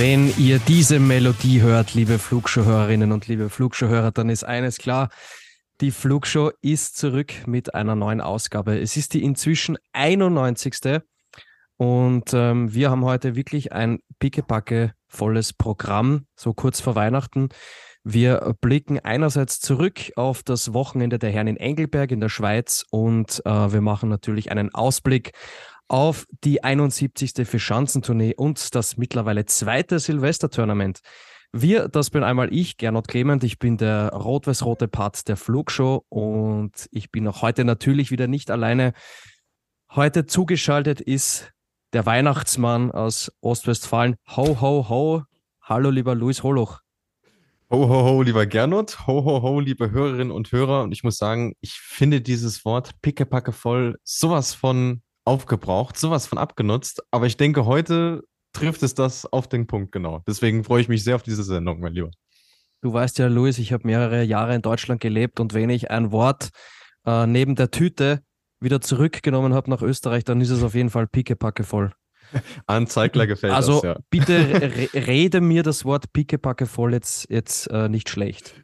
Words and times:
Wenn 0.00 0.32
ihr 0.38 0.58
diese 0.60 0.98
Melodie 0.98 1.60
hört, 1.60 1.92
liebe 1.92 2.18
Flugshow-Hörerinnen 2.18 3.12
und 3.12 3.28
liebe 3.28 3.50
Flugshow-Hörer, 3.50 4.12
dann 4.12 4.30
ist 4.30 4.44
eines 4.44 4.78
klar. 4.78 5.10
Die 5.82 5.90
Flugshow 5.90 6.52
ist 6.62 6.96
zurück 6.96 7.46
mit 7.46 7.74
einer 7.74 7.94
neuen 7.94 8.22
Ausgabe. 8.22 8.80
Es 8.80 8.96
ist 8.96 9.12
die 9.12 9.22
inzwischen 9.22 9.76
91. 9.92 11.02
Und 11.76 12.32
ähm, 12.32 12.72
wir 12.72 12.90
haben 12.90 13.04
heute 13.04 13.36
wirklich 13.36 13.74
ein 13.74 13.98
pickepacke 14.18 14.94
volles 15.06 15.52
Programm, 15.52 16.24
so 16.34 16.54
kurz 16.54 16.80
vor 16.80 16.94
Weihnachten. 16.94 17.50
Wir 18.02 18.56
blicken 18.62 19.00
einerseits 19.00 19.60
zurück 19.60 20.12
auf 20.16 20.42
das 20.42 20.72
Wochenende 20.72 21.18
der 21.18 21.30
Herren 21.30 21.48
in 21.48 21.58
Engelberg 21.58 22.10
in 22.10 22.20
der 22.20 22.30
Schweiz 22.30 22.86
und 22.90 23.42
äh, 23.44 23.70
wir 23.70 23.82
machen 23.82 24.08
natürlich 24.08 24.50
einen 24.50 24.74
Ausblick 24.74 25.32
auf 25.90 26.26
die 26.44 26.62
71. 26.62 27.32
Verschanzentournee 27.44 28.34
und 28.36 28.76
das 28.76 28.96
mittlerweile 28.96 29.44
zweite 29.46 29.98
Silvester-Tournament. 29.98 31.00
Wir, 31.52 31.88
das 31.88 32.10
bin 32.10 32.22
einmal 32.22 32.54
ich, 32.54 32.76
Gernot 32.76 33.08
Clement. 33.08 33.42
Ich 33.42 33.58
bin 33.58 33.76
der 33.76 34.10
rot-weiß-rote 34.10 34.86
Part 34.86 35.26
der 35.26 35.36
Flugshow 35.36 36.04
und 36.08 36.88
ich 36.92 37.10
bin 37.10 37.26
auch 37.26 37.42
heute 37.42 37.64
natürlich 37.64 38.12
wieder 38.12 38.28
nicht 38.28 38.52
alleine. 38.52 38.92
Heute 39.90 40.26
zugeschaltet 40.26 41.00
ist 41.00 41.50
der 41.92 42.06
Weihnachtsmann 42.06 42.92
aus 42.92 43.32
Ostwestfalen. 43.40 44.14
Ho, 44.36 44.60
ho, 44.60 44.88
ho. 44.88 45.24
Hallo, 45.60 45.90
lieber 45.90 46.14
Luis 46.14 46.44
Holoch. 46.44 46.82
Ho, 47.68 47.88
ho, 47.88 48.04
ho, 48.04 48.22
lieber 48.22 48.46
Gernot. 48.46 49.08
Ho, 49.08 49.24
ho, 49.24 49.42
ho, 49.42 49.58
liebe 49.58 49.90
Hörerinnen 49.90 50.30
und 50.30 50.52
Hörer. 50.52 50.84
Und 50.84 50.92
ich 50.92 51.02
muss 51.02 51.16
sagen, 51.16 51.54
ich 51.60 51.80
finde 51.80 52.20
dieses 52.20 52.64
Wort 52.64 52.92
pickepacke 53.02 53.50
voll 53.50 53.96
sowas 54.04 54.54
von 54.54 55.02
aufgebraucht, 55.24 55.96
sowas 55.96 56.26
von 56.26 56.38
abgenutzt. 56.38 57.02
Aber 57.10 57.26
ich 57.26 57.36
denke, 57.36 57.66
heute 57.66 58.22
trifft 58.52 58.82
es 58.82 58.94
das 58.94 59.26
auf 59.26 59.48
den 59.48 59.66
Punkt 59.66 59.92
genau. 59.92 60.22
Deswegen 60.26 60.64
freue 60.64 60.80
ich 60.80 60.88
mich 60.88 61.04
sehr 61.04 61.16
auf 61.16 61.22
diese 61.22 61.44
Sendung, 61.44 61.80
mein 61.80 61.92
Lieber. 61.92 62.10
Du 62.82 62.92
weißt 62.92 63.18
ja, 63.18 63.26
Luis, 63.26 63.58
ich 63.58 63.72
habe 63.72 63.86
mehrere 63.86 64.22
Jahre 64.22 64.54
in 64.54 64.62
Deutschland 64.62 65.00
gelebt 65.00 65.38
und 65.38 65.52
wenn 65.52 65.68
ich 65.68 65.90
ein 65.90 66.12
Wort 66.12 66.48
äh, 67.06 67.26
neben 67.26 67.54
der 67.54 67.70
Tüte 67.70 68.22
wieder 68.60 68.80
zurückgenommen 68.80 69.54
habe 69.54 69.70
nach 69.70 69.82
Österreich, 69.82 70.24
dann 70.24 70.40
ist 70.40 70.50
es 70.50 70.62
auf 70.62 70.74
jeden 70.74 70.90
Fall 70.90 71.06
pickepacke 71.06 71.64
voll. 71.64 71.92
An 72.66 72.86
Zeigler 72.86 73.26
gefällt 73.26 73.52
also, 73.52 73.80
das, 73.80 73.82
ja. 73.82 73.98
bitte 74.08 74.62
re 74.62 74.88
rede 74.94 75.40
mir 75.40 75.62
das 75.62 75.84
Wort 75.84 76.12
pickepacke 76.12 76.66
voll 76.66 76.92
jetzt, 76.92 77.28
jetzt 77.30 77.66
äh, 77.70 77.88
nicht 77.88 78.08
schlecht. 78.08 78.54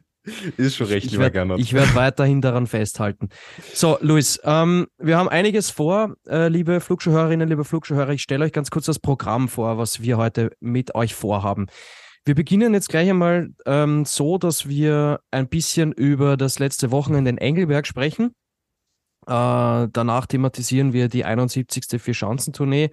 Ist 0.57 0.75
schon 0.75 0.87
recht, 0.87 1.05
ich 1.05 1.11
lieber 1.11 1.29
Gernot. 1.29 1.59
Ich 1.59 1.73
werde 1.73 1.95
weiterhin 1.95 2.41
daran 2.41 2.67
festhalten. 2.67 3.29
So, 3.73 3.97
Luis, 4.01 4.39
ähm, 4.43 4.87
wir 4.97 5.17
haben 5.17 5.29
einiges 5.29 5.69
vor, 5.69 6.15
äh, 6.27 6.49
liebe 6.49 6.81
Flugschuhhörerinnen, 6.81 7.47
liebe 7.47 7.63
Flugschuhhörer. 7.63 8.11
Ich 8.11 8.21
stelle 8.21 8.45
euch 8.45 8.51
ganz 8.51 8.69
kurz 8.69 8.85
das 8.85 8.99
Programm 8.99 9.47
vor, 9.47 9.77
was 9.77 10.01
wir 10.01 10.17
heute 10.17 10.51
mit 10.59 10.95
euch 10.95 11.15
vorhaben. 11.15 11.67
Wir 12.25 12.35
beginnen 12.35 12.73
jetzt 12.73 12.89
gleich 12.89 13.09
einmal 13.09 13.51
ähm, 13.65 14.03
so, 14.03 14.37
dass 14.37 14.67
wir 14.67 15.21
ein 15.31 15.47
bisschen 15.47 15.93
über 15.93 16.35
das 16.35 16.59
letzte 16.59 16.91
Wochenende 16.91 17.29
in 17.29 17.37
Engelberg 17.37 17.87
sprechen. 17.87 18.35
Äh, 19.27 19.87
danach 19.91 20.25
thematisieren 20.25 20.91
wir 20.91 21.07
die 21.07 21.23
71. 21.23 22.01
Vier-Schanzentournee. 22.01 22.89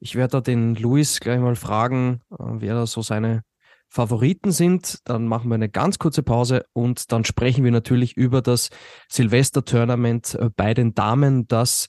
Ich 0.00 0.16
werde 0.16 0.32
da 0.32 0.40
den 0.42 0.74
Luis 0.74 1.20
gleich 1.20 1.40
mal 1.40 1.56
fragen, 1.56 2.20
äh, 2.30 2.36
wer 2.38 2.74
da 2.74 2.86
so 2.86 3.00
seine 3.00 3.42
Favoriten 3.88 4.52
sind. 4.52 4.98
Dann 5.04 5.26
machen 5.26 5.48
wir 5.48 5.54
eine 5.54 5.68
ganz 5.68 5.98
kurze 5.98 6.22
Pause 6.22 6.64
und 6.72 7.10
dann 7.12 7.24
sprechen 7.24 7.64
wir 7.64 7.70
natürlich 7.70 8.16
über 8.16 8.42
das 8.42 8.70
Silvester-Tournament 9.08 10.34
äh, 10.34 10.50
bei 10.54 10.74
den 10.74 10.94
Damen, 10.94 11.46
das 11.48 11.88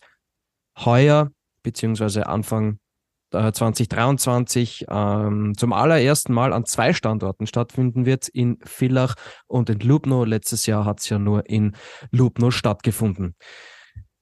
heuer 0.78 1.30
beziehungsweise 1.62 2.28
Anfang 2.28 2.80
2023 3.32 4.86
ähm, 4.90 5.54
zum 5.56 5.74
allerersten 5.74 6.34
Mal 6.34 6.52
an 6.52 6.66
zwei 6.66 6.94
Standorten 6.94 7.46
stattfinden 7.46 8.06
wird, 8.06 8.28
in 8.28 8.58
Villach 8.64 9.16
und 9.48 9.70
in 9.70 9.80
Lubno. 9.80 10.24
Letztes 10.24 10.66
Jahr 10.66 10.86
hat 10.86 11.00
es 11.00 11.10
ja 11.10 11.20
nur 11.20 11.48
in 11.48 11.76
Lubno 12.12 12.50
stattgefunden. 12.50 13.36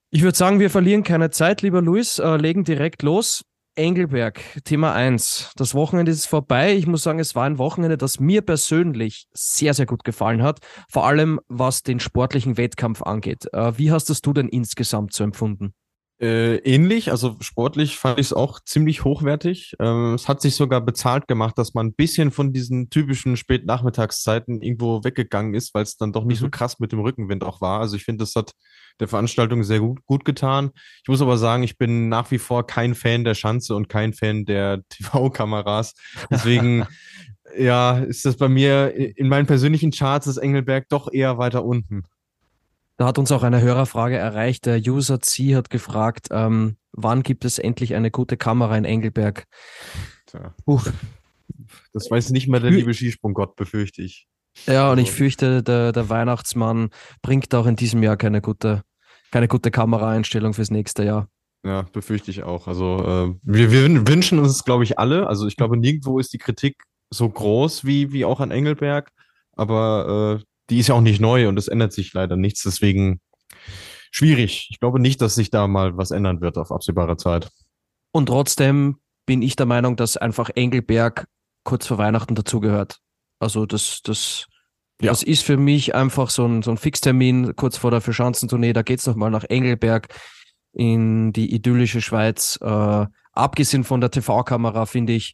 Ich 0.09 0.23
würde 0.23 0.37
sagen, 0.37 0.59
wir 0.59 0.69
verlieren 0.69 1.03
keine 1.03 1.31
Zeit, 1.31 1.61
lieber 1.61 1.81
Luis, 1.81 2.19
äh, 2.19 2.35
legen 2.37 2.63
direkt 2.63 3.01
los. 3.01 3.43
Engelberg, 3.77 4.41
Thema 4.63 4.93
1. 4.93 5.51
Das 5.55 5.75
Wochenende 5.75 6.11
ist 6.11 6.25
vorbei. 6.25 6.75
Ich 6.75 6.87
muss 6.87 7.03
sagen, 7.03 7.19
es 7.19 7.35
war 7.35 7.45
ein 7.45 7.59
Wochenende, 7.59 7.95
das 7.95 8.19
mir 8.19 8.41
persönlich 8.41 9.27
sehr, 9.33 9.75
sehr 9.75 9.85
gut 9.85 10.03
gefallen 10.03 10.41
hat. 10.41 10.59
Vor 10.89 11.05
allem, 11.05 11.39
was 11.47 11.83
den 11.83 11.99
sportlichen 11.99 12.57
Wettkampf 12.57 13.03
angeht. 13.03 13.45
Äh, 13.53 13.77
wie 13.77 13.91
hast 13.91 14.09
das 14.09 14.21
du 14.21 14.33
denn 14.33 14.49
insgesamt 14.49 15.13
so 15.13 15.23
empfunden? 15.23 15.73
Äh, 16.19 16.55
ähnlich, 16.57 17.11
also 17.11 17.35
sportlich 17.41 17.99
fand 17.99 18.19
ich 18.19 18.27
es 18.27 18.33
auch 18.33 18.59
ziemlich 18.59 19.03
hochwertig. 19.03 19.75
Ähm, 19.79 20.15
es 20.15 20.27
hat 20.27 20.41
sich 20.41 20.55
sogar 20.55 20.81
bezahlt 20.81 21.27
gemacht, 21.27 21.59
dass 21.59 21.75
man 21.75 21.87
ein 21.87 21.93
bisschen 21.93 22.31
von 22.31 22.53
diesen 22.53 22.89
typischen 22.89 23.37
Spätnachmittagszeiten 23.37 24.63
irgendwo 24.63 25.03
weggegangen 25.03 25.53
ist, 25.53 25.75
weil 25.75 25.83
es 25.83 25.95
dann 25.95 26.13
doch 26.13 26.25
nicht 26.25 26.39
mhm. 26.41 26.45
so 26.45 26.49
krass 26.49 26.79
mit 26.79 26.91
dem 26.91 27.01
Rückenwind 27.01 27.43
auch 27.43 27.61
war. 27.61 27.81
Also 27.81 27.95
ich 27.95 28.03
finde, 28.03 28.23
das 28.23 28.33
hat 28.33 28.53
der 28.99 29.07
Veranstaltung 29.07 29.63
sehr 29.63 29.79
gut, 29.79 30.03
gut 30.05 30.25
getan. 30.25 30.71
Ich 31.03 31.07
muss 31.07 31.21
aber 31.21 31.37
sagen, 31.37 31.61
ich 31.61 31.77
bin 31.77 32.09
nach 32.09 32.31
wie 32.31 32.39
vor 32.39 32.65
kein 32.65 32.95
Fan 32.95 33.23
der 33.23 33.35
Schanze 33.35 33.75
und 33.75 33.87
kein 33.87 34.13
Fan 34.13 34.45
der 34.45 34.81
TV-Kameras. 34.89 35.93
Deswegen, 36.31 36.87
ja, 37.59 37.99
ist 37.99 38.25
das 38.25 38.37
bei 38.37 38.49
mir 38.49 38.91
in 38.95 39.29
meinen 39.29 39.45
persönlichen 39.45 39.91
Charts 39.91 40.25
ist 40.25 40.37
Engelberg 40.37 40.89
doch 40.89 41.11
eher 41.13 41.37
weiter 41.37 41.63
unten. 41.63 42.05
Da 42.97 43.05
hat 43.05 43.19
uns 43.19 43.31
auch 43.31 43.43
eine 43.43 43.61
Hörerfrage 43.61 44.17
erreicht. 44.17 44.65
Der 44.65 44.79
User 44.79 45.21
C 45.21 45.55
hat 45.55 45.69
gefragt, 45.69 46.29
ähm, 46.31 46.77
wann 46.91 47.21
gibt 47.23 47.45
es 47.45 47.59
endlich 47.59 47.93
eine 47.93 48.09
gute 48.09 48.37
Kamera 48.37 48.75
in 48.75 48.85
Engelberg? 48.85 49.45
Tja. 50.25 50.53
Das 51.93 52.09
weiß 52.09 52.31
nicht 52.31 52.47
mehr 52.47 52.59
der 52.59 52.71
liebe 52.71 52.93
Skisprunggott, 52.93 53.55
befürchte 53.55 54.01
ich. 54.01 54.27
Ja, 54.65 54.91
und 54.91 54.97
ich 54.97 55.07
also 55.07 55.17
fürchte, 55.17 55.63
der, 55.63 55.91
der 55.91 56.09
Weihnachtsmann 56.09 56.89
bringt 57.21 57.53
auch 57.53 57.67
in 57.67 57.75
diesem 57.75 58.01
Jahr 58.01 58.17
keine 58.17 58.41
gute, 58.41 58.81
keine 59.31 59.47
gute 59.47 59.69
Kameraeinstellung 59.69 60.53
fürs 60.53 60.71
nächste 60.71 61.03
Jahr. 61.03 61.29
Ja, 61.63 61.83
befürchte 61.83 62.31
ich 62.31 62.43
auch. 62.43 62.67
Also 62.67 63.03
äh, 63.03 63.35
wir, 63.43 63.71
wir 63.71 64.07
wünschen 64.07 64.39
uns, 64.39 64.63
glaube 64.63 64.83
ich, 64.83 64.97
alle. 64.97 65.27
Also 65.27 65.47
ich 65.47 65.55
glaube, 65.55 65.77
nirgendwo 65.77 66.17
ist 66.17 66.33
die 66.33 66.37
Kritik 66.37 66.83
so 67.11 67.29
groß 67.29 67.85
wie, 67.85 68.11
wie 68.11 68.25
auch 68.25 68.39
an 68.39 68.51
Engelberg. 68.51 69.11
Aber 69.53 70.39
äh, 70.39 70.43
die 70.69 70.79
ist 70.79 70.87
ja 70.87 70.95
auch 70.95 71.01
nicht 71.01 71.21
neu 71.21 71.47
und 71.47 71.57
es 71.57 71.67
ändert 71.67 71.93
sich 71.93 72.13
leider 72.13 72.35
nichts. 72.35 72.63
Deswegen 72.63 73.21
schwierig. 74.11 74.67
Ich 74.71 74.79
glaube 74.79 74.99
nicht, 74.99 75.21
dass 75.21 75.35
sich 75.35 75.49
da 75.49 75.67
mal 75.67 75.97
was 75.97 76.11
ändern 76.11 76.41
wird 76.41 76.57
auf 76.57 76.71
absehbare 76.71 77.17
Zeit. 77.17 77.49
Und 78.11 78.27
trotzdem 78.27 78.97
bin 79.25 79.41
ich 79.41 79.55
der 79.55 79.65
Meinung, 79.65 79.95
dass 79.95 80.17
einfach 80.17 80.49
Engelberg 80.55 81.27
kurz 81.63 81.87
vor 81.87 81.97
Weihnachten 81.97 82.35
dazugehört. 82.35 82.99
Also 83.39 83.65
das, 83.65 84.01
das, 84.03 84.47
ja. 85.01 85.09
das 85.11 85.23
ist 85.23 85.43
für 85.43 85.57
mich 85.57 85.93
einfach 85.93 86.29
so 86.29 86.45
ein, 86.45 86.63
so 86.63 86.71
ein 86.71 86.77
Fixtermin 86.77 87.55
kurz 87.55 87.77
vor 87.77 87.91
der 87.91 88.01
Verschanzentournee. 88.01 88.73
Da 88.73 88.81
geht's 88.81 89.05
noch 89.05 89.15
mal 89.15 89.29
nach 89.29 89.43
Engelberg 89.43 90.07
in 90.73 91.33
die 91.33 91.53
idyllische 91.53 92.01
Schweiz. 92.01 92.57
Äh, 92.61 93.05
abgesehen 93.33 93.83
von 93.83 94.01
der 94.01 94.11
TV-Kamera, 94.11 94.85
finde 94.85 95.13
ich, 95.13 95.33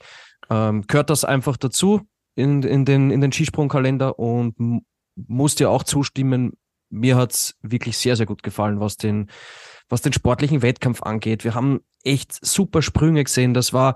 ähm, 0.49 0.85
gehört 0.87 1.09
das 1.09 1.23
einfach 1.23 1.57
dazu 1.57 2.01
in, 2.35 2.63
in, 2.63 2.85
den, 2.85 3.11
in 3.11 3.21
den 3.21 3.31
Skisprungkalender 3.31 4.17
und 4.19 4.83
muss 5.15 5.55
dir 5.55 5.69
auch 5.69 5.83
zustimmen, 5.83 6.53
mir 6.89 7.17
hat's 7.17 7.55
wirklich 7.61 7.97
sehr, 7.97 8.15
sehr 8.15 8.25
gut 8.25 8.43
gefallen, 8.43 8.79
was 8.79 8.97
den, 8.97 9.29
was 9.89 10.01
den 10.01 10.13
sportlichen 10.13 10.61
Wettkampf 10.61 11.01
angeht. 11.01 11.43
Wir 11.43 11.55
haben 11.55 11.81
echt 12.03 12.45
super 12.45 12.81
Sprünge 12.81 13.23
gesehen. 13.23 13.53
Das 13.53 13.73
war, 13.73 13.95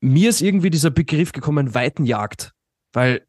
mir 0.00 0.30
ist 0.30 0.40
irgendwie 0.40 0.70
dieser 0.70 0.90
Begriff 0.90 1.32
gekommen, 1.32 1.74
Weitenjagd, 1.74 2.52
weil 2.92 3.26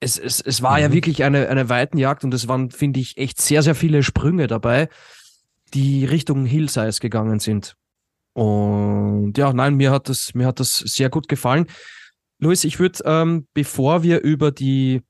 es, 0.00 0.18
es, 0.18 0.40
es 0.40 0.62
war 0.62 0.76
mhm. 0.76 0.82
ja 0.82 0.92
wirklich 0.92 1.24
eine, 1.24 1.48
eine 1.48 1.68
Weitenjagd 1.68 2.24
und 2.24 2.32
es 2.32 2.48
waren, 2.48 2.70
finde 2.70 3.00
ich, 3.00 3.18
echt 3.18 3.40
sehr, 3.40 3.62
sehr 3.62 3.74
viele 3.74 4.02
Sprünge 4.02 4.46
dabei, 4.46 4.88
die 5.74 6.04
Richtung 6.06 6.46
Hillsize 6.46 7.00
gegangen 7.00 7.38
sind. 7.38 7.76
Und 8.32 9.36
ja, 9.36 9.52
nein, 9.52 9.74
mir 9.74 9.90
hat 9.90 10.08
das, 10.08 10.34
mir 10.34 10.46
hat 10.46 10.60
das 10.60 10.78
sehr 10.78 11.10
gut 11.10 11.28
gefallen. 11.28 11.66
Luis, 12.38 12.64
ich 12.64 12.78
würde, 12.78 13.00
ähm, 13.04 13.46
bevor 13.52 14.02
wir 14.02 14.20
über 14.20 14.50
die 14.50 15.02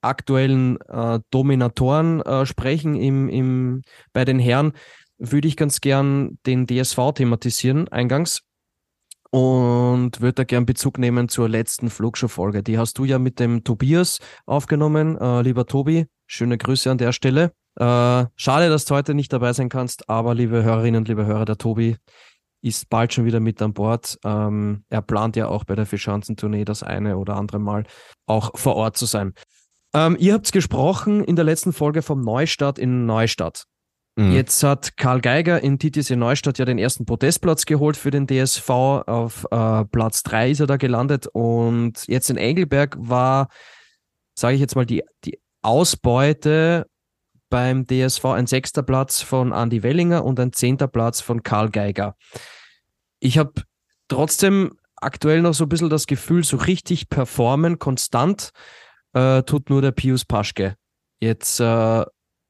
aktuellen 0.00 0.80
äh, 0.88 1.20
Dominatoren 1.30 2.20
äh, 2.22 2.46
sprechen 2.46 2.94
im, 2.94 3.28
im, 3.28 3.82
bei 4.12 4.24
den 4.24 4.38
Herren, 4.38 4.72
würde 5.18 5.48
ich 5.48 5.56
ganz 5.56 5.80
gern 5.80 6.38
den 6.46 6.66
DSV 6.66 7.12
thematisieren, 7.14 7.88
eingangs. 7.88 8.42
Und 9.30 10.22
würde 10.22 10.32
da 10.32 10.44
gern 10.44 10.64
Bezug 10.64 10.96
nehmen 10.96 11.28
zur 11.28 11.50
letzten 11.50 11.90
Flugshow-Folge. 11.90 12.62
Die 12.62 12.78
hast 12.78 12.96
du 12.96 13.04
ja 13.04 13.18
mit 13.18 13.38
dem 13.40 13.62
Tobias 13.62 14.20
aufgenommen. 14.46 15.18
Äh, 15.18 15.42
lieber 15.42 15.66
Tobi, 15.66 16.06
Schöne 16.30 16.58
Grüße 16.58 16.90
an 16.90 16.98
der 16.98 17.12
Stelle. 17.12 17.52
Äh, 17.76 18.26
schade, 18.36 18.68
dass 18.68 18.84
du 18.84 18.94
heute 18.94 19.14
nicht 19.14 19.32
dabei 19.32 19.54
sein 19.54 19.70
kannst, 19.70 20.10
aber 20.10 20.34
liebe 20.34 20.62
Hörerinnen 20.62 21.00
und 21.00 21.08
liebe 21.08 21.24
Hörer, 21.24 21.46
der 21.46 21.56
Tobi 21.56 21.96
ist 22.60 22.90
bald 22.90 23.14
schon 23.14 23.24
wieder 23.24 23.40
mit 23.40 23.62
an 23.62 23.72
Bord. 23.72 24.18
Ähm, 24.24 24.84
er 24.90 25.00
plant 25.00 25.36
ja 25.36 25.48
auch 25.48 25.64
bei 25.64 25.74
der 25.74 25.86
Vierschanzentournee 25.86 26.66
das 26.66 26.82
eine 26.82 27.16
oder 27.16 27.36
andere 27.36 27.60
Mal 27.60 27.84
auch 28.26 28.58
vor 28.58 28.76
Ort 28.76 28.98
zu 28.98 29.06
sein. 29.06 29.32
Ähm, 29.94 30.16
ihr 30.18 30.34
habt 30.34 30.52
gesprochen 30.52 31.24
in 31.24 31.36
der 31.36 31.44
letzten 31.44 31.72
Folge 31.72 32.02
vom 32.02 32.20
Neustart 32.20 32.78
in 32.78 33.06
Neustadt. 33.06 33.64
Mhm. 34.16 34.32
Jetzt 34.32 34.62
hat 34.62 34.96
Karl 34.96 35.20
Geiger 35.20 35.62
in 35.62 35.78
TTC 35.78 36.16
Neustadt 36.16 36.58
ja 36.58 36.64
den 36.64 36.78
ersten 36.78 37.06
Podestplatz 37.06 37.66
geholt 37.66 37.96
für 37.96 38.10
den 38.10 38.26
DSV. 38.26 38.68
Auf 38.68 39.46
äh, 39.50 39.84
Platz 39.84 40.22
3 40.24 40.50
ist 40.50 40.60
er 40.60 40.66
da 40.66 40.76
gelandet. 40.76 41.28
Und 41.32 42.06
jetzt 42.08 42.28
in 42.28 42.36
Engelberg 42.36 42.96
war, 42.98 43.48
sage 44.34 44.56
ich 44.56 44.60
jetzt 44.60 44.74
mal, 44.74 44.86
die, 44.86 45.04
die 45.24 45.38
Ausbeute 45.62 46.86
beim 47.48 47.86
DSV 47.86 48.24
ein 48.26 48.46
sechster 48.46 48.82
Platz 48.82 49.22
von 49.22 49.52
Andy 49.52 49.82
Wellinger 49.82 50.24
und 50.24 50.38
ein 50.40 50.52
zehnter 50.52 50.88
Platz 50.88 51.20
von 51.20 51.42
Karl 51.42 51.70
Geiger. 51.70 52.16
Ich 53.20 53.38
habe 53.38 53.52
trotzdem 54.08 54.72
aktuell 54.96 55.42
noch 55.42 55.54
so 55.54 55.64
ein 55.64 55.68
bisschen 55.68 55.90
das 55.90 56.06
Gefühl, 56.06 56.44
so 56.44 56.56
richtig 56.56 57.08
performen, 57.08 57.78
konstant 57.78 58.50
äh, 59.18 59.42
tut 59.42 59.70
nur 59.70 59.82
der 59.82 59.92
Pius 59.92 60.24
Paschke. 60.24 60.76
Jetzt 61.20 61.60
äh, 61.60 62.04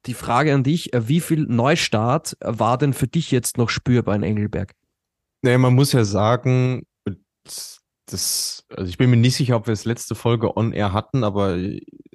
die 0.06 0.14
Frage 0.14 0.54
an 0.54 0.64
dich, 0.64 0.92
äh, 0.92 1.08
wie 1.08 1.20
viel 1.20 1.46
Neustart 1.46 2.36
war 2.40 2.78
denn 2.78 2.92
für 2.92 3.08
dich 3.08 3.30
jetzt 3.30 3.58
noch 3.58 3.70
spürbar 3.70 4.14
in 4.14 4.22
Engelberg? 4.22 4.72
Naja, 5.42 5.58
man 5.58 5.74
muss 5.74 5.92
ja 5.92 6.04
sagen, 6.04 6.82
das, 8.06 8.64
also 8.70 8.88
ich 8.88 8.98
bin 8.98 9.10
mir 9.10 9.16
nicht 9.16 9.36
sicher, 9.36 9.56
ob 9.56 9.66
wir 9.66 9.72
es 9.72 9.84
letzte 9.84 10.14
Folge 10.14 10.56
on 10.56 10.72
air 10.72 10.92
hatten, 10.92 11.24
aber 11.24 11.56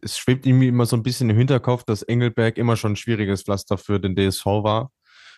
es 0.02 0.18
schwebt 0.18 0.46
irgendwie 0.46 0.68
immer 0.68 0.86
so 0.86 0.96
ein 0.96 1.04
bisschen 1.04 1.30
im 1.30 1.38
Hinterkopf, 1.38 1.84
dass 1.84 2.04
Engelberg 2.04 2.58
immer 2.58 2.76
schon 2.76 2.94
ein 2.94 2.98
schwieriges 2.98 3.44
Pflaster 3.44 3.78
für 3.78 4.00
den 4.00 4.16
DSV 4.16 4.46
war. 4.46 4.92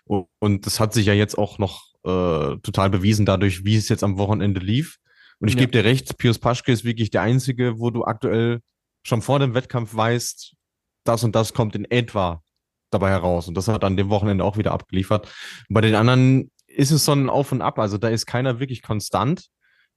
Und 0.05 0.65
das 0.65 0.79
hat 0.79 0.93
sich 0.93 1.07
ja 1.07 1.13
jetzt 1.13 1.37
auch 1.37 1.57
noch 1.57 1.93
äh, 2.03 2.57
total 2.61 2.89
bewiesen 2.89 3.25
dadurch, 3.25 3.65
wie 3.65 3.75
es 3.75 3.89
jetzt 3.89 4.03
am 4.03 4.17
Wochenende 4.17 4.59
lief. 4.59 4.97
Und 5.39 5.47
ich 5.47 5.55
ja. 5.55 5.61
gebe 5.61 5.71
dir 5.71 5.83
recht, 5.83 6.17
Pius 6.17 6.39
Paschke 6.39 6.71
ist 6.71 6.85
wirklich 6.85 7.09
der 7.09 7.21
einzige, 7.21 7.79
wo 7.79 7.89
du 7.89 8.05
aktuell 8.05 8.61
schon 9.05 9.21
vor 9.21 9.39
dem 9.39 9.53
Wettkampf 9.53 9.95
weißt, 9.95 10.55
das 11.03 11.23
und 11.23 11.35
das 11.35 11.53
kommt 11.53 11.75
in 11.75 11.85
etwa 11.85 12.41
dabei 12.89 13.09
heraus. 13.09 13.47
Und 13.47 13.55
das 13.55 13.67
hat 13.67 13.83
an 13.83 13.97
dem 13.97 14.09
Wochenende 14.09 14.43
auch 14.43 14.57
wieder 14.57 14.71
abgeliefert. 14.71 15.31
bei 15.69 15.81
den 15.81 15.95
anderen 15.95 16.51
ist 16.67 16.91
es 16.91 17.05
so 17.05 17.13
ein 17.13 17.29
Auf 17.29 17.51
und 17.51 17.61
Ab. 17.61 17.79
Also 17.79 17.97
da 17.97 18.09
ist 18.09 18.25
keiner 18.25 18.59
wirklich 18.59 18.81
konstant 18.81 19.49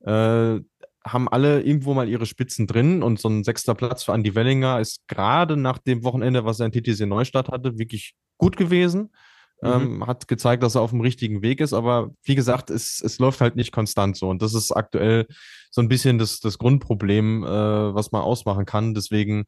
äh, 0.05 0.61
haben 1.05 1.29
alle 1.29 1.63
irgendwo 1.63 1.95
mal 1.95 2.09
ihre 2.09 2.27
Spitzen 2.27 2.67
drin 2.67 3.03
und 3.03 3.19
so 3.19 3.29
ein 3.29 3.45
sechster 3.45 3.75
Platz 3.75 4.05
für 4.05 4.13
Andy 4.13 4.35
Wellinger 4.35 4.81
ist 4.81 5.07
gerade 5.09 5.57
nach 5.57 5.79
dem 5.79 6.05
Wochenende, 6.05 6.45
was 6.45 6.61
er 6.61 6.67
in 6.67 6.73
TTC 6.73 7.07
Neustadt 7.07 7.49
hatte, 7.49 7.79
wirklich 7.79 8.15
gut 8.37 8.57
gewesen. 8.57 9.11
Mhm. 9.61 9.69
Ähm, 9.69 10.07
hat 10.07 10.29
gezeigt, 10.29 10.63
dass 10.63 10.77
er 10.77 10.83
auf 10.83 10.91
dem 10.91 11.01
richtigen 11.01 11.43
Weg 11.43 11.61
ist, 11.61 11.73
aber 11.73 12.11
wie 12.23 12.37
gesagt, 12.37 12.71
es, 12.71 13.01
es 13.01 13.19
läuft 13.19 13.41
halt 13.41 13.57
nicht 13.57 13.73
konstant 13.73 14.17
so 14.17 14.29
und 14.29 14.41
das 14.41 14.55
ist 14.55 14.71
aktuell 14.71 15.27
so 15.71 15.81
ein 15.81 15.89
bisschen 15.89 16.19
das, 16.19 16.41
das 16.41 16.59
Grundproblem, 16.59 17.45
äh, 17.45 17.95
was 17.95 18.13
man 18.13 18.23
ausmachen 18.23 18.65
kann. 18.65 18.95
Deswegen, 18.95 19.45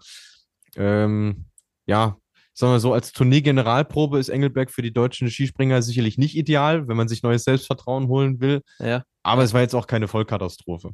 ähm, 0.77 1.47
ja, 1.87 2.17
sagen 2.55 2.73
wir 2.73 2.81
so, 2.81 2.93
als 2.93 3.13
Tournee-Generalprobe 3.13 4.19
ist 4.19 4.29
Engelberg 4.29 4.71
für 4.71 4.83
die 4.83 4.93
deutschen 4.93 5.31
Skispringer 5.31 5.83
sicherlich 5.83 6.19
nicht 6.19 6.37
ideal, 6.37 6.89
wenn 6.89 6.97
man 6.97 7.09
sich 7.09 7.23
neues 7.23 7.45
Selbstvertrauen 7.45 8.09
holen 8.09 8.41
will. 8.41 8.63
Ja. 8.79 9.05
Aber 9.23 9.43
es 9.45 9.55
war 9.55 9.61
jetzt 9.61 9.75
auch 9.75 9.87
keine 9.87 10.09
Vollkatastrophe. 10.09 10.91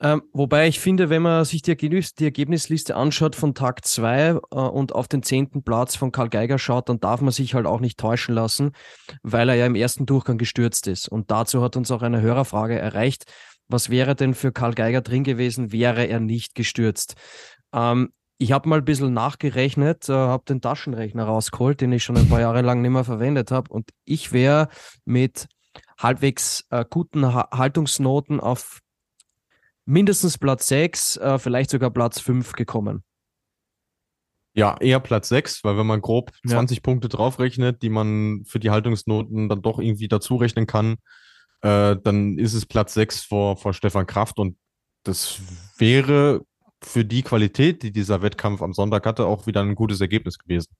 Ähm, 0.00 0.22
wobei 0.32 0.68
ich 0.68 0.78
finde, 0.78 1.10
wenn 1.10 1.22
man 1.22 1.44
sich 1.44 1.62
die, 1.62 1.72
Ergebnis, 1.72 2.14
die 2.14 2.24
Ergebnisliste 2.24 2.94
anschaut 2.94 3.34
von 3.34 3.54
Tag 3.54 3.84
2 3.84 4.28
äh, 4.28 4.34
und 4.54 4.94
auf 4.94 5.08
den 5.08 5.24
zehnten 5.24 5.64
Platz 5.64 5.96
von 5.96 6.12
Karl 6.12 6.28
Geiger 6.28 6.58
schaut, 6.58 6.88
dann 6.88 7.00
darf 7.00 7.20
man 7.20 7.32
sich 7.32 7.54
halt 7.54 7.66
auch 7.66 7.80
nicht 7.80 7.98
täuschen 7.98 8.34
lassen, 8.34 8.72
weil 9.22 9.48
er 9.48 9.56
ja 9.56 9.66
im 9.66 9.74
ersten 9.74 10.06
Durchgang 10.06 10.38
gestürzt 10.38 10.86
ist. 10.86 11.08
Und 11.08 11.30
dazu 11.32 11.62
hat 11.62 11.76
uns 11.76 11.90
auch 11.90 12.02
eine 12.02 12.20
Hörerfrage 12.20 12.78
erreicht. 12.78 13.24
Was 13.66 13.90
wäre 13.90 14.14
denn 14.14 14.34
für 14.34 14.52
Karl 14.52 14.74
Geiger 14.74 15.00
drin 15.00 15.24
gewesen, 15.24 15.72
wäre 15.72 16.04
er 16.04 16.20
nicht 16.20 16.54
gestürzt? 16.54 17.14
Ähm, 17.72 18.12
ich 18.38 18.52
habe 18.52 18.68
mal 18.68 18.78
ein 18.78 18.84
bisschen 18.84 19.12
nachgerechnet, 19.12 20.08
äh, 20.08 20.12
habe 20.12 20.44
den 20.48 20.60
Taschenrechner 20.60 21.24
rausgeholt, 21.24 21.80
den 21.80 21.90
ich 21.90 22.04
schon 22.04 22.16
ein 22.16 22.28
paar 22.28 22.40
Jahre 22.40 22.62
lang 22.62 22.82
nicht 22.82 22.92
mehr 22.92 23.02
verwendet 23.02 23.50
habe. 23.50 23.72
Und 23.72 23.90
ich 24.04 24.32
wäre 24.32 24.68
mit 25.04 25.48
halbwegs 25.98 26.64
äh, 26.70 26.84
guten 26.88 27.34
ha 27.34 27.48
Haltungsnoten 27.50 28.38
auf 28.38 28.80
mindestens 29.88 30.36
Platz 30.36 30.68
6, 30.68 31.16
äh, 31.16 31.38
vielleicht 31.38 31.70
sogar 31.70 31.90
Platz 31.90 32.20
5 32.20 32.52
gekommen. 32.52 33.02
Ja, 34.54 34.76
eher 34.80 35.00
Platz 35.00 35.28
6, 35.28 35.64
weil 35.64 35.78
wenn 35.78 35.86
man 35.86 36.02
grob 36.02 36.32
20 36.46 36.76
ja. 36.76 36.82
Punkte 36.82 37.08
draufrechnet, 37.08 37.82
die 37.82 37.88
man 37.88 38.44
für 38.44 38.60
die 38.60 38.70
Haltungsnoten 38.70 39.48
dann 39.48 39.62
doch 39.62 39.78
irgendwie 39.78 40.08
dazu 40.08 40.36
rechnen 40.36 40.66
kann, 40.66 40.96
äh, 41.62 41.96
dann 41.96 42.38
ist 42.38 42.54
es 42.54 42.66
Platz 42.66 42.94
6 42.94 43.24
vor, 43.24 43.56
vor 43.56 43.72
Stefan 43.72 44.06
Kraft 44.06 44.38
und 44.38 44.58
das 45.04 45.40
wäre 45.78 46.44
für 46.82 47.04
die 47.04 47.22
Qualität, 47.22 47.82
die 47.82 47.92
dieser 47.92 48.20
Wettkampf 48.20 48.62
am 48.62 48.74
Sonntag 48.74 49.06
hatte, 49.06 49.26
auch 49.26 49.46
wieder 49.46 49.62
ein 49.62 49.74
gutes 49.74 50.00
Ergebnis 50.00 50.38
gewesen. 50.38 50.76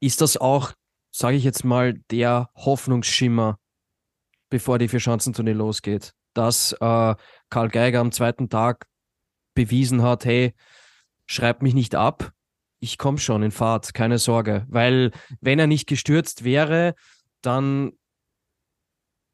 Ist 0.00 0.20
das 0.20 0.36
auch, 0.36 0.72
sage 1.10 1.36
ich 1.36 1.44
jetzt 1.44 1.64
mal, 1.64 1.94
der 2.10 2.50
Hoffnungsschimmer, 2.56 3.58
bevor 4.50 4.78
die 4.78 4.88
Vierschanzentournee 4.88 5.52
losgeht, 5.52 6.12
dass 6.34 6.72
äh, 6.80 7.14
Karl 7.50 7.68
Geiger 7.68 8.00
am 8.00 8.12
zweiten 8.12 8.48
Tag 8.48 8.86
bewiesen 9.54 10.02
hat, 10.02 10.24
hey, 10.24 10.54
schreib 11.26 11.62
mich 11.62 11.74
nicht 11.74 11.94
ab, 11.94 12.32
ich 12.80 12.98
komme 12.98 13.18
schon 13.18 13.42
in 13.42 13.50
Fahrt, 13.50 13.94
keine 13.94 14.18
Sorge. 14.18 14.66
Weil 14.68 15.10
wenn 15.40 15.58
er 15.58 15.66
nicht 15.66 15.86
gestürzt 15.86 16.44
wäre, 16.44 16.94
dann 17.40 17.92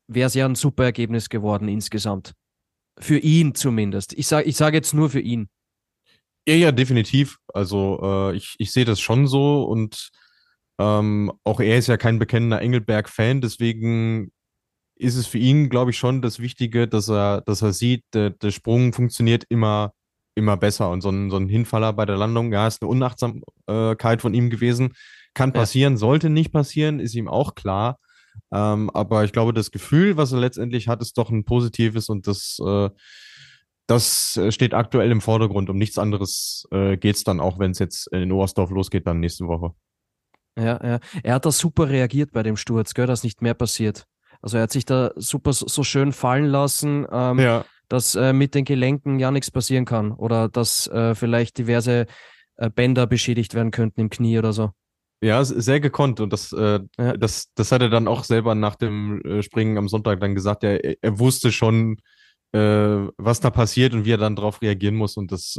wäre 0.07 0.29
es 0.29 0.35
ja 0.35 0.47
ein 0.47 0.55
super 0.55 0.85
Ergebnis 0.85 1.29
geworden 1.29 1.69
insgesamt. 1.69 2.35
Für 2.99 3.19
ihn 3.19 3.55
zumindest. 3.55 4.13
Ich 4.13 4.27
sage 4.27 4.47
ich 4.47 4.57
sag 4.57 4.75
jetzt 4.75 4.95
nur 4.95 5.11
für 5.11 5.21
ihn. 5.21 5.49
Ja, 6.47 6.55
ja, 6.55 6.73
definitiv. 6.73 7.39
Also 7.53 8.01
äh, 8.03 8.37
ich, 8.37 8.55
ich 8.59 8.73
sehe 8.73 8.85
das 8.85 9.01
schon 9.01 9.27
so 9.27 9.65
und 9.65 10.11
ähm, 10.79 11.33
auch 11.45 11.61
er 11.61 11.77
ist 11.77 11.89
ja 11.89 11.97
kein 11.97 12.19
bekennender 12.19 12.61
Engelberg-Fan, 12.63 13.41
deswegen 13.41 14.33
ist 15.01 15.17
es 15.17 15.27
für 15.27 15.39
ihn, 15.39 15.71
glaube 15.71 15.91
ich, 15.91 15.99
schon 15.99 16.21
das 16.21 16.41
Wichtige, 16.41 16.87
dass 16.87 17.09
er, 17.09 17.41
dass 17.41 17.63
er 17.63 17.73
sieht, 17.73 18.05
der, 18.13 18.31
der 18.31 18.51
Sprung 18.51 18.93
funktioniert 18.93 19.45
immer, 19.49 19.93
immer 20.35 20.57
besser. 20.57 20.91
Und 20.91 21.01
so 21.01 21.09
ein, 21.09 21.31
so 21.31 21.37
ein 21.37 21.49
Hinfaller 21.49 21.93
bei 21.95 22.05
der 22.05 22.19
Landung, 22.19 22.53
ja, 22.53 22.67
ist 22.67 22.83
eine 22.83 22.91
Unachtsamkeit 22.91 24.21
von 24.21 24.35
ihm 24.35 24.51
gewesen. 24.51 24.93
Kann 25.33 25.53
passieren, 25.53 25.95
ja. 25.95 25.99
sollte 25.99 26.29
nicht 26.29 26.53
passieren, 26.53 27.01
ist 27.01 27.15
ihm 27.15 27.29
auch 27.29 27.55
klar. 27.55 27.99
Ähm, 28.53 28.91
aber 28.91 29.25
ich 29.25 29.33
glaube, 29.33 29.55
das 29.55 29.71
Gefühl, 29.71 30.17
was 30.17 30.33
er 30.33 30.41
letztendlich 30.41 30.87
hat, 30.87 31.01
ist 31.01 31.17
doch 31.17 31.31
ein 31.31 31.45
positives 31.45 32.09
und 32.09 32.27
das, 32.27 32.59
äh, 32.65 32.91
das 33.87 34.39
steht 34.51 34.75
aktuell 34.75 35.11
im 35.11 35.21
Vordergrund. 35.21 35.71
Um 35.71 35.79
nichts 35.79 35.99
anderes 35.99 36.67
äh, 36.73 36.97
geht 36.97 37.17
es 37.17 37.25
dann 37.25 37.41
auch, 37.41 37.59
wenn 37.59 37.71
es 37.71 37.79
jetzt 37.79 38.07
in 38.13 38.33
Oberstdorf 38.33 38.71
losgeht, 38.71 39.07
dann 39.07 39.21
nächste 39.21 39.47
Woche. 39.47 39.71
Ja, 40.59 40.79
ja. 40.85 41.01
Er 41.23 41.35
hat 41.35 41.47
da 41.47 41.53
super 41.53 41.89
reagiert 41.89 42.33
bei 42.33 42.43
dem 42.43 42.57
Sturz, 42.57 42.93
gell, 42.93 43.07
dass 43.07 43.25
nicht 43.25 43.41
mehr 43.41 43.55
passiert. 43.55 44.05
Also 44.43 44.57
er 44.57 44.65
hat 44.65 44.73
sich 44.73 44.85
da 44.85 45.13
super 45.17 45.53
so 45.53 45.85
schön 45.85 46.13
fallen 46.13 46.47
lassen, 46.47 47.07
ähm, 47.11 47.39
ja. 47.39 47.65
dass 47.89 48.15
äh, 48.15 48.33
mit 48.33 48.55
den 48.55 48.65
Gelenken 48.65 49.19
ja 49.19 49.31
nichts 49.31 49.51
passieren 49.51 49.85
kann 49.85 50.13
oder 50.13 50.49
dass 50.49 50.87
äh, 50.89 51.15
vielleicht 51.15 51.59
diverse 51.59 52.07
äh, 52.57 52.71
Bänder 52.71 53.07
beschädigt 53.07 53.55
werden 53.55 53.71
könnten 53.71 54.01
im 54.01 54.11
Knie 54.11 54.39
oder 54.39 54.53
so. 54.53 54.71
Ja, 55.23 55.45
sehr 55.45 55.81
gekonnt 55.81 56.21
und 56.21 56.33
das, 56.33 56.53
äh, 56.53 56.81
ja. 56.99 57.17
das, 57.17 57.53
das 57.55 57.73
hat 57.73 57.83
er 57.83 57.91
dann 57.91 58.09
auch 58.09 58.25
selber 58.25 58.55
nach 58.55 58.77
dem 58.77 59.21
äh, 59.23 59.43
Springen 59.43 59.77
am 59.77 59.89
Sonntag 59.89 60.21
dann 60.21 60.35
gesagt. 60.35 60.65
Er, 60.65 61.03
er 61.03 61.19
wusste 61.19 61.53
schon, 61.53 61.99
äh, 62.53 63.07
was 63.19 63.41
da 63.41 63.51
passiert 63.51 63.93
und 63.93 64.07
wie 64.07 64.13
er 64.13 64.19
dann 64.19 64.37
darauf 64.37 64.63
reagieren 64.63 64.97
muss 64.97 65.17
und 65.17 65.31
das, 65.33 65.59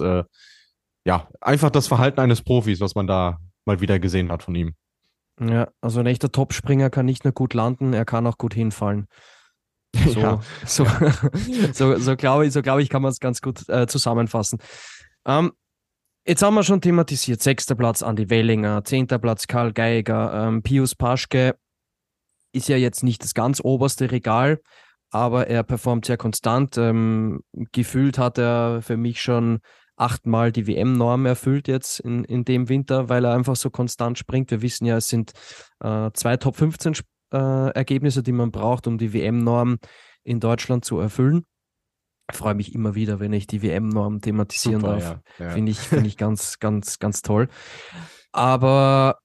ja, 1.03 1.27
einfach 1.39 1.71
das 1.71 1.87
Verhalten 1.87 2.19
eines 2.19 2.43
Profis, 2.43 2.79
was 2.79 2.93
man 2.93 3.07
da 3.07 3.39
mal 3.65 3.81
wieder 3.81 3.97
gesehen 3.97 4.31
hat 4.31 4.43
von 4.43 4.53
ihm. 4.53 4.75
Ja, 5.41 5.69
also 5.81 5.99
ein 5.99 6.05
echter 6.05 6.31
Topspringer 6.31 6.89
kann 6.89 7.05
nicht 7.05 7.23
nur 7.23 7.33
gut 7.33 7.53
landen, 7.53 7.93
er 7.93 8.05
kann 8.05 8.27
auch 8.27 8.37
gut 8.37 8.53
hinfallen. 8.53 9.07
So, 9.95 10.19
ja. 10.19 10.39
so, 10.65 10.85
so, 11.73 11.97
so 11.97 12.15
glaube 12.15 12.45
ich, 12.45 12.53
so 12.53 12.61
glaub 12.61 12.79
ich, 12.79 12.89
kann 12.89 13.01
man 13.01 13.11
es 13.11 13.19
ganz 13.19 13.41
gut 13.41 13.67
äh, 13.69 13.87
zusammenfassen. 13.87 14.59
Ähm, 15.25 15.51
Jetzt 16.23 16.43
haben 16.43 16.53
wir 16.53 16.61
schon 16.61 16.81
thematisiert. 16.81 17.41
Sechster 17.41 17.73
Platz 17.73 18.03
Andi 18.03 18.29
Wellinger, 18.29 18.83
zehnter 18.83 19.17
Platz 19.17 19.47
Karl 19.47 19.73
Geiger, 19.73 20.47
ähm, 20.47 20.61
Pius 20.61 20.93
Paschke 20.93 21.55
ist 22.53 22.69
ja 22.69 22.77
jetzt 22.77 23.03
nicht 23.03 23.23
das 23.23 23.33
ganz 23.33 23.59
oberste 23.63 24.11
Regal, 24.11 24.59
aber 25.09 25.47
er 25.47 25.63
performt 25.63 26.05
sehr 26.05 26.17
konstant. 26.17 26.77
Ähm, 26.77 27.41
gefühlt 27.71 28.19
hat 28.19 28.37
er 28.37 28.83
für 28.83 28.97
mich 28.97 29.19
schon 29.19 29.61
achtmal 30.01 30.51
die 30.51 30.65
WM-Norm 30.65 31.25
erfüllt 31.27 31.67
jetzt 31.67 31.99
in, 31.99 32.23
in 32.23 32.43
dem 32.43 32.69
Winter, 32.69 33.07
weil 33.07 33.23
er 33.23 33.33
einfach 33.33 33.55
so 33.55 33.69
konstant 33.69 34.17
springt. 34.17 34.49
Wir 34.49 34.61
wissen 34.61 34.85
ja, 34.85 34.97
es 34.97 35.09
sind 35.09 35.33
äh, 35.79 36.09
zwei 36.13 36.37
Top 36.37 36.55
15 36.55 36.97
äh, 37.31 37.71
Ergebnisse, 37.71 38.23
die 38.23 38.31
man 38.31 38.51
braucht, 38.51 38.87
um 38.87 38.97
die 38.97 39.13
WM-Norm 39.13 39.77
in 40.23 40.39
Deutschland 40.39 40.85
zu 40.85 40.99
erfüllen. 40.99 41.45
freue 42.31 42.55
mich 42.55 42.73
immer 42.73 42.95
wieder, 42.95 43.19
wenn 43.19 43.31
ich 43.31 43.45
die 43.45 43.61
WM-Norm 43.61 44.21
thematisieren 44.21 44.81
Super, 44.81 44.93
darf. 44.93 45.19
Ja, 45.37 45.45
ja. 45.45 45.51
Finde 45.51 45.71
ich, 45.71 45.79
find 45.79 46.07
ich 46.07 46.17
ganz, 46.17 46.57
ganz, 46.59 46.97
ganz 46.97 47.21
toll. 47.21 47.47
Aber 48.31 49.19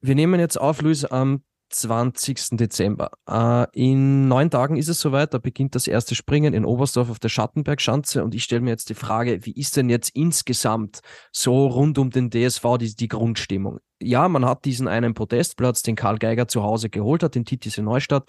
wir 0.00 0.16
nehmen 0.16 0.40
jetzt 0.40 0.60
auf, 0.60 0.82
Luis, 0.82 1.04
am 1.04 1.44
20. 1.70 2.56
Dezember. 2.58 3.10
Äh, 3.28 3.66
in 3.72 4.28
neun 4.28 4.50
Tagen 4.50 4.76
ist 4.76 4.88
es 4.88 5.00
soweit, 5.00 5.32
da 5.32 5.38
beginnt 5.38 5.74
das 5.74 5.86
erste 5.86 6.14
Springen 6.14 6.52
in 6.52 6.64
Oberstdorf 6.64 7.10
auf 7.10 7.18
der 7.18 7.28
Schattenbergschanze 7.28 8.22
und 8.22 8.34
ich 8.34 8.44
stelle 8.44 8.60
mir 8.60 8.70
jetzt 8.70 8.90
die 8.90 8.94
Frage, 8.94 9.44
wie 9.46 9.52
ist 9.52 9.76
denn 9.76 9.88
jetzt 9.88 10.10
insgesamt 10.10 11.00
so 11.32 11.66
rund 11.68 11.98
um 11.98 12.10
den 12.10 12.30
DSV 12.30 12.78
die, 12.78 12.94
die 12.94 13.08
Grundstimmung? 13.08 13.78
Ja, 14.02 14.28
man 14.28 14.44
hat 14.44 14.64
diesen 14.64 14.88
einen 14.88 15.14
Podestplatz, 15.14 15.82
den 15.82 15.96
Karl 15.96 16.18
Geiger 16.18 16.48
zu 16.48 16.62
Hause 16.62 16.90
geholt 16.90 17.22
hat, 17.22 17.36
in 17.36 17.44
Titis 17.44 17.78
in 17.78 17.84
Neustadt, 17.84 18.28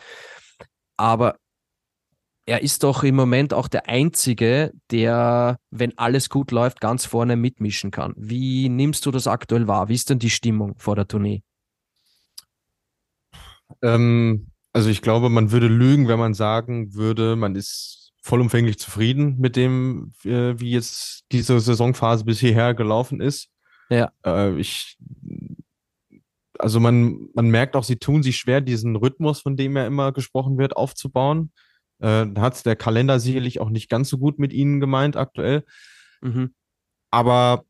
aber 0.98 1.36
er 2.46 2.64
ist 2.64 2.84
doch 2.84 3.04
im 3.04 3.16
Moment 3.16 3.54
auch 3.54 3.68
der 3.68 3.88
Einzige, 3.88 4.74
der, 4.90 5.58
wenn 5.70 5.98
alles 5.98 6.30
gut 6.30 6.52
läuft, 6.52 6.82
ganz 6.82 7.06
vorne 7.06 7.36
mitmischen 7.36 7.92
kann. 7.92 8.14
Wie 8.18 8.68
nimmst 8.68 9.06
du 9.06 9.12
das 9.12 9.28
aktuell 9.28 9.68
wahr? 9.68 9.90
Wie 9.90 9.94
ist 9.94 10.10
denn 10.10 10.20
die 10.20 10.30
Stimmung 10.30 10.74
vor 10.78 10.96
der 10.96 11.08
Tournee? 11.08 11.44
Ähm, 13.82 14.48
also 14.74 14.90
ich 14.90 15.02
glaube, 15.02 15.30
man 15.30 15.52
würde 15.52 15.68
lügen, 15.68 16.08
wenn 16.08 16.20
man 16.20 16.34
sagen 16.34 16.94
würde, 16.94 17.36
man 17.36 17.56
ist 17.56 18.14
vollumfänglich 18.22 18.78
zufrieden 18.78 19.38
mit 19.40 19.56
dem, 19.56 20.14
äh, 20.24 20.60
wie 20.60 20.72
jetzt 20.72 21.26
diese 21.32 21.60
Saisonphase 21.60 22.24
bis 22.24 22.40
hierher 22.40 22.74
gelaufen 22.74 23.20
ist. 23.20 23.50
Ja. 23.90 24.12
Äh, 24.26 24.58
ich, 24.60 24.98
also 26.58 26.80
man, 26.80 27.30
man 27.34 27.50
merkt 27.50 27.76
auch, 27.76 27.84
sie 27.84 27.98
tun 27.98 28.24
sich 28.24 28.38
schwer, 28.38 28.62
diesen 28.62 28.96
Rhythmus, 28.96 29.42
von 29.42 29.58
dem 29.58 29.76
ja 29.76 29.86
immer 29.86 30.12
gesprochen 30.12 30.58
wird, 30.58 30.78
aufzubauen. 30.78 31.52
Äh, 32.00 32.28
hat 32.38 32.66
der 32.66 32.76
Kalender 32.76 33.20
sicherlich 33.20 33.60
auch 33.60 33.70
nicht 33.70 33.90
ganz 33.90 34.10
so 34.10 34.18
gut 34.18 34.40
mit 34.40 34.54
ihnen 34.54 34.80
gemeint 34.80 35.18
aktuell. 35.18 35.66
Mhm. 36.22 36.54
Aber 37.10 37.66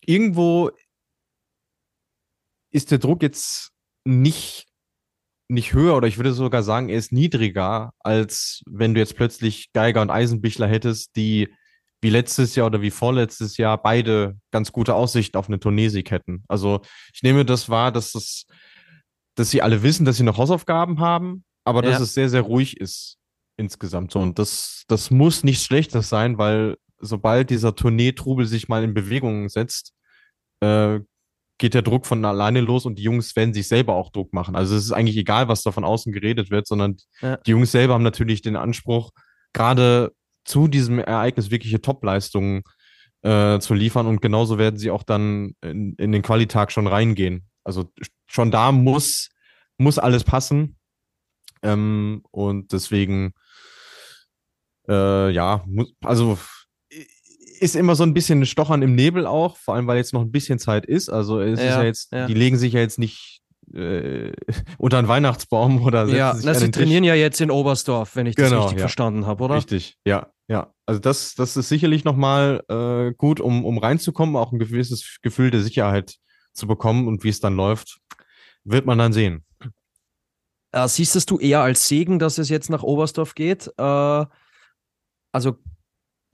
irgendwo 0.00 0.70
ist 2.70 2.90
der 2.90 2.98
Druck 2.98 3.22
jetzt 3.22 3.72
nicht 4.04 4.67
nicht 5.48 5.72
höher 5.72 5.96
oder 5.96 6.06
ich 6.06 6.18
würde 6.18 6.32
sogar 6.32 6.62
sagen, 6.62 6.88
er 6.88 6.98
ist 6.98 7.12
niedriger, 7.12 7.92
als 8.00 8.62
wenn 8.66 8.94
du 8.94 9.00
jetzt 9.00 9.16
plötzlich 9.16 9.72
Geiger 9.72 10.02
und 10.02 10.10
Eisenbichler 10.10 10.68
hättest, 10.68 11.16
die 11.16 11.48
wie 12.00 12.10
letztes 12.10 12.54
Jahr 12.54 12.66
oder 12.66 12.80
wie 12.80 12.90
vorletztes 12.90 13.56
Jahr 13.56 13.82
beide 13.82 14.38
ganz 14.52 14.70
gute 14.70 14.94
Aussichten 14.94 15.36
auf 15.36 15.48
eine 15.48 15.58
Tourneesieg 15.58 16.10
hätten. 16.10 16.44
Also 16.46 16.80
ich 17.12 17.22
nehme 17.22 17.44
das 17.44 17.68
wahr, 17.68 17.90
dass 17.90 18.12
das, 18.12 18.46
dass 19.34 19.50
sie 19.50 19.62
alle 19.62 19.82
wissen, 19.82 20.04
dass 20.04 20.16
sie 20.16 20.22
noch 20.22 20.38
Hausaufgaben 20.38 21.00
haben, 21.00 21.44
aber 21.64 21.82
dass 21.82 21.98
ja. 21.98 22.02
es 22.02 22.14
sehr, 22.14 22.28
sehr 22.28 22.42
ruhig 22.42 22.78
ist 22.78 23.18
insgesamt 23.56 24.12
so. 24.12 24.20
Und 24.20 24.38
das, 24.38 24.84
das 24.86 25.10
muss 25.10 25.44
nichts 25.44 25.64
Schlechtes 25.64 26.08
sein, 26.08 26.38
weil 26.38 26.76
sobald 27.00 27.50
dieser 27.50 27.74
Tourneetrubel 27.74 28.46
sich 28.46 28.68
mal 28.68 28.84
in 28.84 28.94
Bewegung 28.94 29.48
setzt, 29.48 29.92
äh, 30.60 31.00
geht 31.58 31.74
der 31.74 31.82
Druck 31.82 32.06
von 32.06 32.24
alleine 32.24 32.60
los 32.60 32.86
und 32.86 32.98
die 32.98 33.02
Jungs 33.02 33.34
werden 33.36 33.52
sich 33.52 33.68
selber 33.68 33.94
auch 33.94 34.10
Druck 34.10 34.32
machen. 34.32 34.56
Also 34.56 34.76
es 34.76 34.84
ist 34.84 34.92
eigentlich 34.92 35.16
egal, 35.16 35.48
was 35.48 35.62
da 35.62 35.72
von 35.72 35.84
außen 35.84 36.12
geredet 36.12 36.50
wird, 36.50 36.66
sondern 36.66 36.96
ja. 37.20 37.36
die 37.38 37.50
Jungs 37.50 37.72
selber 37.72 37.94
haben 37.94 38.04
natürlich 38.04 38.42
den 38.42 38.56
Anspruch, 38.56 39.10
gerade 39.52 40.12
zu 40.44 40.68
diesem 40.68 40.98
Ereignis 40.98 41.50
wirkliche 41.50 41.80
Topleistungen 41.80 42.62
äh, 43.22 43.58
zu 43.58 43.74
liefern 43.74 44.06
und 44.06 44.22
genauso 44.22 44.58
werden 44.58 44.78
sie 44.78 44.90
auch 44.90 45.02
dann 45.02 45.54
in, 45.60 45.94
in 45.94 46.12
den 46.12 46.22
Qualitag 46.22 46.70
schon 46.70 46.86
reingehen. 46.86 47.48
Also 47.64 47.90
schon 48.26 48.50
da 48.50 48.72
muss, 48.72 49.28
muss 49.76 49.98
alles 49.98 50.24
passen. 50.24 50.76
Ähm, 51.62 52.22
und 52.30 52.72
deswegen, 52.72 53.32
äh, 54.88 55.30
ja, 55.30 55.64
muss, 55.66 55.92
also 56.02 56.38
ist 57.58 57.76
immer 57.76 57.94
so 57.94 58.02
ein 58.04 58.14
bisschen 58.14 58.40
ein 58.40 58.46
Stochern 58.46 58.82
im 58.82 58.94
Nebel 58.94 59.26
auch, 59.26 59.56
vor 59.56 59.74
allem 59.74 59.86
weil 59.86 59.96
jetzt 59.96 60.12
noch 60.12 60.22
ein 60.22 60.30
bisschen 60.30 60.58
Zeit 60.58 60.86
ist. 60.86 61.08
Also 61.08 61.40
es 61.40 61.60
ja, 61.60 61.66
ist 61.66 61.74
ja 61.74 61.82
jetzt, 61.82 62.12
ja. 62.12 62.26
die 62.26 62.34
legen 62.34 62.56
sich 62.56 62.72
ja 62.72 62.80
jetzt 62.80 62.98
nicht 62.98 63.40
äh, 63.74 64.32
unter 64.78 64.98
einen 64.98 65.08
Weihnachtsbaum 65.08 65.82
oder 65.82 66.06
setzen 66.06 66.18
ja, 66.18 66.34
sich 66.34 66.44
na, 66.44 66.54
sie 66.54 66.70
trainieren 66.70 67.04
ja 67.04 67.14
jetzt 67.14 67.40
in 67.40 67.50
Oberstdorf, 67.50 68.16
wenn 68.16 68.26
ich 68.26 68.34
das 68.34 68.48
genau, 68.48 68.62
richtig 68.62 68.78
ja. 68.78 68.82
verstanden 68.82 69.26
habe, 69.26 69.44
oder? 69.44 69.56
Richtig, 69.56 69.96
ja, 70.04 70.28
ja. 70.48 70.72
Also 70.86 71.00
das, 71.00 71.34
das 71.34 71.56
ist 71.56 71.68
sicherlich 71.68 72.04
nochmal 72.04 72.62
äh, 72.68 73.14
gut, 73.14 73.40
um, 73.40 73.64
um 73.64 73.78
reinzukommen, 73.78 74.36
auch 74.36 74.52
ein 74.52 74.58
gewisses 74.58 75.18
Gefühl 75.22 75.50
der 75.50 75.60
Sicherheit 75.60 76.16
zu 76.52 76.66
bekommen 76.66 77.06
und 77.06 77.24
wie 77.24 77.28
es 77.28 77.40
dann 77.40 77.56
läuft, 77.56 77.98
wird 78.64 78.86
man 78.86 78.98
dann 78.98 79.12
sehen. 79.12 79.44
Äh, 80.72 80.88
siehst 80.88 81.30
du 81.30 81.38
eher 81.38 81.60
als 81.62 81.88
Segen, 81.88 82.18
dass 82.18 82.38
es 82.38 82.48
jetzt 82.48 82.70
nach 82.70 82.82
Oberstdorf 82.82 83.34
geht? 83.34 83.70
Äh, 83.78 84.26
also 85.32 85.58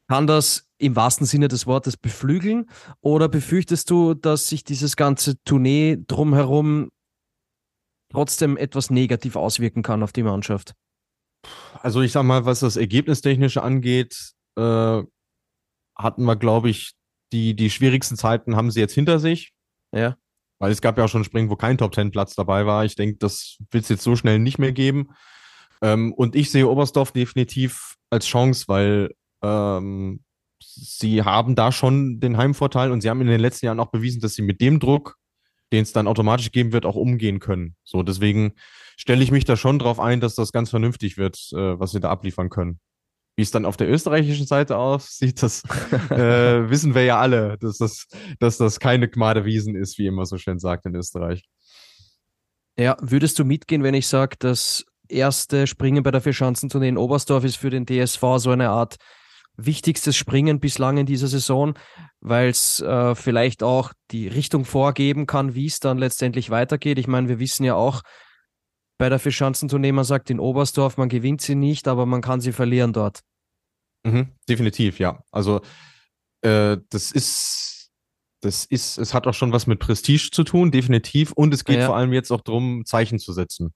kann 0.09 0.27
das 0.27 0.64
im 0.79 0.97
wahrsten 0.97 1.27
Sinne 1.27 1.49
des 1.49 1.67
Wortes 1.67 1.97
beflügeln? 1.97 2.67
Oder 3.01 3.29
befürchtest 3.29 3.91
du, 3.91 4.15
dass 4.15 4.49
sich 4.49 4.65
dieses 4.65 4.97
ganze 4.97 5.43
Tournee 5.45 5.99
drumherum 6.07 6.91
trotzdem 8.11 8.57
etwas 8.57 8.91
negativ 8.91 9.37
auswirken 9.37 9.83
kann 9.83 10.03
auf 10.03 10.13
die 10.13 10.23
Mannschaft? 10.23 10.75
Also 11.83 12.01
ich 12.01 12.13
sag 12.13 12.23
mal, 12.23 12.47
was 12.47 12.61
das 12.61 12.77
Ergebnistechnische 12.77 13.63
angeht, 13.63 14.33
äh, 14.57 15.03
hatten 15.97 16.25
wir, 16.25 16.37
glaube 16.37 16.71
ich, 16.71 16.95
die, 17.33 17.55
die 17.55 17.71
schwierigsten 17.71 18.17
Zeiten 18.17 18.57
haben 18.57 18.71
sie 18.71 18.81
jetzt 18.81 18.95
hinter 18.95 19.19
sich. 19.19 19.53
Ja. 19.93 20.17
Weil 20.59 20.71
es 20.73 20.81
gab 20.81 20.97
ja 20.97 21.05
auch 21.05 21.09
schon 21.09 21.25
Springen, 21.25 21.51
wo 21.51 21.57
kein 21.57 21.79
Top-10-Platz 21.79 22.35
dabei 22.35 22.65
war. 22.65 22.85
Ich 22.85 22.95
denke, 22.95 23.19
das 23.19 23.59
wird 23.71 23.85
es 23.85 23.91
jetzt 23.91 24.03
so 24.03 24.17
schnell 24.17 24.39
nicht 24.39 24.59
mehr 24.59 24.73
geben. 24.73 25.11
Ähm, 25.83 26.13
und 26.13 26.37
ich 26.37 26.51
sehe 26.51 26.69
Oberstdorf 26.69 27.13
definitiv 27.13 27.97
als 28.11 28.27
Chance, 28.27 28.65
weil 28.69 29.11
ähm, 29.43 30.24
sie 30.67 31.23
haben 31.23 31.55
da 31.55 31.73
schon 31.73 32.21
den 32.21 32.37
Heimvorteil 32.37 32.91
und 32.91 33.01
sie 33.01 33.11
haben 33.11 33.21
in 33.21 33.27
den 33.27 33.41
letzten 33.41 33.67
Jahren 33.67 33.81
auch 33.81 33.91
bewiesen, 33.91 34.21
dass 34.21 34.35
sie 34.35 34.43
mit 34.43 34.61
dem 34.61 34.81
Druck, 34.81 35.17
den 35.73 35.83
es 35.83 35.93
dann 35.93 36.07
automatisch 36.07 36.53
geben 36.53 36.73
wird, 36.73 36.87
auch 36.87 36.97
umgehen 36.97 37.41
können. 37.41 37.77
So, 37.85 38.03
deswegen 38.03 38.55
stelle 38.97 39.23
ich 39.23 39.31
mich 39.31 39.45
da 39.45 39.57
schon 39.57 39.79
drauf 39.79 40.01
ein, 40.01 40.21
dass 40.21 40.35
das 40.35 40.53
ganz 40.53 40.71
vernünftig 40.71 41.17
wird, 41.17 41.37
äh, 41.53 41.79
was 41.79 41.93
sie 41.93 42.01
da 42.01 42.11
abliefern 42.11 42.51
können. 42.51 42.81
Wie 43.37 43.43
es 43.43 43.51
dann 43.51 43.65
auf 43.65 43.77
der 43.77 43.91
österreichischen 43.91 44.47
Seite 44.47 44.77
aussieht, 44.77 45.43
das 45.43 45.63
äh, 46.11 46.71
wissen 46.71 46.95
wir 46.95 47.05
ja 47.05 47.19
alle, 47.19 47.59
dass 47.59 47.79
das, 47.79 48.07
dass 48.39 48.59
das 48.59 48.79
keine 48.79 49.09
Gmade 49.09 49.45
Wiesen 49.45 49.75
ist, 49.75 49.99
wie 49.99 50.07
immer 50.07 50.27
so 50.27 50.39
schön 50.39 50.59
sagt 50.59 50.87
in 50.87 50.95
Österreich. 50.95 51.45
Ja, 52.79 52.97
würdest 53.01 53.39
du 53.39 53.45
mitgehen, 53.45 53.83
wenn 53.83 53.95
ich 53.95 54.07
sage, 54.07 54.37
das 54.39 54.85
erste 55.09 55.67
Springen 55.67 56.03
bei 56.03 56.11
der 56.11 56.21
Vierschanzentournee 56.21 56.89
in 56.89 56.99
Oberstdorf 56.99 57.45
ist 57.45 57.57
für 57.57 57.71
den 57.71 57.87
DSV 57.87 58.23
so 58.39 58.51
eine 58.51 58.71
Art 58.71 58.97
wichtigstes 59.57 60.17
Springen 60.17 60.61
bislang 60.61 60.97
in 60.97 61.07
dieser 61.07 61.29
Saison, 61.29 61.75
weil 62.21 62.49
es 62.49 62.81
äh, 62.81 63.15
vielleicht 63.15 63.63
auch 63.63 63.93
die 64.11 64.29
Richtung 64.29 64.65
vorgeben 64.65 65.27
kann, 65.27 65.55
wie 65.55 65.67
es 65.67 65.81
dann 65.81 65.99
letztendlich 65.99 66.51
weitergeht. 66.51 66.99
Ich 66.99 67.07
meine, 67.07 67.29
wir 67.29 67.39
wissen 67.39 67.65
ja 67.65 67.75
auch 67.75 68.03
bei 68.99 69.09
der 69.09 69.19
Fischschanzentournee, 69.19 69.93
man 69.93 70.05
sagt 70.05 70.31
in 70.31 70.41
Oberstdorf, 70.41 70.97
man 70.97 71.09
gewinnt 71.09 71.41
sie 71.41 71.55
nicht, 71.55 71.89
aber 71.89 72.07
man 72.07 72.21
kann 72.21 72.41
sie 72.41 72.53
verlieren 72.53 72.93
dort. 72.93 73.21
Mhm, 74.05 74.29
definitiv, 74.49 74.99
ja. 74.99 75.23
Also 75.31 75.63
äh, 76.43 76.79
das 76.91 77.11
ist, 77.11 77.91
das 78.41 78.67
ist, 78.67 78.99
es 78.99 79.15
hat 79.15 79.27
auch 79.27 79.35
schon 79.35 79.53
was 79.53 79.67
mit 79.67 79.81
Prestige 79.81 80.31
zu 80.31 80.45
tun, 80.45 80.71
definitiv. 80.71 81.33
Und 81.33 81.55
es 81.55 81.65
geht 81.65 81.79
ja. 81.79 81.87
vor 81.87 81.97
allem 81.97 82.13
jetzt 82.13 82.31
auch 82.31 82.43
darum, 82.43 82.85
Zeichen 82.85 83.19
zu 83.19 83.33
setzen. 83.33 83.73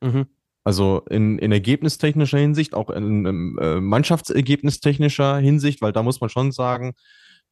Mhm. 0.00 0.26
Also 0.68 1.00
in, 1.08 1.38
in 1.38 1.50
ergebnistechnischer 1.50 2.36
Hinsicht, 2.36 2.74
auch 2.74 2.90
in, 2.90 3.24
in 3.24 3.56
äh, 3.58 3.80
Mannschaftsergebnistechnischer 3.80 5.38
Hinsicht, 5.38 5.80
weil 5.80 5.92
da 5.92 6.02
muss 6.02 6.20
man 6.20 6.28
schon 6.28 6.52
sagen, 6.52 6.92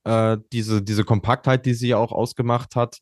äh, 0.04 0.37
diese, 0.52 0.82
diese 0.82 1.02
Kompaktheit, 1.02 1.64
die 1.64 1.73
sie 1.73 1.88
ja 1.88 1.96
auch 1.96 2.12
ausgemacht 2.12 2.76
hat, 2.76 2.99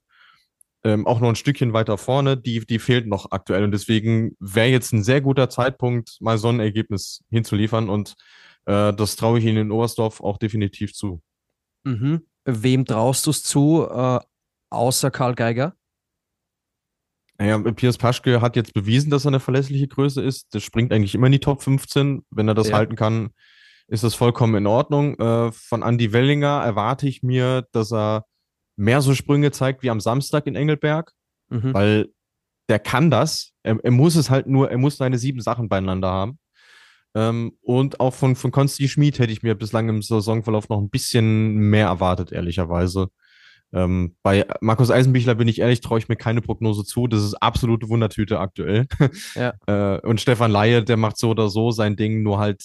ähm, 0.85 1.05
auch 1.09 1.19
noch 1.19 1.31
ein 1.31 1.35
Stückchen 1.35 1.73
weiter 1.73 1.99
vorne, 1.99 2.37
die, 2.37 2.65
die 2.65 2.79
fehlt 2.79 3.09
noch 3.09 3.33
aktuell. 3.33 3.65
Und 3.65 3.73
deswegen 3.73 4.37
wäre 4.39 4.69
jetzt 4.69 4.93
ein 4.93 5.03
sehr 5.03 5.21
guter 5.21 5.51
Zeitpunkt, 5.51 6.17
mal 6.21 6.39
so 6.39 6.49
ein 6.49 6.61
Ergebnis 6.61 7.25
hinzuliefern. 7.31 7.89
Und 7.89 8.15
äh, 8.67 8.93
das 8.93 9.17
traue 9.17 9.41
ich 9.41 9.45
Ihnen 9.45 9.57
in 9.57 9.73
Oberstdorf 9.73 10.21
auch 10.21 10.39
definitiv 10.39 10.95
zu. 10.95 11.23
Mhm. 11.83 12.25
Wem 12.45 12.85
traust 12.85 13.27
du 13.27 13.31
es 13.31 13.43
zu, 13.43 13.85
äh, 13.91 14.21
außer 14.71 15.11
Karl 15.11 15.35
Geiger? 15.35 15.75
Naja, 17.39 17.59
Piers 17.59 17.99
Paschke 17.99 18.41
hat 18.41 18.55
jetzt 18.57 18.75
bewiesen, 18.75 19.11
dass 19.11 19.25
er 19.25 19.29
eine 19.29 19.41
verlässliche 19.41 19.89
Größe 19.89 20.23
ist. 20.23 20.55
Das 20.55 20.63
springt 20.63 20.93
eigentlich 20.93 21.15
immer 21.15 21.27
in 21.27 21.33
die 21.33 21.41
Top 21.41 21.63
15. 21.63 22.25
Wenn 22.31 22.49
er 22.49 22.55
das 22.55 22.69
ja. 22.69 22.77
halten 22.77 22.95
kann, 22.95 23.31
ist 23.89 24.05
das 24.05 24.15
vollkommen 24.15 24.55
in 24.55 24.67
Ordnung. 24.67 25.19
Äh, 25.19 25.53
von 25.53 25.83
Andy 25.83 26.13
Wellinger 26.13 26.63
erwarte 26.65 27.09
ich 27.09 27.23
mir, 27.23 27.67
dass 27.73 27.93
er 27.93 28.25
mehr 28.77 29.01
so 29.01 29.15
Sprünge 29.15 29.51
zeigt 29.51 29.83
wie 29.83 29.91
am 29.91 30.01
Samstag 30.01 30.47
in 30.47 30.55
Engelberg, 30.55 31.13
mhm. 31.49 31.75
weil 31.75 32.09
der 32.69 32.79
kann 32.79 33.11
das. 33.11 33.53
Er, 33.63 33.79
er, 33.83 33.91
muss 33.91 34.17
es 34.17 34.31
halt 34.31 34.47
nur, 34.47 34.71
er 34.71 34.79
muss 34.79 34.97
seine 34.97 35.19
sieben 35.19 35.41
Sachen 35.41 35.69
beieinander 35.69 36.11
haben. 36.11 36.39
Ähm, 37.15 37.53
und 37.63 38.01
auch 38.01 38.15
von, 38.15 38.37
von 38.37 38.51
Konsti 38.51 38.89
Schmid 38.89 39.19
hätte 39.19 39.33
ich 39.33 39.43
mir 39.43 39.55
bislang 39.55 39.89
im 39.89 40.03
Saisonverlauf 40.03 40.69
noch 40.69 40.81
ein 40.81 40.91
bisschen 40.91 41.57
mehr 41.57 41.87
erwartet, 41.87 42.33
ehrlicherweise. 42.33 43.09
Ähm, 43.75 44.15
bei 44.23 44.47
Markus 44.61 44.91
Eisenbichler 44.91 45.35
bin 45.35 45.49
ich 45.49 45.61
ehrlich, 45.61 45.81
traue 45.81 45.99
ich 45.99 46.09
mir 46.09 46.15
keine 46.15 46.41
Prognose 46.41 46.85
zu. 46.85 47.09
Das 47.09 47.23
ist 47.23 47.35
absolute 47.35 47.89
Wundertüte 47.89 48.39
aktuell. 48.39 48.87
Ja. 49.35 49.55
äh, 49.67 50.01
und 50.07 50.21
Stefan 50.21 50.51
Laie, 50.51 50.85
der 50.85 50.97
macht 50.97 51.19
so 51.19 51.31
oder 51.31 51.49
so 51.49 51.71
sein 51.71 51.97
Ding, 51.97 52.23
nur 52.23 52.39
halt 52.39 52.63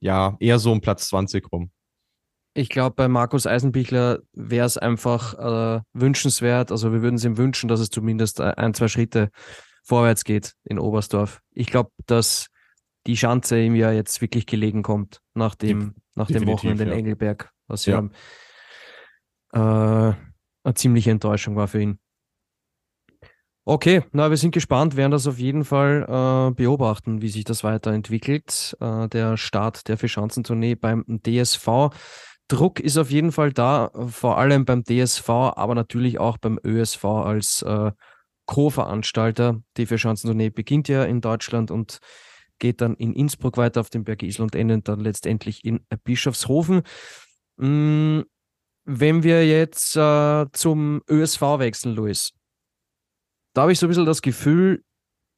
ja 0.00 0.36
eher 0.40 0.58
so 0.58 0.72
um 0.72 0.80
Platz 0.80 1.08
20 1.08 1.52
rum. 1.52 1.70
Ich 2.54 2.68
glaube, 2.68 2.96
bei 2.96 3.06
Markus 3.06 3.46
Eisenbichler 3.46 4.20
wäre 4.32 4.66
es 4.66 4.78
einfach 4.78 5.34
äh, 5.34 5.80
wünschenswert. 5.92 6.72
Also 6.72 6.92
wir 6.92 7.02
würden 7.02 7.16
es 7.16 7.24
ihm 7.24 7.36
wünschen, 7.36 7.68
dass 7.68 7.80
es 7.80 7.90
zumindest 7.90 8.40
ein, 8.40 8.74
zwei 8.74 8.88
Schritte 8.88 9.30
vorwärts 9.84 10.24
geht 10.24 10.54
in 10.64 10.78
Oberstdorf. 10.78 11.40
Ich 11.52 11.68
glaube, 11.68 11.90
dass 12.06 12.48
die 13.06 13.16
Schanze 13.16 13.60
ihm 13.60 13.76
ja 13.76 13.92
jetzt 13.92 14.20
wirklich 14.20 14.46
gelegen 14.46 14.82
kommt 14.82 15.20
nach 15.34 15.54
dem, 15.54 15.94
nach 16.14 16.26
dem 16.26 16.46
Wochenende 16.46 16.84
in 16.84 16.90
ja. 16.90 16.96
Engelberg, 16.96 17.50
was 17.68 17.86
ja, 17.86 18.00
ja 18.00 18.08
äh, 19.52 19.58
eine 19.58 20.74
ziemliche 20.74 21.10
Enttäuschung 21.10 21.56
war 21.56 21.68
für 21.68 21.82
ihn. 21.82 21.98
Okay, 23.68 24.04
na, 24.12 24.30
wir 24.30 24.36
sind 24.36 24.52
gespannt, 24.52 24.96
werden 24.96 25.10
das 25.10 25.26
auf 25.26 25.38
jeden 25.38 25.64
Fall 25.64 26.06
äh, 26.08 26.54
beobachten, 26.54 27.20
wie 27.20 27.28
sich 27.28 27.42
das 27.42 27.64
weiterentwickelt. 27.64 28.76
Äh, 28.80 29.08
der 29.08 29.36
Start 29.36 29.88
der 29.88 29.98
Vierschanzentournee 29.98 30.76
beim 30.76 31.04
DSV. 31.08 31.90
Druck 32.46 32.78
ist 32.78 32.96
auf 32.96 33.10
jeden 33.10 33.32
Fall 33.32 33.52
da, 33.52 33.90
vor 34.06 34.38
allem 34.38 34.64
beim 34.64 34.84
DSV, 34.84 35.28
aber 35.28 35.74
natürlich 35.74 36.20
auch 36.20 36.38
beim 36.38 36.60
ÖSV 36.64 37.04
als 37.04 37.62
äh, 37.62 37.90
Co-Veranstalter. 38.46 39.60
Die 39.76 39.86
Vierschanzentournee 39.86 40.50
beginnt 40.50 40.86
ja 40.86 41.02
in 41.02 41.20
Deutschland 41.20 41.72
und 41.72 41.98
geht 42.60 42.80
dann 42.80 42.94
in 42.94 43.14
Innsbruck 43.14 43.56
weiter 43.56 43.80
auf 43.80 43.90
dem 43.90 44.04
Berg 44.04 44.22
Isel 44.22 44.42
und 44.42 44.54
endet 44.54 44.86
dann 44.86 45.00
letztendlich 45.00 45.64
in 45.64 45.80
Bischofshofen. 46.04 46.82
Mm, 47.56 48.20
wenn 48.86 49.24
wir 49.24 49.46
jetzt 49.46 49.96
äh, 49.96 50.46
zum 50.52 51.02
ÖSV 51.10 51.40
wechseln, 51.58 51.96
Luis, 51.96 52.32
da 53.52 53.62
habe 53.62 53.72
ich 53.72 53.78
so 53.78 53.86
ein 53.86 53.88
bisschen 53.88 54.06
das 54.06 54.22
Gefühl, 54.22 54.84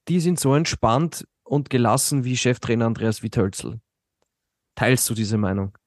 die 0.07 0.19
sind 0.19 0.39
so 0.39 0.53
entspannt 0.53 1.27
und 1.43 1.69
gelassen 1.69 2.23
wie 2.23 2.37
Cheftrainer 2.37 2.85
Andreas 2.85 3.23
Witthölzl. 3.23 3.79
Teilst 4.75 5.09
du 5.09 5.13
diese 5.15 5.37
Meinung? 5.37 5.77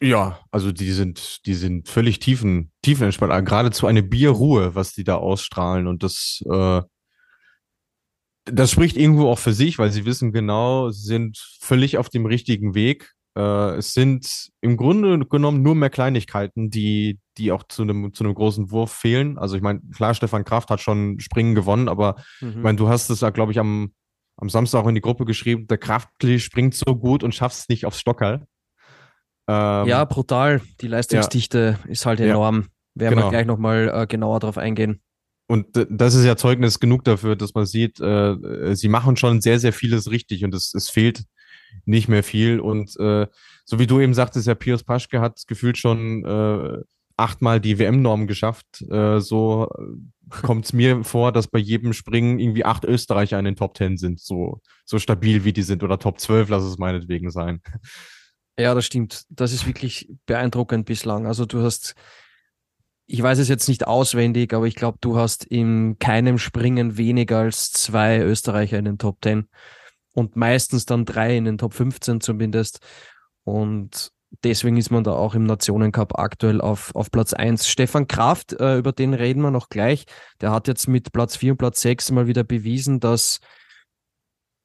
Ja, 0.00 0.40
also 0.50 0.72
die 0.72 0.92
sind, 0.92 1.44
die 1.46 1.54
sind 1.54 1.88
völlig 1.88 2.18
tiefen, 2.18 2.70
tiefenentspannt. 2.82 3.32
Ah, 3.32 3.40
geradezu 3.40 3.86
eine 3.86 4.02
Bierruhe, 4.02 4.74
was 4.74 4.92
die 4.92 5.04
da 5.04 5.16
ausstrahlen. 5.16 5.86
Und 5.86 6.02
das, 6.02 6.42
äh, 6.48 6.82
das 8.44 8.70
spricht 8.70 8.96
irgendwo 8.96 9.28
auch 9.28 9.38
für 9.38 9.54
sich, 9.54 9.78
weil 9.78 9.90
sie 9.90 10.04
wissen 10.04 10.32
genau, 10.32 10.90
sie 10.90 11.06
sind 11.06 11.38
völlig 11.60 11.98
auf 11.98 12.10
dem 12.10 12.26
richtigen 12.26 12.74
Weg. 12.74 13.15
Äh, 13.36 13.76
es 13.76 13.92
sind 13.92 14.50
im 14.62 14.76
Grunde 14.76 15.18
genommen 15.26 15.62
nur 15.62 15.74
mehr 15.74 15.90
Kleinigkeiten, 15.90 16.70
die, 16.70 17.20
die 17.36 17.52
auch 17.52 17.64
zu 17.64 17.82
einem, 17.82 18.14
zu 18.14 18.24
einem 18.24 18.34
großen 18.34 18.70
Wurf 18.70 18.90
fehlen. 18.92 19.36
Also 19.36 19.56
ich 19.56 19.62
meine, 19.62 19.80
klar, 19.94 20.14
Stefan 20.14 20.44
Kraft 20.44 20.70
hat 20.70 20.80
schon 20.80 21.20
Springen 21.20 21.54
gewonnen, 21.54 21.88
aber 21.88 22.16
mhm. 22.40 22.48
ich 22.48 22.56
meine, 22.56 22.78
du 22.78 22.88
hast 22.88 23.10
es 23.10 23.20
ja, 23.20 23.30
glaube 23.30 23.52
ich, 23.52 23.58
am, 23.58 23.92
am 24.38 24.48
Samstag 24.48 24.82
auch 24.82 24.88
in 24.88 24.94
die 24.94 25.02
Gruppe 25.02 25.26
geschrieben, 25.26 25.66
der 25.66 25.78
Kraftli 25.78 26.40
springt 26.40 26.74
so 26.74 26.96
gut 26.96 27.22
und 27.22 27.34
schafft 27.34 27.58
es 27.58 27.68
nicht 27.68 27.84
aufs 27.84 28.00
Stockerl. 28.00 28.46
Ähm, 29.48 29.86
ja, 29.86 30.04
brutal. 30.06 30.62
Die 30.80 30.88
Leistungsdichte 30.88 31.78
ja. 31.84 31.90
ist 31.90 32.06
halt 32.06 32.20
enorm. 32.20 32.62
Ja, 32.94 33.02
Werden 33.02 33.14
genau. 33.16 33.26
wir 33.26 33.30
gleich 33.30 33.46
nochmal 33.46 33.92
äh, 33.94 34.06
genauer 34.06 34.40
drauf 34.40 34.56
eingehen. 34.56 35.02
Und 35.46 35.66
das 35.90 36.14
ist 36.14 36.24
ja 36.24 36.36
Zeugnis 36.36 36.80
genug 36.80 37.04
dafür, 37.04 37.36
dass 37.36 37.54
man 37.54 37.66
sieht, 37.66 38.00
äh, 38.00 38.74
sie 38.74 38.88
machen 38.88 39.16
schon 39.16 39.40
sehr, 39.40 39.60
sehr 39.60 39.72
vieles 39.72 40.10
richtig 40.10 40.42
und 40.42 40.52
es, 40.54 40.74
es 40.74 40.90
fehlt 40.90 41.22
nicht 41.84 42.08
mehr 42.08 42.22
viel. 42.22 42.60
Und 42.60 42.96
äh, 42.98 43.26
so 43.64 43.78
wie 43.78 43.86
du 43.86 44.00
eben 44.00 44.14
sagtest, 44.14 44.46
ja, 44.46 44.54
Pius 44.54 44.84
Paschke 44.84 45.20
hat 45.20 45.46
gefühlt 45.46 45.78
schon 45.78 46.24
äh, 46.24 46.82
achtmal 47.16 47.60
die 47.60 47.78
WM-Norm 47.78 48.26
geschafft. 48.26 48.82
Äh, 48.90 49.20
so 49.20 49.68
kommt 50.30 50.66
es 50.66 50.72
mir 50.72 51.04
vor, 51.04 51.32
dass 51.32 51.48
bei 51.48 51.58
jedem 51.58 51.92
Springen 51.92 52.38
irgendwie 52.38 52.64
acht 52.64 52.84
Österreicher 52.84 53.38
in 53.38 53.44
den 53.44 53.56
Top 53.56 53.74
Ten 53.74 53.96
sind, 53.96 54.20
so, 54.20 54.60
so 54.84 54.98
stabil 54.98 55.44
wie 55.44 55.52
die 55.52 55.62
sind. 55.62 55.82
Oder 55.82 55.98
Top 55.98 56.20
12, 56.20 56.48
lass 56.48 56.64
es 56.64 56.78
meinetwegen 56.78 57.30
sein. 57.30 57.60
Ja, 58.58 58.74
das 58.74 58.86
stimmt. 58.86 59.24
Das 59.28 59.52
ist 59.52 59.66
wirklich 59.66 60.08
beeindruckend 60.26 60.86
bislang. 60.86 61.26
Also 61.26 61.44
du 61.44 61.62
hast, 61.62 61.94
ich 63.06 63.22
weiß 63.22 63.38
es 63.38 63.48
jetzt 63.48 63.68
nicht 63.68 63.86
auswendig, 63.86 64.54
aber 64.54 64.66
ich 64.66 64.74
glaube, 64.74 64.98
du 65.00 65.16
hast 65.18 65.44
in 65.44 65.98
keinem 65.98 66.38
Springen 66.38 66.96
weniger 66.96 67.40
als 67.40 67.70
zwei 67.72 68.20
Österreicher 68.20 68.78
in 68.78 68.86
den 68.86 68.98
Top 68.98 69.18
10 69.22 69.48
und 70.16 70.34
meistens 70.34 70.86
dann 70.86 71.04
drei 71.04 71.36
in 71.36 71.44
den 71.44 71.58
Top 71.58 71.74
15 71.74 72.22
zumindest. 72.22 72.80
Und 73.44 74.10
deswegen 74.42 74.78
ist 74.78 74.90
man 74.90 75.04
da 75.04 75.12
auch 75.12 75.34
im 75.34 75.44
Nationencup 75.44 76.18
aktuell 76.18 76.62
auf, 76.62 76.94
auf 76.94 77.10
Platz 77.10 77.34
1. 77.34 77.68
Stefan 77.68 78.08
Kraft, 78.08 78.54
äh, 78.54 78.78
über 78.78 78.92
den 78.92 79.12
reden 79.12 79.42
wir 79.42 79.50
noch 79.50 79.68
gleich. 79.68 80.06
Der 80.40 80.52
hat 80.52 80.68
jetzt 80.68 80.88
mit 80.88 81.12
Platz 81.12 81.36
4 81.36 81.52
und 81.52 81.58
Platz 81.58 81.82
6 81.82 82.12
mal 82.12 82.26
wieder 82.26 82.44
bewiesen, 82.44 82.98
dass 82.98 83.40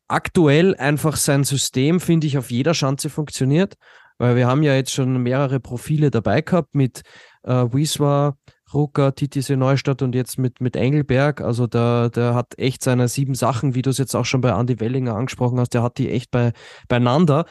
aktuell 0.07 0.73
einfach 0.77 1.17
sein 1.17 1.43
System, 1.43 1.99
finde 1.99 2.27
ich, 2.27 2.37
auf 2.37 2.49
jeder 2.49 2.73
Schanze 2.73 3.09
funktioniert. 3.09 3.75
Weil 4.17 4.37
wir 4.37 4.47
haben 4.47 4.63
ja 4.63 4.73
jetzt 4.73 4.93
schon 4.93 5.21
mehrere 5.21 5.59
Profile 5.59 6.11
dabei 6.11 6.41
gehabt 6.41 6.75
mit 6.75 7.01
äh, 7.43 7.65
Wieswa, 7.73 8.37
Rucker, 8.73 9.15
Titisee 9.15 9.55
Neustadt 9.55 10.01
und 10.01 10.15
jetzt 10.15 10.37
mit, 10.37 10.61
mit 10.61 10.75
Engelberg. 10.75 11.41
Also 11.41 11.67
der, 11.67 12.09
der 12.09 12.35
hat 12.35 12.57
echt 12.57 12.83
seine 12.83 13.07
sieben 13.07 13.35
Sachen, 13.35 13.75
wie 13.75 13.81
du 13.81 13.89
es 13.89 13.97
jetzt 13.97 14.15
auch 14.15 14.25
schon 14.25 14.41
bei 14.41 14.51
Andy 14.57 14.79
Wellinger 14.79 15.15
angesprochen 15.15 15.59
hast, 15.59 15.73
der 15.73 15.83
hat 15.83 15.97
die 15.97 16.09
echt 16.09 16.31
bei, 16.31 16.53
beieinander. 16.87 17.45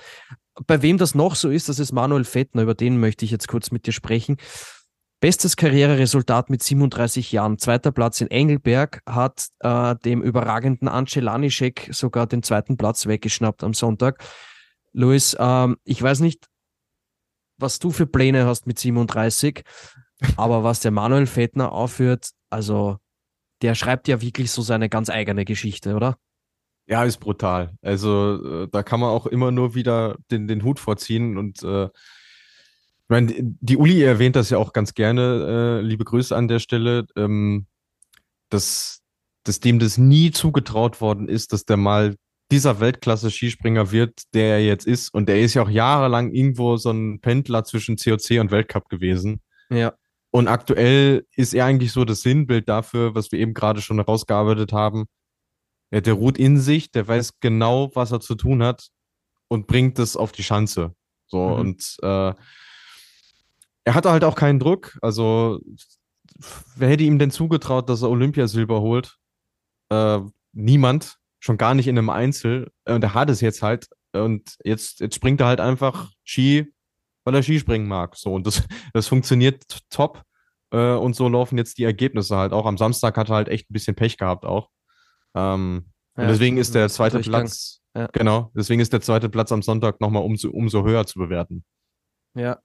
Bei 0.66 0.83
wem 0.83 0.98
das 0.98 1.14
noch 1.14 1.35
so 1.35 1.48
ist, 1.50 1.68
das 1.68 1.78
ist 1.78 1.92
Manuel 1.92 2.24
Fettner, 2.24 2.62
über 2.62 2.74
den 2.74 2.98
möchte 3.00 3.24
ich 3.24 3.30
jetzt 3.30 3.48
kurz 3.48 3.70
mit 3.70 3.87
dir 3.87 3.92
sprechen. 3.92 4.37
Bestes 5.20 5.56
Karriereresultat 5.56 6.48
mit 6.48 6.62
37 6.62 7.30
Jahren. 7.33 7.59
Zweiter 7.59 7.92
Platz 7.92 8.22
in 8.22 8.30
Engelberg 8.30 9.02
hat 9.06 9.48
äh, 9.61 9.94
dem 9.96 10.22
überragenden 10.22 10.88
Ance 10.88 11.20
Lanischek 11.20 11.90
sogar 11.92 12.26
den 12.26 12.42
zweiten 12.42 12.78
Platz 12.78 13.06
weggeschnappt 13.06 13.62
am 13.62 13.74
Sonntag. 13.74 14.24
Luis, 14.92 15.37
ähm, 15.38 15.76
ich 15.85 16.02
weiß 16.02 16.20
nicht, 16.20 16.48
was 17.59 17.78
du 17.78 17.90
für 17.90 18.06
Pläne 18.06 18.46
hast 18.46 18.66
mit 18.66 18.78
37, 18.78 19.62
aber 20.37 20.64
was 20.64 20.80
der 20.80 20.90
Manuel 20.90 21.26
Fettner 21.26 21.72
aufführt, 21.72 22.30
also 22.50 22.98
der 23.62 23.74
schreibt 23.74 24.09
ja 24.09 24.20
wirklich 24.20 24.50
so 24.50 24.62
seine 24.62 24.88
ganz 24.88 25.11
eigene 25.11 25.44
Geschichte, 25.44 25.94
oder? 25.94 26.16
Ja, 26.87 27.04
ist 27.04 27.18
brutal. 27.18 27.74
Also 27.83 28.64
äh, 28.64 28.68
da 28.70 28.83
kann 28.83 29.00
man 29.00 29.11
auch 29.11 29.26
immer 29.26 29.52
nur 29.52 29.74
wieder 29.74 30.16
den, 30.30 30.48
den 30.48 30.64
Hut 30.64 30.80
vorziehen 30.80 31.38
und 31.38 31.62
äh, 31.62 31.85
ich 31.85 33.12
meine, 33.12 33.35
die 33.37 33.76
Uli 33.76 34.02
erwähnt 34.02 34.37
das 34.37 34.50
ja 34.50 34.59
auch 34.59 34.72
ganz 34.72 34.94
gerne, 34.94 35.80
äh, 35.80 35.85
liebe 35.85 36.04
Grüße 36.04 36.35
an 36.35 36.46
der 36.46 36.61
Stelle, 36.61 37.06
ähm, 37.16 37.66
dass, 38.50 39.02
dass 39.42 39.59
dem 39.59 39.80
das 39.80 39.98
nie 39.98 40.30
zugetraut 40.30 41.00
worden 41.00 41.28
ist, 41.28 41.52
dass 41.52 41.64
der 41.64 41.76
mal 41.76 42.14
dieser 42.50 42.80
Weltklasse-Skispringer 42.80 43.90
wird, 43.92 44.22
der 44.35 44.54
er 44.54 44.64
jetzt 44.64 44.87
ist. 44.87 45.12
Und 45.14 45.28
der 45.28 45.40
ist 45.40 45.54
ja 45.54 45.62
auch 45.62 45.70
jahrelang 45.70 46.33
irgendwo 46.33 46.76
so 46.76 46.90
ein 46.90 47.20
Pendler 47.20 47.64
zwischen 47.64 47.96
COC 47.96 48.40
und 48.40 48.50
Weltcup 48.50 48.88
gewesen. 48.88 49.40
Ja. 49.70 49.94
Und 50.33 50.49
aktuell 50.49 51.27
ist 51.35 51.55
er 51.55 51.64
eigentlich 51.64 51.93
so 51.93 52.05
das 52.05 52.23
Sinnbild 52.23 52.69
dafür, 52.69 53.14
was 53.14 53.33
wir 53.33 53.38
eben 53.38 53.55
gerade 53.55 53.81
schon 53.81 53.99
herausgearbeitet 53.99 54.73
haben. 54.73 55.07
Ja, 55.90 56.01
der 56.01 56.14
ruht 56.14 56.38
in 56.38 56.59
sich, 56.59 56.93
der 56.93 57.09
weiß 57.09 57.40
genau, 57.40 57.90
was 57.95 58.12
er 58.12 58.21
zu 58.21 58.37
tun 58.37 58.62
hat 58.62 58.90
und 59.49 59.66
bringt 59.66 59.99
es 59.99 60.16
auf 60.16 60.31
die 60.31 60.45
Schanze. 60.45 60.95
So, 61.27 61.49
mhm. 61.49 61.55
und 61.55 61.97
äh, 62.03 62.35
er 63.85 63.95
hatte 63.95 64.11
halt 64.11 64.25
auch 64.25 64.37
keinen 64.37 64.61
Druck. 64.61 64.99
Also, 65.03 65.61
wer 66.77 66.88
hätte 66.88 67.05
ihm 67.05 67.19
denn 67.19 67.31
zugetraut, 67.31 67.88
dass 67.88 68.03
er 68.03 68.11
Olympiasilber 68.11 68.81
holt? 68.81 69.16
Äh, 69.88 70.21
niemand, 70.53 71.16
schon 71.40 71.59
gar 71.59 71.75
nicht 71.75 71.88
in 71.88 71.99
einem 71.99 72.11
Einzel. 72.11 72.71
Und 72.85 73.03
er 73.03 73.14
hat 73.14 73.31
es 73.31 73.40
jetzt 73.40 73.62
halt. 73.62 73.88
Und 74.12 74.57
jetzt, 74.64 75.01
jetzt 75.01 75.14
springt 75.14 75.40
er 75.40 75.49
halt 75.49 75.61
einfach 75.61 76.11
Ski 76.25 76.73
weil 77.24 77.35
er 77.35 77.42
Skispringen 77.42 77.88
mag. 77.88 78.16
So, 78.16 78.35
und 78.35 78.46
das, 78.46 78.66
das 78.92 79.09
funktioniert 79.09 79.64
top. 79.90 80.22
Äh, 80.72 80.94
und 80.94 81.14
so 81.14 81.28
laufen 81.28 81.59
jetzt 81.59 81.78
die 81.78 81.85
Ergebnisse 81.85 82.37
halt 82.37 82.52
auch. 82.52 82.66
Am 82.66 82.78
Samstag 82.78 83.16
hat 83.16 83.28
er 83.28 83.37
halt 83.37 83.48
echt 83.48 83.70
ein 83.70 83.72
bisschen 83.72 83.96
Pech 83.96 84.16
gehabt 84.16 84.44
auch. 84.44 84.68
Ähm, 85.35 85.87
ja, 86.16 86.24
und 86.24 86.28
deswegen 86.30 86.56
ist 86.59 86.74
der 86.74 86.88
zweite 86.88 87.20
Platz, 87.20 87.80
ja. 87.96 88.09
genau, 88.12 88.50
deswegen 88.54 88.80
ist 88.80 88.92
der 88.92 89.00
zweite 89.00 89.28
Platz 89.28 89.52
am 89.52 89.62
Sonntag 89.62 90.00
nochmal 90.00 90.22
umso, 90.22 90.50
umso 90.50 90.85
höher 90.85 91.06
zu 91.06 91.18
bewerten. 91.18 91.64
Ja, 92.35 92.59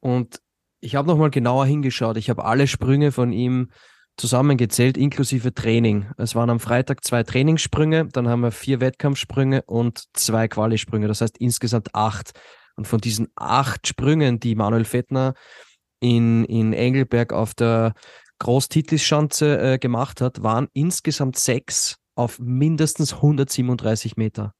und 0.00 0.40
ich 0.80 0.94
habe 0.96 1.08
nochmal 1.08 1.30
genauer 1.30 1.66
hingeschaut. 1.66 2.16
Ich 2.16 2.30
habe 2.30 2.44
alle 2.44 2.66
Sprünge 2.66 3.12
von 3.12 3.32
ihm 3.32 3.70
zusammengezählt, 4.16 4.96
inklusive 4.96 5.54
Training. 5.54 6.10
Es 6.16 6.34
waren 6.34 6.50
am 6.50 6.60
Freitag 6.60 7.04
zwei 7.04 7.22
Trainingssprünge, 7.22 8.08
dann 8.08 8.28
haben 8.28 8.42
wir 8.42 8.50
vier 8.50 8.80
Wettkampfsprünge 8.80 9.62
und 9.62 10.04
zwei 10.14 10.48
Qualisprünge. 10.48 11.08
Das 11.08 11.20
heißt 11.20 11.38
insgesamt 11.38 11.94
acht. 11.94 12.32
Und 12.80 12.86
von 12.86 12.98
diesen 12.98 13.28
acht 13.36 13.86
Sprüngen, 13.86 14.40
die 14.40 14.54
Manuel 14.54 14.86
Fettner 14.86 15.34
in, 16.00 16.46
in 16.46 16.72
Engelberg 16.72 17.30
auf 17.30 17.52
der 17.52 17.92
Großtitlisschanze 18.38 19.74
äh, 19.74 19.78
gemacht 19.78 20.22
hat, 20.22 20.42
waren 20.42 20.66
insgesamt 20.72 21.36
sechs 21.36 21.98
auf 22.14 22.38
mindestens 22.38 23.12
137 23.12 24.16
Meter. 24.16 24.54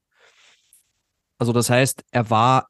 Also 1.39 1.55
das 1.55 1.71
heißt, 1.71 2.05
er 2.11 2.29
war 2.29 2.69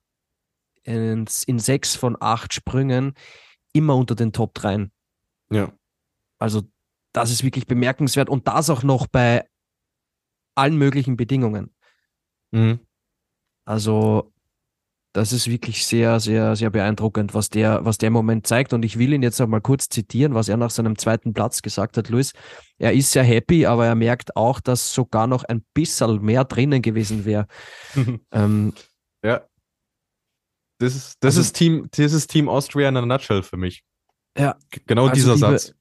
in, 0.84 1.26
in 1.46 1.58
sechs 1.58 1.96
von 1.96 2.16
acht 2.20 2.54
Sprüngen 2.54 3.14
immer 3.72 3.96
unter 3.96 4.14
den 4.14 4.32
Top 4.32 4.54
3. 4.54 4.88
Ja. 5.50 5.72
Also 6.38 6.62
das 7.12 7.32
ist 7.32 7.42
wirklich 7.42 7.66
bemerkenswert 7.66 8.28
und 8.28 8.46
das 8.46 8.70
auch 8.70 8.84
noch 8.84 9.08
bei 9.08 9.48
allen 10.54 10.76
möglichen 10.76 11.16
Bedingungen. 11.16 11.74
Mhm. 12.52 12.86
Also 13.64 14.32
das 15.12 15.32
ist 15.32 15.48
wirklich 15.48 15.84
sehr, 15.86 16.20
sehr, 16.20 16.54
sehr 16.54 16.70
beeindruckend, 16.70 17.34
was 17.34 17.50
der, 17.50 17.84
was 17.84 17.98
der 17.98 18.08
im 18.08 18.12
Moment 18.12 18.46
zeigt. 18.46 18.72
Und 18.72 18.84
ich 18.84 18.98
will 18.98 19.12
ihn 19.12 19.22
jetzt 19.22 19.40
einmal 19.40 19.60
kurz 19.60 19.88
zitieren, 19.88 20.34
was 20.34 20.48
er 20.48 20.56
nach 20.56 20.70
seinem 20.70 20.96
zweiten 20.96 21.32
Platz 21.32 21.62
gesagt 21.62 21.96
hat, 21.96 22.08
Luis. 22.08 22.32
Er 22.78 22.92
ist 22.92 23.10
sehr 23.10 23.24
happy, 23.24 23.66
aber 23.66 23.86
er 23.86 23.96
merkt 23.96 24.36
auch, 24.36 24.60
dass 24.60 24.94
sogar 24.94 25.26
noch 25.26 25.42
ein 25.44 25.64
bisschen 25.74 26.22
mehr 26.22 26.44
drinnen 26.44 26.80
gewesen 26.80 27.24
wäre. 27.24 27.46
ähm, 28.32 28.72
ja. 29.24 29.42
Das 30.78 30.94
ist, 30.94 31.16
das, 31.20 31.36
also, 31.36 31.40
ist 31.40 31.56
Team, 31.56 31.88
das 31.90 32.12
ist 32.12 32.28
Team 32.28 32.48
Austria 32.48 32.88
in 32.88 32.96
a 32.96 33.04
nutshell 33.04 33.42
für 33.42 33.56
mich. 33.56 33.82
Ja. 34.38 34.56
Genau 34.86 35.08
also 35.08 35.14
dieser 35.14 35.34
liebe, 35.34 35.58
Satz. 35.58 35.74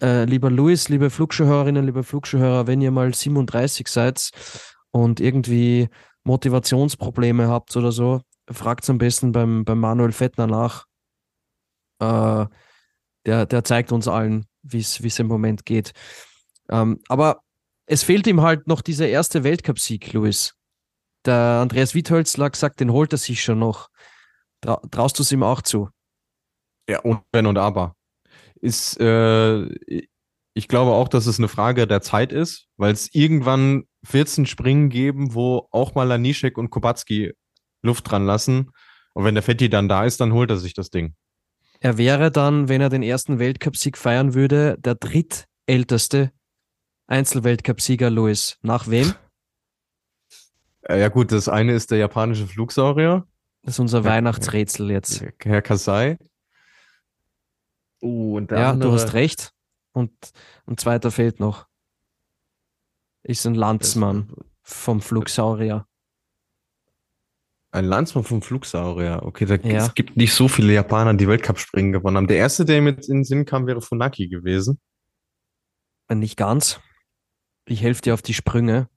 Äh, 0.00 0.24
lieber 0.24 0.50
Luis, 0.50 0.88
liebe 0.88 1.10
Flugschauhörerinnen, 1.10 1.84
liebe 1.84 2.02
Flugschauhörer, 2.02 2.66
wenn 2.66 2.80
ihr 2.80 2.90
mal 2.90 3.12
37 3.12 3.86
seid 3.86 4.30
und 4.90 5.20
irgendwie 5.20 5.88
Motivationsprobleme 6.24 7.46
habt 7.48 7.76
oder 7.76 7.92
so, 7.92 8.22
fragt 8.50 8.88
am 8.90 8.98
besten 8.98 9.32
beim, 9.32 9.64
beim 9.64 9.78
Manuel 9.78 10.12
Fettner 10.12 10.46
nach. 10.46 10.86
Äh, 12.00 12.46
der, 13.26 13.46
der 13.46 13.64
zeigt 13.64 13.92
uns 13.92 14.08
allen, 14.08 14.46
wie 14.62 14.78
es 14.78 15.18
im 15.18 15.26
Moment 15.26 15.66
geht. 15.66 15.92
Ähm, 16.68 17.00
aber 17.08 17.42
es 17.86 18.02
fehlt 18.02 18.26
ihm 18.26 18.40
halt 18.40 18.66
noch 18.66 18.80
dieser 18.80 19.08
erste 19.08 19.44
Weltcupsieg, 19.44 20.12
Luis. 20.12 20.54
Der 21.26 21.58
Andreas 21.60 21.94
Wiethölzler 21.94 22.50
sagt, 22.54 22.80
den 22.80 22.92
holt 22.92 23.12
er 23.12 23.18
sich 23.18 23.42
schon 23.42 23.58
noch. 23.58 23.88
Trau 24.62 24.80
traust 24.90 25.18
du 25.18 25.22
es 25.22 25.32
ihm 25.32 25.42
auch 25.42 25.62
zu? 25.62 25.90
Ja, 26.88 27.00
und 27.00 27.20
wenn 27.32 27.46
und 27.46 27.58
aber. 27.58 27.94
Ist, 28.60 28.98
äh, 29.00 29.64
ich 30.54 30.68
glaube 30.68 30.92
auch, 30.92 31.08
dass 31.08 31.26
es 31.26 31.38
eine 31.38 31.48
Frage 31.48 31.86
der 31.86 32.00
Zeit 32.00 32.32
ist, 32.32 32.68
weil 32.76 32.92
es 32.92 33.12
irgendwann 33.14 33.84
14 34.04 34.46
Springen 34.46 34.88
geben, 34.88 35.34
wo 35.34 35.68
auch 35.70 35.94
mal 35.94 36.04
Lanischek 36.04 36.58
und 36.58 36.70
Kubacki 36.70 37.32
Luft 37.82 38.10
dran 38.10 38.26
lassen. 38.26 38.70
Und 39.14 39.24
wenn 39.24 39.34
der 39.34 39.42
Fetti 39.42 39.68
dann 39.68 39.88
da 39.88 40.04
ist, 40.04 40.20
dann 40.20 40.32
holt 40.32 40.50
er 40.50 40.56
sich 40.56 40.74
das 40.74 40.90
Ding. 40.90 41.14
Er 41.80 41.96
wäre 41.96 42.30
dann, 42.30 42.68
wenn 42.68 42.80
er 42.80 42.90
den 42.90 43.02
ersten 43.02 43.38
Weltcupsieg 43.38 43.96
feiern 43.96 44.34
würde, 44.34 44.76
der 44.78 44.94
drittälteste 44.94 46.30
Einzelweltcupsieger 47.06 48.10
Louis. 48.10 48.58
Nach 48.62 48.88
wem? 48.88 49.14
Ja 50.88 51.08
gut, 51.08 51.32
das 51.32 51.48
eine 51.48 51.72
ist 51.72 51.90
der 51.90 51.98
japanische 51.98 52.46
Flugsaurier. 52.46 53.26
Das 53.62 53.74
ist 53.74 53.80
unser 53.80 54.04
Herr, 54.04 54.12
Weihnachtsrätsel 54.12 54.90
jetzt. 54.90 55.24
Herr 55.42 55.62
Kasai. 55.62 56.18
Uh, 58.02 58.36
und 58.36 58.50
der 58.50 58.60
ja, 58.60 58.70
andere... 58.70 58.90
du 58.90 58.94
hast 58.94 59.12
recht. 59.12 59.52
Und 59.92 60.12
ein 60.66 60.78
zweiter 60.78 61.10
fehlt 61.10 61.40
noch. 61.40 61.66
Ist 63.22 63.46
ein 63.46 63.54
Landsmann 63.54 64.32
vom 64.62 65.00
Flugsaurier. 65.00 65.86
Ein 67.72 67.84
Landsmann 67.84 68.24
vom 68.24 68.42
Flugsaurier. 68.42 69.20
Okay, 69.22 69.46
da, 69.46 69.54
ja. 69.54 69.86
es 69.86 69.94
gibt 69.94 70.16
nicht 70.16 70.34
so 70.34 70.48
viele 70.48 70.72
Japaner, 70.72 71.14
die 71.14 71.28
Weltcup-Springen 71.28 71.92
gewonnen 71.92 72.16
haben. 72.16 72.26
Der 72.26 72.38
erste, 72.38 72.64
der 72.64 72.82
mir 72.82 72.90
in 72.90 73.00
den 73.00 73.24
Sinn 73.24 73.44
kam, 73.44 73.66
wäre 73.66 73.80
Funaki 73.80 74.28
gewesen. 74.28 74.80
Äh, 76.08 76.16
nicht 76.16 76.36
ganz. 76.36 76.80
Ich 77.66 77.82
helfe 77.82 78.02
dir 78.02 78.14
auf 78.14 78.22
die 78.22 78.34
Sprünge. 78.34 78.88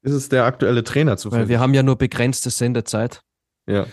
Ist 0.00 0.14
es 0.14 0.28
der 0.28 0.44
aktuelle 0.44 0.84
Trainer 0.84 1.16
zu 1.16 1.30
Weil 1.30 1.48
wir 1.48 1.60
haben 1.60 1.74
ja 1.74 1.82
nur 1.82 1.96
begrenzte 1.96 2.50
Sendezeit. 2.50 3.22
Ja. 3.66 3.86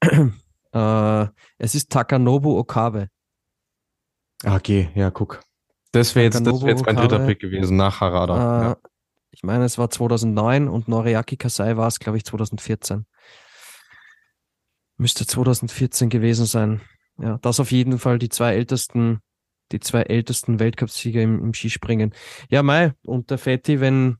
äh, 0.72 1.28
es 1.58 1.74
ist 1.74 1.90
Takanobu 1.90 2.58
Okabe. 2.58 3.08
Ah, 4.44 4.56
okay, 4.56 4.90
ja, 4.94 5.10
guck. 5.10 5.40
Das 5.92 6.14
wäre 6.16 6.24
jetzt, 6.24 6.44
wär 6.44 6.68
jetzt 6.68 6.84
mein 6.84 6.96
dritter 6.96 7.20
Pick 7.20 7.38
gewesen 7.38 7.76
nach 7.76 8.00
Harada. 8.00 8.34
Äh, 8.34 8.64
ja. 8.64 8.76
Ich 9.34 9.42
meine, 9.42 9.64
es 9.64 9.78
war 9.78 9.90
2009 9.90 10.68
und 10.68 10.86
Noriaki 10.86 11.36
Kasai 11.36 11.76
war 11.76 11.88
es, 11.88 11.98
glaube 11.98 12.18
ich, 12.18 12.24
2014. 12.24 13.04
Müsste 14.96 15.26
2014 15.26 16.08
gewesen 16.08 16.46
sein. 16.46 16.82
Ja, 17.18 17.38
das 17.42 17.58
auf 17.58 17.72
jeden 17.72 17.98
Fall 17.98 18.20
die 18.20 18.28
zwei 18.28 18.54
ältesten, 18.54 19.18
die 19.72 19.80
zwei 19.80 20.02
ältesten 20.02 20.60
Weltcupsieger 20.60 21.20
im, 21.20 21.42
im 21.42 21.52
Skispringen. 21.52 22.14
Ja, 22.48 22.62
Mai, 22.62 22.92
und 23.04 23.30
der 23.30 23.38
Fetti, 23.38 23.80
wenn, 23.80 24.18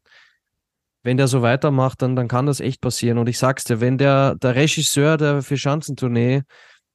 wenn 1.04 1.16
der 1.16 1.28
so 1.28 1.42
weitermacht, 1.42 2.02
dann, 2.02 2.16
dann 2.16 2.26
kann 2.26 2.46
das 2.46 2.58
echt 2.58 2.80
passieren. 2.80 3.18
Und 3.18 3.28
ich 3.28 3.38
sag's 3.38 3.62
dir, 3.62 3.80
wenn 3.80 3.98
der, 3.98 4.34
der 4.34 4.56
Regisseur 4.56 5.16
der 5.16 5.42
Vier-Schanzentournee 5.42 6.42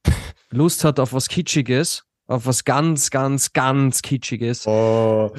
Lust 0.49 0.83
hat 0.83 0.99
auf 0.99 1.13
was 1.13 1.29
Kitschiges, 1.29 2.03
auf 2.29 2.45
was 2.45 2.63
ganz, 2.63 3.09
ganz, 3.09 3.53
ganz 3.53 4.01
Kitschiges, 4.03 4.67
oh. 4.67 5.31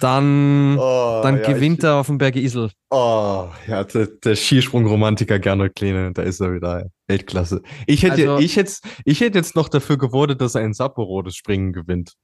dann, 0.00 0.78
oh, 0.78 1.20
dann 1.22 1.36
ja, 1.36 1.52
gewinnt 1.52 1.80
ich, 1.80 1.84
er 1.84 1.96
auf 1.96 2.06
dem 2.06 2.16
Berge 2.16 2.40
Isel. 2.40 2.70
Oh, 2.90 3.48
ja, 3.66 3.84
der, 3.84 4.06
der 4.06 4.34
Skisprungromantiker 4.34 5.38
Gernot 5.38 5.76
Kleene, 5.76 6.10
da 6.12 6.22
ist 6.22 6.40
er 6.40 6.54
wieder. 6.54 6.86
Weltklasse. 7.06 7.62
Ich 7.86 8.02
hätte, 8.02 8.30
also, 8.30 8.38
ich 8.38 8.56
hätte, 8.56 8.72
ich 9.04 9.20
hätte 9.20 9.38
jetzt 9.38 9.56
noch 9.56 9.68
dafür 9.68 9.98
gewotet, 9.98 10.40
dass 10.40 10.54
er 10.54 10.62
in 10.62 10.72
Sapporo 10.74 11.22
das 11.22 11.36
Springen 11.36 11.72
gewinnt. 11.72 12.14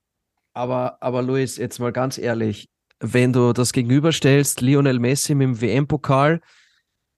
Aber, 0.55 0.99
aber 1.01 1.23
Luis, 1.23 1.57
jetzt 1.59 1.79
mal 1.79 1.93
ganz 1.93 2.17
ehrlich, 2.17 2.69
wenn 3.01 3.33
du 3.33 3.53
das 3.53 3.73
gegenüberstellst, 3.73 4.61
Lionel 4.61 5.01
Messi 5.01 5.35
mit 5.35 5.49
dem 5.49 5.61
WM-Pokal 5.61 6.41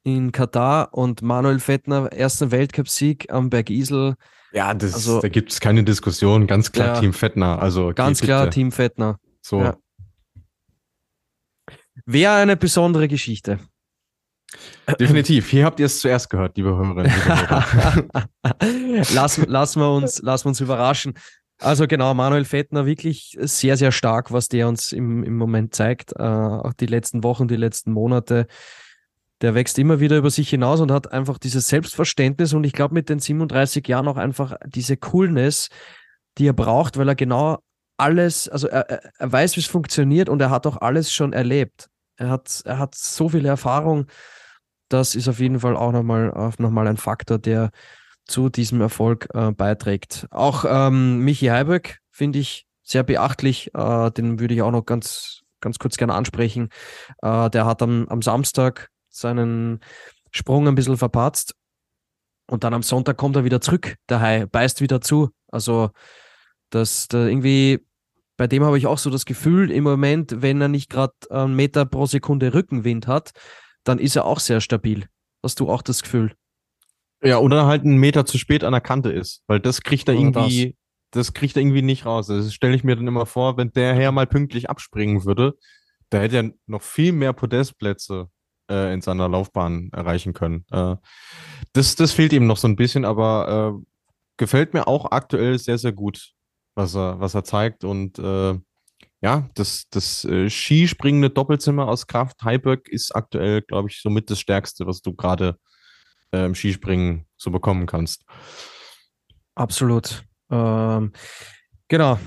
in 0.02 0.32
Katar 0.32 0.92
und 0.92 1.22
Manuel 1.22 1.60
Fettner, 1.60 2.12
ersten 2.12 2.50
Weltcupsieg 2.50 3.32
am 3.32 3.50
Berg 3.50 3.70
Isel, 3.70 4.14
ja, 4.56 4.72
das, 4.72 4.94
also, 4.94 5.20
da 5.20 5.28
gibt 5.28 5.52
es 5.52 5.60
keine 5.60 5.84
Diskussion. 5.84 6.46
Ganz 6.46 6.72
klar 6.72 6.94
ja, 6.94 7.00
Team 7.00 7.12
Fettner. 7.12 7.60
Also 7.60 7.92
ganz 7.94 8.22
klar 8.22 8.48
Team 8.48 8.72
Fettner. 8.72 9.18
So. 9.42 9.60
Ja. 9.60 9.76
Wäre 12.06 12.36
eine 12.36 12.56
besondere 12.56 13.06
Geschichte. 13.06 13.58
Definitiv. 14.98 15.50
Hier 15.50 15.66
habt 15.66 15.78
ihr 15.78 15.86
es 15.86 16.00
zuerst 16.00 16.30
gehört, 16.30 16.56
liebe 16.56 16.70
Hörerinnen. 16.70 17.12
Liebe 18.62 19.04
lassen, 19.14 19.44
lassen, 19.46 19.80
wir 19.80 19.90
uns, 19.90 20.22
lassen 20.22 20.46
wir 20.46 20.48
uns 20.48 20.60
überraschen. 20.60 21.14
Also 21.58 21.86
genau, 21.86 22.14
Manuel 22.14 22.46
Fettner 22.46 22.86
wirklich 22.86 23.36
sehr, 23.40 23.76
sehr 23.76 23.92
stark, 23.92 24.32
was 24.32 24.48
der 24.48 24.68
uns 24.68 24.92
im, 24.92 25.22
im 25.22 25.36
Moment 25.36 25.74
zeigt. 25.74 26.12
Äh, 26.12 26.22
auch 26.22 26.72
die 26.72 26.86
letzten 26.86 27.24
Wochen, 27.24 27.46
die 27.46 27.56
letzten 27.56 27.92
Monate 27.92 28.46
der 29.42 29.54
wächst 29.54 29.78
immer 29.78 30.00
wieder 30.00 30.16
über 30.16 30.30
sich 30.30 30.48
hinaus 30.48 30.80
und 30.80 30.90
hat 30.90 31.12
einfach 31.12 31.38
dieses 31.38 31.68
Selbstverständnis 31.68 32.54
und 32.54 32.64
ich 32.64 32.72
glaube 32.72 32.94
mit 32.94 33.08
den 33.08 33.18
37 33.18 33.86
Jahren 33.86 34.08
auch 34.08 34.16
einfach 34.16 34.56
diese 34.66 34.96
Coolness, 34.96 35.68
die 36.38 36.48
er 36.48 36.52
braucht, 36.52 36.96
weil 36.96 37.08
er 37.08 37.14
genau 37.14 37.58
alles, 37.98 38.48
also 38.48 38.68
er, 38.68 39.12
er 39.18 39.32
weiß, 39.32 39.56
wie 39.56 39.60
es 39.60 39.66
funktioniert 39.66 40.28
und 40.28 40.40
er 40.40 40.50
hat 40.50 40.66
auch 40.66 40.78
alles 40.78 41.12
schon 41.12 41.32
erlebt. 41.32 41.88
Er 42.16 42.30
hat, 42.30 42.62
er 42.64 42.78
hat 42.78 42.94
so 42.94 43.28
viel 43.28 43.44
Erfahrung. 43.44 44.06
Das 44.88 45.14
ist 45.14 45.28
auf 45.28 45.40
jeden 45.40 45.60
Fall 45.60 45.76
auch 45.76 45.92
nochmal 45.92 46.52
noch 46.58 46.70
ein 46.70 46.96
Faktor, 46.96 47.38
der 47.38 47.70
zu 48.26 48.48
diesem 48.48 48.80
Erfolg 48.80 49.28
äh, 49.34 49.52
beiträgt. 49.52 50.26
Auch 50.30 50.64
ähm, 50.68 51.20
Michi 51.20 51.46
Heiböck 51.46 51.98
finde 52.10 52.38
ich 52.38 52.66
sehr 52.82 53.02
beachtlich. 53.02 53.74
Äh, 53.74 54.10
den 54.12 54.40
würde 54.40 54.54
ich 54.54 54.62
auch 54.62 54.70
noch 54.70 54.84
ganz, 54.84 55.42
ganz 55.60 55.78
kurz 55.78 55.96
gerne 55.96 56.14
ansprechen. 56.14 56.70
Äh, 57.22 57.50
der 57.50 57.66
hat 57.66 57.82
am, 57.82 58.06
am 58.08 58.22
Samstag 58.22 58.90
seinen 59.16 59.80
Sprung 60.30 60.68
ein 60.68 60.74
bisschen 60.74 60.96
verpatzt. 60.96 61.54
Und 62.48 62.62
dann 62.62 62.74
am 62.74 62.82
Sonntag 62.82 63.16
kommt 63.16 63.36
er 63.36 63.44
wieder 63.44 63.60
zurück, 63.60 63.96
der 64.08 64.20
Hai, 64.20 64.46
beißt 64.46 64.80
wieder 64.80 65.00
zu. 65.00 65.30
Also, 65.48 65.90
das 66.70 67.08
da 67.08 67.26
irgendwie, 67.26 67.84
bei 68.36 68.46
dem 68.46 68.64
habe 68.64 68.78
ich 68.78 68.86
auch 68.86 68.98
so 68.98 69.10
das 69.10 69.24
Gefühl, 69.24 69.70
im 69.70 69.84
Moment, 69.84 70.42
wenn 70.42 70.60
er 70.60 70.68
nicht 70.68 70.90
gerade 70.90 71.14
einen 71.30 71.56
Meter 71.56 71.86
pro 71.86 72.06
Sekunde 72.06 72.54
Rückenwind 72.54 73.06
hat, 73.06 73.32
dann 73.84 73.98
ist 73.98 74.16
er 74.16 74.24
auch 74.24 74.40
sehr 74.40 74.60
stabil. 74.60 75.06
Hast 75.42 75.60
du 75.60 75.68
auch 75.68 75.82
das 75.82 76.02
Gefühl? 76.02 76.34
Ja, 77.22 77.38
oder 77.38 77.66
halt 77.66 77.82
einen 77.82 77.98
Meter 77.98 78.26
zu 78.26 78.38
spät 78.38 78.62
an 78.62 78.72
der 78.72 78.80
Kante 78.80 79.10
ist, 79.10 79.42
weil 79.46 79.58
das 79.58 79.80
kriegt 79.80 80.08
er 80.08 80.14
oder 80.14 80.22
irgendwie, 80.22 80.76
das. 81.10 81.26
das. 81.26 81.34
kriegt 81.34 81.56
er 81.56 81.62
irgendwie 81.62 81.82
nicht 81.82 82.04
raus. 82.04 82.26
Das 82.26 82.52
stelle 82.52 82.76
ich 82.76 82.84
mir 82.84 82.96
dann 82.96 83.06
immer 83.06 83.26
vor, 83.26 83.56
wenn 83.56 83.72
der 83.72 83.94
Herr 83.94 84.12
mal 84.12 84.26
pünktlich 84.26 84.68
abspringen 84.68 85.24
würde, 85.24 85.54
da 86.10 86.18
hätte 86.18 86.36
er 86.36 86.50
noch 86.66 86.82
viel 86.82 87.12
mehr 87.12 87.32
Podestplätze 87.32 88.28
äh, 88.70 88.92
in 88.92 89.00
seiner 89.00 89.28
Laufbahn 89.28 89.90
erreichen 89.92 90.32
können. 90.32 90.64
Äh, 90.70 90.96
das, 91.72 91.96
das 91.96 92.12
fehlt 92.12 92.32
ihm 92.32 92.46
noch 92.46 92.56
so 92.56 92.68
ein 92.68 92.76
bisschen, 92.76 93.04
aber 93.04 93.76
äh, 93.78 93.86
gefällt 94.36 94.74
mir 94.74 94.88
auch 94.88 95.10
aktuell 95.10 95.58
sehr, 95.58 95.78
sehr 95.78 95.92
gut, 95.92 96.32
was 96.74 96.94
er, 96.94 97.20
was 97.20 97.34
er 97.34 97.44
zeigt. 97.44 97.84
Und 97.84 98.18
äh, 98.18 98.58
ja, 99.20 99.48
das, 99.54 99.88
das 99.90 100.24
äh, 100.24 100.50
Skispringende 100.50 101.30
Doppelzimmer 101.30 101.88
aus 101.88 102.06
Kraft 102.06 102.42
Heiberg 102.42 102.88
ist 102.88 103.14
aktuell, 103.14 103.62
glaube 103.62 103.88
ich, 103.88 104.00
somit 104.00 104.30
das 104.30 104.40
Stärkste, 104.40 104.86
was 104.86 105.00
du 105.02 105.14
gerade 105.14 105.56
im 106.32 106.56
Skispringen 106.56 107.24
so 107.36 107.50
bekommen 107.50 107.86
kannst. 107.86 108.24
Absolut. 109.54 110.24
Ähm, 110.50 111.12
genau. 111.88 112.18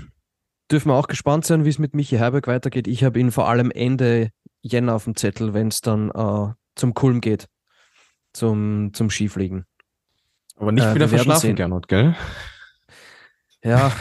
Dürfen 0.72 0.90
wir 0.90 0.96
auch 0.96 1.08
gespannt 1.08 1.46
sein, 1.46 1.66
wie 1.66 1.70
es 1.70 1.80
mit 1.80 1.96
Michi 1.96 2.18
Herberg 2.18 2.48
weitergeht. 2.48 2.88
Ich 2.88 3.04
habe 3.04 3.20
ihn 3.20 3.32
vor 3.32 3.48
allem 3.48 3.72
Ende 3.72 4.32
Jänner 4.62 4.96
auf 4.96 5.06
dem 5.06 5.16
Zettel, 5.16 5.54
wenn 5.54 5.70
es 5.70 5.82
dann 5.82 6.10
äh, 6.12 6.54
zum 6.76 6.94
Kulm 6.94 7.22
geht, 7.22 7.48
zum, 8.34 8.92
zum 8.94 9.10
Skifliegen. 9.10 9.66
Aber 10.56 10.72
nicht 10.72 10.86
äh, 10.86 10.96
wieder 10.96 11.08
verschlafen, 11.10 11.56
Gernot, 11.56 11.88
gell? 11.88 12.16
Ja, 13.64 13.92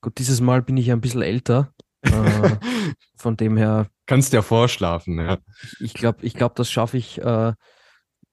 gut, 0.00 0.18
dieses 0.18 0.40
Mal 0.40 0.62
bin 0.62 0.76
ich 0.76 0.86
ja 0.86 0.94
ein 0.94 1.00
bisschen 1.00 1.22
älter. 1.22 1.72
äh, 2.02 2.56
von 3.16 3.36
dem 3.36 3.56
her. 3.56 3.88
Kannst 4.06 4.32
ja 4.32 4.42
vorschlafen, 4.42 5.18
ja. 5.18 5.38
Ich 5.80 5.94
glaube, 5.94 6.24
ich 6.24 6.34
glaub, 6.34 6.54
das 6.54 6.70
schaffe 6.70 6.96
ich, 6.96 7.20
äh, 7.20 7.52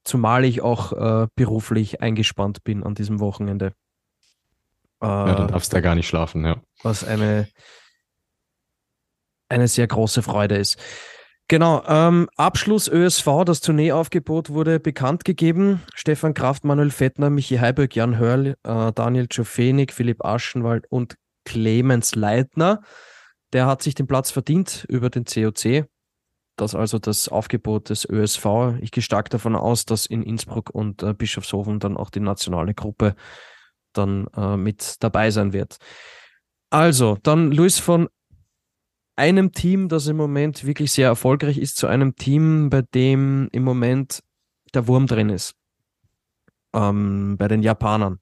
zumal 0.03 0.45
ich 0.45 0.61
auch 0.61 0.93
äh, 0.93 1.27
beruflich 1.35 2.01
eingespannt 2.01 2.63
bin 2.63 2.83
an 2.83 2.93
diesem 2.93 3.19
Wochenende. 3.19 3.73
Äh, 5.01 5.07
ja, 5.07 5.35
dann 5.35 5.47
darfst 5.47 5.71
du 5.73 5.77
ja 5.77 5.81
gar 5.81 5.95
nicht 5.95 6.07
schlafen, 6.07 6.45
ja. 6.45 6.61
Was 6.83 7.03
eine, 7.03 7.47
eine 9.49 9.67
sehr 9.67 9.87
große 9.87 10.21
Freude 10.21 10.57
ist. 10.57 10.77
Genau, 11.53 11.83
ähm, 11.85 12.27
Abschluss 12.35 12.87
ÖSV, 12.87 13.43
das 13.45 13.61
Tourneeaufgebot 13.61 14.49
wurde 14.49 14.79
bekannt 14.79 15.23
gegeben. 15.23 15.83
Stefan 15.93 16.33
Kraft, 16.33 16.63
Manuel 16.63 16.89
Fettner, 16.89 17.29
Michi 17.29 17.57
Heiberg, 17.57 17.95
Jan 17.95 18.17
Hörl, 18.17 18.55
äh, 18.63 18.91
Daniel 18.91 19.27
Czofenik, 19.27 19.93
Philipp 19.93 20.25
Aschenwald 20.25 20.87
und 20.89 21.15
Clemens 21.45 22.15
Leitner. 22.15 22.81
Der 23.53 23.67
hat 23.67 23.83
sich 23.83 23.93
den 23.93 24.07
Platz 24.07 24.31
verdient 24.31 24.87
über 24.89 25.11
den 25.11 25.25
COC. 25.25 25.85
Das 26.55 26.73
also 26.73 26.97
das 26.97 27.29
Aufgebot 27.29 27.91
des 27.91 28.09
ÖSV. 28.09 28.79
Ich 28.81 28.89
gehe 28.89 29.03
stark 29.03 29.29
davon 29.29 29.55
aus, 29.55 29.85
dass 29.85 30.07
in 30.07 30.23
Innsbruck 30.23 30.71
und 30.71 31.03
äh, 31.03 31.13
Bischofshofen 31.13 31.77
dann 31.77 31.97
auch 31.97 32.09
die 32.09 32.19
nationale 32.19 32.73
Gruppe 32.73 33.13
dann 33.93 34.25
äh, 34.35 34.57
mit 34.57 34.95
dabei 35.03 35.29
sein 35.29 35.53
wird. 35.53 35.77
Also, 36.71 37.19
dann 37.21 37.51
Luis 37.51 37.77
von 37.77 38.09
einem 39.15 39.51
Team, 39.51 39.89
das 39.89 40.07
im 40.07 40.17
Moment 40.17 40.65
wirklich 40.65 40.91
sehr 40.91 41.07
erfolgreich 41.07 41.57
ist, 41.57 41.77
zu 41.77 41.87
einem 41.87 42.15
Team, 42.15 42.69
bei 42.69 42.81
dem 42.81 43.49
im 43.51 43.63
Moment 43.63 44.23
der 44.73 44.87
Wurm 44.87 45.07
drin 45.07 45.29
ist. 45.29 45.55
Ähm, 46.73 47.35
bei 47.37 47.47
den 47.47 47.61
Japanern. 47.61 48.19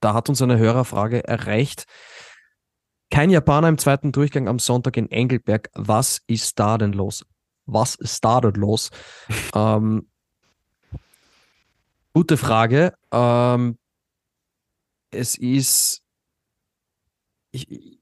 Da 0.00 0.14
hat 0.14 0.28
uns 0.28 0.42
eine 0.42 0.58
Hörerfrage 0.58 1.26
erreicht. 1.26 1.86
Kein 3.10 3.30
Japaner 3.30 3.68
im 3.68 3.78
zweiten 3.78 4.12
Durchgang 4.12 4.48
am 4.48 4.58
Sonntag 4.58 4.96
in 4.96 5.10
Engelberg. 5.10 5.70
Was 5.74 6.22
ist 6.26 6.58
da 6.58 6.78
denn 6.78 6.92
los? 6.92 7.26
Was 7.66 7.94
ist 7.96 8.24
da 8.24 8.40
denn 8.40 8.54
los? 8.54 8.90
ähm, 9.54 10.08
gute 12.12 12.36
Frage. 12.36 12.94
Ähm, 13.10 13.78
es 15.10 15.36
ist. 15.36 16.02
Ich, 17.52 17.99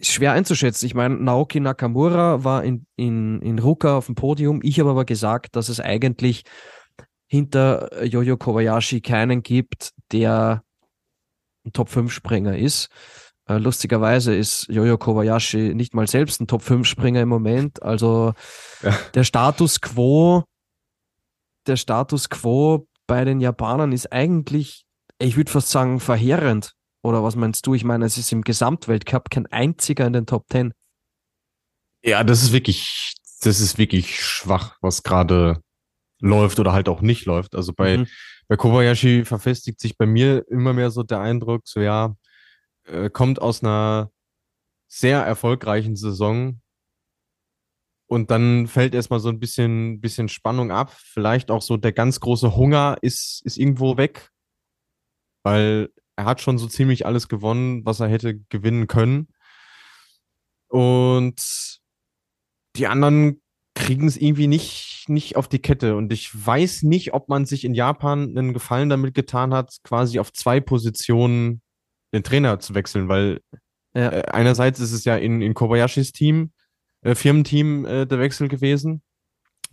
schwer 0.00 0.32
einzuschätzen. 0.32 0.86
Ich 0.86 0.94
meine, 0.94 1.16
Naoki 1.16 1.60
Nakamura 1.60 2.44
war 2.44 2.64
in, 2.64 2.86
in, 2.96 3.40
in 3.40 3.58
Ruka 3.58 3.96
auf 3.96 4.06
dem 4.06 4.14
Podium. 4.14 4.60
Ich 4.62 4.78
habe 4.80 4.90
aber 4.90 5.04
gesagt, 5.04 5.56
dass 5.56 5.68
es 5.68 5.80
eigentlich 5.80 6.44
hinter 7.26 8.04
Jojo 8.04 8.36
Kobayashi 8.36 9.00
keinen 9.00 9.42
gibt, 9.42 9.90
der 10.12 10.62
ein 11.64 11.72
Top-5-Springer 11.72 12.56
ist. 12.56 12.88
Äh, 13.48 13.58
lustigerweise 13.58 14.34
ist 14.34 14.66
Jojo 14.68 14.98
Kobayashi 14.98 15.74
nicht 15.74 15.94
mal 15.94 16.06
selbst 16.06 16.40
ein 16.40 16.46
Top-5-Springer 16.46 17.22
im 17.22 17.28
Moment. 17.28 17.82
Also 17.82 18.34
ja. 18.82 18.96
der 19.14 19.24
Status 19.24 19.80
quo, 19.80 20.44
der 21.66 21.76
Status 21.76 22.28
quo 22.28 22.86
bei 23.06 23.24
den 23.24 23.40
Japanern 23.40 23.92
ist 23.92 24.12
eigentlich, 24.12 24.84
ich 25.18 25.36
würde 25.36 25.50
fast 25.50 25.70
sagen, 25.70 26.00
verheerend. 26.00 26.75
Oder 27.06 27.22
was 27.22 27.36
meinst 27.36 27.64
du? 27.68 27.74
Ich 27.74 27.84
meine, 27.84 28.04
es 28.04 28.18
ist 28.18 28.32
im 28.32 28.42
Gesamtweltcup 28.42 29.30
kein 29.30 29.46
einziger 29.46 30.08
in 30.08 30.12
den 30.12 30.26
Top 30.26 30.48
Ten. 30.48 30.74
Ja, 32.02 32.24
das 32.24 32.42
ist 32.42 32.52
wirklich, 32.52 33.14
das 33.42 33.60
ist 33.60 33.78
wirklich 33.78 34.20
schwach, 34.20 34.76
was 34.80 35.04
gerade 35.04 35.62
läuft 36.20 36.58
oder 36.58 36.72
halt 36.72 36.88
auch 36.88 37.02
nicht 37.02 37.24
läuft. 37.24 37.54
Also 37.54 37.72
bei, 37.72 37.98
mhm. 37.98 38.06
bei 38.48 38.56
Kobayashi 38.56 39.24
verfestigt 39.24 39.78
sich 39.78 39.96
bei 39.96 40.04
mir 40.04 40.44
immer 40.50 40.72
mehr 40.72 40.90
so 40.90 41.04
der 41.04 41.20
Eindruck, 41.20 41.62
so 41.68 41.78
ja, 41.78 42.16
äh, 42.88 43.08
kommt 43.08 43.40
aus 43.40 43.62
einer 43.62 44.10
sehr 44.88 45.20
erfolgreichen 45.22 45.94
Saison 45.94 46.60
und 48.08 48.32
dann 48.32 48.66
fällt 48.66 48.96
erstmal 48.96 49.20
so 49.20 49.28
ein 49.28 49.38
bisschen, 49.38 50.00
bisschen 50.00 50.28
Spannung 50.28 50.72
ab. 50.72 50.90
Vielleicht 50.90 51.52
auch 51.52 51.62
so 51.62 51.76
der 51.76 51.92
ganz 51.92 52.18
große 52.18 52.56
Hunger 52.56 52.98
ist, 53.00 53.42
ist 53.44 53.58
irgendwo 53.58 53.96
weg, 53.96 54.32
weil 55.44 55.90
er 56.16 56.24
hat 56.24 56.40
schon 56.40 56.58
so 56.58 56.66
ziemlich 56.66 57.06
alles 57.06 57.28
gewonnen, 57.28 57.84
was 57.84 58.00
er 58.00 58.08
hätte 58.08 58.38
gewinnen 58.48 58.86
können. 58.86 59.28
Und 60.68 61.80
die 62.76 62.86
anderen 62.86 63.40
kriegen 63.74 64.08
es 64.08 64.16
irgendwie 64.16 64.46
nicht, 64.46 65.04
nicht 65.08 65.36
auf 65.36 65.48
die 65.48 65.58
Kette. 65.58 65.96
Und 65.96 66.12
ich 66.12 66.30
weiß 66.34 66.82
nicht, 66.82 67.12
ob 67.12 67.28
man 67.28 67.44
sich 67.44 67.64
in 67.64 67.74
Japan 67.74 68.36
einen 68.36 68.54
Gefallen 68.54 68.88
damit 68.88 69.14
getan 69.14 69.52
hat, 69.52 69.76
quasi 69.84 70.18
auf 70.18 70.32
zwei 70.32 70.60
Positionen 70.60 71.60
den 72.12 72.22
Trainer 72.22 72.58
zu 72.58 72.74
wechseln, 72.74 73.08
weil 73.08 73.40
ja. 73.94 74.10
äh, 74.10 74.22
einerseits 74.30 74.80
ist 74.80 74.92
es 74.92 75.04
ja 75.04 75.16
in, 75.16 75.42
in 75.42 75.54
Kobayashis 75.54 76.12
Team, 76.12 76.52
äh, 77.02 77.14
Firmenteam 77.14 77.84
äh, 77.84 78.06
der 78.06 78.18
Wechsel 78.18 78.48
gewesen 78.48 79.02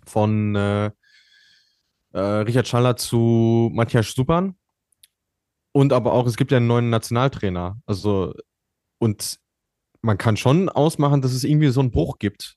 von 0.06 0.56
äh, 0.56 0.92
äh, 2.12 2.20
Richard 2.20 2.68
Schaller 2.68 2.98
zu 2.98 3.70
Matthias 3.74 4.08
Stupan. 4.08 4.56
Und 5.74 5.92
aber 5.92 6.14
auch, 6.14 6.28
es 6.28 6.38
gibt 6.38 6.52
ja 6.52 6.58
einen 6.58 6.68
neuen 6.68 6.90
Nationaltrainer. 6.90 7.82
Also, 7.86 8.34
und 9.00 9.38
man 10.02 10.18
kann 10.18 10.38
schon 10.38 10.70
ausmachen, 10.70 11.22
dass 11.22 11.34
es 11.34 11.44
irgendwie 11.44 11.70
so 11.70 11.80
einen 11.80 11.92
Bruch 11.92 12.20
gibt 12.20 12.56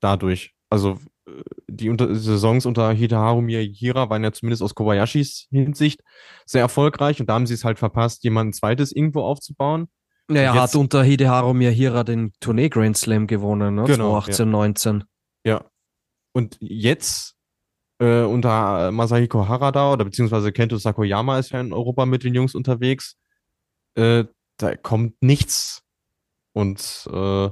dadurch. 0.00 0.54
Also, 0.70 0.98
äh, 1.28 1.42
die 1.68 1.88
unter 1.88 2.14
Saisons 2.14 2.66
unter 2.66 2.92
Hitaharu 2.92 3.40
Miyahira 3.40 4.08
waren 4.08 4.22
ja 4.22 4.32
zumindest 4.32 4.62
aus 4.62 4.74
Kobayashis 4.74 5.48
Hinsicht 5.50 6.00
sehr 6.46 6.60
erfolgreich 6.60 7.20
und 7.20 7.28
da 7.28 7.34
haben 7.34 7.46
sie 7.46 7.54
es 7.54 7.64
halt 7.64 7.78
verpasst, 7.78 8.22
jemanden 8.22 8.52
zweites 8.52 8.92
irgendwo 8.92 9.22
aufzubauen. 9.22 9.88
Ja, 10.30 10.40
er 10.40 10.54
hat 10.54 10.74
unter 10.74 11.02
Hideharu 11.02 11.52
Miyahira 11.52 12.02
den 12.04 12.32
Tournee 12.40 12.70
Grand 12.70 12.96
Slam 12.96 13.26
gewonnen, 13.26 13.74
ne? 13.74 13.84
Genau, 13.84 14.20
2018, 14.20 14.46
ja. 14.46 14.52
19. 14.52 15.04
Ja. 15.44 15.64
Und 16.32 16.56
jetzt 16.60 17.33
äh, 18.04 18.24
unter 18.24 18.92
Masahiko 18.92 19.48
Harada 19.48 19.92
oder 19.92 20.04
beziehungsweise 20.04 20.52
Kento 20.52 20.76
Sakoyama 20.76 21.38
ist 21.38 21.50
ja 21.50 21.60
in 21.60 21.72
Europa 21.72 22.04
mit 22.06 22.22
den 22.24 22.34
Jungs 22.34 22.54
unterwegs. 22.54 23.16
Äh, 23.94 24.24
da 24.58 24.76
kommt 24.76 25.22
nichts. 25.22 25.82
Und 26.52 27.08
äh, 27.12 27.48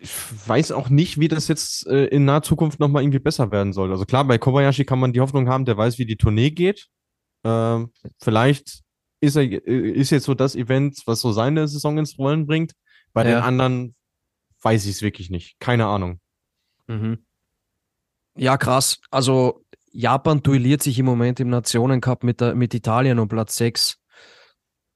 ich 0.00 0.12
weiß 0.46 0.72
auch 0.72 0.88
nicht, 0.88 1.18
wie 1.18 1.28
das 1.28 1.48
jetzt 1.48 1.86
äh, 1.86 2.06
in 2.06 2.24
naher 2.24 2.42
Zukunft 2.42 2.78
nochmal 2.78 3.02
irgendwie 3.02 3.18
besser 3.20 3.50
werden 3.50 3.72
soll. 3.72 3.90
Also 3.90 4.04
klar, 4.04 4.24
bei 4.24 4.38
Kobayashi 4.38 4.84
kann 4.84 4.98
man 4.98 5.12
die 5.12 5.20
Hoffnung 5.20 5.48
haben, 5.48 5.64
der 5.64 5.76
weiß, 5.76 5.98
wie 5.98 6.06
die 6.06 6.16
Tournee 6.16 6.50
geht. 6.50 6.88
Äh, 7.44 7.84
vielleicht 8.20 8.82
ist 9.20 9.36
er 9.36 9.44
äh, 9.44 9.90
ist 9.90 10.10
jetzt 10.10 10.24
so 10.24 10.34
das 10.34 10.54
Event, 10.56 11.00
was 11.06 11.20
so 11.20 11.32
seine 11.32 11.66
Saison 11.68 11.98
ins 11.98 12.18
Rollen 12.18 12.46
bringt. 12.46 12.72
Bei 13.12 13.24
ja. 13.24 13.36
den 13.36 13.42
anderen 13.42 13.94
weiß 14.62 14.84
ich 14.84 14.92
es 14.92 15.02
wirklich 15.02 15.30
nicht. 15.30 15.58
Keine 15.58 15.86
Ahnung. 15.86 16.20
Mhm. 16.86 17.24
Ja, 18.40 18.56
krass. 18.56 18.98
Also 19.10 19.66
Japan 19.92 20.42
duelliert 20.42 20.82
sich 20.82 20.98
im 20.98 21.04
Moment 21.04 21.40
im 21.40 21.50
Nationencup 21.50 22.24
mit, 22.24 22.40
der, 22.40 22.54
mit 22.54 22.72
Italien 22.72 23.18
um 23.18 23.28
Platz 23.28 23.56
6. 23.56 23.98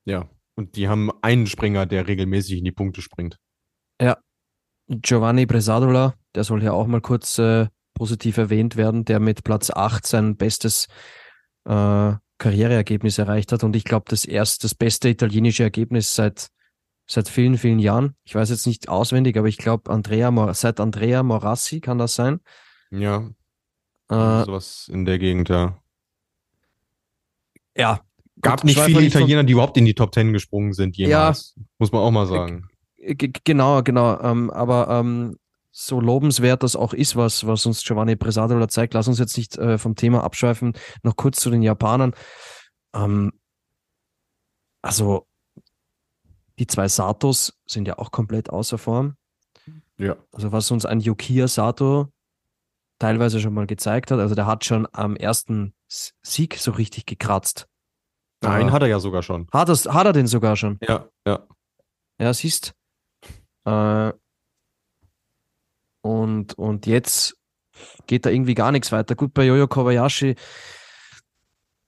Ja, 0.07 0.31
und 0.57 0.77
die 0.77 0.89
haben 0.89 1.11
einen 1.21 1.47
Springer, 1.47 1.85
der 1.85 2.09
regelmäßig 2.09 2.57
in 2.57 2.65
die 2.65 2.73
Punkte 2.73 3.03
springt. 3.03 3.37
Ja, 4.01 4.17
Giovanni 4.89 5.45
Bresadola, 5.45 6.15
der 6.35 6.45
soll 6.45 6.63
hier 6.63 6.73
auch 6.73 6.87
mal 6.87 7.03
kurz 7.03 7.39
äh, 7.39 7.67
positiv 7.93 8.39
erwähnt 8.39 8.77
werden, 8.77 9.05
der 9.05 9.21
mit 9.21 9.45
Platz 9.45 9.71
8 9.71 10.07
sein 10.07 10.37
bestes 10.39 10.87
äh, 11.67 12.15
Karriereergebnis 12.39 13.19
erreicht 13.19 13.53
hat. 13.53 13.63
Und 13.63 13.77
ich 13.77 13.85
glaube, 13.85 14.07
das 14.09 14.25
erste, 14.25 14.63
das 14.63 14.75
beste 14.75 15.11
italienische 15.11 15.65
Ergebnis 15.65 16.15
seit, 16.15 16.49
seit 17.07 17.29
vielen, 17.29 17.59
vielen 17.59 17.79
Jahren. 17.79 18.17
Ich 18.25 18.35
weiß 18.35 18.49
jetzt 18.49 18.67
nicht 18.67 18.89
auswendig, 18.89 19.37
aber 19.37 19.49
ich 19.49 19.59
glaube, 19.59 19.91
Andrea, 19.91 20.55
seit 20.55 20.81
Andrea 20.81 21.23
Morassi 21.23 21.83
kann 21.83 21.99
das 21.99 22.15
sein. 22.15 22.41
Ja. 23.01 23.31
Äh, 24.09 24.45
sowas 24.45 24.89
in 24.93 25.05
der 25.05 25.19
Gegend, 25.19 25.49
ja. 25.49 25.79
Ja. 27.77 28.01
Gab 28.41 28.65
nicht 28.65 28.79
viele 28.81 29.03
Italiener, 29.03 29.45
die 29.45 29.53
überhaupt 29.53 29.77
in 29.77 29.85
die 29.85 29.95
Top 29.95 30.13
Ten 30.13 30.33
gesprungen 30.33 30.73
sind 30.73 30.97
jemals. 30.97 31.55
Ja, 31.57 31.63
muss 31.79 31.93
man 31.93 32.03
auch 32.03 32.11
mal 32.11 32.27
sagen. 32.27 32.69
Genau, 32.99 33.83
genau. 33.83 34.21
Ähm, 34.21 34.51
aber 34.51 34.89
ähm, 34.89 35.39
so 35.71 36.01
lobenswert 36.01 36.63
das 36.63 36.77
auch 36.77 36.93
ist, 36.93 37.17
was, 37.17 37.47
was 37.47 37.67
uns 37.67 37.83
Giovanni 37.83 38.17
Presadola 38.17 38.69
zeigt, 38.69 38.95
lass 38.95 39.09
uns 39.09 39.19
jetzt 39.19 39.37
nicht 39.37 39.57
äh, 39.57 39.79
vom 39.79 39.95
Thema 39.95 40.23
abschweifen. 40.25 40.75
Noch 41.03 41.17
kurz 41.17 41.41
zu 41.41 41.51
den 41.51 41.63
Japanern. 41.63 42.15
Ähm, 42.95 43.33
also, 44.83 45.27
die 46.59 46.67
zwei 46.67 46.89
Satos 46.89 47.59
sind 47.67 47.89
ja 47.89 47.99
auch 47.99 48.11
komplett 48.11 48.51
außer 48.51 48.79
Form. 48.79 49.17
Ja. 49.99 50.17
Also, 50.33 50.53
was 50.53 50.71
uns 50.71 50.87
ein 50.87 51.01
Yukiya 51.01 51.49
Sato 51.49 52.13
teilweise 52.99 53.41
schon 53.41 53.55
mal 53.55 53.67
gezeigt 53.67 54.11
hat. 54.11 54.19
Also 54.19 54.35
der 54.35 54.47
hat 54.47 54.65
schon 54.65 54.87
am 54.93 55.17
ersten 55.17 55.75
Sieg 55.89 56.57
so 56.59 56.73
richtig 56.73 57.07
gekratzt. 57.07 57.67
Nein, 58.41 58.69
uh, 58.69 58.73
hat 58.73 58.83
er 58.83 58.89
ja 58.89 59.01
sogar 59.01 59.23
schon. 59.23 59.49
Hat, 59.53 59.69
das, 59.69 59.87
hat 59.87 60.07
er 60.07 60.13
den 60.13 60.27
sogar 60.27 60.57
schon? 60.57 60.79
Ja, 60.83 61.09
ja. 61.27 61.47
Ja, 62.21 62.33
siehst. 62.33 62.75
Äh, 63.65 64.13
und, 66.03 66.55
und 66.55 66.87
jetzt 66.87 67.37
geht 68.07 68.27
da 68.27 68.31
irgendwie 68.31 68.55
gar 68.55 68.73
nichts 68.73 68.93
weiter. 68.93 69.15
Gut, 69.15 69.35
bei 69.35 69.45
Jojo 69.45 69.67
Kobayashi, 69.67 70.37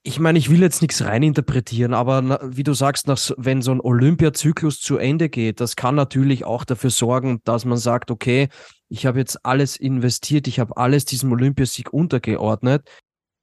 ich 0.06 0.20
meine, 0.20 0.38
ich 0.38 0.50
will 0.50 0.60
jetzt 0.60 0.82
nichts 0.82 1.02
reininterpretieren, 1.02 1.92
aber 1.92 2.38
wie 2.44 2.62
du 2.62 2.74
sagst, 2.74 3.08
nach, 3.08 3.18
wenn 3.38 3.60
so 3.60 3.72
ein 3.72 3.80
Olympiazyklus 3.80 4.80
zu 4.80 4.98
Ende 4.98 5.28
geht, 5.28 5.60
das 5.60 5.74
kann 5.74 5.96
natürlich 5.96 6.44
auch 6.44 6.64
dafür 6.64 6.90
sorgen, 6.90 7.40
dass 7.42 7.64
man 7.64 7.76
sagt, 7.76 8.12
okay, 8.12 8.48
ich 8.88 9.04
habe 9.04 9.18
jetzt 9.18 9.44
alles 9.44 9.76
investiert, 9.76 10.46
ich 10.46 10.60
habe 10.60 10.76
alles 10.76 11.06
diesem 11.06 11.32
Olympiasieg 11.32 11.92
untergeordnet. 11.92 12.88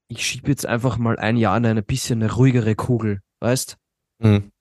Ich 0.08 0.26
schiebe 0.26 0.50
jetzt 0.50 0.66
einfach 0.66 0.98
mal 0.98 1.20
ein 1.20 1.36
Jahr 1.36 1.58
in 1.58 1.66
eine 1.66 1.84
bisschen 1.84 2.24
eine 2.24 2.32
ruhigere 2.32 2.76
Kugel, 2.76 3.20
weißt? 3.42 3.76
Mhm. 4.20 4.52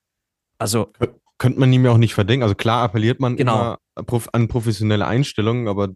Also 0.57 0.91
könnte 1.37 1.59
man 1.61 1.71
ihm 1.71 1.85
ja 1.85 1.91
auch 1.91 1.97
nicht 1.97 2.15
verdenken. 2.15 2.43
Also 2.43 2.55
klar 2.55 2.83
appelliert 2.83 3.21
man 3.21 3.37
Genau. 3.37 3.77
immer 3.95 4.23
an 4.33 4.49
professionelle 4.49 5.07
Einstellungen, 5.07 5.69
aber 5.69 5.89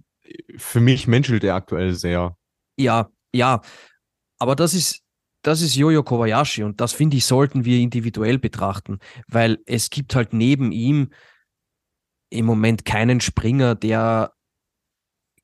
für 0.56 0.80
mich 0.80 1.06
menschelt 1.06 1.43
er 1.43 1.56
aktuell 1.56 1.93
sehr. 1.96 2.38
Ja, 2.78 3.10
ja. 3.34 3.60
Aber 4.39 4.56
das 4.56 4.74
ist, 4.74 5.02
das 5.47 5.62
ist 5.62 5.75
Jojo 5.75 6.03
Kobayashi 6.03 6.63
und 6.63 6.81
das 6.81 6.93
finde 6.93 7.17
ich, 7.17 7.25
sollten 7.25 7.63
wir 7.63 7.79
individuell 7.79 8.38
betrachten, 8.38 8.99
weil 9.27 9.60
es 9.65 9.89
gibt 9.89 10.13
halt 10.13 10.33
neben 10.33 10.71
ihm 10.71 11.10
im 12.29 12.45
Moment 12.45 12.83
keinen 12.83 13.21
Springer, 13.21 13.73
der 13.73 14.33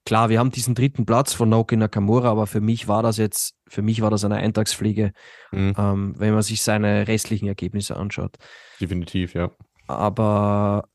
klar, 0.05 0.29
wir 0.29 0.39
haben 0.39 0.51
diesen 0.51 0.75
dritten 0.75 1.05
Platz 1.05 1.33
von 1.33 1.47
Naoki 1.47 1.77
Nakamura, 1.77 2.29
aber 2.29 2.45
für 2.47 2.59
mich 2.59 2.89
war 2.89 3.01
das 3.01 3.15
jetzt, 3.15 3.55
für 3.69 3.81
mich 3.81 4.01
war 4.01 4.09
das 4.11 4.25
eine 4.25 4.35
Eintagsfliege, 4.35 5.13
Mhm. 5.53 5.73
ähm, 5.77 6.13
wenn 6.17 6.33
man 6.33 6.43
sich 6.43 6.61
seine 6.61 7.07
restlichen 7.07 7.47
Ergebnisse 7.47 7.95
anschaut. 7.95 8.35
Definitiv, 8.81 9.33
ja. 9.33 9.51
Aber 9.87 10.89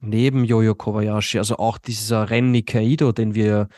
neben 0.00 0.42
Jojo 0.44 0.74
Kobayashi, 0.74 1.38
also 1.38 1.58
auch 1.58 1.78
dieser 1.78 2.30
Renny 2.30 2.62
Kaido, 2.62 3.12
den 3.12 3.36
wir 3.36 3.68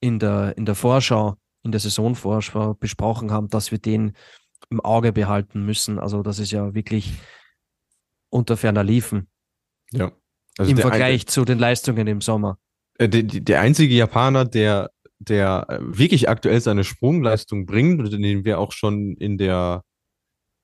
in 0.00 0.18
der, 0.18 0.58
in 0.58 0.64
der 0.64 0.74
Vorschau, 0.74 1.36
in 1.64 1.72
der 1.72 1.80
Saisonvorschau 1.80 2.74
besprochen 2.74 3.32
haben, 3.32 3.48
dass 3.48 3.72
wir 3.72 3.78
den 3.78 4.12
im 4.70 4.80
Auge 4.80 5.12
behalten 5.12 5.64
müssen. 5.64 5.98
Also 5.98 6.22
das 6.22 6.38
ist 6.38 6.52
ja 6.52 6.74
wirklich 6.74 7.12
unter 8.30 8.56
ferner 8.56 8.84
Liefen 8.84 9.28
Ja. 9.92 10.12
Also 10.58 10.70
im 10.70 10.78
Vergleich 10.78 11.26
zu 11.26 11.44
den 11.44 11.58
Leistungen 11.58 12.06
im 12.06 12.20
Sommer. 12.20 12.58
Ein, 12.98 13.06
äh, 13.06 13.22
der, 13.22 13.40
der 13.40 13.60
einzige 13.60 13.94
Japaner, 13.94 14.44
der, 14.44 14.90
der 15.18 15.66
äh, 15.68 15.78
wirklich 15.80 16.28
aktuell 16.28 16.60
seine 16.60 16.84
Sprungleistung 16.84 17.66
bringt 17.66 18.12
den 18.12 18.44
wir 18.44 18.60
auch 18.60 18.72
schon 18.72 19.16
in 19.16 19.36
der 19.36 19.82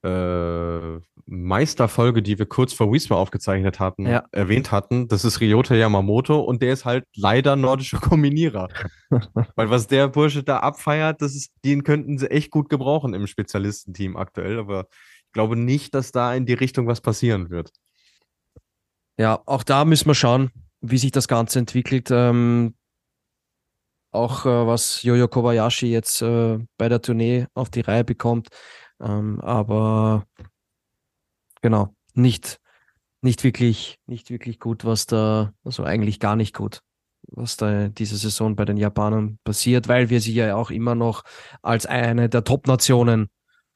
äh, 0.02 1.00
Meisterfolge, 1.26 2.22
die 2.22 2.38
wir 2.38 2.46
kurz 2.46 2.72
vor 2.72 2.92
Wismar 2.92 3.18
aufgezeichnet 3.18 3.78
hatten, 3.78 4.06
Ja. 4.06 4.24
erwähnt 4.32 4.72
hatten, 4.72 5.08
das 5.08 5.24
ist 5.24 5.40
Ryota 5.40 5.74
Yamamoto 5.74 6.40
und 6.40 6.62
der 6.62 6.72
ist 6.72 6.84
halt 6.84 7.04
leider 7.14 7.54
nordischer 7.56 7.98
Kombinierer. 8.00 8.68
Weil 9.56 9.70
was 9.70 9.86
der 9.86 10.08
Bursche 10.08 10.42
da 10.42 10.58
abfeiert, 10.58 11.22
das 11.22 11.34
ist, 11.34 11.52
den 11.64 11.84
könnten 11.84 12.18
sie 12.18 12.30
echt 12.30 12.50
gut 12.50 12.68
gebrauchen 12.68 13.14
im 13.14 13.26
Spezialistenteam 13.26 14.16
aktuell, 14.16 14.58
aber 14.58 14.86
ich 15.26 15.32
glaube 15.32 15.54
nicht, 15.56 15.94
dass 15.94 16.10
da 16.12 16.34
in 16.34 16.46
die 16.46 16.54
Richtung 16.54 16.86
was 16.88 17.00
passieren 17.00 17.50
wird. 17.50 17.70
Ja, 19.18 19.40
auch 19.46 19.62
da 19.62 19.84
müssen 19.84 20.06
wir 20.08 20.14
schauen, 20.14 20.50
wie 20.80 20.98
sich 20.98 21.12
das 21.12 21.28
Ganze 21.28 21.58
entwickelt. 21.58 22.08
Ähm, 22.10 22.74
auch 24.12 24.46
äh, 24.46 24.66
was 24.66 25.02
Jojo 25.02 25.28
Kobayashi 25.28 25.86
jetzt 25.86 26.22
äh, 26.22 26.58
bei 26.76 26.88
der 26.88 27.02
Tournee 27.02 27.46
auf 27.54 27.70
die 27.70 27.80
Reihe 27.80 28.04
bekommt. 28.04 28.48
Ähm, 29.00 29.40
aber 29.40 30.26
genau, 31.62 31.94
nicht, 32.14 32.60
nicht 33.22 33.44
wirklich, 33.44 33.98
nicht 34.06 34.30
wirklich 34.30 34.58
gut, 34.58 34.84
was 34.84 35.06
da, 35.06 35.52
also 35.64 35.84
eigentlich 35.84 36.20
gar 36.20 36.36
nicht 36.36 36.54
gut, 36.54 36.80
was 37.28 37.56
da 37.56 37.88
diese 37.88 38.16
Saison 38.16 38.56
bei 38.56 38.64
den 38.64 38.76
Japanern 38.76 39.38
passiert, 39.44 39.88
weil 39.88 40.10
wir 40.10 40.20
sie 40.20 40.34
ja 40.34 40.56
auch 40.56 40.70
immer 40.70 40.94
noch 40.94 41.22
als 41.62 41.86
eine 41.86 42.28
der 42.28 42.44
Top-Nationen 42.44 43.28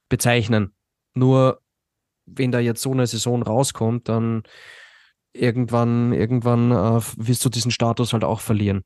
bezeichnen. 0.08 0.74
Nur 1.14 1.60
wenn 2.26 2.52
da 2.52 2.58
jetzt 2.58 2.82
so 2.82 2.92
eine 2.92 3.06
Saison 3.06 3.42
rauskommt, 3.42 4.08
dann 4.08 4.42
irgendwann, 5.32 6.12
irgendwann 6.12 6.70
äh, 6.70 7.00
wirst 7.16 7.44
du 7.44 7.48
diesen 7.48 7.70
Status 7.70 8.12
halt 8.12 8.24
auch 8.24 8.40
verlieren. 8.40 8.82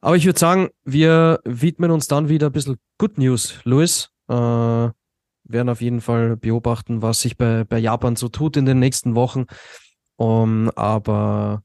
Aber 0.00 0.16
ich 0.16 0.24
würde 0.24 0.38
sagen, 0.38 0.70
wir 0.84 1.40
widmen 1.44 1.90
uns 1.90 2.08
dann 2.08 2.28
wieder 2.28 2.46
ein 2.46 2.52
bisschen 2.52 2.78
Good 2.98 3.18
News, 3.18 3.60
Luis. 3.64 4.10
Äh, 4.28 4.34
werden 4.34 5.68
auf 5.68 5.80
jeden 5.80 6.00
Fall 6.00 6.36
beobachten, 6.36 7.02
was 7.02 7.20
sich 7.20 7.36
bei, 7.36 7.64
bei 7.64 7.78
Japan 7.78 8.16
so 8.16 8.28
tut 8.28 8.56
in 8.56 8.66
den 8.66 8.78
nächsten 8.78 9.14
Wochen. 9.14 9.46
Um, 10.16 10.70
aber 10.76 11.62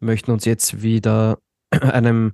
möchten 0.00 0.30
uns 0.30 0.44
jetzt 0.44 0.82
wieder 0.82 1.38
einem 1.70 2.32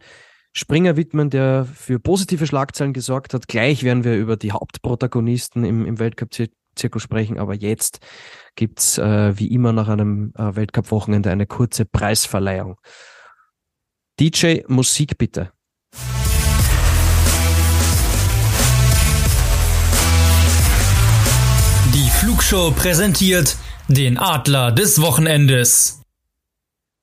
Springer 0.52 0.96
widmen, 0.96 1.30
der 1.30 1.64
für 1.64 1.98
positive 2.00 2.46
Schlagzeilen 2.46 2.92
gesorgt 2.92 3.34
hat. 3.34 3.48
Gleich 3.48 3.84
werden 3.84 4.04
wir 4.04 4.16
über 4.16 4.36
die 4.36 4.52
Hauptprotagonisten 4.52 5.64
im, 5.64 5.86
im 5.86 5.98
Weltcup-Zirkus 5.98 7.02
sprechen, 7.02 7.38
aber 7.38 7.54
jetzt 7.54 8.00
gibt's 8.56 8.98
äh, 8.98 9.38
wie 9.38 9.52
immer 9.52 9.72
nach 9.72 9.88
einem 9.88 10.32
äh, 10.36 10.56
Weltcup-Wochenende 10.56 11.30
eine 11.30 11.46
kurze 11.46 11.84
Preisverleihung. 11.84 12.76
DJ 14.20 14.64
Musik 14.68 15.16
bitte. 15.16 15.50
Die 21.94 22.10
Flugshow 22.20 22.70
präsentiert 22.72 23.56
den 23.88 24.18
Adler 24.18 24.72
des 24.72 25.00
Wochenendes. 25.00 26.02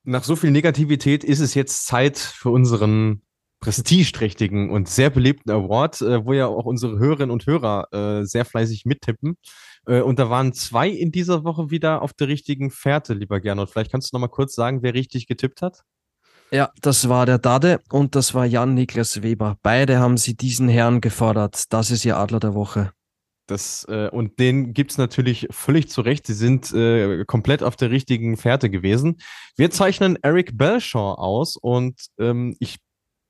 Nach 0.04 0.24
so 0.24 0.36
viel 0.36 0.52
Negativität 0.52 1.24
ist 1.24 1.40
es 1.40 1.56
jetzt 1.56 1.88
Zeit 1.88 2.20
für 2.20 2.52
unseren 2.52 3.24
prestigeträchtigen 3.62 4.70
und 4.70 4.88
sehr 4.88 5.10
beliebten 5.10 5.50
Award, 5.50 6.00
äh, 6.04 6.24
wo 6.24 6.34
ja 6.34 6.46
auch 6.46 6.66
unsere 6.66 7.00
Hörerinnen 7.00 7.32
und 7.32 7.48
Hörer 7.48 7.88
äh, 7.94 8.26
sehr 8.26 8.46
fleißig 8.46 8.86
mittippen. 8.86 9.38
Äh, 9.88 10.02
und 10.02 10.20
da 10.20 10.30
waren 10.30 10.54
zwei 10.54 10.88
in 10.88 11.12
dieser 11.12 11.44
Woche 11.44 11.72
wieder 11.72 12.04
auf 12.04 12.14
der 12.14 12.28
richtigen 12.28 12.70
Fährte, 12.70 13.16
lieber 13.16 13.40
Gernot. 13.40 13.72
Vielleicht 13.72 13.92
kannst 13.92 14.14
du 14.14 14.18
noch 14.18 14.22
mal 14.22 14.28
kurz 14.28 14.54
sagen, 14.54 14.84
wer 14.84 14.94
richtig 14.94 15.26
getippt 15.26 15.64
hat? 15.64 15.82
Ja, 16.52 16.72
das 16.82 17.10
war 17.10 17.26
der 17.26 17.40
Dade 17.40 17.82
und 17.90 18.16
das 18.16 18.34
war 18.34 18.46
Jan 18.46 18.74
Niklas 18.74 19.22
Weber. 19.22 19.58
Beide 19.64 20.00
haben 20.00 20.18
sie 20.18 20.36
diesen 20.36 20.70
Herrn 20.70 21.02
gefordert. 21.02 21.66
Das 21.74 21.92
ist 21.92 22.06
ihr 22.06 22.18
Adler 22.18 22.40
der 22.40 22.54
Woche. 22.54 22.92
Das, 23.48 23.86
äh, 23.90 24.10
und 24.10 24.40
den 24.40 24.74
gibt's 24.74 24.98
natürlich 24.98 25.48
völlig 25.52 25.90
zu 25.90 26.02
Recht. 26.02 26.28
Sie 26.28 26.34
sind 26.34 26.74
äh, 26.74 27.24
komplett 27.26 27.64
auf 27.64 27.76
der 27.76 27.92
richtigen 27.92 28.38
Fährte 28.38 28.70
gewesen. 28.70 29.18
Wir 29.56 29.72
zeichnen 29.72 30.18
Eric 30.22 30.58
Belshaw 30.58 31.14
aus 31.14 31.58
und 31.58 32.00
ähm, 32.18 32.56
ich 32.60 32.78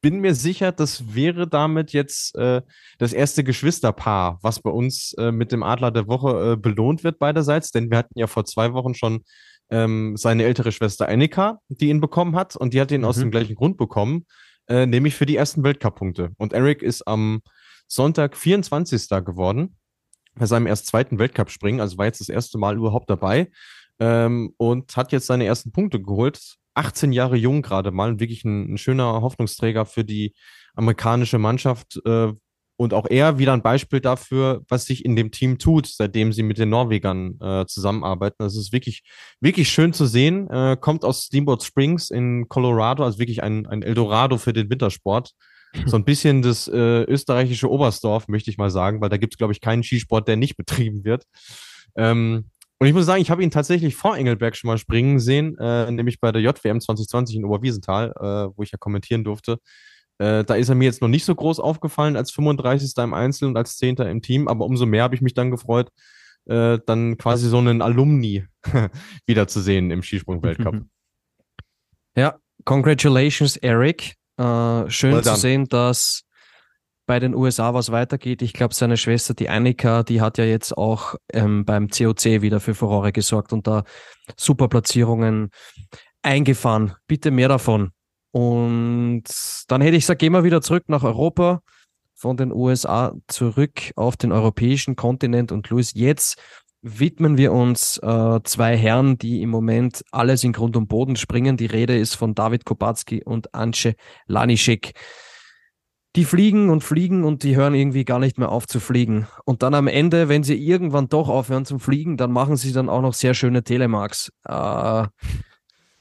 bin 0.01 0.19
mir 0.19 0.35
sicher, 0.35 0.71
das 0.71 1.15
wäre 1.15 1.47
damit 1.47 1.91
jetzt 1.91 2.35
äh, 2.35 2.61
das 2.97 3.13
erste 3.13 3.43
Geschwisterpaar, 3.43 4.39
was 4.41 4.59
bei 4.59 4.69
uns 4.69 5.13
äh, 5.17 5.31
mit 5.31 5.51
dem 5.51 5.63
Adler 5.63 5.91
der 5.91 6.07
Woche 6.07 6.53
äh, 6.53 6.55
belohnt 6.55 7.03
wird 7.03 7.19
beiderseits, 7.19 7.71
denn 7.71 7.89
wir 7.89 7.97
hatten 7.97 8.17
ja 8.17 8.27
vor 8.27 8.45
zwei 8.45 8.73
Wochen 8.73 8.93
schon 8.93 9.23
ähm, 9.69 10.15
seine 10.17 10.43
ältere 10.43 10.71
Schwester 10.71 11.07
Annika, 11.09 11.59
die 11.69 11.89
ihn 11.89 12.01
bekommen 12.01 12.35
hat 12.35 12.55
und 12.55 12.73
die 12.73 12.81
hat 12.81 12.91
ihn 12.91 13.05
aus 13.05 13.17
Mhm. 13.17 13.21
dem 13.21 13.31
gleichen 13.31 13.55
Grund 13.55 13.77
bekommen, 13.77 14.25
äh, 14.67 14.85
nämlich 14.85 15.15
für 15.15 15.25
die 15.25 15.35
ersten 15.35 15.63
Weltcup-Punkte. 15.63 16.31
Und 16.37 16.53
Eric 16.53 16.81
ist 16.81 17.07
am 17.07 17.41
Sonntag 17.87 18.35
24. 18.35 19.23
geworden 19.23 19.77
bei 20.35 20.45
seinem 20.45 20.67
erst 20.67 20.87
zweiten 20.87 21.19
Weltcup-Springen, 21.19 21.81
also 21.81 21.97
war 21.97 22.05
jetzt 22.05 22.21
das 22.21 22.29
erste 22.29 22.57
Mal 22.57 22.75
überhaupt 22.75 23.09
dabei 23.09 23.49
ähm, 23.99 24.53
und 24.57 24.95
hat 24.95 25.11
jetzt 25.11 25.27
seine 25.27 25.45
ersten 25.45 25.71
Punkte 25.71 26.01
geholt. 26.01 26.57
18 26.75 27.11
Jahre 27.11 27.35
jung 27.37 27.63
gerade 27.63 27.89
mal 27.91 28.11
und 28.11 28.19
wirklich 28.19 28.45
ein, 28.45 28.73
ein 28.73 28.77
schöner 28.77 29.21
Hoffnungsträger 29.21 29.85
für 29.85 30.03
die 30.03 30.35
amerikanische 30.75 31.39
Mannschaft. 31.39 31.99
Äh, 32.05 32.33
und 32.77 32.93
auch 32.93 33.07
er 33.09 33.39
wieder 33.39 33.53
ein 33.53 33.63
Beispiel 33.63 33.99
dafür, 33.99 34.63
was 34.69 34.85
sich 34.85 35.03
in 35.03 35.15
dem 35.15 35.31
Team 35.31 35.57
tut, 35.57 35.87
seitdem 35.87 36.31
sie 36.31 36.43
mit 36.43 36.59
den 36.59 36.69
Norwegern 36.69 37.39
äh, 37.41 37.65
zusammenarbeiten. 37.65 38.37
Das 38.39 38.55
ist 38.55 38.71
wirklich, 38.71 39.03
wirklich 39.41 39.69
schön 39.69 39.93
zu 39.93 40.05
sehen. 40.05 40.47
Äh, 40.49 40.77
kommt 40.79 41.03
aus 41.03 41.23
Steamboat 41.23 41.63
Springs 41.63 42.11
in 42.11 42.47
Colorado, 42.47 43.03
also 43.03 43.17
wirklich 43.17 43.41
ein, 43.41 43.65
ein 43.65 43.81
Eldorado 43.81 44.37
für 44.37 44.53
den 44.53 44.69
Wintersport. 44.69 45.31
So 45.85 45.97
ein 45.97 46.05
bisschen 46.05 46.41
das 46.41 46.69
äh, 46.69 47.03
österreichische 47.03 47.69
Oberstdorf, 47.69 48.29
möchte 48.29 48.49
ich 48.49 48.57
mal 48.57 48.71
sagen, 48.71 49.01
weil 49.01 49.09
da 49.09 49.17
gibt 49.17 49.33
es, 49.33 49.37
glaube 49.37 49.51
ich, 49.51 49.59
keinen 49.59 49.83
Skisport, 49.83 50.27
der 50.27 50.37
nicht 50.37 50.55
betrieben 50.55 51.03
wird. 51.03 51.25
Ähm, 51.97 52.45
und 52.79 52.87
ich 52.87 52.93
muss 52.93 53.05
sagen, 53.05 53.21
ich 53.21 53.29
habe 53.29 53.43
ihn 53.43 53.51
tatsächlich 53.51 53.95
vor 53.95 54.15
Engelberg 54.15 54.55
schon 54.55 54.69
mal 54.69 54.77
springen 54.77 55.19
sehen, 55.19 55.57
äh, 55.59 55.91
nämlich 55.91 56.19
bei 56.19 56.31
der 56.31 56.41
JWM 56.41 56.79
2020 56.79 57.35
in 57.35 57.45
Oberwiesenthal, 57.45 58.13
äh, 58.15 58.57
wo 58.57 58.63
ich 58.63 58.71
ja 58.71 58.77
kommentieren 58.79 59.23
durfte. 59.23 59.59
Äh, 60.19 60.43
da 60.43 60.55
ist 60.55 60.69
er 60.69 60.75
mir 60.75 60.85
jetzt 60.85 61.01
noch 61.01 61.07
nicht 61.07 61.25
so 61.25 61.35
groß 61.35 61.59
aufgefallen 61.59 62.15
als 62.15 62.31
35. 62.31 62.97
im 62.97 63.13
Einzel 63.13 63.47
und 63.47 63.57
als 63.57 63.77
10. 63.77 63.97
im 63.97 64.21
Team, 64.21 64.47
aber 64.47 64.65
umso 64.65 64.85
mehr 64.85 65.03
habe 65.03 65.15
ich 65.15 65.21
mich 65.21 65.33
dann 65.33 65.51
gefreut, 65.51 65.89
äh, 66.45 66.79
dann 66.85 67.17
quasi 67.17 67.49
so 67.49 67.57
einen 67.57 67.81
Alumni 67.81 68.45
wiederzusehen 69.25 69.91
im 69.91 70.01
Skisprung-Weltcup. 70.03 70.81
Ja, 72.15 72.39
congratulations, 72.65 73.57
Eric. 73.57 74.15
Äh, 74.37 74.89
schön 74.89 75.13
Well 75.13 75.23
zu 75.23 75.35
sehen, 75.35 75.65
dass 75.65 76.23
bei 77.07 77.19
den 77.19 77.35
USA 77.35 77.73
was 77.73 77.91
weitergeht. 77.91 78.41
Ich 78.41 78.53
glaube, 78.53 78.75
seine 78.75 78.97
Schwester, 78.97 79.33
die 79.33 79.49
Annika, 79.49 80.03
die 80.03 80.19
hat 80.19 80.37
ja 80.39 80.43
jetzt 80.43 80.77
auch 80.77 81.15
ähm, 81.31 81.63
beim 81.63 81.89
COC 81.89 82.41
wieder 82.41 82.59
für 82.59 82.75
Furore 82.75 83.11
gesorgt 83.11 83.53
und 83.53 83.67
da 83.67 83.83
super 84.35 84.67
Platzierungen 84.67 85.51
eingefahren. 86.21 86.95
Bitte 87.07 87.29
mehr 87.29 87.49
davon. 87.49 87.91
Und 88.37 89.23
dann 89.67 89.81
hätte 89.81 89.97
ich 89.97 90.03
gesagt, 90.03 90.19
gehen 90.19 90.31
wir 90.31 90.43
wieder 90.43 90.61
zurück 90.61 90.83
nach 90.89 91.01
Europa 91.01 91.63
von 92.13 92.37
den 92.37 92.51
USA 92.51 93.15
zurück 93.25 93.91
auf 93.95 94.15
den 94.15 94.31
europäischen 94.31 94.95
Kontinent. 94.95 95.51
Und 95.51 95.67
Luis, 95.71 95.93
jetzt 95.95 96.39
widmen 96.83 97.39
wir 97.39 97.51
uns 97.51 97.97
äh, 97.97 98.39
zwei 98.43 98.77
Herren, 98.77 99.17
die 99.17 99.41
im 99.41 99.49
Moment 99.49 100.05
alles 100.11 100.43
in 100.43 100.53
Grund 100.53 100.77
und 100.77 100.87
Boden 100.87 101.15
springen. 101.15 101.57
Die 101.57 101.65
Rede 101.65 101.97
ist 101.97 102.13
von 102.13 102.35
David 102.35 102.63
Kopacki 102.63 103.23
und 103.23 103.55
Ance 103.55 103.95
Lanischek. 104.27 104.93
Die 106.15 106.25
fliegen 106.25 106.69
und 106.69 106.83
fliegen 106.83 107.23
und 107.23 107.41
die 107.41 107.55
hören 107.55 107.73
irgendwie 107.73 108.05
gar 108.05 108.19
nicht 108.19 108.37
mehr 108.37 108.49
auf 108.49 108.67
zu 108.67 108.79
fliegen. 108.79 109.27
Und 109.45 109.63
dann 109.63 109.73
am 109.73 109.87
Ende, 109.87 110.29
wenn 110.29 110.43
sie 110.43 110.63
irgendwann 110.63 111.09
doch 111.09 111.27
aufhören 111.27 111.65
zum 111.65 111.79
Fliegen, 111.79 112.17
dann 112.17 112.31
machen 112.31 112.55
sie 112.55 112.71
dann 112.71 112.87
auch 112.87 113.01
noch 113.01 113.15
sehr 113.15 113.33
schöne 113.33 113.63
Telemarks. 113.63 114.31
Äh, 114.47 115.07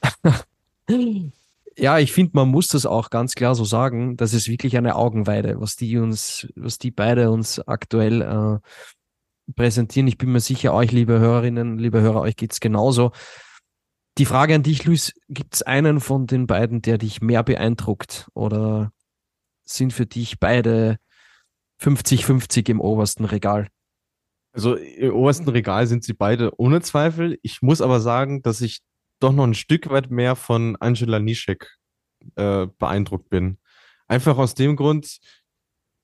ja, 1.77 1.99
ich 1.99 2.11
finde, 2.11 2.31
man 2.33 2.49
muss 2.49 2.67
das 2.67 2.85
auch 2.85 3.09
ganz 3.09 3.35
klar 3.35 3.53
so 3.53 3.63
sagen. 3.63 4.17
Das 4.17 4.33
ist 4.33 4.49
wirklich 4.49 4.77
eine 4.77 4.95
Augenweide, 4.95 5.61
was 5.61 5.75
die 5.75 5.97
uns, 5.97 6.47
was 6.55 6.79
die 6.79 6.91
beide 6.91 7.29
uns 7.29 7.59
aktuell 7.59 8.21
äh, 8.21 9.51
präsentieren. 9.55 10.07
Ich 10.07 10.17
bin 10.17 10.31
mir 10.31 10.39
sicher, 10.39 10.73
euch, 10.73 10.91
liebe 10.91 11.19
Hörerinnen, 11.19 11.77
liebe 11.77 12.01
Hörer, 12.01 12.21
euch 12.21 12.35
geht's 12.35 12.59
genauso. 12.59 13.11
Die 14.17 14.25
Frage 14.25 14.55
an 14.55 14.63
dich, 14.63 14.85
Luis, 14.85 15.13
gibt 15.29 15.53
es 15.53 15.61
einen 15.61 15.99
von 15.99 16.25
den 16.25 16.47
beiden, 16.47 16.81
der 16.81 16.97
dich 16.97 17.21
mehr 17.21 17.43
beeindruckt? 17.43 18.27
Oder 18.33 18.91
sind 19.63 19.93
für 19.93 20.07
dich 20.07 20.39
beide 20.39 20.97
50-50 21.79 22.71
im 22.71 22.81
obersten 22.81 23.25
Regal? 23.25 23.67
Also 24.51 24.73
im 24.73 25.13
obersten 25.13 25.47
Regal 25.49 25.85
sind 25.85 26.03
sie 26.03 26.13
beide 26.13 26.51
ohne 26.59 26.81
Zweifel. 26.81 27.37
Ich 27.43 27.61
muss 27.61 27.81
aber 27.81 27.99
sagen, 27.99 28.41
dass 28.41 28.61
ich 28.61 28.79
doch 29.19 29.31
noch 29.31 29.45
ein 29.45 29.53
Stück 29.53 29.89
weit 29.89 30.11
mehr 30.11 30.35
von 30.35 30.75
Angela 30.77 31.19
Nischek 31.19 31.77
äh, 32.35 32.67
beeindruckt 32.77 33.29
bin. 33.29 33.57
Einfach 34.07 34.37
aus 34.37 34.55
dem 34.55 34.75
Grund, 34.75 35.19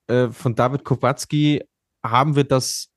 äh, 0.08 0.28
von 0.28 0.54
David 0.54 0.84
Kowalski 0.84 1.62
haben 2.04 2.36
wir 2.36 2.44
das 2.44 2.90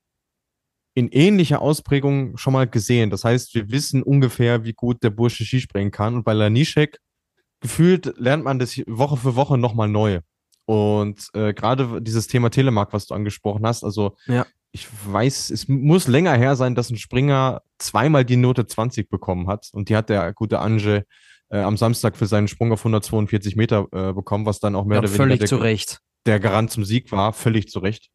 in 0.93 1.09
ähnlicher 1.09 1.61
Ausprägung 1.61 2.37
schon 2.37 2.53
mal 2.53 2.67
gesehen. 2.67 3.09
Das 3.09 3.23
heißt, 3.23 3.53
wir 3.53 3.69
wissen 3.69 4.01
ungefähr, 4.01 4.63
wie 4.63 4.73
gut 4.73 5.03
der 5.03 5.11
Bursche 5.11 5.45
Skispringen 5.45 5.91
kann. 5.91 6.15
Und 6.15 6.23
bei 6.23 6.33
Lanischek 6.33 6.97
gefühlt 7.59 8.17
lernt 8.17 8.43
man 8.43 8.59
das 8.59 8.77
Woche 8.87 9.17
für 9.17 9.35
Woche 9.35 9.57
nochmal 9.57 9.87
neu. 9.87 10.21
Und 10.65 11.29
äh, 11.33 11.53
gerade 11.53 12.01
dieses 12.01 12.27
Thema 12.27 12.49
Telemark, 12.49 12.93
was 12.93 13.05
du 13.05 13.13
angesprochen 13.13 13.65
hast, 13.65 13.83
also 13.83 14.17
ja. 14.25 14.45
Ich 14.71 14.87
weiß, 15.05 15.49
es 15.49 15.67
muss 15.67 16.07
länger 16.07 16.33
her 16.33 16.55
sein, 16.55 16.75
dass 16.75 16.89
ein 16.89 16.97
Springer 16.97 17.61
zweimal 17.77 18.25
die 18.25 18.37
Note 18.37 18.67
20 18.67 19.09
bekommen 19.09 19.47
hat. 19.47 19.69
Und 19.71 19.89
die 19.89 19.95
hat 19.95 20.09
der 20.09 20.33
gute 20.33 20.59
Ange 20.59 21.05
äh, 21.49 21.59
am 21.59 21.77
Samstag 21.77 22.17
für 22.17 22.25
seinen 22.25 22.47
Sprung 22.47 22.71
auf 22.71 22.81
142 22.81 23.55
Meter 23.55 23.87
äh, 23.91 24.13
bekommen, 24.13 24.45
was 24.45 24.59
dann 24.59 24.75
auch 24.75 24.85
mehr 24.85 24.97
ja, 24.97 24.99
oder 24.99 25.09
weniger 25.09 25.23
völlig 25.23 25.39
der, 25.39 25.47
zu 25.47 25.57
Recht. 25.57 25.99
der 26.25 26.39
Garant 26.39 26.71
zum 26.71 26.83
Sieg 26.85 27.11
war, 27.11 27.33
völlig 27.33 27.69
zu 27.69 27.79
Recht. 27.79 28.09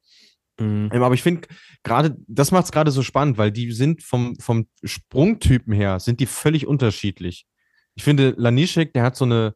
Mhm. 0.61 0.91
Ähm, 0.93 1.03
aber 1.03 1.15
ich 1.15 1.23
finde 1.23 1.49
gerade, 1.83 2.17
das 2.27 2.51
macht 2.51 2.67
es 2.67 2.73
gerade 2.73 2.91
so 2.91 3.03
spannend, 3.03 3.39
weil 3.39 3.51
die 3.51 3.73
sind 3.73 4.03
vom, 4.03 4.37
vom 4.39 4.67
Sprungtypen 4.85 5.73
her, 5.73 6.01
sind 6.01 6.21
die 6.21 6.27
völlig 6.27 6.67
unterschiedlich. 6.67 7.47
Ich 7.95 8.05
finde, 8.05 8.35
Lanischek, 8.37 8.93
der 8.93 9.03
hat 9.03 9.17
so 9.17 9.25
eine, 9.25 9.55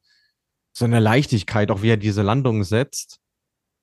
so 0.73 0.85
eine 0.85 1.01
Leichtigkeit, 1.01 1.71
auch 1.71 1.83
wie 1.83 1.91
er 1.91 1.97
diese 1.97 2.23
Landung 2.23 2.65
setzt. 2.65 3.19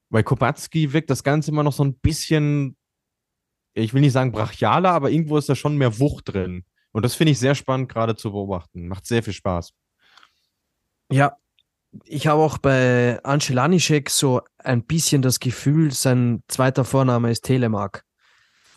Bei 0.09 0.21
Kopatski 0.21 0.93
wirkt 0.93 1.09
das 1.09 1.23
Ganze 1.23 1.51
immer 1.51 1.63
noch 1.63 1.73
so 1.73 1.83
ein 1.83 1.95
bisschen, 1.95 2.77
ich 3.73 3.93
will 3.93 4.01
nicht 4.01 4.13
sagen 4.13 4.31
brachialer, 4.31 4.91
aber 4.91 5.09
irgendwo 5.09 5.37
ist 5.37 5.49
da 5.49 5.55
schon 5.55 5.77
mehr 5.77 5.99
Wucht 5.99 6.33
drin. 6.33 6.65
Und 6.91 7.03
das 7.03 7.15
finde 7.15 7.31
ich 7.31 7.39
sehr 7.39 7.55
spannend 7.55 7.89
gerade 7.89 8.15
zu 8.15 8.31
beobachten. 8.31 8.87
Macht 8.87 9.05
sehr 9.05 9.23
viel 9.23 9.33
Spaß. 9.33 9.71
Ja, 11.11 11.37
ich 12.05 12.27
habe 12.27 12.41
auch 12.41 12.57
bei 12.57 13.19
Ancelanischek 13.23 14.09
so 14.09 14.41
ein 14.57 14.83
bisschen 14.85 15.21
das 15.21 15.39
Gefühl, 15.39 15.91
sein 15.91 16.43
zweiter 16.47 16.85
Vorname 16.85 17.31
ist 17.31 17.43
Telemark. 17.43 18.03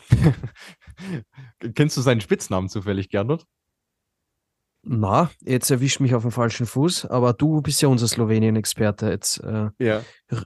Kennst 1.75 1.97
du 1.97 2.01
seinen 2.01 2.21
Spitznamen 2.21 2.69
zufällig, 2.69 3.09
Gernot? 3.09 3.45
Na, 4.89 5.29
jetzt 5.41 5.69
erwischt 5.69 5.99
mich 5.99 6.15
auf 6.15 6.21
dem 6.21 6.31
falschen 6.31 6.65
Fuß, 6.65 7.07
aber 7.07 7.33
du 7.33 7.61
bist 7.61 7.81
ja 7.81 7.89
unser 7.89 8.07
Slowenien-Experte. 8.07 9.09
Jetzt 9.09 9.43
äh, 9.43 9.69
ja. 9.79 10.01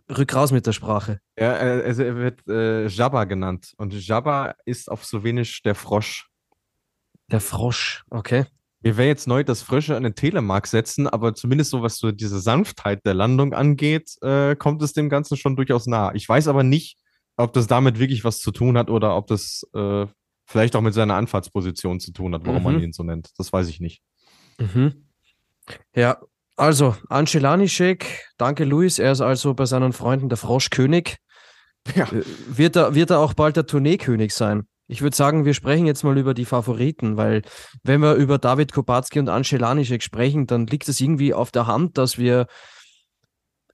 rück 0.10 0.34
raus 0.34 0.52
mit 0.52 0.66
der 0.66 0.72
Sprache. 0.72 1.20
Ja, 1.38 1.54
also 1.54 2.02
er 2.02 2.16
wird 2.16 2.48
äh, 2.48 2.88
Jabba 2.88 3.26
genannt 3.26 3.74
und 3.78 3.94
Jabba 3.94 4.56
ist 4.66 4.90
auf 4.90 5.06
Slowenisch 5.06 5.62
der 5.62 5.76
Frosch. 5.76 6.28
Der 7.32 7.40
Frosch, 7.40 8.04
okay. 8.10 8.46
Mir 8.80 8.98
wäre 8.98 9.08
jetzt 9.08 9.28
neu, 9.28 9.44
dass 9.44 9.62
Frösche 9.62 9.96
an 9.96 10.02
den 10.02 10.16
Telemark 10.16 10.66
setzen, 10.66 11.08
aber 11.08 11.36
zumindest 11.36 11.70
so, 11.70 11.84
was 11.84 11.98
so 11.98 12.12
diese 12.12 12.40
Sanftheit 12.40 13.06
der 13.06 13.14
Landung 13.14 13.54
angeht, 13.54 14.16
äh, 14.24 14.56
kommt 14.56 14.82
es 14.82 14.94
dem 14.94 15.10
Ganzen 15.10 15.38
schon 15.38 15.56
durchaus 15.56 15.86
nah. 15.86 16.16
Ich 16.16 16.28
weiß 16.28 16.48
aber 16.48 16.64
nicht, 16.64 16.98
ob 17.38 17.54
das 17.54 17.68
damit 17.68 18.00
wirklich 18.00 18.24
was 18.24 18.40
zu 18.40 18.52
tun 18.52 18.76
hat 18.76 18.90
oder 18.90 19.16
ob 19.16 19.28
das 19.28 19.68
äh, 19.76 20.08
vielleicht 20.48 20.76
auch 20.76 20.82
mit 20.82 20.96
seiner 20.96 21.14
Anfahrtsposition 21.14 22.00
zu 22.00 22.12
tun 22.12 22.34
hat, 22.34 22.42
warum 22.46 22.64
mhm. 22.64 22.64
man 22.64 22.82
ihn 22.82 22.92
so 22.92 23.04
nennt. 23.04 23.30
Das 23.38 23.54
weiß 23.54 23.68
ich 23.70 23.80
nicht. 23.80 24.02
Mhm. 24.62 25.06
Ja, 25.96 26.22
also 26.56 26.96
Ancelanischek, 27.10 28.30
danke 28.38 28.66
Luis, 28.66 29.00
er 29.00 29.14
ist 29.14 29.22
also 29.22 29.54
bei 29.54 29.66
seinen 29.66 29.94
Freunden 29.94 30.30
der 30.30 30.38
Froschkönig. 30.38 31.18
Ja. 31.96 32.06
Äh, 32.12 32.24
wird, 32.48 32.76
er, 32.76 32.94
wird 32.94 33.10
er 33.10 33.20
auch 33.20 33.34
bald 33.34 33.56
der 33.56 33.66
Tourneekönig 33.66 34.34
sein? 34.34 34.68
Ich 34.88 35.02
würde 35.02 35.16
sagen, 35.16 35.46
wir 35.46 35.54
sprechen 35.54 35.86
jetzt 35.86 36.04
mal 36.04 36.18
über 36.18 36.34
die 36.34 36.46
Favoriten, 36.46 37.18
weil 37.18 37.44
wenn 37.84 38.02
wir 38.02 38.16
über 38.16 38.38
David 38.38 38.74
Kopacki 38.74 39.20
und 39.20 39.30
Ance 39.30 39.58
Lanischek 39.58 40.04
sprechen, 40.04 40.48
dann 40.48 40.68
liegt 40.68 40.88
es 40.90 41.00
irgendwie 41.00 41.34
auf 41.34 41.52
der 41.52 41.66
Hand, 41.66 41.98
dass 41.98 42.18
wir 42.18 42.48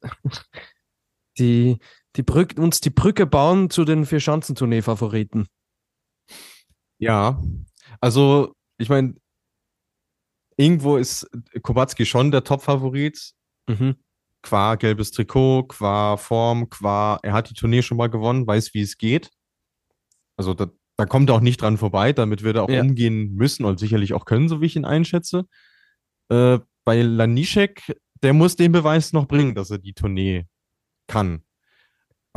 die, 1.40 1.80
die 2.16 2.24
Brück, 2.24 2.54
uns 2.58 2.82
die 2.82 2.92
Brücke 2.92 3.26
bauen 3.26 3.70
zu 3.70 3.84
den 3.84 4.06
Vier-Schanzentournee-Favoriten. 4.06 5.48
Ja, 7.00 7.42
also 8.00 8.54
ich 8.78 8.90
meine, 8.90 9.16
irgendwo 10.58 10.98
ist 10.98 11.28
Kubacki 11.62 12.06
schon 12.06 12.32
der 12.32 12.44
Top-Favorit. 12.44 13.32
Mhm. 13.68 13.96
Qua 14.42 14.76
gelbes 14.76 15.12
Trikot, 15.12 15.68
qua 15.70 16.18
Form, 16.18 16.70
qua 16.70 17.20
er 17.24 17.34
hat 17.34 17.50
die 17.50 17.54
Tournee 17.54 17.82
schon 17.82 17.98
mal 17.98 18.10
gewonnen, 18.10 18.46
weiß, 18.46 18.74
wie 18.74 18.82
es 18.82 18.98
geht. 18.98 19.30
Also 20.38 20.54
da, 20.54 20.70
da 20.98 21.06
kommt 21.06 21.30
er 21.30 21.36
auch 21.36 21.42
nicht 21.42 21.62
dran 21.62 21.78
vorbei, 21.78 22.14
damit 22.14 22.44
wird 22.44 22.58
er 22.58 22.64
auch 22.64 22.70
ja. 22.70 22.82
umgehen 22.82 23.34
müssen 23.34 23.66
und 23.66 23.80
sicherlich 23.80 24.14
auch 24.14 24.26
können, 24.26 24.48
so 24.48 24.62
wie 24.62 24.68
ich 24.68 24.76
ihn 24.76 24.86
einschätze. 24.86 25.46
Äh, 26.30 26.60
bei 26.86 27.02
Lanischek, 27.02 28.00
der 28.22 28.34
muss 28.34 28.56
den 28.56 28.72
Beweis 28.72 29.14
noch 29.14 29.28
bringen, 29.28 29.56
dass 29.56 29.72
er 29.72 29.80
die 29.80 29.94
Tournee 29.94 30.46
kann. 31.08 31.44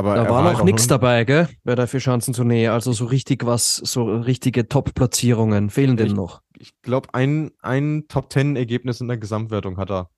Aber 0.00 0.14
da 0.14 0.30
war, 0.30 0.44
war 0.44 0.52
noch 0.54 0.64
nichts 0.64 0.86
dabei, 0.86 1.24
gell? 1.24 1.46
Bei 1.62 1.74
der 1.74 1.86
Vierschanzentournee. 1.86 2.68
Also 2.68 2.90
so 2.92 3.04
richtig 3.04 3.44
was, 3.44 3.76
so 3.76 4.04
richtige 4.04 4.66
Top-Platzierungen 4.66 5.68
fehlen 5.68 5.98
dem 5.98 6.14
noch. 6.14 6.40
Ich 6.58 6.72
glaube, 6.80 7.12
ein, 7.12 7.50
ein 7.60 8.04
Top-10-Ergebnis 8.08 9.02
in 9.02 9.08
der 9.08 9.18
Gesamtwertung 9.18 9.76
hat 9.76 9.90
er. 9.90 10.08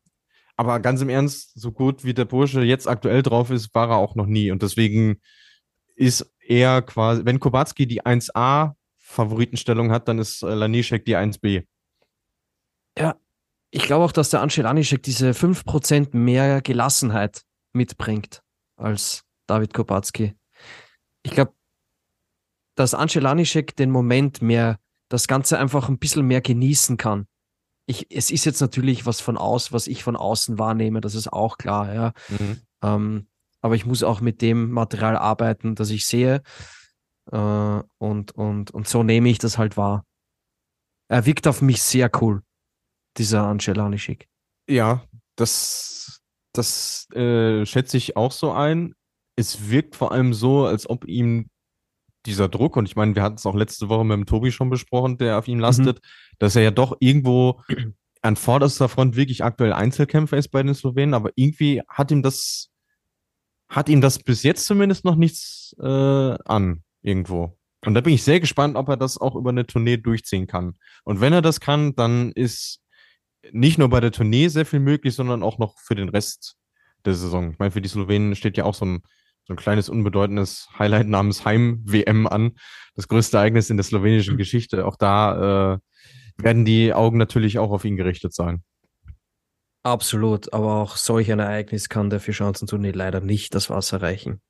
Aber 0.56 0.78
ganz 0.78 1.00
im 1.00 1.08
Ernst, 1.08 1.58
so 1.58 1.72
gut 1.72 2.04
wie 2.04 2.14
der 2.14 2.26
Bursche 2.26 2.62
jetzt 2.62 2.86
aktuell 2.86 3.24
drauf 3.24 3.50
ist, 3.50 3.74
war 3.74 3.90
er 3.90 3.96
auch 3.96 4.14
noch 4.14 4.26
nie. 4.26 4.52
Und 4.52 4.62
deswegen 4.62 5.20
ist 5.96 6.32
er 6.46 6.82
quasi, 6.82 7.24
wenn 7.24 7.40
Kubacki 7.40 7.88
die 7.88 8.02
1A 8.02 8.74
Favoritenstellung 8.98 9.90
hat, 9.90 10.06
dann 10.06 10.20
ist 10.20 10.44
äh, 10.44 10.54
Lanischek 10.54 11.04
die 11.04 11.16
1B. 11.16 11.64
Ja, 12.96 13.16
ich 13.72 13.82
glaube 13.82 14.04
auch, 14.04 14.12
dass 14.12 14.30
der 14.30 14.42
Anschel 14.42 14.62
Lanischek 14.62 15.02
diese 15.02 15.32
5% 15.32 16.16
mehr 16.16 16.62
Gelassenheit 16.62 17.42
mitbringt 17.72 18.42
als 18.76 19.24
David 19.52 19.74
Kubacki. 19.74 20.34
Ich 21.22 21.32
glaube, 21.32 21.52
dass 22.74 22.94
Anschel 22.94 23.22
Lanischek 23.22 23.76
den 23.76 23.90
Moment 23.90 24.40
mehr, 24.40 24.78
das 25.10 25.28
Ganze 25.28 25.58
einfach 25.58 25.90
ein 25.90 25.98
bisschen 25.98 26.26
mehr 26.26 26.40
genießen 26.40 26.96
kann. 26.96 27.26
Ich, 27.84 28.06
es 28.10 28.30
ist 28.30 28.46
jetzt 28.46 28.62
natürlich 28.62 29.04
was 29.04 29.20
von 29.20 29.36
aus, 29.36 29.70
was 29.70 29.88
ich 29.88 30.02
von 30.04 30.16
außen 30.16 30.58
wahrnehme, 30.58 31.02
das 31.02 31.14
ist 31.14 31.30
auch 31.30 31.58
klar, 31.58 31.92
ja. 31.92 32.12
Mhm. 32.30 32.62
Ähm, 32.82 33.26
aber 33.60 33.74
ich 33.74 33.84
muss 33.84 34.02
auch 34.02 34.22
mit 34.22 34.40
dem 34.40 34.70
Material 34.70 35.18
arbeiten, 35.18 35.74
das 35.74 35.90
ich 35.90 36.06
sehe. 36.06 36.42
Äh, 37.30 37.36
und, 37.36 38.32
und, 38.32 38.70
und 38.70 38.88
so 38.88 39.02
nehme 39.02 39.28
ich 39.28 39.36
das 39.36 39.58
halt 39.58 39.76
wahr. 39.76 40.06
Er 41.08 41.26
wirkt 41.26 41.46
auf 41.46 41.60
mich 41.60 41.82
sehr 41.82 42.10
cool, 42.22 42.42
dieser 43.18 43.42
Angelanischik. 43.42 44.30
Ja, 44.66 45.04
das, 45.36 46.22
das 46.54 47.06
äh, 47.10 47.66
schätze 47.66 47.98
ich 47.98 48.16
auch 48.16 48.32
so 48.32 48.52
ein. 48.52 48.94
Es 49.36 49.70
wirkt 49.70 49.96
vor 49.96 50.12
allem 50.12 50.34
so, 50.34 50.66
als 50.66 50.88
ob 50.88 51.06
ihm 51.06 51.48
dieser 52.26 52.48
Druck, 52.48 52.76
und 52.76 52.86
ich 52.86 52.96
meine, 52.96 53.14
wir 53.14 53.22
hatten 53.22 53.36
es 53.36 53.46
auch 53.46 53.54
letzte 53.54 53.88
Woche 53.88 54.04
mit 54.04 54.16
dem 54.16 54.26
Tobi 54.26 54.52
schon 54.52 54.70
besprochen, 54.70 55.18
der 55.18 55.38
auf 55.38 55.48
ihm 55.48 55.58
lastet, 55.58 55.96
mhm. 55.96 56.36
dass 56.38 56.56
er 56.56 56.62
ja 56.62 56.70
doch 56.70 56.96
irgendwo 57.00 57.62
an 58.22 58.36
vorderster 58.36 58.88
Front 58.88 59.16
wirklich 59.16 59.42
aktuell 59.42 59.72
Einzelkämpfer 59.72 60.36
ist 60.36 60.48
bei 60.48 60.62
den 60.62 60.74
Slowenen, 60.74 61.14
aber 61.14 61.30
irgendwie 61.34 61.82
hat 61.88 62.10
ihm 62.10 62.22
das 62.22 62.68
hat 63.68 63.88
ihm 63.88 64.00
das 64.00 64.18
bis 64.18 64.42
jetzt 64.42 64.66
zumindest 64.66 65.04
noch 65.04 65.16
nichts 65.16 65.74
äh, 65.80 66.36
an, 66.44 66.84
irgendwo. 67.00 67.58
Und 67.84 67.94
da 67.94 68.00
bin 68.00 68.12
ich 68.12 68.22
sehr 68.22 68.38
gespannt, 68.38 68.76
ob 68.76 68.88
er 68.88 68.96
das 68.96 69.18
auch 69.18 69.34
über 69.34 69.50
eine 69.50 69.66
Tournee 69.66 69.96
durchziehen 69.96 70.46
kann. 70.46 70.76
Und 71.04 71.20
wenn 71.20 71.32
er 71.32 71.42
das 71.42 71.58
kann, 71.58 71.94
dann 71.96 72.32
ist 72.32 72.80
nicht 73.50 73.78
nur 73.78 73.88
bei 73.88 74.00
der 74.00 74.12
Tournee 74.12 74.48
sehr 74.48 74.66
viel 74.66 74.78
möglich, 74.78 75.14
sondern 75.14 75.42
auch 75.42 75.58
noch 75.58 75.78
für 75.78 75.94
den 75.94 76.10
Rest 76.10 76.56
der 77.04 77.14
Saison. 77.14 77.52
Ich 77.52 77.58
meine, 77.58 77.72
für 77.72 77.80
die 77.80 77.88
Slowenen 77.88 78.36
steht 78.36 78.56
ja 78.56 78.64
auch 78.64 78.74
so 78.74 78.84
ein 78.84 79.02
so 79.44 79.54
ein 79.54 79.56
kleines 79.56 79.88
unbedeutendes 79.88 80.68
Highlight 80.78 81.08
namens 81.08 81.44
Heim-WM 81.44 82.26
an. 82.26 82.52
Das 82.94 83.08
größte 83.08 83.38
Ereignis 83.38 83.70
in 83.70 83.76
der 83.76 83.84
slowenischen 83.84 84.34
mhm. 84.34 84.38
Geschichte. 84.38 84.86
Auch 84.86 84.96
da 84.96 85.74
äh, 85.74 86.42
werden 86.42 86.64
die 86.64 86.92
Augen 86.92 87.18
natürlich 87.18 87.58
auch 87.58 87.70
auf 87.70 87.84
ihn 87.84 87.96
gerichtet 87.96 88.34
sein. 88.34 88.62
Absolut, 89.84 90.52
aber 90.52 90.76
auch 90.76 90.96
solch 90.96 91.32
ein 91.32 91.40
Ereignis 91.40 91.88
kann 91.88 92.08
der 92.08 92.20
Vierschanzentournee 92.20 92.92
leider 92.92 93.20
nicht 93.20 93.54
das 93.54 93.68
Wasser 93.68 94.00
reichen. 94.00 94.40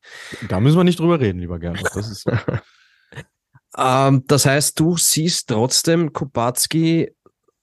Da 0.49 0.61
müssen 0.61 0.77
wir 0.77 0.85
nicht 0.85 0.99
drüber 0.99 1.21
reden, 1.21 1.39
lieber 1.39 1.59
Gernot. 1.59 1.89
Das 1.95 2.11
ist 2.11 2.25
so. 2.25 2.33
ähm, 3.79 4.25
das 4.27 4.45
heißt, 4.45 4.79
du 4.79 4.99
siehst 4.99 5.49
trotzdem 5.49 6.13
Kubacki 6.13 7.15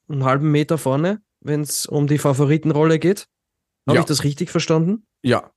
einen 0.10 0.24
halben 0.24 0.50
Meter 0.50 0.80
vorne, 0.80 1.22
wenn 1.42 1.62
es 1.62 1.86
um 1.86 2.08
die 2.08 2.18
Favoritenrolle 2.18 2.98
geht. 2.98 3.28
Habe 3.88 3.98
ja. 3.98 4.02
ich 4.02 4.08
das 4.08 4.24
richtig 4.24 4.50
verstanden? 4.50 5.06
Ja, 5.22 5.52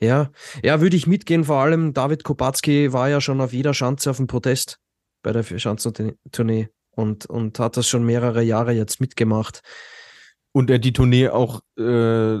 ja. 0.00 0.30
Ja, 0.62 0.80
würde 0.80 0.96
ich 0.96 1.06
mitgehen. 1.06 1.44
Vor 1.44 1.56
allem 1.56 1.92
David 1.92 2.24
Kubacki 2.24 2.92
war 2.92 3.08
ja 3.08 3.20
schon 3.20 3.40
auf 3.40 3.52
jeder 3.52 3.74
Schanze 3.74 4.10
auf 4.10 4.16
dem 4.16 4.26
Protest 4.26 4.78
bei 5.22 5.32
der 5.32 5.42
Schanzentournee 5.42 6.68
und, 6.90 7.26
und 7.26 7.58
hat 7.58 7.76
das 7.76 7.88
schon 7.88 8.04
mehrere 8.04 8.42
Jahre 8.42 8.72
jetzt 8.72 9.00
mitgemacht. 9.00 9.60
Und 10.52 10.70
er 10.70 10.78
die 10.78 10.92
Tournee 10.92 11.28
auch 11.28 11.60
äh, 11.78 12.36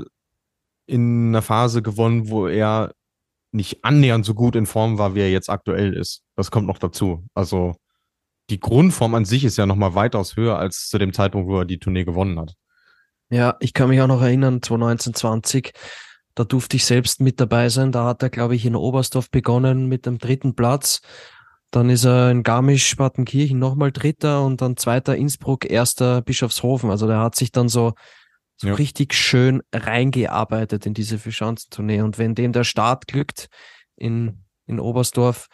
in 0.86 1.28
einer 1.28 1.42
Phase 1.42 1.82
gewonnen, 1.82 2.30
wo 2.30 2.46
er 2.46 2.94
nicht 3.52 3.84
annähernd 3.84 4.24
so 4.24 4.34
gut 4.34 4.56
in 4.56 4.66
Form 4.66 4.98
war, 4.98 5.14
wie 5.14 5.20
er 5.20 5.30
jetzt 5.30 5.50
aktuell 5.50 5.94
ist. 5.94 6.22
Das 6.36 6.50
kommt 6.50 6.66
noch 6.66 6.78
dazu. 6.78 7.26
Also 7.34 7.74
die 8.50 8.60
Grundform 8.60 9.14
an 9.14 9.24
sich 9.24 9.44
ist 9.44 9.56
ja 9.56 9.66
nochmal 9.66 9.94
weitaus 9.94 10.36
höher 10.36 10.58
als 10.58 10.88
zu 10.88 10.98
dem 10.98 11.12
Zeitpunkt, 11.12 11.48
wo 11.48 11.58
er 11.58 11.64
die 11.64 11.78
Tournee 11.78 12.04
gewonnen 12.04 12.38
hat. 12.38 12.54
Ja, 13.28 13.56
ich 13.58 13.72
kann 13.72 13.88
mich 13.88 14.00
auch 14.00 14.06
noch 14.06 14.22
erinnern, 14.22 14.62
2019, 14.62 15.14
20, 15.14 15.72
da 16.36 16.44
durfte 16.44 16.76
ich 16.76 16.84
selbst 16.84 17.20
mit 17.20 17.40
dabei 17.40 17.70
sein. 17.70 17.92
Da 17.92 18.04
hat 18.04 18.22
er, 18.22 18.28
glaube 18.28 18.54
ich, 18.54 18.66
in 18.66 18.76
Oberstdorf 18.76 19.30
begonnen 19.30 19.86
mit 19.86 20.04
dem 20.04 20.18
dritten 20.18 20.54
Platz. 20.54 21.00
Dann 21.70 21.88
ist 21.88 22.04
er 22.04 22.30
in 22.30 22.42
Garmisch-Partenkirchen 22.42 23.58
nochmal 23.58 23.90
Dritter 23.90 24.44
und 24.44 24.60
dann 24.60 24.76
Zweiter 24.76 25.16
Innsbruck, 25.16 25.64
Erster 25.64 26.20
Bischofshofen. 26.20 26.90
Also 26.90 27.06
der 27.06 27.20
hat 27.20 27.36
sich 27.36 27.52
dann 27.52 27.70
so, 27.70 27.94
so 28.58 28.68
ja. 28.68 28.74
richtig 28.74 29.14
schön 29.14 29.62
reingearbeitet 29.74 30.84
in 30.84 30.92
diese 30.92 31.18
Fischanzentournee. 31.18 32.02
Und 32.02 32.18
wenn 32.18 32.34
dem 32.34 32.52
der 32.52 32.64
Start 32.64 33.06
glückt 33.08 33.48
in, 33.96 34.44
in 34.66 34.78
Oberstdorf, 34.78 35.46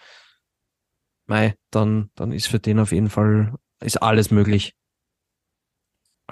mei, 1.26 1.54
dann, 1.70 2.10
dann 2.16 2.32
ist 2.32 2.48
für 2.48 2.58
den 2.58 2.80
auf 2.80 2.90
jeden 2.90 3.08
Fall, 3.08 3.54
ist 3.80 4.02
alles 4.02 4.32
möglich. 4.32 4.74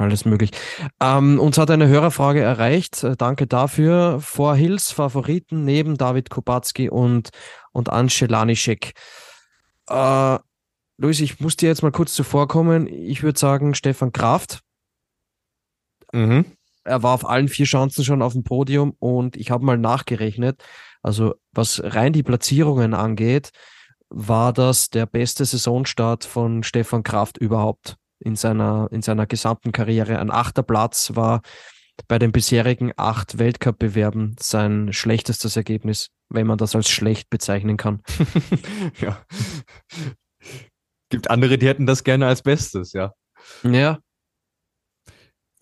Alles 0.01 0.25
möglich. 0.25 0.51
Ähm, 0.99 1.39
uns 1.39 1.59
hat 1.59 1.71
eine 1.71 1.87
Hörerfrage 1.87 2.41
erreicht. 2.41 3.05
Äh, 3.05 3.17
danke 3.19 3.47
dafür. 3.47 4.19
Vor 4.23 4.57
Hills 4.57 4.93
Favoriten 4.93 5.67
neben 5.67 5.99
David 5.99 6.31
Kubacki 6.31 6.89
und, 6.89 7.29
und 7.73 7.91
Anše 7.91 8.25
Lanišek. 8.25 8.95
Äh, 9.91 10.39
Luis, 10.97 11.21
ich 11.21 11.41
muss 11.41 11.57
dir 11.57 11.69
jetzt 11.69 11.83
mal 11.83 11.93
kurz 11.93 12.15
zuvorkommen. 12.15 12.87
Ich 12.87 13.23
würde 13.23 13.39
sagen, 13.39 13.75
Stefan 13.75 14.11
Kraft. 14.11 14.61
Mhm. 16.15 16.47
Er 16.85 17.03
war 17.03 17.13
auf 17.13 17.29
allen 17.29 17.49
vier 17.49 17.67
Chancen 17.67 18.03
schon 18.03 18.23
auf 18.23 18.33
dem 18.33 18.43
Podium 18.43 18.97
und 19.01 19.37
ich 19.37 19.51
habe 19.51 19.67
mal 19.67 19.77
nachgerechnet. 19.77 20.65
Also, 21.03 21.35
was 21.53 21.83
rein 21.85 22.15
die 22.15 22.23
Platzierungen 22.23 22.95
angeht, 22.95 23.51
war 24.09 24.55
das 24.55 24.89
der 24.89 25.05
beste 25.05 25.45
Saisonstart 25.45 26.25
von 26.25 26.63
Stefan 26.63 27.03
Kraft 27.03 27.37
überhaupt 27.37 27.99
in 28.21 28.37
seiner, 28.37 28.89
in 28.91 29.03
seiner 29.03 29.27
gesamten 29.27 29.73
Karriere. 29.73 30.19
Ein 30.19 30.31
achter 30.31 30.63
Platz 30.63 31.13
war 31.15 31.43
bei 32.09 32.19
den 32.19 32.33
bisherigen 32.33 32.93
acht 32.97 33.39
Weltcup-Bewerben 33.39 34.37
sein 34.39 34.93
schlechtestes 34.93 35.57
Ergebnis, 35.57 36.09
wenn 36.29 36.47
man 36.47 36.59
das 36.59 36.75
als 36.75 36.89
schlecht 36.89 37.31
bezeichnen 37.31 37.77
kann. 37.77 38.03
ja. 39.01 39.23
Gibt 41.11 41.31
andere, 41.31 41.59
die 41.59 41.67
hätten 41.67 41.87
das 41.87 42.05
gerne 42.05 42.27
als 42.27 42.43
Bestes, 42.43 42.93
ja. 42.93 43.13
Ja. 43.63 43.99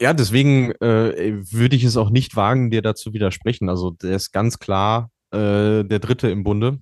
Ja, 0.01 0.13
deswegen 0.13 0.71
äh, 0.81 1.43
würde 1.51 1.75
ich 1.75 1.83
es 1.83 1.97
auch 1.97 2.11
nicht 2.11 2.37
wagen, 2.37 2.71
dir 2.71 2.83
dazu 2.83 3.13
widersprechen. 3.13 3.69
Also 3.69 3.91
der 3.91 4.15
ist 4.15 4.31
ganz 4.31 4.61
klar 4.61 5.11
äh, 5.33 5.83
der 5.83 5.99
Dritte 5.99 6.31
im 6.31 6.45
Bunde. 6.45 6.79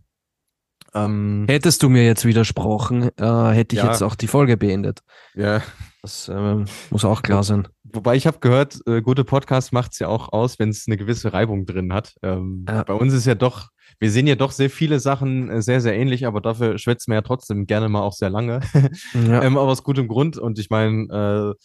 Ähm, 0.96 1.44
Hättest 1.48 1.82
du 1.82 1.88
mir 1.88 2.04
jetzt 2.04 2.24
widersprochen, 2.24 3.10
äh, 3.18 3.50
hätte 3.50 3.76
ich 3.76 3.82
ja. 3.82 3.90
jetzt 3.90 4.02
auch 4.02 4.14
die 4.14 4.28
Folge 4.28 4.56
beendet. 4.56 5.00
Ja. 5.34 5.62
Das 6.00 6.28
äh, 6.28 6.64
muss 6.90 7.04
auch 7.04 7.22
klar 7.22 7.42
sein. 7.42 7.68
Wobei 7.82 8.16
ich 8.16 8.26
habe 8.26 8.38
gehört, 8.38 8.78
äh, 8.86 9.02
gute 9.02 9.24
Podcast 9.24 9.72
macht 9.72 9.92
es 9.92 9.98
ja 9.98 10.08
auch 10.08 10.32
aus, 10.32 10.58
wenn 10.58 10.68
es 10.68 10.84
eine 10.86 10.96
gewisse 10.96 11.32
Reibung 11.32 11.66
drin 11.66 11.92
hat. 11.92 12.14
Ähm, 12.22 12.64
ja. 12.68 12.84
Bei 12.84 12.94
uns 12.94 13.12
ist 13.12 13.26
ja 13.26 13.34
doch, 13.34 13.68
wir 13.98 14.10
sehen 14.10 14.26
ja 14.26 14.36
doch 14.36 14.52
sehr 14.52 14.70
viele 14.70 15.00
Sachen 15.00 15.50
äh, 15.50 15.62
sehr, 15.62 15.80
sehr 15.80 15.94
ähnlich, 15.94 16.26
aber 16.26 16.40
dafür 16.40 16.78
schwätzen 16.78 17.10
wir 17.10 17.16
ja 17.16 17.22
trotzdem 17.22 17.66
gerne 17.66 17.88
mal 17.88 18.02
auch 18.02 18.14
sehr 18.14 18.30
lange. 18.30 18.60
Ja. 19.14 19.42
ähm, 19.42 19.58
aber 19.58 19.70
aus 19.70 19.82
gutem 19.82 20.08
Grund. 20.08 20.38
Und 20.38 20.58
ich 20.58 20.70
meine, 20.70 21.56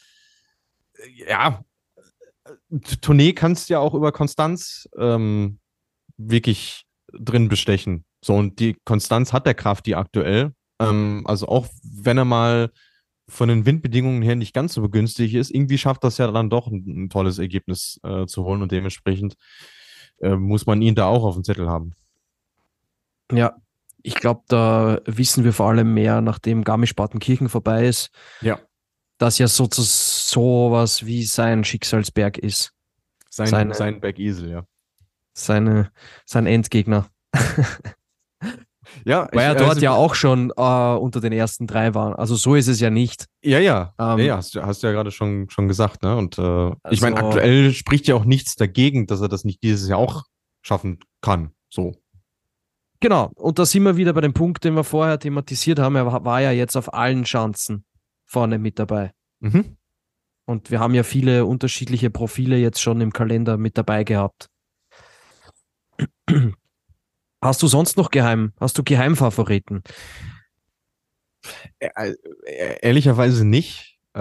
äh, 1.06 1.24
ja, 1.28 1.64
Tournee 3.02 3.34
kannst 3.34 3.70
du 3.70 3.74
ja 3.74 3.80
auch 3.80 3.94
über 3.94 4.12
Konstanz 4.12 4.90
ähm, 4.98 5.60
wirklich 6.18 6.86
drin 7.14 7.48
bestechen. 7.48 8.06
So, 8.24 8.36
und 8.36 8.60
die 8.60 8.78
Konstanz 8.86 9.34
hat 9.34 9.46
der 9.46 9.56
Kraft 9.56 9.86
die 9.86 9.96
aktuell. 9.96 10.54
Ähm, 10.80 11.24
also 11.26 11.48
auch 11.48 11.68
wenn 11.84 12.18
er 12.18 12.26
mal 12.26 12.72
von 13.28 13.50
den 13.50 13.66
Windbedingungen 13.66 14.22
her 14.22 14.36
nicht 14.36 14.54
ganz 14.54 14.74
so 14.74 14.82
begünstigt 14.82 15.36
ist, 15.36 15.52
irgendwie 15.52 15.78
schafft 15.78 16.04
das 16.04 16.18
ja 16.18 16.30
dann 16.32 16.50
doch 16.50 16.68
ein, 16.68 17.06
ein 17.06 17.10
tolles 17.10 17.40
Ergebnis 17.40 18.00
äh, 18.04 18.26
zu 18.26 18.44
holen 18.44 18.62
und 18.62 18.72
dementsprechend 18.72 19.36
äh, 20.20 20.36
muss 20.36 20.66
man 20.66 20.82
ihn 20.82 20.96
da 20.96 21.06
auch 21.06 21.24
auf 21.24 21.36
dem 21.36 21.44
Zettel 21.44 21.70
haben. 21.70 21.94
Ja, 23.32 23.56
ich 24.04 24.16
glaube, 24.16 24.44
da 24.48 25.00
wissen 25.06 25.44
wir 25.44 25.54
vor 25.54 25.70
allem 25.70 25.94
mehr, 25.94 26.22
nachdem 26.22 26.64
Garmisch-Partenkirchen 26.64 27.50
vorbei 27.50 27.88
ist. 27.88 28.10
Ja. 28.42 28.60
Dass 29.18 29.38
ja 29.38 29.48
sozusagen 29.48 29.88
sowas 29.88 31.06
wie 31.06 31.24
sein 31.24 31.64
Schicksalsberg 31.64 32.38
ist. 32.38 32.74
Sein, 33.30 33.48
seine, 33.48 33.74
sein 33.76 34.02
Bergisel, 34.02 34.50
ja. 34.50 34.66
Seine, 35.34 35.92
sein 36.26 36.48
Endgegner. 36.48 37.08
Ja, 39.06 39.28
Weil 39.32 39.46
er 39.46 39.56
dort 39.56 39.70
also, 39.70 39.82
ja 39.82 39.94
auch 39.94 40.16
schon 40.16 40.52
äh, 40.56 40.96
unter 40.96 41.22
den 41.22 41.32
ersten 41.32 41.68
drei 41.68 41.94
war. 41.94 42.18
Also 42.20 42.36
so 42.36 42.56
ist 42.56 42.68
es 42.68 42.80
ja 42.80 42.90
nicht. 42.90 43.26
Ja, 43.44 43.60
ja. 43.60 43.94
Ähm, 44.00 44.20
ja, 44.20 44.26
ja 44.26 44.38
hast, 44.38 44.56
hast, 44.56 44.84
du 44.84 44.88
ja 44.88 44.94
gerade 44.94 45.12
schon, 45.12 45.50
schon 45.50 45.68
gesagt. 45.68 46.04
Ne? 46.04 46.16
Und 46.16 46.38
äh, 46.38 46.42
also, 46.42 46.78
ich 46.90 47.02
meine, 47.02 47.18
aktuell 47.18 47.74
spricht 47.74 48.08
ja 48.08 48.16
auch 48.16 48.26
nichts 48.26 48.56
dagegen, 48.56 49.08
dass 49.08 49.22
er 49.22 49.30
das 49.30 49.44
nicht 49.44 49.64
dieses 49.64 49.88
Jahr 49.88 50.00
auch 50.00 50.24
schaffen 50.62 51.00
kann. 51.22 51.52
So. 51.70 51.96
Genau. 53.00 53.32
Und 53.36 53.60
da 53.60 53.66
sind 53.66 53.84
wir 53.84 53.98
wieder 53.98 54.14
bei 54.14 54.22
dem 54.22 54.34
Punkt, 54.34 54.64
den 54.64 54.76
wir 54.76 54.84
vorher 54.84 55.20
thematisiert 55.20 55.80
haben. 55.80 55.96
Er 55.96 56.06
war 56.26 56.42
ja 56.42 56.52
jetzt 56.52 56.76
auf 56.76 56.94
allen 56.94 57.24
Chancen 57.24 57.86
vorne 58.26 58.60
mit 58.60 58.80
dabei. 58.80 59.12
Mhm. 59.40 59.78
Und 60.46 60.72
wir 60.72 60.80
haben 60.80 60.94
ja 60.94 61.04
viele 61.04 61.46
unterschiedliche 61.46 62.10
Profile 62.10 62.58
jetzt 62.58 62.82
schon 62.82 63.00
im 63.00 63.14
Kalender 63.14 63.58
mit 63.58 63.78
dabei 63.78 64.04
gehabt. 64.04 64.50
Hast 67.42 67.64
du 67.64 67.68
sonst 67.68 67.98
noch 67.98 68.12
geheim? 68.12 68.54
Hast 68.60 68.78
du 68.78 68.84
Geheimfavoriten? 68.84 69.82
Ehrlicherweise 72.82 73.46
nicht. 73.46 74.00
Äh, 74.14 74.20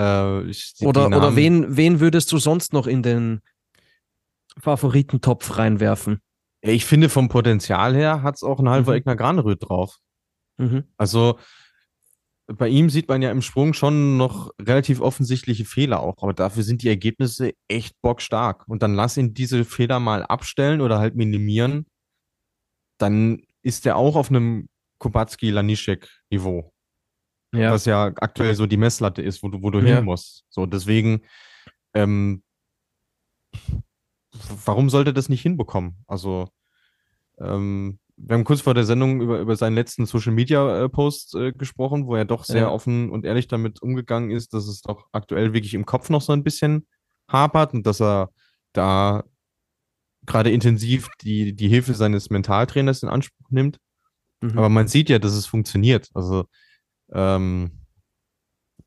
oder 0.80 1.06
oder 1.08 1.36
wen, 1.36 1.76
wen 1.76 2.00
würdest 2.00 2.32
du 2.32 2.38
sonst 2.38 2.72
noch 2.72 2.86
in 2.86 3.02
den 3.02 3.40
Favoritentopf 4.58 5.58
reinwerfen? 5.58 6.20
Ich 6.62 6.86
finde, 6.86 7.08
vom 7.08 7.28
Potenzial 7.28 7.94
her 7.94 8.22
hat 8.22 8.36
es 8.36 8.42
auch 8.42 8.58
ein 8.58 8.68
halber 8.68 8.92
mhm. 8.92 8.98
Egner 8.98 9.16
Graneröd 9.16 9.68
drauf. 9.68 9.98
Mhm. 10.56 10.84
Also 10.96 11.38
bei 12.46 12.68
ihm 12.68 12.88
sieht 12.88 13.08
man 13.08 13.22
ja 13.22 13.30
im 13.30 13.42
Sprung 13.42 13.74
schon 13.74 14.16
noch 14.16 14.50
relativ 14.60 15.00
offensichtliche 15.00 15.64
Fehler 15.64 16.00
auch, 16.00 16.22
aber 16.22 16.32
dafür 16.32 16.62
sind 16.62 16.82
die 16.82 16.88
Ergebnisse 16.88 17.52
echt 17.68 18.00
bockstark. 18.00 18.66
Und 18.66 18.82
dann 18.82 18.94
lass 18.94 19.16
ihn 19.16 19.34
diese 19.34 19.64
Fehler 19.64 20.00
mal 20.00 20.24
abstellen 20.24 20.80
oder 20.80 20.98
halt 20.98 21.16
minimieren 21.16 21.86
dann 23.00 23.42
ist 23.62 23.86
er 23.86 23.96
auch 23.96 24.16
auf 24.16 24.30
einem 24.30 24.68
Kubacki-Lanischek-Niveau. 24.98 26.72
Ja. 27.52 27.72
Was 27.72 27.84
ja 27.84 28.12
aktuell 28.16 28.54
so 28.54 28.66
die 28.66 28.76
Messlatte 28.76 29.22
ist, 29.22 29.42
wo 29.42 29.48
du, 29.48 29.62
wo 29.62 29.70
du 29.70 29.80
ja. 29.80 29.96
hin 29.96 30.04
musst. 30.04 30.44
So, 30.50 30.66
deswegen, 30.66 31.22
ähm, 31.94 32.42
warum 34.64 34.88
sollte 34.88 35.12
das 35.12 35.28
nicht 35.28 35.42
hinbekommen? 35.42 35.96
Also, 36.06 36.48
ähm, 37.40 37.98
wir 38.16 38.34
haben 38.34 38.44
kurz 38.44 38.60
vor 38.60 38.74
der 38.74 38.84
Sendung 38.84 39.20
über, 39.20 39.40
über 39.40 39.56
seinen 39.56 39.74
letzten 39.74 40.06
Social 40.06 40.32
Media 40.32 40.84
äh, 40.84 40.88
Post 40.88 41.34
äh, 41.34 41.52
gesprochen, 41.52 42.06
wo 42.06 42.14
er 42.14 42.26
doch 42.26 42.44
sehr 42.44 42.62
ja. 42.62 42.70
offen 42.70 43.10
und 43.10 43.24
ehrlich 43.24 43.48
damit 43.48 43.82
umgegangen 43.82 44.30
ist, 44.30 44.52
dass 44.52 44.68
es 44.68 44.82
doch 44.82 45.06
aktuell 45.12 45.54
wirklich 45.54 45.74
im 45.74 45.86
Kopf 45.86 46.10
noch 46.10 46.20
so 46.20 46.32
ein 46.32 46.44
bisschen 46.44 46.86
hapert 47.28 47.72
und 47.72 47.86
dass 47.86 48.00
er 48.00 48.30
da 48.72 49.24
gerade 50.30 50.50
intensiv 50.50 51.08
die, 51.20 51.54
die 51.54 51.68
Hilfe 51.68 51.94
seines 51.94 52.30
Mentaltrainers 52.30 53.02
in 53.02 53.08
Anspruch 53.08 53.50
nimmt. 53.50 53.78
Mhm. 54.40 54.58
Aber 54.58 54.68
man 54.68 54.88
sieht 54.88 55.08
ja, 55.08 55.18
dass 55.18 55.32
es 55.32 55.46
funktioniert. 55.46 56.08
Also 56.14 56.46
ähm, 57.12 57.86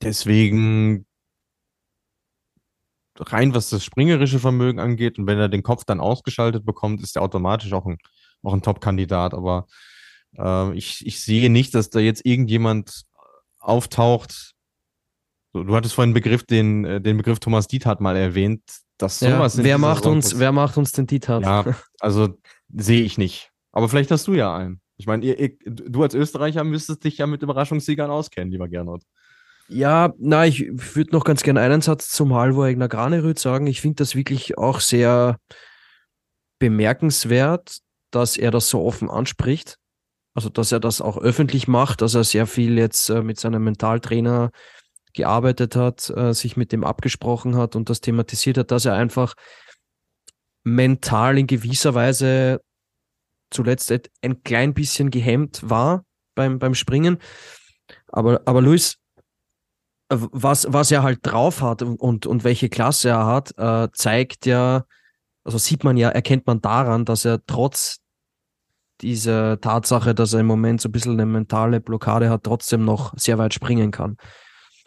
deswegen 0.01 1.05
rein 3.19 3.53
was 3.53 3.69
das 3.69 3.83
springerische 3.83 4.39
Vermögen 4.39 4.79
angeht 4.79 5.19
und 5.19 5.27
wenn 5.27 5.37
er 5.37 5.49
den 5.49 5.61
Kopf 5.61 5.85
dann 5.85 5.99
ausgeschaltet 5.99 6.65
bekommt, 6.65 7.01
ist 7.03 7.15
er 7.15 7.21
automatisch 7.21 7.71
auch 7.73 7.85
ein 7.85 7.97
auch 8.43 8.53
ein 8.53 8.61
Top-Kandidat, 8.61 9.33
aber 9.33 9.67
äh, 10.37 10.73
ich, 10.77 11.05
ich 11.05 11.23
sehe 11.23 11.49
nicht, 11.49 11.73
dass 11.73 11.89
da 11.89 11.99
jetzt 11.99 12.25
irgendjemand 12.25 13.03
auftaucht. 13.59 14.53
Du 15.53 15.75
hattest 15.75 15.95
vorhin 15.95 16.13
Begriff, 16.13 16.43
den, 16.43 16.85
äh, 16.85 17.01
den 17.01 17.17
Begriff 17.17 17.39
Thomas 17.39 17.67
Diethardt 17.67 18.01
mal 18.01 18.17
erwähnt, 18.17 18.61
sowas 18.99 19.57
ja, 19.57 19.63
wer 19.63 19.77
macht 19.77 20.05
uns, 20.05 20.39
wer 20.39 20.51
macht 20.51 20.77
uns 20.77 20.91
den 20.91 21.07
Diethardt? 21.07 21.43
Ja, 21.43 21.65
also 21.99 22.37
sehe 22.73 23.03
ich 23.03 23.17
nicht. 23.17 23.51
Aber 23.71 23.89
vielleicht 23.89 24.11
hast 24.11 24.27
du 24.27 24.33
ja 24.33 24.55
einen. 24.55 24.81
Ich 24.97 25.07
meine, 25.07 25.49
du 25.65 26.03
als 26.03 26.13
Österreicher 26.13 26.63
müsstest 26.63 27.03
dich 27.03 27.17
ja 27.17 27.27
mit 27.27 27.41
Überraschungssiegern 27.41 28.11
auskennen, 28.11 28.51
lieber 28.51 28.67
Gernot. 28.69 29.03
Ja, 29.67 30.13
na, 30.19 30.45
ich 30.45 30.67
würde 30.95 31.11
noch 31.11 31.23
ganz 31.23 31.41
gerne 31.41 31.61
einen 31.61 31.81
Satz 31.81 32.09
zum 32.09 32.33
Halvor 32.33 32.67
Egner 32.67 32.87
Granerüth 32.89 33.39
sagen. 33.39 33.65
Ich 33.67 33.81
finde 33.81 33.95
das 33.95 34.15
wirklich 34.15 34.57
auch 34.57 34.79
sehr 34.79 35.37
bemerkenswert, 36.59 37.79
dass 38.11 38.37
er 38.37 38.51
das 38.51 38.69
so 38.69 38.83
offen 38.83 39.09
anspricht. 39.09 39.77
Also, 40.35 40.49
dass 40.49 40.71
er 40.71 40.79
das 40.79 41.01
auch 41.01 41.17
öffentlich 41.17 41.67
macht, 41.67 42.01
dass 42.01 42.15
er 42.15 42.23
sehr 42.23 42.47
viel 42.47 42.77
jetzt 42.77 43.09
äh, 43.09 43.21
mit 43.21 43.39
seinem 43.39 43.63
Mentaltrainer 43.63 44.51
gearbeitet 45.13 45.75
hat, 45.75 46.09
äh, 46.09 46.33
sich 46.33 46.57
mit 46.57 46.71
dem 46.71 46.83
abgesprochen 46.83 47.55
hat 47.55 47.75
und 47.75 47.89
das 47.89 48.01
thematisiert 48.01 48.57
hat, 48.57 48.71
dass 48.71 48.85
er 48.85 48.93
einfach 48.93 49.35
mental 50.63 51.37
in 51.37 51.47
gewisser 51.47 51.93
Weise 51.93 52.61
zuletzt 53.51 53.93
ein 54.21 54.43
klein 54.43 54.73
bisschen 54.73 55.11
gehemmt 55.11 55.69
war 55.69 56.05
beim, 56.35 56.59
beim 56.59 56.75
Springen. 56.75 57.17
Aber, 58.07 58.41
aber 58.45 58.61
Luis, 58.61 58.97
was, 60.09 60.67
was 60.69 60.91
er 60.91 61.03
halt 61.03 61.19
drauf 61.23 61.61
hat 61.61 61.81
und, 61.81 62.25
und 62.25 62.43
welche 62.43 62.69
Klasse 62.69 63.09
er 63.09 63.25
hat, 63.25 63.57
äh, 63.57 63.89
zeigt 63.93 64.45
ja, 64.45 64.85
also 65.43 65.57
sieht 65.57 65.83
man 65.83 65.97
ja, 65.97 66.09
erkennt 66.09 66.47
man 66.47 66.61
daran, 66.61 67.05
dass 67.05 67.25
er 67.25 67.45
trotz 67.45 67.99
dieser 69.01 69.59
Tatsache, 69.59 70.15
dass 70.15 70.33
er 70.33 70.39
im 70.41 70.45
Moment 70.45 70.81
so 70.81 70.89
ein 70.89 70.91
bisschen 70.91 71.13
eine 71.13 71.25
mentale 71.25 71.81
Blockade 71.81 72.29
hat, 72.29 72.43
trotzdem 72.43 72.85
noch 72.85 73.13
sehr 73.17 73.37
weit 73.37 73.53
springen 73.53 73.91
kann. 73.91 74.17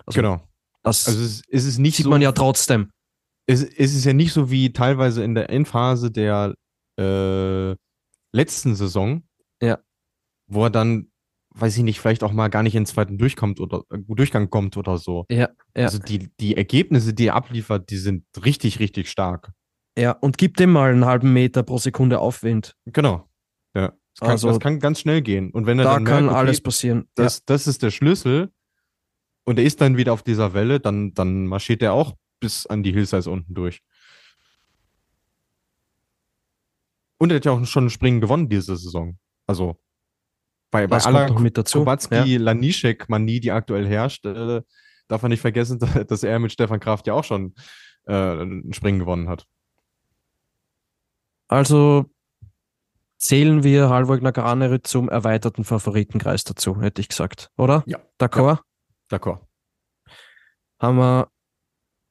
Also 0.07 0.21
genau. 0.21 0.41
Das 0.83 1.07
also 1.07 1.21
es, 1.21 1.43
es 1.49 1.65
ist 1.65 1.79
nicht 1.79 1.97
sieht 1.97 2.05
so, 2.05 2.11
man 2.11 2.23
ja 2.23 2.33
trotzdem. 2.33 2.91
Es, 3.47 3.63
es 3.63 3.95
ist 3.95 4.05
ja 4.05 4.13
nicht 4.13 4.33
so 4.33 4.51
wie 4.51 4.73
teilweise 4.73 5.23
in 5.23 5.35
der 5.35 5.51
Endphase 5.51 6.11
der 6.11 6.55
äh, 6.99 7.75
letzten 8.33 8.75
Saison, 8.75 9.23
ja. 9.61 9.79
wo 10.47 10.65
er 10.65 10.71
dann 10.71 11.11
weiß 11.59 11.77
ich 11.77 11.83
nicht, 11.83 12.01
vielleicht 12.01 12.23
auch 12.23 12.33
mal 12.33 12.49
gar 12.49 12.63
nicht 12.63 12.75
in 12.75 12.83
den 12.83 12.87
zweiten 12.87 13.19
Durchkommt 13.19 13.61
oder, 13.61 13.83
äh, 13.91 13.99
Durchgang 14.09 14.51
kommt 14.51 14.77
oder 14.77 14.99
so. 14.99 15.25
Ja, 15.31 15.49
ja. 15.77 15.85
Also 15.85 15.99
die, 15.99 16.31
die 16.39 16.57
Ergebnisse, 16.57 17.15
die 17.15 17.29
er 17.29 17.35
abliefert, 17.35 17.91
die 17.91 17.97
sind 17.97 18.25
richtig, 18.45 18.79
richtig 18.79 19.09
stark. 19.11 19.53
Ja, 19.99 20.13
und 20.13 20.37
gibt 20.37 20.61
dem 20.61 20.73
mal 20.73 20.93
einen 20.93 21.07
halben 21.07 21.33
Meter 21.33 21.63
pro 21.63 21.79
Sekunde 21.79 22.19
Aufwind. 22.19 22.75
Genau. 22.85 23.29
Ja. 23.75 23.95
Das 24.15 24.21
kann, 24.21 24.31
also, 24.31 24.49
das 24.49 24.61
kann 24.61 24.79
ganz 24.79 25.01
schnell 25.01 25.23
gehen. 25.23 25.51
Und 25.51 25.67
wenn 25.67 25.79
er 25.79 25.85
da 25.85 25.95
dann 25.95 26.05
kann 26.05 26.25
merkt, 26.25 26.37
okay, 26.37 26.47
alles 26.47 26.61
passieren. 26.61 27.09
Das, 27.15 27.39
ja. 27.39 27.43
das 27.47 27.67
ist 27.67 27.83
der 27.83 27.91
Schlüssel 27.91 28.51
und 29.47 29.59
er 29.59 29.65
ist 29.65 29.81
dann 29.81 29.97
wieder 29.97 30.13
auf 30.13 30.23
dieser 30.23 30.53
Welle, 30.53 30.81
dann, 30.81 31.15
dann 31.15 31.47
marschiert 31.47 31.81
er 31.81 31.95
auch 31.95 32.15
bis 32.41 32.67
an 32.67 32.83
die 32.83 32.93
Hillsides 32.93 33.29
unten 33.29 33.55
durch. 33.55 33.81
Und 37.19 37.31
er 37.31 37.37
hat 37.37 37.45
ja 37.47 37.53
auch 37.53 37.65
schon 37.65 37.87
ein 37.87 37.91
Springen 37.91 38.21
gewonnen 38.21 38.49
diese 38.49 38.77
Saison. 38.77 39.19
Also 39.47 39.81
bei, 40.71 40.87
bei 40.87 40.99
aller 40.99 41.39
mit 41.39 41.57
dazu? 41.57 41.79
Kubacki-Lanischek-Manie, 41.79 43.41
die 43.41 43.53
aktuell 43.53 43.87
herrscht, 43.87 44.27
äh, 44.27 44.63
darf 45.09 45.23
man 45.23 45.31
nicht 45.31 45.41
vergessen, 45.41 45.79
dass 46.09 46.23
er 46.25 46.39
mit 46.41 46.53
Stefan 46.53 46.81
Kraft 46.81 47.07
ja 47.07 47.15
auch 47.15 47.25
schon 47.25 47.55
äh, 48.07 48.13
ein 48.13 48.73
Springen 48.73 48.99
gewonnen 48.99 49.29
hat. 49.29 49.47
Also 51.49 52.07
zählen 53.17 53.63
wir 53.63 53.89
Halvor 53.91 54.19
Granerüt 54.19 54.89
zum 54.89 55.09
erweiterten 55.09 55.63
Favoritenkreis 55.63 56.43
dazu, 56.43 56.81
hätte 56.81 57.01
ich 57.01 57.09
gesagt, 57.09 57.51
oder? 57.57 57.85
Ja. 57.87 58.01
D'accord? 58.21 58.57
Ja. 58.57 58.61
D'accord. 59.11 59.41
Haben 60.79 60.99
wir 60.99 61.31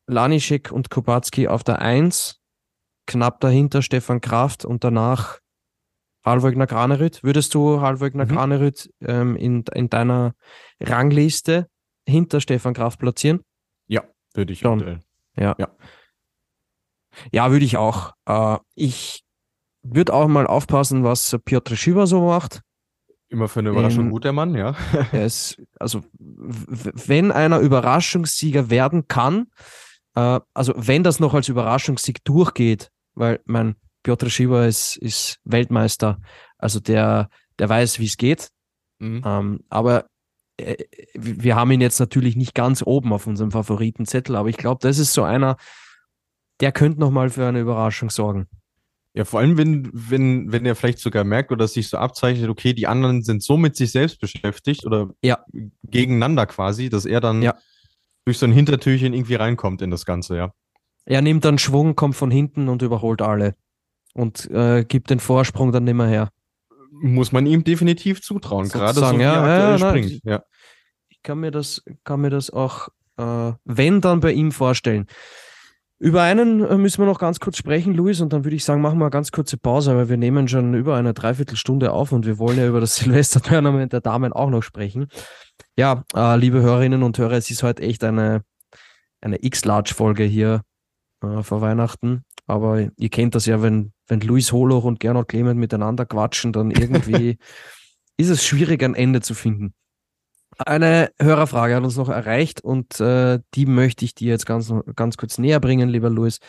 Lanischek 0.07 0.71
und 0.71 0.89
Kubacki 0.89 1.47
auf 1.47 1.63
der 1.63 1.79
1, 1.79 2.41
knapp 3.07 3.39
dahinter 3.39 3.81
Stefan 3.81 4.21
Kraft 4.21 4.65
und 4.65 4.83
danach 4.83 5.39
Halvögner 6.25 6.65
Granerüt. 6.65 7.23
Würdest 7.23 7.53
du 7.53 7.81
Halvögner 7.81 8.25
mhm. 8.25 8.29
Granerüt 8.29 8.91
ähm, 9.01 9.35
in, 9.35 9.63
in 9.73 9.89
deiner 9.89 10.33
Rangliste 10.79 11.67
hinter 12.07 12.41
Stefan 12.41 12.73
Kraft 12.73 12.99
platzieren? 12.99 13.41
Ja, 13.87 14.03
würde 14.33 14.53
ich. 14.53 14.59
Schon. 14.59 15.01
Ja. 15.37 15.55
ja. 15.57 15.69
Ja, 17.31 17.51
würde 17.51 17.65
ich 17.65 17.77
auch. 17.77 18.13
Äh, 18.25 18.57
ich 18.73 19.23
würde 19.83 20.13
auch 20.13 20.27
mal 20.27 20.47
aufpassen, 20.47 21.03
was 21.03 21.37
Piotr 21.45 21.75
Schieber 21.75 22.07
so 22.07 22.25
macht. 22.25 22.61
Immer 23.35 23.49
für 23.49 23.59
eine 23.59 23.71
Überraschung 23.71 24.05
ähm, 24.05 24.11
gut, 24.11 24.23
der 24.23 24.31
Mann, 24.31 24.55
ja. 24.55 24.77
er 25.11 25.25
ist, 25.25 25.61
also, 25.77 26.05
wenn 26.17 27.33
einer 27.33 27.59
Überraschungssieger 27.59 28.69
werden 28.69 29.09
kann, 29.09 29.47
äh, 30.15 30.39
also 30.53 30.73
wenn 30.77 31.03
das 31.03 31.19
noch 31.19 31.33
als 31.33 31.49
Überraschungssieg 31.49 32.23
durchgeht, 32.23 32.91
weil 33.13 33.41
mein 33.43 33.75
Piotr 34.03 34.29
Schieber 34.29 34.65
ist, 34.65 34.95
ist 34.95 35.41
Weltmeister, 35.43 36.21
also 36.57 36.79
der, 36.79 37.27
der 37.59 37.67
weiß, 37.67 37.99
wie 37.99 38.05
es 38.05 38.15
geht. 38.15 38.51
Mhm. 38.99 39.21
Ähm, 39.25 39.59
aber 39.67 40.05
äh, 40.55 40.85
wir 41.13 41.57
haben 41.57 41.71
ihn 41.71 41.81
jetzt 41.81 41.99
natürlich 41.99 42.37
nicht 42.37 42.55
ganz 42.55 42.83
oben 42.83 43.11
auf 43.11 43.27
unserem 43.27 43.51
Favoritenzettel, 43.51 44.37
aber 44.37 44.47
ich 44.47 44.55
glaube, 44.55 44.79
das 44.81 44.97
ist 44.97 45.11
so 45.11 45.23
einer, 45.23 45.57
der 46.61 46.71
könnte 46.71 47.01
nochmal 47.01 47.29
für 47.29 47.45
eine 47.45 47.59
Überraschung 47.59 48.09
sorgen. 48.09 48.47
Ja, 49.15 49.23
vor 49.23 49.39
allem, 49.39 49.57
wenn, 49.57 49.89
wenn, 49.93 50.51
wenn 50.51 50.65
er 50.65 50.75
vielleicht 50.75 50.99
sogar 50.99 51.23
merkt 51.23 51.53
oder 51.53 51.69
sich 51.69 51.87
so 51.87 51.97
abzeichnet, 51.97 52.49
okay, 52.49 52.73
die 52.73 52.85
anderen 52.85 53.23
sind 53.23 53.41
so 53.41 53.55
mit 53.55 53.77
sich 53.77 53.91
selbst 53.93 54.19
beschäftigt 54.19 54.85
oder 54.85 55.09
ja. 55.21 55.39
gegeneinander 55.83 56.45
quasi, 56.45 56.89
dass 56.89 57.05
er 57.05 57.21
dann 57.21 57.41
ja. 57.41 57.55
durch 58.25 58.37
so 58.37 58.45
ein 58.45 58.51
Hintertürchen 58.51 59.13
irgendwie 59.13 59.35
reinkommt 59.35 59.81
in 59.81 59.89
das 59.89 60.05
Ganze, 60.05 60.35
ja. 60.35 60.51
Er 61.05 61.21
nimmt 61.21 61.45
dann 61.45 61.57
Schwung, 61.59 61.95
kommt 61.95 62.15
von 62.15 62.29
hinten 62.29 62.67
und 62.67 62.81
überholt 62.81 63.21
alle 63.21 63.55
und 64.13 64.49
äh, 64.51 64.83
gibt 64.83 65.09
den 65.09 65.21
Vorsprung 65.21 65.71
dann 65.71 65.85
nicht 65.85 65.93
mehr 65.93 66.07
her. 66.07 66.29
Muss 66.91 67.31
man 67.31 67.45
ihm 67.45 67.63
definitiv 67.63 68.21
zutrauen, 68.21 68.67
gerade 68.67 68.99
so 68.99 69.17
wie 69.17 69.21
ja, 69.21 69.47
er 69.47 69.77
ja, 69.77 69.89
springt. 69.89 70.11
Ich, 70.11 70.21
ja. 70.25 70.43
ich 71.07 71.21
kann 71.21 71.39
mir 71.39 71.51
das, 71.51 71.83
kann 72.03 72.19
mir 72.19 72.31
das 72.31 72.49
auch, 72.49 72.89
äh, 73.17 73.53
wenn 73.63 74.01
dann 74.01 74.19
bei 74.19 74.33
ihm 74.33 74.51
vorstellen. 74.51 75.07
Über 75.97 76.23
einen 76.23 76.63
äh, 76.65 76.77
müssen 76.77 77.01
wir 77.01 77.05
noch 77.05 77.19
ganz 77.19 77.39
kurz 77.39 77.57
sprechen, 77.57 77.93
Luis, 77.93 78.19
und 78.19 78.33
dann 78.33 78.43
würde 78.43 78.55
ich 78.55 78.65
sagen, 78.65 78.81
machen 78.81 78.99
wir 78.99 79.05
eine 79.05 79.11
ganz 79.11 79.31
kurze 79.31 79.57
Pause, 79.57 79.95
weil 79.95 80.09
wir 80.09 80.17
nehmen 80.17 80.47
schon 80.47 80.73
über 80.73 80.97
eine 80.97 81.13
Dreiviertelstunde 81.13 81.93
auf 81.93 82.11
und 82.11 82.25
wir 82.25 82.37
wollen 82.37 82.57
ja 82.57 82.67
über 82.67 82.81
das 82.81 82.95
Silvester-Tournament 82.97 83.93
der 83.93 84.01
Damen 84.01 84.33
auch 84.33 84.49
noch 84.49 84.61
sprechen. 84.61 85.07
Ja, 85.77 86.03
äh, 86.13 86.35
liebe 86.37 86.61
Hörerinnen 86.61 87.01
und 87.01 87.17
Hörer, 87.17 87.33
es 87.33 87.49
ist 87.49 87.63
heute 87.63 87.83
echt 87.83 88.03
eine, 88.03 88.43
eine 89.21 89.43
X-Large-Folge 89.43 90.23
hier 90.23 90.61
äh, 91.23 91.43
vor 91.43 91.61
Weihnachten. 91.61 92.23
Aber 92.47 92.89
ihr 92.97 93.09
kennt 93.09 93.33
das 93.33 93.45
ja, 93.45 93.61
wenn, 93.61 93.93
wenn 94.07 94.19
Luis 94.19 94.51
Holoch 94.51 94.83
und 94.83 94.99
Gernot 94.99 95.29
Clement 95.29 95.59
miteinander 95.59 96.05
quatschen, 96.05 96.53
dann 96.53 96.71
irgendwie 96.71 97.37
ist 98.17 98.29
es 98.29 98.45
schwierig, 98.45 98.83
ein 98.83 98.95
Ende 98.95 99.21
zu 99.21 99.33
finden. 99.33 99.73
Eine 100.57 101.11
Hörerfrage 101.19 101.75
hat 101.75 101.83
uns 101.83 101.97
noch 101.97 102.09
erreicht 102.09 102.61
und 102.61 102.99
äh, 102.99 103.39
die 103.55 103.65
möchte 103.65 104.05
ich 104.05 104.15
dir 104.15 104.29
jetzt 104.29 104.45
ganz, 104.45 104.73
ganz 104.95 105.17
kurz 105.17 105.37
näher 105.37 105.59
bringen, 105.59 105.89
lieber 105.89 106.09
Luis. 106.09 106.39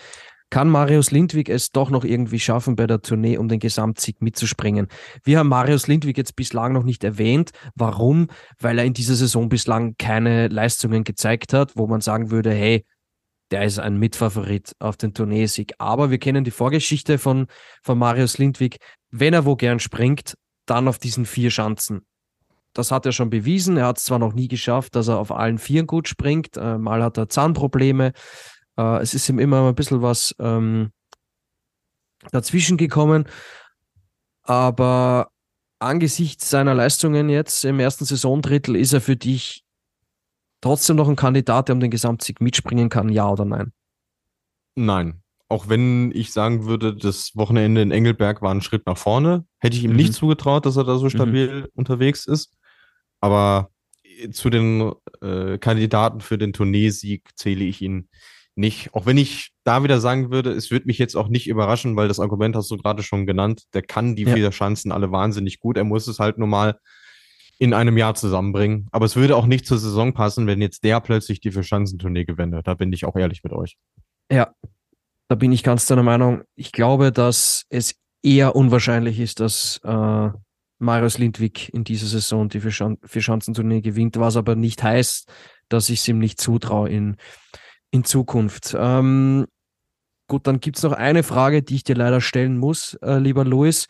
Kann 0.49 0.69
Marius 0.69 1.11
Lindwig 1.11 1.49
es 1.49 1.73
doch 1.73 1.91
noch 1.91 2.05
irgendwie 2.05 2.39
schaffen, 2.39 2.77
bei 2.77 2.87
der 2.87 3.03
Tournee 3.03 3.37
um 3.37 3.49
den 3.49 3.59
Gesamtsieg 3.59 4.23
mitzuspringen? 4.23 4.87
Wir 5.25 5.41
haben 5.41 5.49
Marius 5.49 5.89
Lindwig 5.89 6.17
jetzt 6.17 6.37
bislang 6.37 6.73
noch 6.73 6.85
nicht 6.85 7.03
erwähnt. 7.03 7.51
Warum? 7.75 8.29
Weil 8.61 8.79
er 8.79 8.85
in 8.85 8.95
dieser 8.95 9.17
Saison 9.17 9.49
bislang 9.49 9.97
keine 9.99 10.47
Leistungen 10.47 11.03
gezeigt 11.03 11.53
hat, 11.53 11.73
wo 11.77 11.89
man 11.89 12.01
sagen 12.01 12.31
würde, 12.31 12.53
hey, 12.53 12.87
der 13.51 13.65
ist 13.65 13.81
ein 13.81 13.99
Mitfavorit 13.99 14.73
auf 14.79 14.97
den 14.97 15.15
Tourneesieg. 15.15 15.73
Aber 15.79 16.11
wir 16.11 16.19
kennen 16.19 16.45
die 16.45 16.53
Vorgeschichte 16.53 17.19
von, 17.19 17.47
von 17.83 17.99
Marius 17.99 18.39
Lindwig. 18.39 18.79
Wenn 19.11 19.35
er 19.35 19.47
wo 19.47 19.57
gern 19.57 19.81
springt, 19.81 20.35
dann 20.65 20.87
auf 20.87 20.99
diesen 20.99 21.27
vier 21.27 21.51
Schanzen. 21.51 22.07
Das 22.77 22.91
hat 22.91 23.07
er 23.07 23.13
schon 23.13 23.31
bewiesen. 23.31 23.79
Er 23.79 23.87
hat 23.87 23.97
es 23.97 24.05
zwar 24.05 24.19
noch 24.19 24.35
nie 24.35 24.49
geschafft, 24.49 24.97
dass 24.97 25.09
er 25.09 25.19
auf 25.19 25.33
allen 25.33 25.57
Vieren 25.57 25.87
gut 25.87 26.09
springt. 26.09 26.59
Äh, 26.59 26.77
mal 26.77 27.03
hat 27.03 27.17
er 27.17 27.31
Zahnprobleme. 27.31 28.13
Äh, 28.77 29.01
es 29.01 29.15
ist 29.15 29.31
ihm 29.31 29.39
immer 29.39 29.67
ein 29.67 29.75
bisschen 29.75 30.03
was 30.03 30.35
ähm, 30.39 30.91
dazwischen 32.33 32.77
gekommen. 32.77 33.25
Aber 34.43 35.31
angesichts 35.79 36.51
seiner 36.51 36.75
Leistungen 36.75 37.31
jetzt 37.31 37.65
im 37.65 37.81
ersten 37.81 38.05
Saisondrittel 38.05 38.77
ist 38.77 38.93
er 38.93 39.01
für 39.01 39.17
dich 39.17 39.65
trotzdem 40.61 40.97
noch 40.97 41.09
ein 41.09 41.17
Kandidat, 41.17 41.69
der 41.69 41.77
um 41.77 41.81
den 41.81 41.91
Gesamtsieg 41.91 42.43
mitspringen 42.43 42.91
kann, 42.91 43.09
ja 43.09 43.27
oder 43.27 43.47
nein? 43.47 43.73
Nein. 44.75 45.23
Auch 45.49 45.71
wenn 45.71 46.13
ich 46.13 46.33
sagen 46.33 46.67
würde, 46.67 46.95
das 46.95 47.35
Wochenende 47.37 47.81
in 47.81 47.91
Engelberg 47.91 48.43
war 48.43 48.53
ein 48.53 48.61
Schritt 48.61 48.85
nach 48.85 48.99
vorne, 48.99 49.47
hätte 49.61 49.77
ich 49.77 49.85
ihm 49.85 49.93
mhm. 49.93 49.97
nicht 49.97 50.13
zugetraut, 50.13 50.67
dass 50.67 50.77
er 50.77 50.85
da 50.85 50.99
so 50.99 51.05
mhm. 51.05 51.11
stabil 51.11 51.61
mhm. 51.61 51.67
unterwegs 51.75 52.27
ist. 52.27 52.53
Aber 53.21 53.71
zu 54.33 54.51
den 54.51 54.93
äh, 55.21 55.59
Kandidaten 55.59 56.21
für 56.21 56.39
den 56.39 56.53
Tourneesieg 56.53 57.29
zähle 57.35 57.65
ich 57.65 57.83
ihn 57.83 58.09
nicht. 58.55 58.95
Auch 58.95 59.07
wenn 59.07 59.19
ich 59.19 59.53
da 59.65 59.83
wieder 59.83 60.01
sagen 60.01 60.31
würde, 60.31 60.53
es 60.53 60.71
würde 60.71 60.87
mich 60.87 60.99
jetzt 60.99 61.17
auch 61.17 61.29
nicht 61.29 61.47
überraschen, 61.47 61.97
weil 61.97 62.09
das 62.09 62.21
Argument 62.21 62.57
hast 62.57 62.71
du 62.71 62.77
gerade 62.77 63.03
schon 63.03 63.27
genannt. 63.27 63.65
Der 63.75 63.83
kann 63.83 64.17
die 64.17 64.25
ja. 64.25 64.35
vier 64.35 64.51
Chancen 64.51 64.93
alle 64.93 65.13
wahnsinnig 65.13 65.61
gut. 65.61 65.77
Er 65.77 65.85
muss 65.85 66.07
es 66.09 66.19
halt 66.19 66.39
nur 66.39 66.49
mal 66.49 66.79
in 67.59 67.75
einem 67.75 67.97
Jahr 67.97 68.15
zusammenbringen. 68.15 68.89
Aber 68.93 69.07
es 69.07 69.17
würde 69.17 69.37
auch 69.37 69.47
nicht 69.47 69.67
zur 69.67 69.79
Saison 69.79 70.13
passen, 70.13 70.47
wenn 70.47 70.61
jetzt 70.61 70.85
der 70.85 71.01
plötzlich 71.01 71.41
die 71.41 71.53
Vier-Schanzentournee 71.53 72.25
gewinne. 72.25 72.63
Da 72.63 72.75
bin 72.75 72.93
ich 72.93 73.05
auch 73.05 73.17
ehrlich 73.17 73.45
mit 73.45 73.53
euch. 73.53 73.77
Ja, 74.31 74.55
da 75.29 75.35
bin 75.35 75.53
ich 75.53 75.63
ganz 75.63 75.87
deiner 75.87 76.03
Meinung. 76.03 76.43
Ich 76.55 76.73
glaube, 76.73 77.13
dass 77.13 77.65
es 77.69 77.95
eher 78.23 78.57
unwahrscheinlich 78.57 79.21
ist, 79.21 79.41
dass 79.41 79.81
äh, 79.85 80.31
Marius 80.79 81.19
Lindwig 81.19 81.73
in 81.73 81.85
dieser 81.85 82.07
Saison 82.07 82.49
die 82.49 82.61
Vier-Schanzentournee 82.61 83.81
gewinnt, 83.81 84.19
was 84.19 84.37
aber 84.37 84.55
nicht 84.57 84.83
heißt, 84.83 85.31
dass 85.69 85.89
ich 85.89 86.01
es 86.01 86.09
ihm 86.09 86.19
nicht 86.19 86.41
zutraue 86.41 86.89
in, 86.89 87.17
in 87.91 88.05
Zukunft. 88.05 88.77
Ähm, 88.79 89.47
gut, 90.29 90.47
dann 90.47 90.61
gibt 90.61 90.77
es 90.77 90.83
noch 90.83 90.93
eine 90.93 91.23
Frage, 91.23 91.63
die 91.63 91.77
ich 91.77 91.85
dir 91.85 91.97
leider 91.97 92.21
stellen 92.21 92.59
muss, 92.59 92.95
äh, 93.03 93.19
lieber 93.19 93.45
Luis. 93.45 93.87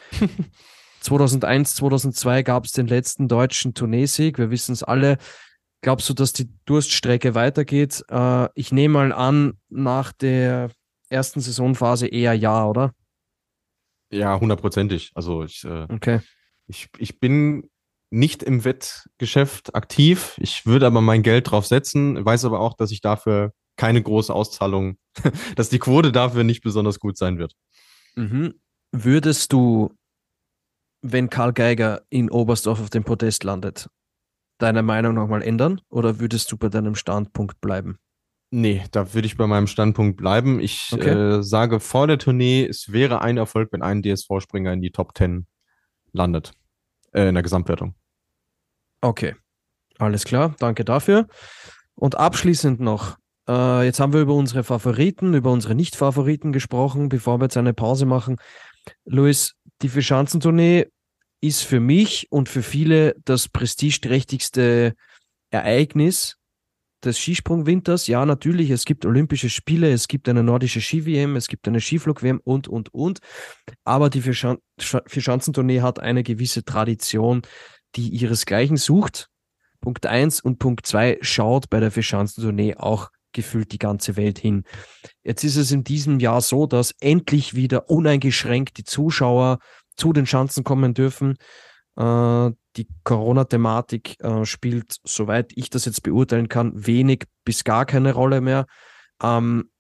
2001, 1.01 1.77
2002 1.77 2.43
gab 2.43 2.65
es 2.65 2.73
den 2.73 2.87
letzten 2.87 3.29
deutschen 3.29 3.75
Tourneesieg. 3.75 4.39
Wir 4.39 4.51
wissen 4.51 4.73
es 4.73 4.83
alle. 4.83 5.19
Glaubst 5.83 6.09
du, 6.09 6.15
dass 6.15 6.33
die 6.33 6.51
Durststrecke 6.65 7.35
weitergeht? 7.35 8.03
Äh, 8.09 8.49
ich 8.55 8.73
nehme 8.73 8.95
mal 8.95 9.13
an, 9.13 9.55
nach 9.69 10.13
der 10.13 10.71
ersten 11.09 11.41
Saisonphase 11.41 12.09
eher 12.09 12.35
ja, 12.35 12.67
oder? 12.67 12.93
Ja, 14.11 14.39
hundertprozentig. 14.39 15.13
Also 15.15 15.45
ich, 15.45 15.65
äh, 15.65 15.87
okay. 15.89 16.21
Ich, 16.67 16.89
ich 16.99 17.21
bin 17.21 17.71
nicht 18.11 18.43
im 18.43 18.65
Wettgeschäft 18.65 19.75
aktiv. 19.75 20.37
Ich 20.41 20.67
würde 20.67 20.87
aber 20.87 21.01
mein 21.01 21.23
Geld 21.23 21.51
drauf 21.51 21.67
setzen, 21.67 22.25
weiß 22.25 22.45
aber 22.45 22.61
auch, 22.61 22.75
dass 22.75 22.91
ich 22.91 23.01
dafür 23.01 23.53
keine 23.77 24.03
große 24.03 24.33
Auszahlung, 24.33 24.97
dass 25.57 25.69
die 25.69 25.79
Quote 25.79 26.13
dafür 26.13 26.45
nicht 26.45 26.63
besonders 26.63 27.01
gut 27.01 27.17
sein 27.17 27.39
wird. 27.39 27.55
Mhm. 28.15 28.55
Würdest 28.93 29.53
du 29.53 29.91
wenn 31.13 31.31
Karl 31.31 31.53
Geiger 31.53 32.03
in 32.11 32.31
Oberstdorf 32.31 32.81
auf 32.81 32.91
dem 32.91 33.05
Podest 33.05 33.45
landet, 33.45 33.89
deine 34.59 34.83
Meinung 34.83 35.15
nochmal 35.15 35.43
ändern 35.43 35.81
oder 35.89 36.19
würdest 36.19 36.51
du 36.51 36.57
bei 36.57 36.69
deinem 36.69 36.95
Standpunkt 36.95 37.61
bleiben? 37.61 37.99
Nee, 38.51 38.85
da 38.93 39.13
würde 39.13 39.27
ich 39.27 39.37
bei 39.37 39.47
meinem 39.47 39.67
Standpunkt 39.67 40.17
bleiben. 40.17 40.61
Ich 40.61 40.91
okay. 40.93 41.11
äh, 41.11 41.43
sage 41.43 41.81
vor 41.81 42.07
der 42.07 42.19
Tournee, 42.19 42.65
es 42.65 42.93
wäre 42.93 43.21
ein 43.21 43.37
Erfolg, 43.37 43.73
wenn 43.73 43.83
ein 43.83 44.03
DSV-Springer 44.03 44.73
in 44.73 44.83
die 44.83 44.93
Top 44.93 45.17
10 45.17 45.47
landet. 46.17 46.53
Äh, 47.13 47.29
in 47.29 47.35
der 47.35 47.43
Gesamtwertung. 47.43 47.95
Okay, 49.01 49.37
alles 49.99 50.25
klar, 50.25 50.55
danke 50.59 50.85
dafür. 50.85 51.27
Und 51.95 52.17
abschließend 52.17 52.81
noch, 52.81 53.17
äh, 53.49 53.85
jetzt 53.85 54.01
haben 54.01 54.13
wir 54.13 54.21
über 54.21 54.35
unsere 54.35 54.65
Favoriten, 54.65 55.35
über 55.35 55.51
unsere 55.51 55.75
Nicht-Favoriten 55.75 56.53
gesprochen, 56.53 57.09
bevor 57.09 57.39
wir 57.39 57.45
jetzt 57.45 57.57
eine 57.57 57.73
Pause 57.73 58.07
machen. 58.07 58.37
Luis, 59.05 59.55
die 59.83 59.89
Verschanzentournee 59.89 60.89
ist 61.41 61.63
für 61.63 61.81
mich 61.81 62.27
und 62.31 62.49
für 62.49 62.63
viele 62.63 63.15
das 63.25 63.49
prestigeträchtigste 63.49 64.95
Ereignis 65.51 66.36
des 67.07 67.19
Skisprungwinters. 67.19 68.07
Ja, 68.07 68.27
natürlich, 68.27 68.71
es 68.71 68.85
gibt 68.85 69.07
Olympische 69.07 69.49
Spiele, 69.49 69.91
es 69.93 70.09
gibt 70.09 70.29
eine 70.29 70.43
nordische 70.43 70.81
Ski-WM, 70.81 71.37
es 71.37 71.49
gibt 71.49 71.67
eine 71.67 71.81
Skiflug-WM 71.81 72.41
und, 72.45 72.69
und, 72.69 72.93
und. 72.93 73.21
Aber 73.85 74.11
die 74.11 74.23
Vierschanzentournee 74.23 75.81
hat 75.81 75.99
eine 75.99 76.23
gewisse 76.23 76.65
Tradition, 76.65 77.43
die 77.95 78.09
ihresgleichen 78.11 78.77
sucht. 78.77 79.29
Punkt 79.81 80.07
1 80.07 80.41
und 80.41 80.59
Punkt 80.59 80.87
2 80.87 81.19
schaut 81.21 81.71
bei 81.71 81.81
der 81.81 81.91
Vierschanzentournee 81.91 82.75
auch 82.77 83.11
gefühlt 83.33 83.73
die 83.73 83.79
ganze 83.79 84.17
Welt 84.17 84.39
hin. 84.39 84.65
Jetzt 85.23 85.45
ist 85.45 85.57
es 85.57 85.71
in 85.71 85.85
diesem 85.85 86.19
Jahr 86.19 86.41
so, 86.41 86.67
dass 86.67 86.95
endlich 87.01 87.55
wieder 87.55 87.89
uneingeschränkt 87.91 88.79
die 88.79 88.85
Zuschauer 88.85 89.59
zu 89.97 90.13
den 90.13 90.27
Schanzen 90.27 90.65
kommen 90.65 90.95
dürfen. 90.95 91.37
Äh, 91.97 92.51
die 92.77 92.89
Corona-Thematik 93.05 94.21
äh, 94.21 94.45
spielt, 94.45 94.97
soweit 95.05 95.53
ich 95.55 95.71
das 95.71 95.85
jetzt 95.85 96.03
beurteilen 96.03 96.49
kann, 96.49 96.73
wenig 96.75 97.25
bis 97.45 97.65
gar 97.65 97.87
keine 97.87 98.13
Rolle 98.13 98.41
mehr. 98.41 98.67
Ähm, 99.23 99.71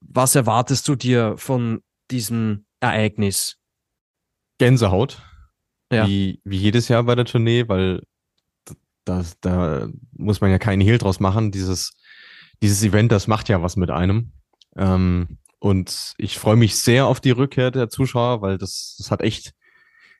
was 0.00 0.34
erwartest 0.34 0.86
du 0.88 0.94
dir 0.94 1.36
von 1.36 1.82
diesem 2.10 2.66
Ereignis? 2.80 3.56
Gänsehaut. 4.58 5.22
Ja. 5.92 6.06
Wie, 6.06 6.40
wie 6.44 6.58
jedes 6.58 6.88
Jahr 6.88 7.02
bei 7.04 7.14
der 7.14 7.24
Tournee, 7.24 7.68
weil 7.68 8.02
da, 9.04 9.24
da 9.40 9.88
muss 10.12 10.40
man 10.40 10.50
ja 10.50 10.58
keinen 10.58 10.82
Hehl 10.82 10.98
draus 10.98 11.18
machen. 11.18 11.50
Dieses 11.50 11.98
dieses 12.62 12.82
Event, 12.82 13.12
das 13.12 13.26
macht 13.26 13.48
ja 13.48 13.62
was 13.62 13.76
mit 13.76 13.90
einem. 13.90 14.32
Ähm, 14.76 15.38
und 15.58 16.14
ich 16.18 16.38
freue 16.38 16.56
mich 16.56 16.76
sehr 16.76 17.06
auf 17.06 17.20
die 17.20 17.30
Rückkehr 17.30 17.70
der 17.70 17.88
Zuschauer, 17.88 18.42
weil 18.42 18.58
das, 18.58 18.96
das 18.98 19.10
hat 19.10 19.22
echt, 19.22 19.52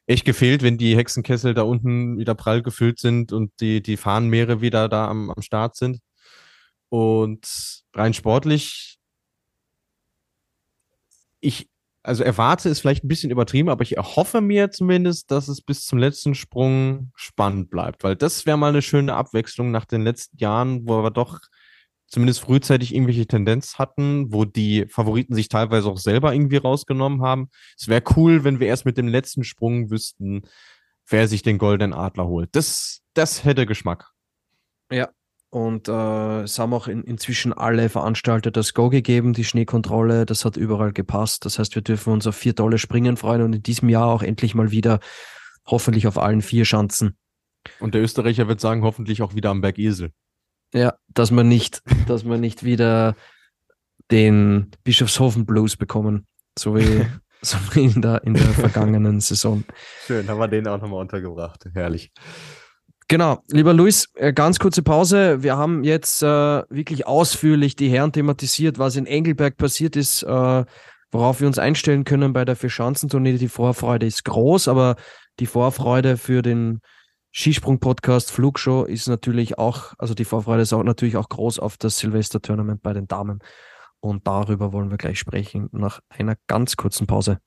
echt 0.09 0.25
gefehlt, 0.25 0.63
wenn 0.63 0.79
die 0.79 0.97
Hexenkessel 0.97 1.53
da 1.53 1.63
unten 1.63 2.17
wieder 2.19 2.35
prall 2.35 2.63
gefüllt 2.63 2.99
sind 2.99 3.31
und 3.33 3.53
die, 3.61 3.83
die 3.83 3.99
Fahnenmeere 3.99 4.63
wieder 4.63 4.89
da 4.89 5.07
am, 5.07 5.31
am 5.31 5.43
Start 5.43 5.77
sind. 5.77 6.01
Und 6.89 7.83
rein 7.95 8.15
sportlich, 8.15 8.99
ich, 11.41 11.69
also 12.03 12.25
erwarte 12.25 12.71
es 12.71 12.81
vielleicht 12.81 13.05
ein 13.05 13.09
bisschen 13.09 13.31
übertrieben, 13.31 13.69
aber 13.69 13.83
ich 13.83 13.99
erhoffe 13.99 14.41
mir 14.41 14.71
zumindest, 14.71 15.31
dass 15.31 15.47
es 15.47 15.61
bis 15.61 15.85
zum 15.85 15.99
letzten 15.99 16.35
Sprung 16.35 17.13
spannend 17.15 17.69
bleibt, 17.69 18.03
weil 18.03 18.17
das 18.17 18.47
wäre 18.47 18.57
mal 18.57 18.71
eine 18.71 18.81
schöne 18.81 19.15
Abwechslung 19.15 19.71
nach 19.71 19.85
den 19.85 20.03
letzten 20.03 20.39
Jahren, 20.39 20.89
wo 20.89 21.03
wir 21.03 21.11
doch 21.11 21.39
zumindest 22.09 22.41
frühzeitig 22.41 22.95
irgendwelche 22.95 23.27
Tendenz 23.27 23.79
hatten, 23.79 24.33
wo 24.33 24.45
die 24.45 24.87
Favoriten 24.89 25.35
sich 25.35 25.49
teilweise 25.49 25.89
auch 25.89 25.99
selber 25.99 26.33
irgendwie 26.33 26.57
rausgenommen 26.57 27.23
haben. 27.23 27.49
Es 27.79 27.89
wäre 27.89 28.03
cool, 28.17 28.45
wenn 28.45 28.61
wir 28.61 28.67
erst 28.67 28.85
mit 28.85 28.99
dem 28.99 29.09
letzten 29.09 29.45
Sprung 29.45 29.91
wüssten, 29.91 30.43
wer 31.07 31.29
sich 31.29 31.43
den 31.43 31.59
goldenen 31.59 31.93
Adler 31.93 32.27
holt. 32.27 32.49
Das, 32.53 33.01
das 33.15 33.45
hätte 33.45 33.67
Geschmack. 33.67 34.11
Ja, 34.91 35.11
und 35.51 35.89
äh, 35.89 36.43
es 36.43 36.59
haben 36.59 36.75
auch 36.75 36.89
in, 36.89 37.03
inzwischen 37.05 37.53
alle 37.53 37.89
Veranstalter 37.89 38.51
das 38.51 38.75
Go 38.75 38.91
gegeben, 38.91 39.33
die 39.33 39.45
Schneekontrolle, 39.45 40.27
das 40.27 40.45
hat 40.45 40.57
überall 40.57 40.93
gepasst. 40.93 41.45
Das 41.45 41.59
heißt, 41.59 41.75
wir 41.75 41.83
dürfen 41.83 42.13
uns 42.13 42.27
auf 42.27 42.37
vier 42.37 42.55
tolle 42.55 42.79
Springen 42.79 43.17
freuen 43.17 43.43
und 43.43 43.55
in 43.55 43.63
diesem 43.63 43.89
Jahr 43.89 44.07
auch 44.07 44.23
endlich 44.23 44.55
mal 44.55 44.71
wieder 44.71 45.01
hoffentlich 45.67 46.07
auf 46.07 46.19
allen 46.19 46.43
vier 46.43 46.65
Schanzen. 46.65 47.17
Und 47.81 47.95
der 47.95 48.03
Österreicher 48.03 48.49
wird 48.49 48.61
sagen, 48.61 48.83
hoffentlich 48.83 49.23
auch 49.23 49.35
wieder 49.35 49.51
am 49.51 49.61
Berg 49.61 49.79
Esel. 49.79 50.13
Ja, 50.75 50.95
dass 51.09 51.31
man 51.31 51.49
nicht, 51.49 51.83
dass 52.07 52.25
man 52.25 52.41
nicht 52.41 52.65
wieder 52.65 53.17
den 54.11 54.71
Bischofshofen 54.85 55.47
Blues 55.47 55.77
bekommen, 55.77 56.27
so 56.59 56.77
wie, 56.77 57.07
so 57.43 57.57
wie 57.73 57.85
in 57.85 58.03
der, 58.03 58.25
in 58.25 58.35
der 58.35 58.49
vergangenen 58.49 59.21
Saison. 59.21 59.65
Schön, 60.07 60.29
haben 60.29 60.39
wir 60.39 60.49
den 60.49 60.67
auch 60.67 60.81
nochmal 60.81 61.01
untergebracht. 61.01 61.65
Herrlich. 61.75 62.13
Genau, 63.11 63.43
lieber 63.51 63.73
Luis, 63.73 64.11
äh, 64.17 64.35
ganz 64.35 64.59
kurze 64.59 64.83
Pause. 64.83 65.43
Wir 65.43 65.57
haben 65.57 65.83
jetzt 65.83 66.23
äh, 66.23 66.27
wirklich 66.27 67.07
ausführlich 67.07 67.75
die 67.75 67.89
Herren 67.89 68.13
thematisiert, 68.13 68.79
was 68.79 68.97
in 68.97 69.07
Engelberg 69.07 69.57
passiert 69.57 69.97
ist, 69.97 70.25
äh, 70.25 70.65
worauf 71.11 71.41
wir 71.41 71.47
uns 71.47 71.59
einstellen 71.59 72.05
können 72.05 72.35
bei 72.35 72.45
der 72.45 72.55
Vierschanzentournee. 72.55 73.39
Die 73.39 73.49
Vorfreude 73.49 74.05
ist 74.05 74.27
groß, 74.27 74.69
aber 74.69 74.97
die 75.41 75.47
Vorfreude 75.47 76.19
für 76.19 76.43
den 76.43 76.81
Skisprung-Podcast 77.33 78.31
Flugshow 78.31 78.85
ist 78.85 79.07
natürlich 79.07 79.59
auch, 79.59 79.95
also 79.99 80.15
die 80.15 80.25
Vorfreude 80.25 80.63
ist 80.63 80.73
auch 80.73 80.83
natürlich 80.83 81.17
auch 81.17 81.29
groß 81.29 81.59
auf 81.59 81.77
das 81.77 81.99
Silvester-Tournament 81.99 82.83
bei 82.83 82.93
den 82.93 83.07
Damen. 83.07 83.41
Und 84.01 84.27
darüber 84.27 84.73
wollen 84.73 84.91
wir 84.91 84.97
gleich 84.97 85.19
sprechen 85.19 85.69
nach 85.73 86.01
einer 86.09 86.37
ganz 86.47 86.77
kurzen 86.77 87.07
Pause. 87.07 87.39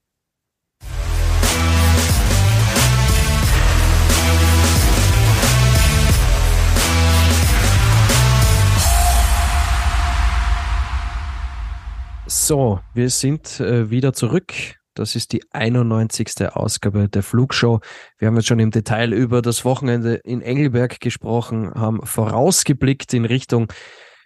So, 12.28 12.80
wir 12.94 13.10
sind 13.10 13.60
äh, 13.60 13.90
wieder 13.90 14.14
zurück 14.14 14.54
das 14.94 15.16
ist 15.16 15.32
die 15.32 15.44
91. 15.52 16.50
Ausgabe 16.50 17.08
der 17.08 17.24
Flugshow. 17.24 17.80
Wir 18.18 18.28
haben 18.28 18.36
jetzt 18.36 18.48
schon 18.48 18.60
im 18.60 18.72
Detail 18.72 19.14
über 19.14 19.42
das 19.42 19.64
Wochenende 19.64 20.16
in 20.16 20.42
Engelberg 20.42 21.00
gesprochen, 21.00 21.74
haben 21.74 22.06
vorausgeblickt 22.06 23.14
in 23.14 23.26
Richtung 23.26 23.72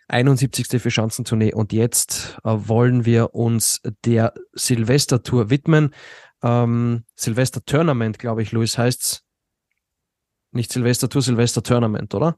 71. 0.07 0.81
für 0.81 0.91
Schanzentournee 0.91 1.53
und 1.53 1.73
jetzt 1.73 2.37
äh, 2.43 2.51
wollen 2.53 3.05
wir 3.05 3.33
uns 3.33 3.81
der 4.05 4.33
Silvestertour 4.53 5.49
widmen. 5.49 5.93
Ähm, 6.43 7.03
Silvester 7.15 7.63
Tournament, 7.65 8.19
glaube 8.19 8.41
ich, 8.41 8.51
Luis, 8.51 8.77
heißt's. 8.77 9.23
Nicht 10.51 10.71
Silvester 10.71 11.09
Tour, 11.09 11.21
Silvester 11.21 11.63
Tournament, 11.63 12.13
oder? 12.13 12.37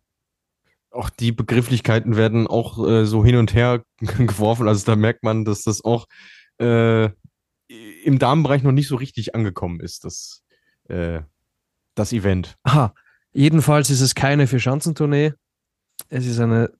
Auch 0.91 1.09
die 1.09 1.31
Begrifflichkeiten 1.31 2.15
werden 2.15 2.47
auch 2.47 2.83
äh, 2.87 3.05
so 3.05 3.23
hin 3.23 3.35
und 3.35 3.53
her 3.53 3.83
geworfen. 3.99 4.67
Also 4.67 4.85
da 4.85 4.95
merkt 4.95 5.23
man, 5.23 5.45
dass 5.45 5.63
das 5.63 5.83
auch 5.83 6.07
äh, 6.59 7.09
im 8.07 8.19
Damenbereich 8.19 8.63
noch 8.63 8.71
nicht 8.71 8.87
so 8.87 8.95
richtig 8.95 9.35
angekommen 9.35 9.81
ist, 9.81 10.05
das, 10.05 10.41
äh, 10.87 11.19
das 11.93 12.13
Event. 12.13 12.57
Aha. 12.63 12.93
Jedenfalls 13.33 13.89
ist 13.89 13.99
es 13.99 14.15
keine 14.15 14.47
Vier-Schanzentournee. 14.47 15.33
Es 16.07 16.25
ist 16.25 16.39
eine 16.39 16.71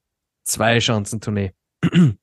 Zwei-Schanzentournee. 0.43 1.53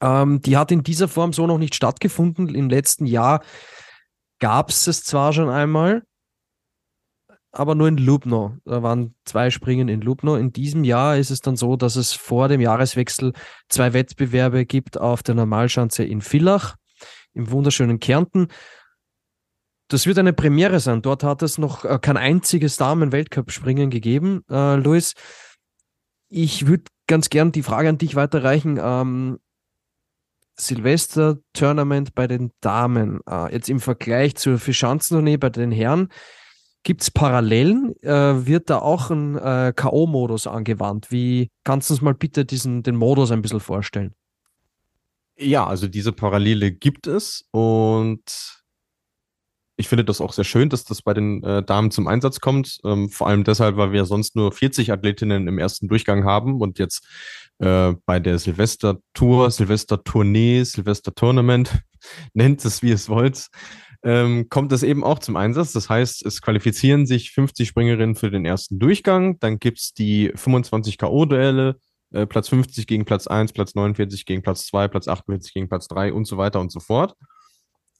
Ähm, 0.00 0.40
die 0.40 0.56
hat 0.56 0.70
in 0.70 0.84
dieser 0.84 1.08
Form 1.08 1.32
so 1.32 1.48
noch 1.48 1.58
nicht 1.58 1.74
stattgefunden. 1.74 2.54
Im 2.54 2.70
letzten 2.70 3.06
Jahr 3.06 3.42
gab 4.38 4.70
es 4.70 4.86
es 4.86 5.02
zwar 5.02 5.32
schon 5.32 5.50
einmal, 5.50 6.04
aber 7.50 7.74
nur 7.74 7.88
in 7.88 7.98
Lubno. 7.98 8.56
Da 8.64 8.84
waren 8.84 9.16
zwei 9.24 9.50
Springen 9.50 9.88
in 9.88 10.00
Lubno. 10.00 10.36
In 10.36 10.52
diesem 10.52 10.84
Jahr 10.84 11.16
ist 11.16 11.30
es 11.30 11.40
dann 11.40 11.56
so, 11.56 11.74
dass 11.76 11.96
es 11.96 12.12
vor 12.12 12.46
dem 12.46 12.60
Jahreswechsel 12.60 13.32
zwei 13.68 13.92
Wettbewerbe 13.92 14.64
gibt 14.64 14.96
auf 14.96 15.24
der 15.24 15.34
Normalschanze 15.34 16.04
in 16.04 16.22
Villach, 16.22 16.76
im 17.34 17.50
wunderschönen 17.50 18.00
Kärnten. 18.00 18.48
Das 19.88 20.06
wird 20.06 20.18
eine 20.18 20.32
Premiere 20.32 20.78
sein. 20.78 21.02
Dort 21.02 21.24
hat 21.24 21.42
es 21.42 21.58
noch 21.58 21.84
äh, 21.84 21.98
kein 22.00 22.16
einziges 22.16 22.76
Damen-Weltcup-Springen 22.76 23.90
gegeben. 23.90 24.42
Äh, 24.48 24.76
Luis, 24.76 25.14
ich 26.28 26.66
würde 26.68 26.84
ganz 27.08 27.28
gern 27.28 27.50
die 27.50 27.64
Frage 27.64 27.88
an 27.88 27.98
dich 27.98 28.14
weiterreichen. 28.14 28.78
Ähm, 28.80 29.40
Silvester-Tournament 30.56 32.14
bei 32.14 32.28
den 32.28 32.52
Damen, 32.60 33.20
äh, 33.28 33.52
jetzt 33.52 33.68
im 33.68 33.80
Vergleich 33.80 34.36
zur 34.36 34.58
Fischanzentournee 34.58 35.38
bei 35.38 35.50
den 35.50 35.72
Herren, 35.72 36.08
gibt 36.82 37.02
es 37.02 37.10
Parallelen? 37.10 37.94
Äh, 38.02 38.46
wird 38.46 38.70
da 38.70 38.78
auch 38.78 39.10
ein 39.10 39.36
äh, 39.36 39.72
K.O.-Modus 39.74 40.48
angewandt? 40.48 41.10
Wie 41.10 41.50
kannst 41.64 41.90
du 41.90 41.94
uns 41.94 42.02
mal 42.02 42.14
bitte 42.14 42.44
diesen, 42.44 42.82
den 42.82 42.96
Modus 42.96 43.32
ein 43.32 43.42
bisschen 43.42 43.60
vorstellen? 43.60 44.14
Ja, 45.40 45.66
also 45.66 45.88
diese 45.88 46.12
Parallele 46.12 46.70
gibt 46.70 47.06
es 47.06 47.46
und 47.50 48.60
ich 49.80 49.88
finde 49.88 50.04
das 50.04 50.20
auch 50.20 50.34
sehr 50.34 50.44
schön, 50.44 50.68
dass 50.68 50.84
das 50.84 51.00
bei 51.00 51.14
den 51.14 51.42
äh, 51.42 51.62
Damen 51.62 51.90
zum 51.90 52.06
Einsatz 52.06 52.40
kommt. 52.40 52.78
Ähm, 52.84 53.08
vor 53.08 53.26
allem 53.26 53.44
deshalb, 53.44 53.78
weil 53.78 53.92
wir 53.92 54.04
sonst 54.04 54.36
nur 54.36 54.52
40 54.52 54.92
Athletinnen 54.92 55.48
im 55.48 55.58
ersten 55.58 55.88
Durchgang 55.88 56.24
haben 56.24 56.60
und 56.60 56.78
jetzt 56.78 57.06
äh, 57.58 57.94
bei 58.04 58.20
der 58.20 58.38
Silvester-Tour, 58.38 59.50
Silvester-Tournee, 59.50 60.62
Silvester-Tournament, 60.64 61.82
nennt 62.34 62.62
es 62.66 62.82
wie 62.82 62.92
es 62.92 63.08
wollt, 63.08 63.48
ähm, 64.02 64.50
kommt 64.50 64.72
das 64.72 64.82
eben 64.82 65.02
auch 65.02 65.18
zum 65.18 65.36
Einsatz. 65.36 65.72
Das 65.72 65.88
heißt, 65.88 66.26
es 66.26 66.42
qualifizieren 66.42 67.06
sich 67.06 67.30
50 67.30 67.66
Springerinnen 67.66 68.16
für 68.16 68.30
den 68.30 68.44
ersten 68.44 68.78
Durchgang. 68.78 69.38
Dann 69.40 69.58
gibt's 69.58 69.94
die 69.94 70.30
25 70.34 70.98
K.O.-Duelle, 70.98 71.76
äh, 72.12 72.26
Platz 72.26 72.48
50 72.48 72.86
gegen 72.86 73.04
Platz 73.04 73.26
1, 73.26 73.52
Platz 73.52 73.74
49 73.74 74.26
gegen 74.26 74.42
Platz 74.42 74.66
2, 74.66 74.88
Platz 74.88 75.08
48 75.08 75.52
gegen 75.52 75.68
Platz 75.68 75.88
3 75.88 76.12
und 76.12 76.26
so 76.26 76.36
weiter 76.36 76.60
und 76.60 76.72
so 76.72 76.80
fort. 76.80 77.14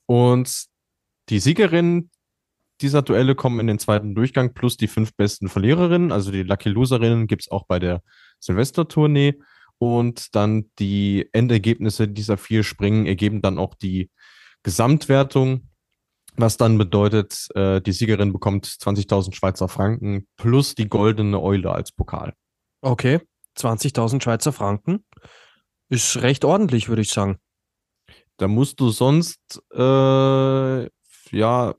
Und 0.06 0.66
die 1.28 1.38
Siegerinnen 1.38 2.10
dieser 2.80 3.02
Duelle 3.02 3.34
kommen 3.34 3.60
in 3.60 3.66
den 3.66 3.78
zweiten 3.78 4.14
Durchgang 4.14 4.54
plus 4.54 4.76
die 4.76 4.88
fünf 4.88 5.14
besten 5.14 5.48
Verliererinnen. 5.48 6.12
Also 6.12 6.30
die 6.32 6.42
Lucky 6.42 6.68
Loserinnen 6.68 7.26
gibt 7.26 7.42
es 7.42 7.50
auch 7.50 7.66
bei 7.66 7.78
der 7.78 8.02
Silvester-Tournee. 8.40 9.38
Und 9.78 10.34
dann 10.34 10.70
die 10.78 11.28
Endergebnisse 11.32 12.06
dieser 12.06 12.36
vier 12.36 12.64
Springen 12.64 13.06
ergeben 13.06 13.40
dann 13.40 13.58
auch 13.58 13.74
die 13.74 14.10
Gesamtwertung, 14.62 15.68
was 16.36 16.58
dann 16.58 16.76
bedeutet, 16.76 17.48
äh, 17.54 17.80
die 17.80 17.92
Siegerin 17.92 18.32
bekommt 18.32 18.66
20.000 18.66 19.34
Schweizer 19.34 19.68
Franken 19.68 20.26
plus 20.36 20.74
die 20.74 20.88
goldene 20.88 21.40
Eule 21.40 21.72
als 21.72 21.92
Pokal. 21.92 22.34
Okay, 22.82 23.20
20.000 23.64 24.22
Schweizer 24.22 24.52
Franken 24.52 25.04
ist 25.88 26.22
recht 26.22 26.44
ordentlich, 26.44 26.88
würde 26.88 27.02
ich 27.02 27.10
sagen. 27.10 27.38
Da 28.36 28.48
musst 28.48 28.80
du 28.80 28.90
sonst 28.90 29.62
äh, 29.74 30.88
ja, 31.32 31.74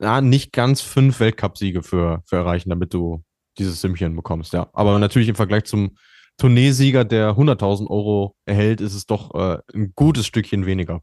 ja, 0.00 0.20
nicht 0.20 0.52
ganz 0.52 0.80
fünf 0.80 1.20
Weltcupsiege 1.20 1.82
für, 1.82 2.22
für 2.26 2.36
erreichen, 2.36 2.70
damit 2.70 2.94
du 2.94 3.22
dieses 3.58 3.80
Sümmchen 3.80 4.16
bekommst, 4.16 4.52
ja. 4.52 4.68
Aber 4.72 4.98
natürlich 4.98 5.28
im 5.28 5.34
Vergleich 5.34 5.64
zum 5.64 5.96
Tourneesieger, 6.38 7.04
der 7.04 7.32
100.000 7.32 7.88
Euro 7.88 8.34
erhält, 8.46 8.80
ist 8.80 8.94
es 8.94 9.04
doch 9.04 9.34
äh, 9.34 9.58
ein 9.74 9.92
gutes 9.94 10.26
Stückchen 10.26 10.64
weniger. 10.64 11.02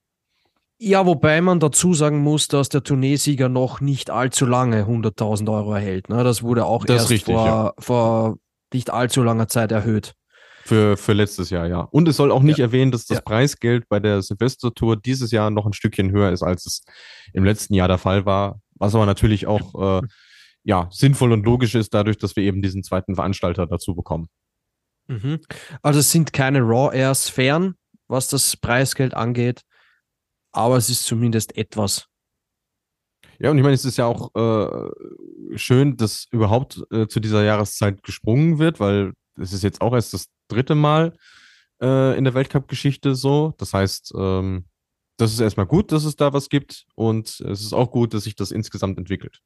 Ja, 0.80 1.06
wobei 1.06 1.42
man 1.42 1.60
dazu 1.60 1.94
sagen 1.94 2.20
muss, 2.20 2.48
dass 2.48 2.70
der 2.70 2.84
Tourneesieger 2.84 3.50
noch 3.50 3.82
nicht 3.82 4.10
allzu 4.10 4.46
lange 4.46 4.84
100.000 4.84 5.52
Euro 5.52 5.74
erhält. 5.74 6.10
Ne? 6.10 6.24
Das 6.24 6.44
wurde 6.44 6.66
auch 6.66 6.86
das 6.86 7.02
erst 7.02 7.10
richtig, 7.12 7.36
vor, 7.36 7.46
ja. 7.46 7.74
vor 7.80 8.38
nicht 8.74 8.90
allzu 8.90 9.24
langer 9.24 9.48
Zeit 9.48 9.72
erhöht. 9.72 10.14
Für, 10.64 10.98
für 10.98 11.14
letztes 11.14 11.50
Jahr, 11.50 11.66
ja. 11.68 11.80
Und 11.80 12.10
es 12.10 12.18
soll 12.18 12.30
auch 12.32 12.42
nicht 12.42 12.58
ja. 12.58 12.66
erwähnen, 12.66 12.92
dass 12.92 13.06
das 13.06 13.20
ja. 13.20 13.22
Preisgeld 13.22 13.88
bei 13.88 14.02
der 14.02 14.22
Silvester-Tour 14.22 14.98
dieses 14.98 15.32
Jahr 15.32 15.50
noch 15.50 15.66
ein 15.66 15.72
Stückchen 15.72 16.12
höher 16.12 16.32
ist, 16.32 16.44
als 16.44 16.66
es 16.66 16.84
im 17.34 17.46
letzten 17.46 17.74
Jahr 17.74 17.88
der 17.88 17.98
Fall 17.98 18.26
war. 18.26 18.60
Was 18.76 18.94
aber 18.94 19.06
natürlich 19.06 19.48
auch 19.48 20.02
äh, 20.02 20.08
ja, 20.64 20.90
sinnvoll 20.92 21.32
und 21.32 21.46
logisch 21.46 21.74
ist, 21.76 21.94
dadurch, 21.94 22.18
dass 22.18 22.36
wir 22.36 22.44
eben 22.44 22.62
diesen 22.62 22.84
zweiten 22.84 23.16
Veranstalter 23.16 23.66
dazu 23.66 23.96
bekommen. 23.96 24.28
Mhm. 25.08 25.40
Also 25.82 26.02
es 26.02 26.12
sind 26.12 26.34
keine 26.34 26.60
Raw 26.60 26.94
Airs 26.94 27.30
fern, 27.30 27.76
was 28.10 28.28
das 28.28 28.58
Preisgeld 28.58 29.14
angeht, 29.14 29.62
aber 30.52 30.76
es 30.76 30.90
ist 30.90 31.06
zumindest 31.06 31.56
etwas. 31.58 32.08
Ja, 33.40 33.52
und 33.52 33.58
ich 33.58 33.64
meine, 33.64 33.76
es 33.76 33.86
ist 33.86 33.98
ja 33.98 34.06
auch 34.06 34.34
äh, 34.36 35.58
schön, 35.58 35.98
dass 35.98 36.26
überhaupt 36.32 36.82
äh, 36.92 37.08
zu 37.08 37.20
dieser 37.20 37.44
Jahreszeit 37.44 38.04
gesprungen 38.04 38.58
wird, 38.58 38.80
weil 38.80 39.14
es 39.40 39.54
ist 39.54 39.64
jetzt 39.64 39.82
auch 39.82 39.94
erst 39.94 40.14
das 40.14 40.28
dritte 40.48 40.76
Mal 40.76 41.14
äh, 41.82 42.18
in 42.18 42.24
der 42.24 42.34
Weltcup-Geschichte 42.34 43.16
so. 43.16 43.54
Das 43.58 43.74
heißt, 43.74 44.14
ähm, 44.18 44.66
das 45.18 45.34
ist 45.34 45.40
erstmal 45.40 45.66
gut, 45.66 45.92
dass 45.92 46.06
es 46.06 46.16
da 46.16 46.34
was 46.34 46.50
gibt 46.50 46.86
und 46.96 47.40
es 47.42 47.62
ist 47.62 47.74
auch 47.74 47.92
gut, 47.92 48.14
dass 48.14 48.24
sich 48.24 48.36
das 48.36 48.52
insgesamt 48.52 48.98
entwickelt. 48.98 49.40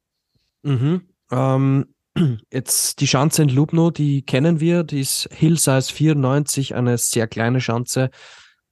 Mhm. 0.62 1.02
Ähm, 1.30 1.94
jetzt 2.52 3.00
die 3.00 3.06
Schanze 3.06 3.42
in 3.42 3.48
Lubno, 3.48 3.90
die 3.90 4.22
kennen 4.22 4.60
wir, 4.60 4.84
die 4.84 5.00
ist 5.00 5.28
Hill 5.32 5.58
Size 5.58 5.92
94, 5.92 6.74
eine 6.74 6.98
sehr 6.98 7.26
kleine 7.26 7.60
Schanze, 7.60 8.10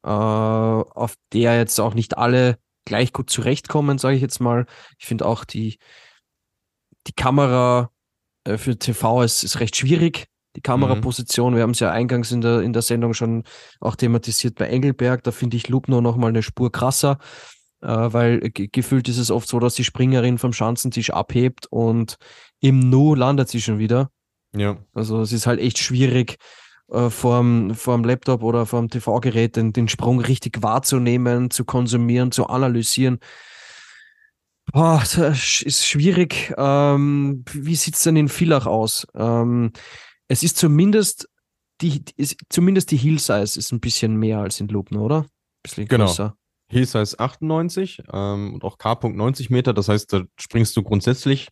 äh, 0.03 0.09
auf 0.09 1.15
der 1.33 1.57
jetzt 1.57 1.79
auch 1.79 1.95
nicht 1.95 2.17
alle 2.19 2.59
gleich 2.91 3.13
gut 3.13 3.31
zurechtkommen, 3.31 3.99
sage 3.99 4.17
ich 4.17 4.23
jetzt 4.23 4.41
mal. 4.41 4.67
Ich 4.99 5.07
finde 5.07 5.25
auch 5.25 5.45
die, 5.45 5.79
die 7.07 7.13
Kamera 7.13 7.91
äh, 8.45 8.59
für 8.59 8.77
TV 8.77 9.23
ist, 9.23 9.45
ist 9.45 9.61
recht 9.61 9.77
schwierig 9.77 10.27
die 10.57 10.61
Kameraposition. 10.61 11.53
Mhm. 11.53 11.57
Wir 11.57 11.63
haben 11.63 11.71
es 11.71 11.79
ja 11.79 11.93
eingangs 11.93 12.33
in 12.33 12.41
der, 12.41 12.63
in 12.63 12.73
der 12.73 12.83
Sendung 12.83 13.15
schon 13.15 13.45
auch 13.79 13.95
thematisiert 13.95 14.57
bei 14.57 14.67
Engelberg. 14.67 15.23
Da 15.23 15.31
finde 15.31 15.57
ich 15.57 15.69
Lubno 15.69 16.01
nochmal 16.01 16.31
eine 16.31 16.43
Spur 16.43 16.73
krasser, 16.73 17.19
äh, 17.83 17.87
weil 17.87 18.41
gefühlt 18.51 19.09
ist 19.09 19.19
es 19.19 19.31
oft 19.31 19.49
so, 19.49 19.61
dass 19.61 19.75
die 19.75 19.85
Springerin 19.85 20.39
vom 20.39 20.53
Schanzentisch 20.53 21.11
abhebt 21.11 21.67
und 21.71 22.17
im 22.61 22.81
Nu 22.81 23.15
landet 23.15 23.49
sie 23.49 23.61
schon 23.61 23.79
wieder. 23.79 24.11
Ja. 24.53 24.79
Also 24.93 25.21
es 25.21 25.31
ist 25.31 25.47
halt 25.47 25.61
echt 25.61 25.79
schwierig, 25.79 26.39
äh, 26.91 27.11
vorm, 27.11 27.75
vorm 27.75 28.05
Laptop 28.05 28.43
oder 28.43 28.67
vorm 28.67 28.89
TV-Gerät 28.89 29.57
den, 29.57 29.73
den 29.73 29.89
Sprung 29.89 30.21
richtig 30.21 30.63
wahrzunehmen, 30.63 31.51
zu 31.51 31.65
konsumieren, 31.65 32.33
zu 32.33 32.47
analysieren. 32.47 33.19
Boah, 34.73 35.03
das 35.17 35.63
ist 35.63 35.87
schwierig. 35.87 36.53
Ähm, 36.57 37.45
wie 37.53 37.75
sieht 37.75 37.95
es 37.97 38.03
denn 38.03 38.17
in 38.17 38.29
Villach 38.29 38.67
aus? 38.67 39.07
Ähm, 39.15 39.73
es 40.29 40.43
ist 40.43 40.59
zumindest 40.59 41.29
die, 41.81 42.05
ist, 42.17 42.37
zumindest 42.51 42.91
die 42.91 42.97
Heel 42.97 43.19
Size 43.19 43.59
ist 43.59 43.73
ein 43.73 43.81
bisschen 43.81 44.17
mehr 44.17 44.39
als 44.39 44.61
in 44.61 44.69
Lubno, 44.69 45.03
oder? 45.03 45.27
Bisschen 45.63 45.89
genau. 45.89 46.07
größer. 46.07 46.37
Heel 46.69 46.87
Size 46.87 47.19
98 47.19 48.03
ähm, 48.13 48.55
und 48.55 48.65
auch 48.65 48.79
K-Punkt 48.79 49.17
90 49.17 49.51
Meter. 49.51 49.73
Das 49.73 49.89
heißt, 49.89 50.13
da 50.13 50.23
springst 50.39 50.77
du 50.77 50.83
grundsätzlich 50.83 51.49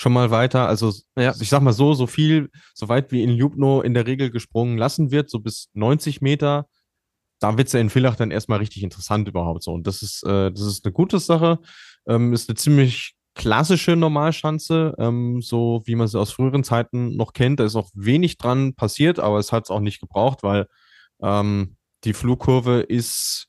schon 0.00 0.14
mal 0.14 0.30
weiter. 0.30 0.66
Also 0.66 0.92
ja. 1.16 1.34
ich 1.38 1.50
sag 1.50 1.60
mal 1.60 1.74
so, 1.74 1.92
so 1.92 2.06
viel, 2.06 2.48
so 2.74 2.88
weit 2.88 3.12
wie 3.12 3.22
in 3.22 3.30
Lubno 3.30 3.82
in 3.82 3.92
der 3.92 4.06
Regel 4.06 4.30
gesprungen 4.30 4.78
lassen 4.78 5.10
wird, 5.10 5.28
so 5.28 5.40
bis 5.40 5.68
90 5.74 6.22
Meter, 6.22 6.66
da 7.38 7.58
wird 7.58 7.66
es 7.66 7.74
ja 7.74 7.80
in 7.80 7.90
Villach 7.90 8.16
dann 8.16 8.30
erstmal 8.30 8.60
richtig 8.60 8.82
interessant 8.82 9.28
überhaupt 9.28 9.62
so. 9.62 9.72
Und 9.72 9.86
das 9.86 10.00
ist, 10.00 10.22
äh, 10.24 10.50
das 10.50 10.62
ist 10.62 10.86
eine 10.86 10.92
gute 10.92 11.18
Sache. 11.18 11.58
Ähm, 12.06 12.32
ist 12.32 12.48
eine 12.48 12.56
ziemlich 12.56 13.14
klassische 13.34 13.94
Normalschanze, 13.94 14.94
ähm, 14.98 15.42
so 15.42 15.82
wie 15.84 15.94
man 15.94 16.08
sie 16.08 16.18
aus 16.18 16.32
früheren 16.32 16.64
Zeiten 16.64 17.16
noch 17.16 17.34
kennt. 17.34 17.60
Da 17.60 17.64
ist 17.64 17.76
auch 17.76 17.90
wenig 17.94 18.38
dran 18.38 18.74
passiert, 18.74 19.18
aber 19.18 19.38
es 19.38 19.52
hat 19.52 19.64
es 19.64 19.70
auch 19.70 19.80
nicht 19.80 20.00
gebraucht, 20.00 20.42
weil 20.42 20.66
ähm, 21.22 21.76
die 22.04 22.14
Flugkurve 22.14 22.80
ist 22.80 23.48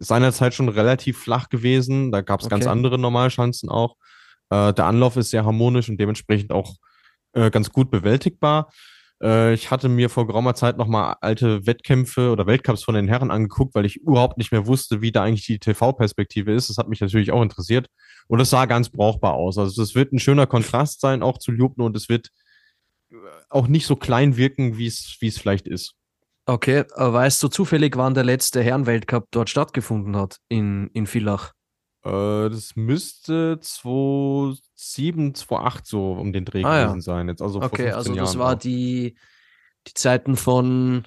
seinerzeit 0.00 0.52
schon 0.52 0.68
relativ 0.68 1.18
flach 1.18 1.48
gewesen. 1.48 2.10
Da 2.10 2.22
gab 2.22 2.40
es 2.40 2.46
okay. 2.46 2.56
ganz 2.56 2.66
andere 2.66 2.98
Normalschanzen 2.98 3.68
auch. 3.68 3.94
Äh, 4.50 4.72
der 4.72 4.86
Anlauf 4.86 5.16
ist 5.16 5.30
sehr 5.30 5.44
harmonisch 5.44 5.88
und 5.88 5.98
dementsprechend 5.98 6.52
auch 6.52 6.76
äh, 7.32 7.50
ganz 7.50 7.70
gut 7.70 7.90
bewältigbar. 7.90 8.70
Äh, 9.22 9.54
ich 9.54 9.70
hatte 9.70 9.88
mir 9.88 10.10
vor 10.10 10.26
geraumer 10.26 10.54
Zeit 10.54 10.76
nochmal 10.76 11.16
alte 11.20 11.66
Wettkämpfe 11.66 12.30
oder 12.30 12.46
Weltcups 12.46 12.84
von 12.84 12.94
den 12.94 13.08
Herren 13.08 13.30
angeguckt, 13.30 13.74
weil 13.74 13.86
ich 13.86 13.96
überhaupt 13.96 14.38
nicht 14.38 14.52
mehr 14.52 14.66
wusste, 14.66 15.00
wie 15.00 15.12
da 15.12 15.22
eigentlich 15.22 15.46
die 15.46 15.58
TV-Perspektive 15.58 16.52
ist. 16.52 16.70
Das 16.70 16.78
hat 16.78 16.88
mich 16.88 17.00
natürlich 17.00 17.32
auch 17.32 17.42
interessiert. 17.42 17.88
Und 18.28 18.40
es 18.40 18.50
sah 18.50 18.66
ganz 18.66 18.90
brauchbar 18.90 19.34
aus. 19.34 19.58
Also 19.58 19.82
es 19.82 19.94
wird 19.94 20.12
ein 20.12 20.18
schöner 20.18 20.46
Kontrast 20.46 21.00
sein, 21.00 21.22
auch 21.22 21.38
zu 21.38 21.52
Ljubno, 21.52 21.86
und 21.86 21.96
es 21.96 22.08
wird 22.08 22.30
auch 23.48 23.68
nicht 23.68 23.86
so 23.86 23.96
klein 23.96 24.36
wirken, 24.36 24.78
wie 24.78 24.86
es, 24.86 25.16
vielleicht 25.38 25.68
ist. 25.68 25.94
Okay, 26.46 26.84
weißt 26.94 27.42
du 27.42 27.48
zufällig, 27.48 27.96
wann 27.96 28.14
der 28.14 28.24
letzte 28.24 28.62
Herrenweltcup 28.62 29.26
dort 29.30 29.50
stattgefunden 29.50 30.16
hat, 30.16 30.38
in, 30.48 30.88
in 30.92 31.06
Villach? 31.06 31.52
Äh, 32.06 32.50
das 32.50 32.76
müsste 32.76 33.58
2007, 33.60 35.34
2008 35.34 35.86
so 35.86 36.12
um 36.12 36.32
den 36.32 36.44
Dreh 36.44 36.62
ah, 36.62 36.84
gewesen 36.84 36.98
ja. 36.98 37.00
sein. 37.00 37.28
Jetzt 37.28 37.42
also 37.42 37.60
okay, 37.60 37.90
also 37.90 38.14
das 38.14 38.34
Jahren 38.34 38.38
war 38.38 38.56
die, 38.56 39.16
die 39.88 39.94
Zeiten 39.94 40.36
von 40.36 41.04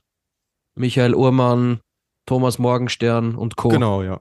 Michael 0.75 1.15
Uhrmann, 1.15 1.79
Thomas 2.25 2.59
Morgenstern 2.59 3.35
und 3.35 3.55
Co. 3.55 3.69
Genau, 3.69 4.03
ja. 4.03 4.19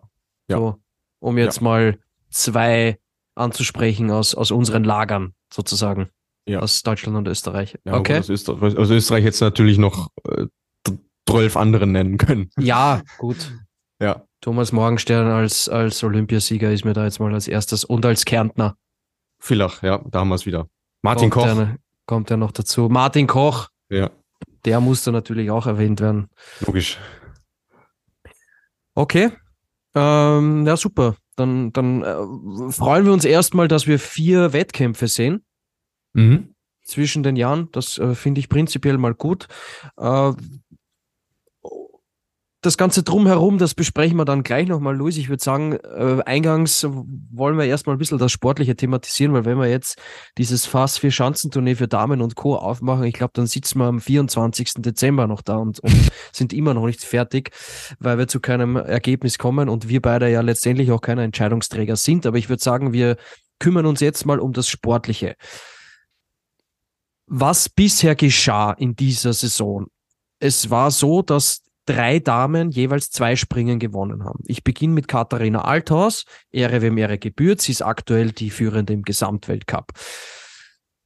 ja. 0.49 0.59
So, 0.59 0.76
um 1.18 1.37
jetzt 1.37 1.57
ja. 1.57 1.64
mal 1.64 1.99
zwei 2.31 2.99
anzusprechen 3.35 4.11
aus, 4.11 4.35
aus 4.37 4.53
unseren 4.53 4.85
Lagern 4.85 5.35
sozusagen. 5.53 6.11
Ja. 6.47 6.61
Aus 6.61 6.83
Deutschland 6.83 7.16
und 7.18 7.29
Österreich. 7.29 7.76
Ja, 7.85 7.95
okay. 7.95 8.20
Aus 8.20 8.29
Österreich, 8.29 8.76
aus 8.76 8.89
Österreich 8.89 9.24
jetzt 9.24 9.41
natürlich 9.41 9.79
noch 9.79 10.09
äh, 10.29 10.47
zwölf 11.29 11.57
andere 11.57 11.87
nennen 11.87 12.16
können. 12.18 12.51
Ja, 12.57 13.03
gut. 13.18 13.53
Ja. 14.01 14.24
Thomas 14.40 14.72
Morgenstern 14.72 15.26
als, 15.26 15.68
als 15.68 16.03
Olympiasieger 16.05 16.70
ist 16.72 16.84
mir 16.84 16.92
da 16.92 17.05
jetzt 17.05 17.18
mal 17.18 17.34
als 17.34 17.49
erstes 17.49 17.84
und 17.84 18.07
als 18.07 18.24
Kärntner. 18.24 18.76
Villach, 19.40 19.82
ja, 19.82 19.99
da 20.11 20.20
haben 20.20 20.28
wir 20.28 20.36
es 20.36 20.46
wieder. 20.46 20.68
Martin 21.03 21.30
kommt 21.30 21.46
Koch. 21.46 21.57
Der, 21.57 21.76
kommt 22.07 22.30
ja 22.30 22.36
noch 22.36 22.53
dazu. 22.53 22.88
Martin 22.88 23.26
Koch. 23.26 23.68
Ja. 23.88 24.11
Der 24.64 24.80
musste 24.80 25.12
natürlich 25.12 25.51
auch 25.51 25.66
erwähnt 25.66 26.01
werden. 26.01 26.28
Logisch. 26.61 26.99
Okay. 28.94 29.30
Ähm, 29.94 30.66
ja, 30.66 30.76
super. 30.76 31.16
Dann, 31.36 31.72
dann 31.72 32.03
äh, 32.03 32.72
freuen 32.72 33.05
wir 33.05 33.12
uns 33.12 33.24
erstmal, 33.24 33.68
dass 33.68 33.86
wir 33.86 33.99
vier 33.99 34.53
Wettkämpfe 34.53 35.07
sehen. 35.07 35.44
Mhm. 36.14 36.55
Zwischen 36.82 37.22
den 37.22 37.36
Jahren. 37.36 37.68
Das 37.72 37.99
äh, 37.99 38.14
finde 38.14 38.40
ich 38.40 38.49
prinzipiell 38.49 38.99
mal 38.99 39.14
gut. 39.14 39.46
Äh, 39.96 40.32
das 42.61 42.76
Ganze 42.76 43.04
drumherum, 43.04 43.59
das 43.59 43.74
besprechen 43.74 44.16
wir 44.16 44.24
dann 44.24 44.42
gleich 44.42 44.66
nochmal, 44.66 44.96
Luis. 44.96 45.16
Ich 45.16 45.28
würde 45.28 45.42
sagen, 45.42 45.74
äh, 45.74 46.22
eingangs 46.26 46.84
wollen 46.84 47.56
wir 47.56 47.66
erstmal 47.66 47.94
ein 47.94 48.00
bisschen 48.00 48.18
das 48.18 48.32
Sportliche 48.32 48.74
thematisieren, 48.74 49.32
weil 49.32 49.44
wenn 49.44 49.59
wir 49.59 49.68
jetzt 49.68 50.00
dieses 50.38 50.66
Fass 50.66 50.98
für 50.98 51.12
Schanzentournee 51.12 51.76
für 51.76 51.86
Damen 51.86 52.20
und 52.20 52.34
Co. 52.34 52.56
aufmachen, 52.56 53.04
ich 53.04 53.14
glaube, 53.14 53.30
dann 53.34 53.46
sitzen 53.46 53.78
wir 53.78 53.86
am 53.86 54.00
24. 54.00 54.74
Dezember 54.78 55.28
noch 55.28 55.42
da 55.42 55.56
und, 55.56 55.78
und 55.78 55.92
sind 56.32 56.52
immer 56.52 56.74
noch 56.74 56.86
nicht 56.86 57.04
fertig, 57.04 57.52
weil 58.00 58.18
wir 58.18 58.26
zu 58.26 58.40
keinem 58.40 58.74
Ergebnis 58.74 59.38
kommen 59.38 59.68
und 59.68 59.88
wir 59.88 60.02
beide 60.02 60.28
ja 60.28 60.40
letztendlich 60.40 60.90
auch 60.90 61.00
keine 61.00 61.22
Entscheidungsträger 61.22 61.94
sind. 61.94 62.26
Aber 62.26 62.38
ich 62.38 62.48
würde 62.48 62.62
sagen, 62.62 62.92
wir 62.92 63.18
kümmern 63.61 63.86
uns 63.86 64.00
jetzt 64.00 64.26
mal 64.26 64.40
um 64.40 64.52
das 64.52 64.68
Sportliche. 64.68 65.36
Was 67.26 67.68
bisher 67.68 68.16
geschah 68.16 68.72
in 68.72 68.96
dieser 68.96 69.32
Saison? 69.32 69.86
Es 70.40 70.70
war 70.70 70.90
so, 70.90 71.22
dass 71.22 71.62
drei 71.89 72.18
Damen 72.18 72.70
jeweils 72.70 73.11
zwei 73.11 73.34
Springen 73.34 73.78
gewonnen 73.78 74.24
haben. 74.24 74.45
Ich 74.47 74.62
beginne 74.62 74.93
mit 74.93 75.09
Katharina 75.09 75.62
Althaus, 75.62 76.24
Ehre 76.51 76.82
wem 76.82 76.99
Ehre 76.99 77.18
gebührt, 77.18 77.62
sie 77.62 77.72
ist 77.72 77.82
aktuell 77.82 78.32
die 78.32 78.51
Führende 78.51 78.93
im 78.93 79.03
Gesamtweltcup. 79.03 79.93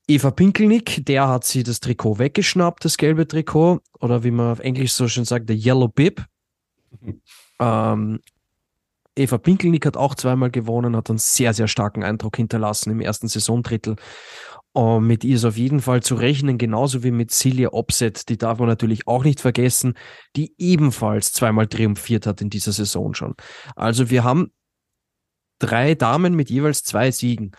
Eva 0.09 0.33
Pinkelnick, 0.33 1.07
der 1.07 1.29
hat 1.29 1.45
sie 1.45 1.63
das 1.63 1.79
Trikot 1.79 2.19
weggeschnappt, 2.19 2.85
das 2.85 2.97
gelbe 2.97 3.29
Trikot, 3.29 3.81
oder 4.01 4.25
wie 4.25 4.33
man 4.33 4.51
auf 4.51 4.59
Englisch 4.59 4.93
so 4.93 5.07
schön 5.07 5.25
sagt, 5.25 5.49
der 5.49 5.57
Yellow 5.57 5.89
Bib. 5.89 6.25
Ähm, 7.61 8.19
Eva 9.15 9.39
Pinkelnick 9.39 9.87
hat 9.87 9.97
auch 9.97 10.17
zweimal 10.17 10.51
gewonnen, 10.51 10.97
hat 10.97 11.11
einen 11.11 11.19
sehr, 11.19 11.55
sehr 11.55 11.69
starken 11.69 12.03
Eindruck 12.03 12.37
hinterlassen 12.37 12.91
im 12.91 13.01
ersten 13.01 13.29
Saisondrittel. 13.29 13.95
Und 14.75 15.07
mit 15.07 15.23
ihr 15.23 15.37
ist 15.37 15.45
auf 15.45 15.59
jeden 15.59 15.81
Fall 15.81 16.03
zu 16.03 16.15
rechnen, 16.15 16.57
genauso 16.57 17.03
wie 17.03 17.11
mit 17.11 17.31
Celia 17.31 17.73
Opset, 17.73 18.29
die 18.31 18.39
darf 18.39 18.59
man 18.59 18.69
natürlich 18.69 19.07
auch 19.07 19.23
nicht 19.23 19.41
vergessen, 19.41 19.95
die 20.35 20.55
ebenfalls 20.57 21.33
zweimal 21.33 21.67
triumphiert 21.67 22.27
hat 22.27 22.41
in 22.41 22.49
dieser 22.49 22.73
Saison 22.73 23.13
schon. 23.13 23.35
Also 23.77 24.09
wir 24.09 24.25
haben 24.25 24.51
drei 25.59 25.95
Damen 25.95 26.35
mit 26.35 26.49
jeweils 26.49 26.85
zwei 26.85 27.11
Siegen. 27.11 27.53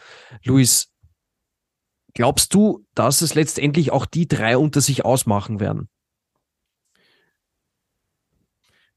Luis, 0.44 0.92
glaubst 2.16 2.54
du, 2.56 2.84
dass 2.96 3.22
es 3.22 3.36
letztendlich 3.36 3.92
auch 3.92 4.08
die 4.08 4.28
drei 4.28 4.58
unter 4.58 4.82
sich 4.82 5.06
ausmachen 5.06 5.60
werden? 5.60 5.90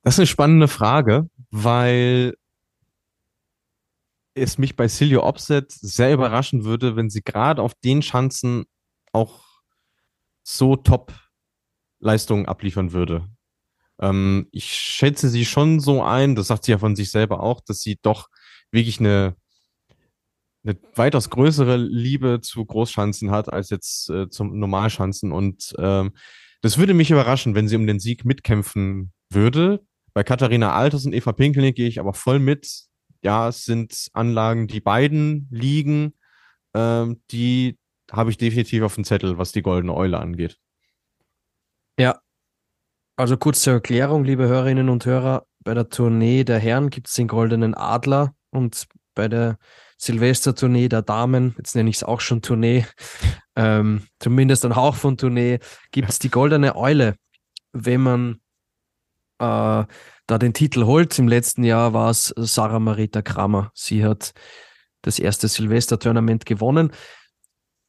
Das 0.03 0.14
ist 0.14 0.21
eine 0.21 0.27
spannende 0.27 0.69
Frage, 0.69 1.29
weil 1.51 2.35
es 4.37 4.59
mich 4.59 4.76
bei 4.76 4.87
Silio 4.87 5.24
Opset 5.24 5.72
sehr 5.72 6.12
überraschen 6.12 6.64
würde, 6.64 6.95
wenn 6.95 7.11
sie 7.11 7.22
gerade 7.22 7.62
auf 7.62 7.74
den 7.74 8.03
Schanzen 8.03 8.66
auch 9.12 9.45
so 10.43 10.76
top 10.76 11.12
Leistungen 11.99 12.47
abliefern 12.47 12.93
würde. 12.93 13.28
Ähm, 14.01 14.49
ich 14.53 14.66
schätze 14.66 15.30
sie 15.30 15.45
schon 15.45 15.80
so 15.80 16.03
ein, 16.03 16.37
das 16.37 16.49
sagt 16.49 16.64
sie 16.64 16.72
ja 16.72 16.78
von 16.78 16.95
sich 16.95 17.11
selber 17.11 17.43
auch, 17.43 17.61
dass 17.62 17.80
sie 17.80 17.99
doch 18.03 18.28
wirklich 18.70 19.01
eine, 19.01 19.37
eine 20.64 20.76
weitaus 20.95 21.30
größere 21.30 21.78
Liebe 21.78 22.41
zu 22.43 22.64
Großschanzen 22.64 23.30
hat 23.30 23.51
als 23.51 23.70
jetzt 23.70 24.11
äh, 24.11 24.28
zum 24.28 24.59
Normalschanzen. 24.59 25.32
Und 25.32 25.74
ähm, 25.78 26.12
das 26.61 26.76
würde 26.76 26.93
mich 26.93 27.11
überraschen, 27.11 27.55
wenn 27.55 27.68
sie 27.68 27.76
um 27.76 27.87
den 27.87 28.01
Sieg 28.01 28.26
mitkämpfen 28.26 29.12
würde. 29.30 29.84
Bei 30.12 30.24
Katharina 30.24 30.74
Alters 30.74 31.07
und 31.07 31.14
Eva 31.14 31.32
Pinkelnick 31.32 31.76
gehe 31.76 31.89
ich 31.89 32.01
aber 32.01 32.12
voll 32.12 32.39
mit 32.39 32.87
ja, 33.27 33.49
es 33.49 33.64
sind 33.64 34.09
Anlagen, 34.12 34.68
die 34.68 34.81
beiden 34.81 35.49
liegen. 35.51 36.14
Ähm, 36.74 37.20
die 37.33 37.77
habe 38.12 38.31
ich 38.31 38.39
definitiv 38.39 38.85
auf 38.85 38.95
dem 38.95 39.03
Zettel, 39.03 39.37
was 39.37 39.51
die 39.51 39.62
Goldene 39.62 39.95
Eule 39.95 40.20
angeht. 40.20 40.61
Ja. 41.99 42.20
Also 43.16 43.37
kurz 43.37 43.62
zur 43.62 43.72
Erklärung, 43.72 44.22
liebe 44.22 44.47
Hörerinnen 44.47 44.89
und 44.89 45.05
Hörer, 45.07 45.45
bei 45.64 45.74
der 45.74 45.89
Tournee 45.89 46.45
der 46.45 46.61
Herren 46.61 46.89
gibt 46.89 47.09
es 47.09 47.14
den 47.14 47.27
Goldenen 47.27 47.74
Adler 47.74 48.33
und 48.51 48.87
bei 49.16 49.27
der 49.27 49.59
Silvestertournee 49.99 50.89
der 50.89 51.03
Damen, 51.03 51.57
jetzt 51.59 51.74
nenne 51.74 51.91
ich 51.91 51.97
es 51.97 52.05
auch 52.05 52.20
schon 52.20 52.43
Tournee, 52.43 52.87
ähm, 53.57 54.07
zumindest 54.20 54.64
ein 54.64 54.77
Hauch 54.77 54.95
von 54.95 55.16
Tournee, 55.16 55.59
gibt 55.91 56.11
es 56.11 56.20
die 56.20 56.31
Goldene 56.31 56.77
Eule. 56.77 57.16
Wenn 57.72 58.03
man 58.03 58.41
äh, 59.41 59.85
da 60.27 60.39
den 60.39 60.53
Titel 60.53 60.85
holt. 60.85 61.18
Im 61.18 61.29
letzten 61.29 61.64
Jahr 61.64 61.93
war 61.93 62.11
es 62.11 62.33
Sarah 62.37 62.81
Marita 62.81 63.22
Kramer. 63.22 63.70
Sie 63.74 64.05
hat 64.05 64.33
das 65.03 65.18
erste 65.18 65.49
Silvester-Tournament 65.49 66.47
gewonnen. 66.47 66.93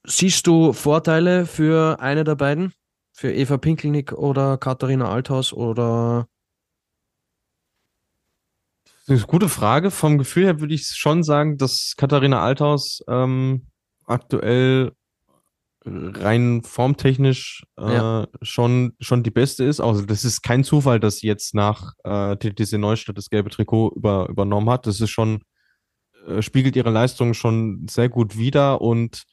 Siehst 0.06 0.48
du 0.48 0.74
Vorteile 0.74 1.46
für 1.46 2.00
eine 2.00 2.24
der 2.24 2.36
beiden? 2.36 2.74
Für 3.12 3.34
Eva 3.34 3.58
Pinkelnick 3.58 4.14
oder 4.14 4.58
Katharina 4.58 5.10
Althaus 5.10 5.52
oder? 5.52 6.28
Das 8.86 9.16
ist 9.16 9.24
eine 9.24 9.32
gute 9.32 9.50
Frage. 9.50 9.90
Vom 9.90 10.18
Gefühl 10.18 10.46
her 10.46 10.60
würde 10.60 10.76
ich 10.76 10.86
schon 10.86 11.24
sagen, 11.24 11.58
dass 11.58 11.96
Katharina 11.98 12.42
Althaus 12.42 13.04
ähm, 13.08 13.68
aktuell 14.06 14.92
rein 15.88 16.64
formtechnisch 16.64 17.64
äh, 17.78 17.94
ja. 17.94 18.28
schon, 18.42 18.94
schon 19.00 19.24
die 19.24 19.32
beste 19.32 19.64
ist. 19.64 19.80
Also 19.80 20.06
das 20.06 20.24
ist 20.24 20.42
kein 20.42 20.64
Zufall, 20.64 21.00
dass 21.00 21.18
sie 21.18 21.28
jetzt 21.28 21.56
nach 21.56 21.94
äh, 22.04 22.36
TTC 22.36 22.74
Neustadt 22.74 23.18
das 23.18 23.30
gelbe 23.30 23.50
Trikot 23.50 23.94
über, 23.96 24.28
übernommen 24.30 24.70
hat. 24.70 24.88
Das 24.88 25.00
ist 25.00 25.10
schon, 25.10 25.44
äh, 26.28 26.42
spiegelt 26.42 26.76
ihre 26.76 26.90
Leistung 26.90 27.34
schon 27.34 27.88
sehr 27.90 28.10
gut 28.10 28.38
wider 28.38 28.82
und 28.82 29.24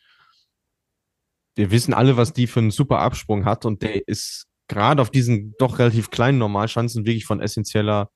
wir 1.57 1.71
wissen 1.71 1.95
alle, 1.95 2.17
was 2.17 2.33
die 2.33 2.47
für 2.47 2.61
einen 2.61 2.71
super 2.71 2.99
Absprung 2.99 3.45
hat 3.45 3.65
und 3.65 3.83
der 3.83 4.07
ist 4.09 4.47
gerade 4.69 5.03
auf 5.03 5.11
diesen 5.11 5.55
doch 5.59 5.79
relativ 5.79 6.11
kleinen 6.11 6.39
Normalschanzen 6.39 7.07
wirklich 7.07 7.27
von 7.27 7.41
essentieller 7.41 8.11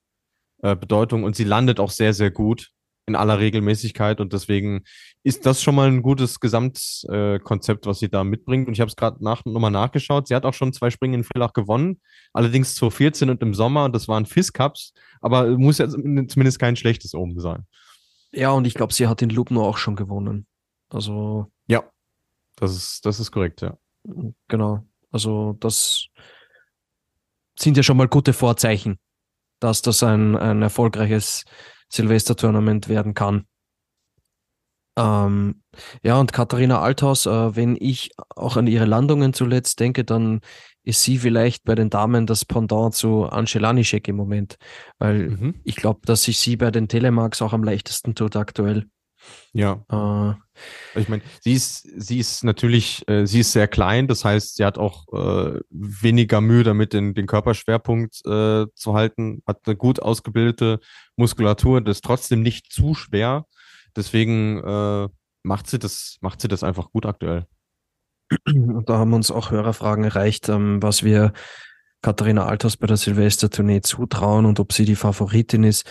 äh, 0.62 0.74
Bedeutung 0.74 1.24
und 1.24 1.36
sie 1.36 1.44
landet 1.44 1.78
auch 1.78 1.90
sehr, 1.90 2.14
sehr 2.14 2.30
gut 2.30 2.70
in 3.08 3.16
aller 3.16 3.38
Regelmäßigkeit 3.38 4.20
und 4.20 4.32
deswegen 4.32 4.84
ist 5.24 5.46
das 5.46 5.62
schon 5.62 5.74
mal 5.74 5.88
ein 5.88 6.02
gutes 6.02 6.40
Gesamtkonzept, 6.40 7.86
was 7.86 7.98
sie 7.98 8.08
da 8.08 8.24
mitbringt. 8.24 8.68
Und 8.68 8.74
ich 8.74 8.80
habe 8.80 8.88
es 8.88 8.96
gerade 8.96 9.22
nach, 9.22 9.44
nochmal 9.44 9.70
nachgeschaut. 9.70 10.28
Sie 10.28 10.34
hat 10.34 10.44
auch 10.44 10.54
schon 10.54 10.72
zwei 10.72 10.90
Springen 10.90 11.14
in 11.14 11.24
Villach 11.24 11.52
gewonnen, 11.52 12.00
allerdings 12.32 12.74
2014 12.76 13.30
und 13.30 13.42
im 13.42 13.54
Sommer 13.54 13.84
und 13.84 13.94
das 13.94 14.08
waren 14.08 14.26
FIS 14.26 14.52
Cups, 14.52 14.92
aber 15.20 15.58
muss 15.58 15.78
ja 15.78 15.88
zumindest 15.88 16.58
kein 16.58 16.76
schlechtes 16.76 17.14
oben 17.14 17.40
sein. 17.40 17.66
Ja, 18.32 18.50
und 18.50 18.66
ich 18.66 18.74
glaube, 18.74 18.92
sie 18.92 19.06
hat 19.06 19.22
in 19.22 19.30
Lubno 19.30 19.66
auch 19.66 19.78
schon 19.78 19.96
gewonnen. 19.96 20.46
Also. 20.90 21.50
Ja, 21.66 21.84
das 22.56 22.76
ist, 22.76 23.06
das 23.06 23.20
ist 23.20 23.30
korrekt, 23.30 23.62
ja. 23.62 23.76
Genau. 24.48 24.86
Also, 25.10 25.56
das 25.60 26.06
sind 27.58 27.76
ja 27.76 27.82
schon 27.82 27.96
mal 27.96 28.08
gute 28.08 28.32
Vorzeichen, 28.32 28.98
dass 29.60 29.82
das 29.82 30.02
ein, 30.02 30.36
ein 30.36 30.62
erfolgreiches 30.62 31.44
Silvester-Tournament 31.90 32.88
werden 32.88 33.14
kann. 33.14 33.46
Ähm, 34.98 35.62
ja, 36.02 36.18
und 36.18 36.32
Katharina 36.32 36.80
Althaus, 36.80 37.26
äh, 37.26 37.56
wenn 37.56 37.76
ich 37.78 38.10
auch 38.34 38.56
an 38.56 38.66
ihre 38.66 38.84
Landungen 38.84 39.32
zuletzt 39.32 39.78
denke, 39.78 40.04
dann 40.04 40.40
ist 40.82 41.04
sie 41.04 41.18
vielleicht 41.18 41.64
bei 41.64 41.74
den 41.74 41.88
Damen 41.88 42.26
das 42.26 42.44
Pendant 42.44 42.94
zu 42.94 43.26
Angelanischek 43.26 44.08
im 44.08 44.16
Moment, 44.16 44.56
weil 44.98 45.28
mhm. 45.28 45.54
ich 45.62 45.76
glaube, 45.76 46.00
dass 46.04 46.24
sich 46.24 46.38
sie 46.38 46.56
bei 46.56 46.70
den 46.70 46.88
Telemarks 46.88 47.42
auch 47.42 47.52
am 47.52 47.62
leichtesten 47.62 48.14
tut 48.14 48.34
aktuell. 48.34 48.86
Ja. 49.52 49.84
Äh, 49.90 51.00
ich 51.00 51.08
meine, 51.08 51.22
sie 51.40 51.52
ist, 51.52 51.88
sie 51.96 52.18
ist 52.18 52.44
natürlich, 52.44 53.06
äh, 53.08 53.26
sie 53.26 53.40
ist 53.40 53.52
sehr 53.52 53.68
klein, 53.68 54.08
das 54.08 54.24
heißt, 54.24 54.56
sie 54.56 54.64
hat 54.64 54.78
auch 54.78 55.06
äh, 55.12 55.60
weniger 55.70 56.40
Mühe 56.40 56.64
damit, 56.64 56.92
den, 56.92 57.14
den 57.14 57.26
Körperschwerpunkt 57.26 58.24
äh, 58.26 58.66
zu 58.74 58.94
halten, 58.94 59.42
hat 59.46 59.60
eine 59.66 59.76
gut 59.76 60.00
ausgebildete 60.00 60.80
Muskulatur, 61.16 61.80
das 61.80 61.98
ist 61.98 62.04
trotzdem 62.04 62.42
nicht 62.42 62.72
zu 62.72 62.94
schwer. 62.94 63.46
Deswegen 63.96 64.62
äh, 64.62 65.08
macht 65.42 65.66
sie 65.68 65.78
das, 65.78 66.18
macht 66.20 66.40
sie 66.40 66.48
das 66.48 66.62
einfach 66.62 66.90
gut 66.90 67.06
aktuell. 67.06 67.46
Da 68.44 68.98
haben 68.98 69.14
uns 69.14 69.30
auch 69.30 69.50
Hörerfragen 69.50 70.04
erreicht, 70.04 70.48
ähm, 70.48 70.82
was 70.82 71.02
wir 71.02 71.32
Katharina 72.02 72.46
Althaus 72.46 72.76
bei 72.76 72.86
der 72.86 72.96
Silvestertournee 72.96 73.80
zutrauen 73.80 74.44
und 74.46 74.60
ob 74.60 74.72
sie 74.72 74.84
die 74.84 74.96
Favoritin 74.96 75.64
ist. 75.64 75.88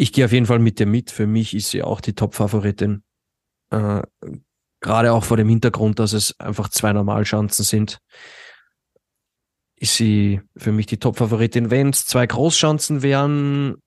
Ich 0.00 0.12
gehe 0.12 0.24
auf 0.24 0.30
jeden 0.30 0.46
Fall 0.46 0.60
mit 0.60 0.78
dir 0.78 0.86
mit. 0.86 1.10
Für 1.10 1.26
mich 1.26 1.54
ist 1.54 1.70
sie 1.70 1.82
auch 1.82 2.00
die 2.00 2.14
Top-Favoritin. 2.14 3.02
Äh, 3.70 4.02
Gerade 4.80 5.12
auch 5.12 5.24
vor 5.24 5.36
dem 5.36 5.48
Hintergrund, 5.48 5.98
dass 5.98 6.12
es 6.12 6.38
einfach 6.38 6.68
zwei 6.68 6.92
Normalschanzen 6.92 7.64
sind, 7.64 7.98
ist 9.74 9.96
sie 9.96 10.40
für 10.56 10.70
mich 10.70 10.86
die 10.86 10.98
Top-Favoritin. 10.98 11.72
Wenn 11.72 11.88
es 11.88 12.06
zwei 12.06 12.24
Großschanzen 12.28 13.02
wären, 13.02 13.82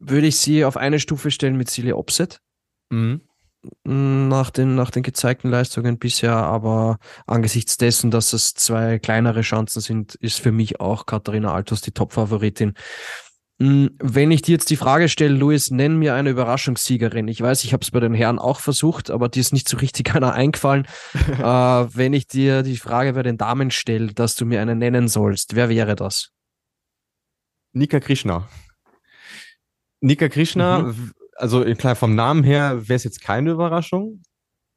würde 0.00 0.26
ich 0.26 0.38
sie 0.38 0.64
auf 0.64 0.76
eine 0.76 0.98
Stufe 0.98 1.30
stellen 1.30 1.56
mit 1.56 1.70
Silly 1.70 1.92
Opset. 1.92 2.40
Mhm. 2.90 3.20
Nach 3.84 4.50
den, 4.50 4.74
nach 4.74 4.90
den 4.90 5.04
gezeigten 5.04 5.50
Leistungen 5.50 6.00
bisher, 6.00 6.34
aber 6.34 6.98
angesichts 7.28 7.76
dessen, 7.76 8.10
dass 8.10 8.32
es 8.32 8.54
zwei 8.54 8.98
kleinere 8.98 9.42
Chancen 9.42 9.80
sind, 9.80 10.16
ist 10.16 10.40
für 10.40 10.50
mich 10.50 10.80
auch 10.80 11.06
Katharina 11.06 11.54
Altos 11.54 11.80
die 11.80 11.92
Top-Favoritin. 11.92 12.74
Hm, 13.60 13.96
wenn 13.98 14.30
ich 14.30 14.42
dir 14.42 14.52
jetzt 14.52 14.70
die 14.70 14.76
Frage 14.76 15.08
stelle, 15.08 15.34
Luis, 15.34 15.70
nenn 15.70 15.98
mir 15.98 16.14
eine 16.14 16.30
Überraschungssiegerin. 16.30 17.28
Ich 17.28 17.40
weiß, 17.40 17.64
ich 17.64 17.72
habe 17.72 17.82
es 17.82 17.90
bei 17.90 18.00
den 18.00 18.14
Herren 18.14 18.38
auch 18.38 18.60
versucht, 18.60 19.10
aber 19.10 19.28
dir 19.28 19.40
ist 19.40 19.52
nicht 19.52 19.68
so 19.68 19.76
richtig 19.76 20.14
einer 20.14 20.32
eingefallen. 20.32 20.86
äh, 21.14 21.42
wenn 21.42 22.12
ich 22.12 22.26
dir 22.26 22.62
die 22.62 22.76
Frage 22.76 23.12
bei 23.12 23.22
den 23.22 23.38
Damen 23.38 23.70
stelle, 23.70 24.14
dass 24.14 24.36
du 24.36 24.46
mir 24.46 24.60
eine 24.60 24.74
nennen 24.74 25.08
sollst, 25.08 25.54
wer 25.54 25.68
wäre 25.68 25.94
das? 25.94 26.30
Nika 27.72 28.00
Krishna. 28.00 28.48
Nika 30.00 30.28
Krishna, 30.28 30.82
mhm. 30.82 31.12
also 31.36 31.64
klar, 31.76 31.94
vom 31.94 32.14
Namen 32.14 32.42
her 32.42 32.88
wäre 32.88 32.96
es 32.96 33.04
jetzt 33.04 33.20
keine 33.20 33.52
Überraschung, 33.52 34.22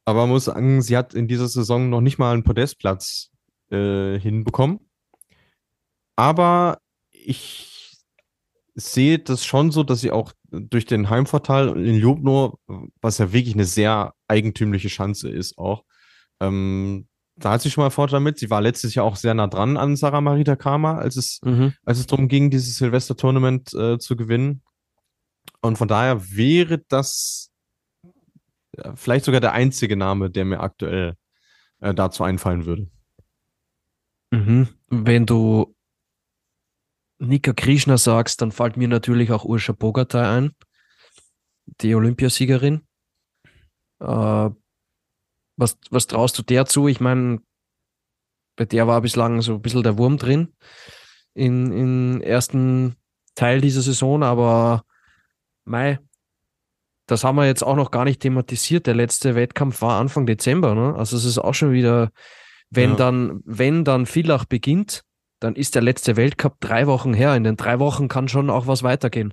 aber 0.04 0.20
man 0.20 0.30
muss 0.30 0.44
sagen, 0.44 0.80
sie 0.82 0.96
hat 0.96 1.14
in 1.14 1.26
dieser 1.26 1.48
Saison 1.48 1.90
noch 1.90 2.00
nicht 2.00 2.18
mal 2.18 2.32
einen 2.32 2.44
Podestplatz 2.44 3.32
äh, 3.70 4.18
hinbekommen. 4.20 4.78
Aber 6.14 6.78
ich 7.10 7.75
sehe 8.76 9.18
das 9.18 9.44
schon 9.44 9.70
so, 9.70 9.82
dass 9.82 10.00
sie 10.00 10.12
auch 10.12 10.32
durch 10.50 10.84
den 10.84 11.10
Heimvorteil 11.10 11.68
in 11.76 11.96
Ljubno, 11.96 12.58
was 13.00 13.18
ja 13.18 13.32
wirklich 13.32 13.54
eine 13.54 13.64
sehr 13.64 14.14
eigentümliche 14.28 14.88
Chance 14.88 15.28
ist, 15.28 15.58
auch, 15.58 15.84
ähm, 16.40 17.08
da 17.36 17.52
hat 17.52 17.62
sie 17.62 17.70
schon 17.70 17.84
mal 17.84 17.90
Vorteil 17.90 18.20
mit. 18.20 18.38
Sie 18.38 18.50
war 18.50 18.60
letztes 18.60 18.94
Jahr 18.94 19.04
auch 19.04 19.16
sehr 19.16 19.34
nah 19.34 19.46
dran 19.46 19.76
an 19.76 19.96
Sarah 19.96 20.20
Marita 20.20 20.56
Kama, 20.56 20.96
als 20.96 21.16
es, 21.16 21.40
mhm. 21.42 21.74
als 21.84 21.98
es 21.98 22.06
darum 22.06 22.28
ging, 22.28 22.50
dieses 22.50 22.76
Silvester-Tournament 22.76 23.74
äh, 23.74 23.98
zu 23.98 24.16
gewinnen. 24.16 24.62
Und 25.60 25.76
von 25.76 25.88
daher 25.88 26.30
wäre 26.30 26.82
das 26.88 27.50
ja, 28.76 28.94
vielleicht 28.94 29.24
sogar 29.24 29.40
der 29.40 29.52
einzige 29.52 29.96
Name, 29.96 30.30
der 30.30 30.44
mir 30.44 30.60
aktuell 30.60 31.16
äh, 31.80 31.94
dazu 31.94 32.24
einfallen 32.24 32.64
würde. 32.64 32.88
Mhm. 34.30 34.68
Wenn 34.88 35.26
du 35.26 35.75
Nika 37.18 37.52
Krishna 37.52 37.96
sagst, 37.96 38.42
dann 38.42 38.52
fällt 38.52 38.76
mir 38.76 38.88
natürlich 38.88 39.32
auch 39.32 39.44
Urscha 39.44 39.72
Bogatay 39.72 40.22
ein, 40.22 40.52
die 41.80 41.94
Olympiasiegerin. 41.94 42.86
Äh, 44.00 44.50
was, 45.56 45.78
was 45.90 46.06
traust 46.06 46.38
du 46.38 46.42
der 46.42 46.66
zu? 46.66 46.88
Ich 46.88 47.00
meine, 47.00 47.40
bei 48.56 48.64
der 48.64 48.86
war 48.86 49.00
bislang 49.00 49.40
so 49.42 49.54
ein 49.54 49.62
bisschen 49.62 49.82
der 49.82 49.98
Wurm 49.98 50.18
drin 50.18 50.54
im 51.34 51.72
in 51.72 52.22
ersten 52.22 52.96
Teil 53.34 53.60
dieser 53.60 53.82
Saison, 53.82 54.22
aber 54.22 54.84
Mai, 55.64 55.98
das 57.06 57.24
haben 57.24 57.36
wir 57.36 57.46
jetzt 57.46 57.62
auch 57.62 57.76
noch 57.76 57.90
gar 57.90 58.04
nicht 58.04 58.20
thematisiert. 58.20 58.86
Der 58.86 58.94
letzte 58.94 59.34
Wettkampf 59.34 59.82
war 59.82 60.00
Anfang 60.00 60.26
Dezember, 60.26 60.74
ne? 60.74 60.94
Also 60.96 61.16
es 61.16 61.24
ist 61.24 61.38
auch 61.38 61.54
schon 61.54 61.72
wieder, 61.72 62.10
wenn 62.70 62.90
ja. 62.90 62.96
dann, 62.96 63.40
wenn 63.44 63.84
dann 63.84 64.06
Villach 64.06 64.44
beginnt, 64.44 65.04
dann 65.40 65.54
ist 65.54 65.74
der 65.74 65.82
letzte 65.82 66.16
Weltcup 66.16 66.60
drei 66.60 66.86
Wochen 66.86 67.14
her. 67.14 67.34
In 67.36 67.44
den 67.44 67.56
drei 67.56 67.78
Wochen 67.78 68.08
kann 68.08 68.28
schon 68.28 68.50
auch 68.50 68.66
was 68.66 68.82
weitergehen. 68.82 69.32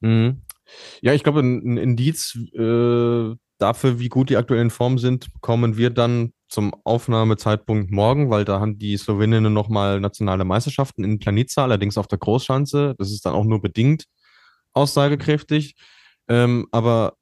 Mhm. 0.00 0.42
Ja, 1.00 1.12
ich 1.12 1.22
glaube, 1.22 1.40
ein, 1.40 1.76
Indiz 1.76 2.36
äh, 2.54 3.34
dafür, 3.58 3.98
wie 3.98 4.08
gut 4.08 4.30
die 4.30 4.36
aktuellen 4.36 4.70
Formen 4.70 4.98
sind, 4.98 5.32
bekommen 5.32 5.76
wir 5.76 5.90
dann 5.90 6.32
zum 6.48 6.74
Aufnahmezeitpunkt 6.84 7.90
morgen, 7.90 8.30
weil 8.30 8.44
da 8.44 8.60
haben 8.60 8.78
die 8.78 8.96
Sloweninnen 8.96 9.52
nochmal 9.52 10.00
nationale 10.00 10.44
Meisterschaften 10.44 11.02
in 11.04 11.18
Planica, 11.18 11.62
allerdings 11.62 11.98
auf 11.98 12.06
der 12.06 12.18
Großschanze. 12.18 12.94
Das 12.98 13.10
ist 13.10 13.26
dann 13.26 13.34
auch 13.34 13.44
nur 13.44 13.60
bedingt 13.60 14.04
aussagekräftig. 14.72 15.74
Ähm, 16.28 16.66
aber 16.70 17.14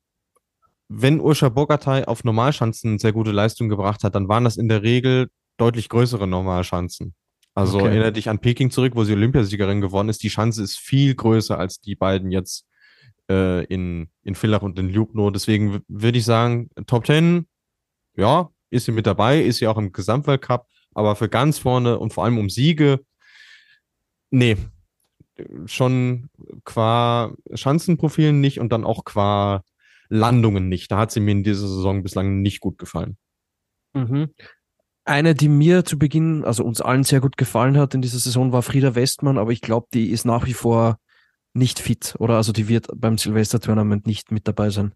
wenn 0.88 1.20
Urscha 1.20 1.48
Bogatay 1.48 2.04
auf 2.04 2.24
Normalschanzen 2.24 2.98
sehr 2.98 3.12
gute 3.12 3.32
Leistung 3.32 3.68
gebracht 3.68 4.04
hat, 4.04 4.14
dann 4.14 4.28
waren 4.28 4.44
das 4.44 4.56
in 4.56 4.68
der 4.68 4.82
Regel 4.82 5.28
deutlich 5.56 5.88
größere 5.88 6.26
Normalschanzen. 6.26 7.14
Also 7.54 7.78
okay. 7.78 7.88
erinnere 7.88 8.12
dich 8.12 8.28
an 8.28 8.40
Peking 8.40 8.70
zurück, 8.70 8.94
wo 8.96 9.04
sie 9.04 9.12
Olympiasiegerin 9.12 9.80
geworden 9.80 10.08
ist. 10.08 10.22
Die 10.22 10.28
Chance 10.28 10.62
ist 10.62 10.76
viel 10.76 11.14
größer 11.14 11.58
als 11.58 11.80
die 11.80 11.94
beiden 11.94 12.32
jetzt 12.32 12.66
äh, 13.30 13.64
in, 13.66 14.08
in 14.22 14.34
Villach 14.34 14.62
und 14.62 14.78
in 14.78 14.88
Ljubno. 14.88 15.30
Deswegen 15.30 15.82
würde 15.86 16.18
ich 16.18 16.24
sagen, 16.24 16.70
Top 16.86 17.06
10, 17.06 17.46
ja, 18.16 18.50
ist 18.70 18.86
sie 18.86 18.92
mit 18.92 19.06
dabei, 19.06 19.40
ist 19.40 19.58
sie 19.58 19.68
auch 19.68 19.78
im 19.78 19.92
Gesamtweltcup, 19.92 20.66
aber 20.94 21.14
für 21.14 21.28
ganz 21.28 21.58
vorne 21.58 21.98
und 21.98 22.12
vor 22.12 22.24
allem 22.24 22.38
um 22.38 22.50
Siege, 22.50 23.00
nee, 24.30 24.56
schon 25.66 26.28
qua 26.64 27.34
Schanzenprofilen 27.52 28.40
nicht 28.40 28.58
und 28.60 28.72
dann 28.72 28.84
auch 28.84 29.04
qua 29.04 29.62
Landungen 30.08 30.68
nicht. 30.68 30.90
Da 30.90 30.98
hat 30.98 31.12
sie 31.12 31.20
mir 31.20 31.32
in 31.32 31.44
dieser 31.44 31.68
Saison 31.68 32.02
bislang 32.02 32.42
nicht 32.42 32.60
gut 32.60 32.78
gefallen. 32.78 33.16
Mhm. 33.94 34.30
Eine, 35.06 35.34
die 35.34 35.48
mir 35.48 35.84
zu 35.84 35.98
Beginn, 35.98 36.44
also 36.44 36.64
uns 36.64 36.80
allen 36.80 37.04
sehr 37.04 37.20
gut 37.20 37.36
gefallen 37.36 37.76
hat 37.76 37.94
in 37.94 38.00
dieser 38.00 38.18
Saison, 38.18 38.52
war 38.52 38.62
Frieda 38.62 38.94
Westmann, 38.94 39.36
aber 39.36 39.50
ich 39.50 39.60
glaube, 39.60 39.86
die 39.92 40.10
ist 40.10 40.24
nach 40.24 40.46
wie 40.46 40.54
vor 40.54 40.98
nicht 41.52 41.78
fit, 41.78 42.14
oder? 42.18 42.36
Also 42.36 42.52
die 42.52 42.68
wird 42.68 42.88
beim 42.96 43.18
Silvester-Tournament 43.18 44.06
nicht 44.06 44.32
mit 44.32 44.48
dabei 44.48 44.70
sein. 44.70 44.92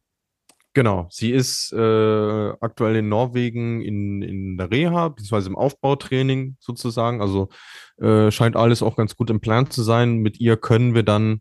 Genau, 0.75 1.09
sie 1.11 1.33
ist 1.33 1.73
äh, 1.73 2.49
aktuell 2.61 2.97
in 2.97 3.09
Norwegen 3.09 3.83
in, 3.83 4.23
in 4.23 4.57
der 4.57 4.71
Reha, 4.71 5.09
beziehungsweise 5.09 5.49
im 5.49 5.57
Aufbautraining 5.57 6.57
sozusagen. 6.61 7.21
Also 7.21 7.49
äh, 7.97 8.31
scheint 8.31 8.55
alles 8.55 8.83
auch 8.83 8.97
ganz 8.97 9.17
gut 9.17 9.31
im 9.31 9.41
Plan 9.41 9.71
zu 9.71 9.83
sein. 9.83 10.19
Mit 10.19 10.41
ihr 10.41 10.57
können 10.57 10.95
wir 10.95 11.03
dann, 11.03 11.41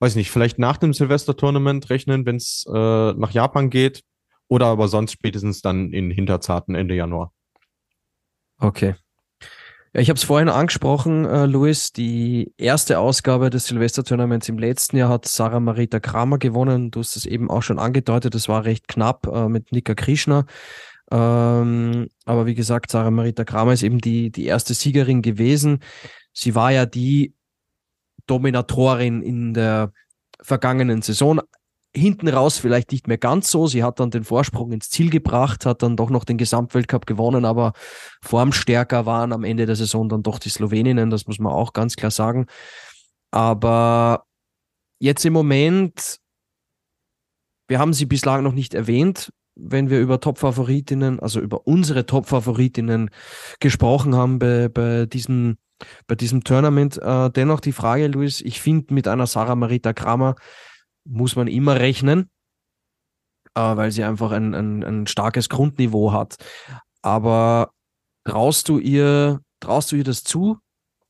weiß 0.00 0.12
ich 0.12 0.16
nicht, 0.16 0.30
vielleicht 0.30 0.58
nach 0.58 0.76
dem 0.76 0.92
Silvester-Tournament 0.92 1.88
rechnen, 1.88 2.26
wenn 2.26 2.36
es 2.36 2.66
äh, 2.68 3.12
nach 3.14 3.30
Japan 3.30 3.70
geht. 3.70 4.02
Oder 4.48 4.66
aber 4.66 4.88
sonst 4.88 5.12
spätestens 5.12 5.62
dann 5.62 5.92
in 5.92 6.10
Hinterzarten 6.10 6.74
Ende 6.74 6.94
Januar. 6.94 7.32
Okay. 8.64 8.94
Ja, 9.92 10.00
ich 10.00 10.08
habe 10.08 10.16
es 10.16 10.24
vorhin 10.24 10.48
angesprochen, 10.48 11.26
äh, 11.26 11.44
Luis. 11.44 11.92
Die 11.92 12.54
erste 12.56 12.98
Ausgabe 12.98 13.50
des 13.50 13.66
Silvester-Tournaments 13.66 14.48
im 14.48 14.58
letzten 14.58 14.96
Jahr 14.96 15.10
hat 15.10 15.26
Sarah 15.26 15.60
Marita 15.60 16.00
Kramer 16.00 16.38
gewonnen. 16.38 16.90
Du 16.90 17.00
hast 17.00 17.14
es 17.14 17.26
eben 17.26 17.50
auch 17.50 17.62
schon 17.62 17.78
angedeutet, 17.78 18.34
es 18.34 18.48
war 18.48 18.64
recht 18.64 18.88
knapp 18.88 19.26
äh, 19.26 19.48
mit 19.48 19.70
Nika 19.70 19.94
Krishna. 19.94 20.46
Ähm, 21.10 22.08
aber 22.24 22.46
wie 22.46 22.54
gesagt, 22.54 22.90
Sarah 22.90 23.10
Marita 23.10 23.44
Kramer 23.44 23.74
ist 23.74 23.82
eben 23.82 23.98
die, 23.98 24.30
die 24.30 24.46
erste 24.46 24.72
Siegerin 24.72 25.20
gewesen. 25.20 25.80
Sie 26.32 26.54
war 26.54 26.72
ja 26.72 26.86
die 26.86 27.34
Dominatorin 28.26 29.20
in 29.22 29.52
der 29.52 29.92
vergangenen 30.40 31.02
Saison 31.02 31.40
hinten 31.96 32.28
raus 32.28 32.58
vielleicht 32.58 32.92
nicht 32.92 33.06
mehr 33.06 33.18
ganz 33.18 33.50
so. 33.50 33.66
Sie 33.66 33.84
hat 33.84 34.00
dann 34.00 34.10
den 34.10 34.24
Vorsprung 34.24 34.72
ins 34.72 34.90
Ziel 34.90 35.10
gebracht, 35.10 35.64
hat 35.64 35.82
dann 35.82 35.96
doch 35.96 36.10
noch 36.10 36.24
den 36.24 36.38
Gesamtweltcup 36.38 37.06
gewonnen, 37.06 37.44
aber 37.44 37.72
formstärker 38.22 39.06
waren 39.06 39.32
am 39.32 39.44
Ende 39.44 39.66
der 39.66 39.76
Saison 39.76 40.08
dann 40.08 40.22
doch 40.22 40.38
die 40.38 40.48
Sloweninnen, 40.48 41.10
das 41.10 41.26
muss 41.26 41.38
man 41.38 41.52
auch 41.52 41.72
ganz 41.72 41.96
klar 41.96 42.10
sagen. 42.10 42.46
Aber 43.30 44.24
jetzt 44.98 45.24
im 45.24 45.32
Moment, 45.32 46.18
wir 47.68 47.78
haben 47.78 47.92
sie 47.92 48.06
bislang 48.06 48.42
noch 48.42 48.52
nicht 48.52 48.74
erwähnt, 48.74 49.32
wenn 49.56 49.88
wir 49.88 50.00
über 50.00 50.20
Top-Favoritinnen, 50.20 51.20
also 51.20 51.40
über 51.40 51.66
unsere 51.66 52.06
Top-Favoritinnen 52.06 53.10
gesprochen 53.60 54.16
haben 54.16 54.38
bei, 54.38 54.68
bei 54.68 55.06
diesem 55.06 55.56
bei 56.06 56.14
diesem 56.14 56.44
Tournament. 56.44 56.98
Äh, 56.98 57.30
dennoch 57.30 57.60
die 57.60 57.72
Frage, 57.72 58.06
Luis, 58.06 58.40
ich 58.40 58.60
finde 58.60 58.94
mit 58.94 59.08
einer 59.08 59.26
Sarah 59.26 59.56
Marita 59.56 59.92
Kramer 59.92 60.36
muss 61.04 61.36
man 61.36 61.48
immer 61.48 61.78
rechnen, 61.78 62.30
äh, 63.54 63.60
weil 63.60 63.92
sie 63.92 64.04
einfach 64.04 64.32
ein, 64.32 64.54
ein, 64.54 64.82
ein 64.82 65.06
starkes 65.06 65.48
Grundniveau 65.48 66.12
hat. 66.12 66.36
Aber 67.02 67.70
traust 68.24 68.68
du 68.68 68.78
ihr, 68.78 69.40
traust 69.60 69.92
du 69.92 69.96
ihr 69.96 70.04
das 70.04 70.24
zu, 70.24 70.58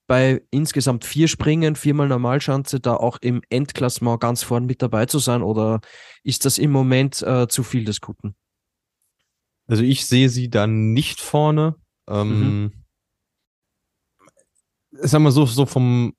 bei 0.07 0.43
insgesamt 0.51 1.05
vier 1.05 1.29
Springen, 1.29 1.77
viermal 1.77 2.09
Normalschanze, 2.09 2.81
da 2.81 2.95
auch 2.95 3.19
im 3.21 3.43
Endklassement 3.49 4.21
ganz 4.21 4.43
vorn 4.43 4.67
mit 4.67 4.83
dabei 4.83 5.07
zu 5.07 5.19
sein? 5.19 5.43
Oder 5.43 5.81
ist 6.23 6.45
das 6.45 6.59
im 6.59 6.73
Moment 6.73 7.23
äh, 7.23 7.49
zu 7.49 7.63
viel 7.63 7.85
des 7.85 8.01
Guten? 8.01 8.35
Also 9.67 9.83
ich 9.83 10.07
sehe 10.07 10.29
sie 10.29 10.51
dann 10.51 10.93
nicht 10.93 11.21
vorne. 11.21 11.77
Ähm, 12.09 12.65
mhm. 12.65 12.73
Sagen 14.93 15.25
wir 15.25 15.33
so, 15.33 15.47
so 15.47 15.65
vom, 15.65 16.15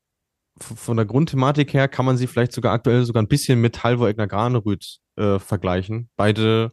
von 0.61 0.97
der 0.97 1.05
Grundthematik 1.05 1.73
her 1.73 1.87
kann 1.87 2.05
man 2.05 2.17
sie 2.17 2.27
vielleicht 2.27 2.53
sogar 2.53 2.73
aktuell 2.73 3.03
sogar 3.03 3.21
ein 3.21 3.27
bisschen 3.27 3.59
mit 3.59 3.83
Halvor 3.83 4.07
Egner 4.07 4.27
Granerüth 4.27 4.99
äh, 5.17 5.39
vergleichen. 5.39 6.09
Beide 6.15 6.71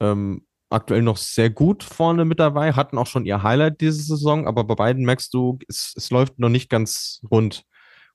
ähm, 0.00 0.46
aktuell 0.70 1.02
noch 1.02 1.16
sehr 1.16 1.50
gut 1.50 1.84
vorne 1.84 2.24
mit 2.24 2.40
dabei, 2.40 2.72
hatten 2.72 2.98
auch 2.98 3.06
schon 3.06 3.26
ihr 3.26 3.42
Highlight 3.42 3.80
diese 3.80 4.02
Saison, 4.02 4.46
aber 4.48 4.64
bei 4.64 4.74
beiden 4.74 5.04
merkst 5.04 5.32
du, 5.32 5.58
es, 5.68 5.92
es 5.96 6.10
läuft 6.10 6.38
noch 6.38 6.48
nicht 6.48 6.68
ganz 6.68 7.20
rund. 7.30 7.62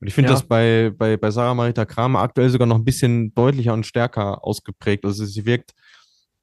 Und 0.01 0.07
ich 0.07 0.13
finde 0.13 0.29
Ja. 0.31 0.35
das 0.35 0.47
bei, 0.47 0.91
bei, 0.97 1.17
bei 1.17 1.31
Sarah 1.31 1.53
Marita 1.53 1.85
Kramer 1.85 2.19
aktuell 2.19 2.49
sogar 2.49 2.67
noch 2.67 2.77
ein 2.77 2.85
bisschen 2.85 3.33
deutlicher 3.33 3.73
und 3.73 3.85
stärker 3.85 4.43
ausgeprägt. 4.43 5.05
Also 5.05 5.25
sie 5.25 5.45
wirkt 5.45 5.71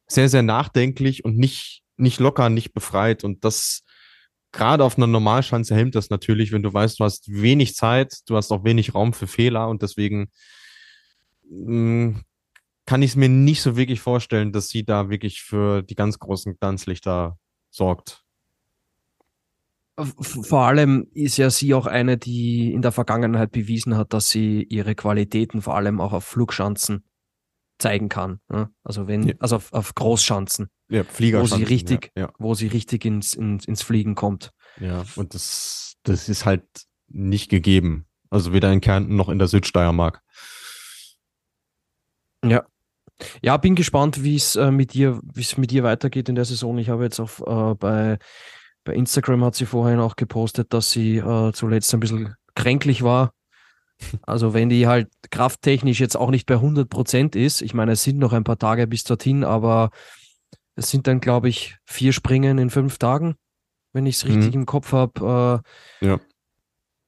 sehr, 0.09 0.29
sehr 0.29 0.43
nachdenklich 0.43 1.25
und 1.25 1.37
nicht, 1.37 1.83
nicht 1.97 2.21
locker, 2.21 2.49
nicht 2.49 2.73
befreit. 2.75 3.25
Und 3.25 3.45
das 3.45 3.83
gerade 4.53 4.85
auf 4.85 4.97
einer 4.97 5.07
Normalschanze 5.07 5.75
hemmt 5.75 5.95
das 5.95 6.11
natürlich, 6.11 6.53
wenn 6.53 6.63
du 6.63 6.73
weißt, 6.73 6.99
du 6.99 7.05
hast 7.05 7.31
wenig 7.31 7.75
Zeit, 7.75 8.19
du 8.27 8.37
hast 8.37 8.51
auch 8.53 8.65
wenig 8.65 8.95
Raum 8.95 9.13
für 9.13 9.27
Fehler 9.27 9.69
und 9.69 9.83
deswegen 9.83 10.31
mh, 11.51 12.21
kann 12.87 13.03
ich 13.03 13.11
es 13.11 13.17
mir 13.17 13.29
nicht 13.29 13.63
so 13.63 13.77
wirklich 13.77 14.01
vorstellen, 14.01 14.53
dass 14.53 14.69
sie 14.69 14.85
da 14.85 15.11
wirklich 15.11 15.43
für 15.43 15.83
die 15.83 15.95
ganz 15.95 16.19
großen 16.19 16.57
Glanzlichter 16.59 17.39
sorgt. 17.71 18.23
Vor 19.99 20.61
allem 20.61 21.09
ist 21.15 21.39
ja 21.39 21.49
sie 21.49 21.73
auch 21.73 21.87
eine, 21.87 22.19
die 22.19 22.73
in 22.73 22.83
der 22.83 22.93
Vergangenheit 22.93 23.51
bewiesen 23.51 23.97
hat, 23.97 24.13
dass 24.13 24.31
sie 24.31 24.63
ihre 24.63 24.95
Qualitäten 24.95 25.63
vor 25.63 25.75
allem 25.75 26.01
auch 26.01 26.13
auf 26.13 26.25
Flugschanzen 26.25 27.03
zeigen 27.79 28.09
kann. 28.09 28.41
ne? 28.49 28.71
Also 28.85 29.07
wenn, 29.07 29.29
Ja. 29.29 29.35
also 29.39 29.57
auf, 29.57 29.73
auf 29.73 29.95
Großschanzen, 29.95 30.69
Ja, 30.89 31.05
wo 31.19 31.47
sie 31.47 31.63
richtig, 31.65 32.11
Ja, 32.17 32.33
wo 32.39 32.55
sie 32.55 32.67
richtig 32.69 33.05
ins, 33.05 33.35
ins, 33.35 33.65
ins 33.67 33.83
Fliegen 33.83 34.15
kommt. 34.15 34.51
ja, 34.81 34.87
ja. 34.87 35.05
Und 35.17 35.35
das, 35.35 35.95
das 36.03 36.29
ist 36.29 36.45
halt 36.47 36.65
nicht 37.09 37.51
gegeben. 37.51 38.07
Also 38.31 38.53
weder 38.53 38.73
in 38.73 38.81
Kärnten 38.81 39.15
noch 39.17 39.29
in 39.29 39.39
der 39.39 39.49
Südsteiermark. 39.49 40.21
Ja. 42.45 42.65
Ja, 43.43 43.57
bin 43.57 43.75
gespannt, 43.75 44.23
wie 44.25 44.37
es 44.37 44.57
äh, 44.57 44.71
mit 44.71 44.95
ihr, 44.95 45.21
wie 45.23 45.41
es 45.41 45.57
mit 45.57 45.73
ihr 45.73 45.83
weitergeht 45.83 46.29
in 46.29 46.35
der 46.35 46.45
Saison. 46.45 46.77
Ich 46.79 46.91
habe 46.91 47.05
jetzt 47.05 47.19
auf 47.19 47.43
äh, 47.47 47.75
bei, 47.75 48.19
bei 48.85 48.93
Instagram 48.95 49.43
hat 49.45 49.55
sie 49.55 49.65
vorhin 49.65 50.01
auch 50.01 50.17
gepostet, 50.17 50.73
dass 50.75 50.91
sie 50.91 51.17
äh, 51.17 51.53
zuletzt 51.53 51.93
ein 51.95 52.01
bisschen 52.01 52.35
kränklich 52.55 53.03
war. 53.03 53.33
Also 54.23 54.53
wenn 54.55 54.69
die 54.69 54.87
halt 54.87 55.09
krafttechnisch 55.31 56.01
jetzt 56.01 56.17
auch 56.17 56.31
nicht 56.31 56.47
bei 56.47 56.55
100 56.55 56.89
Prozent 56.89 57.35
ist, 57.35 57.63
ich 57.63 57.73
meine, 57.75 57.93
es 57.93 58.03
sind 58.03 58.19
noch 58.19 58.33
ein 58.33 58.45
paar 58.45 58.59
Tage 58.59 58.87
bis 58.87 59.05
dorthin, 59.05 59.43
aber 59.45 59.91
es 60.75 60.91
sind 60.91 61.07
dann, 61.07 61.21
glaube 61.21 61.49
ich, 61.49 61.77
vier 61.85 62.13
Springen 62.13 62.59
in 62.59 62.69
fünf 62.71 62.99
Tagen, 62.99 63.37
wenn 63.95 64.05
ich 64.07 64.17
es 64.17 64.27
richtig 64.27 64.55
Mhm. 64.55 64.61
im 64.61 64.67
Kopf 64.67 64.93
habe. 64.93 65.63
Äh, 66.03 66.07
Ja. 66.07 66.21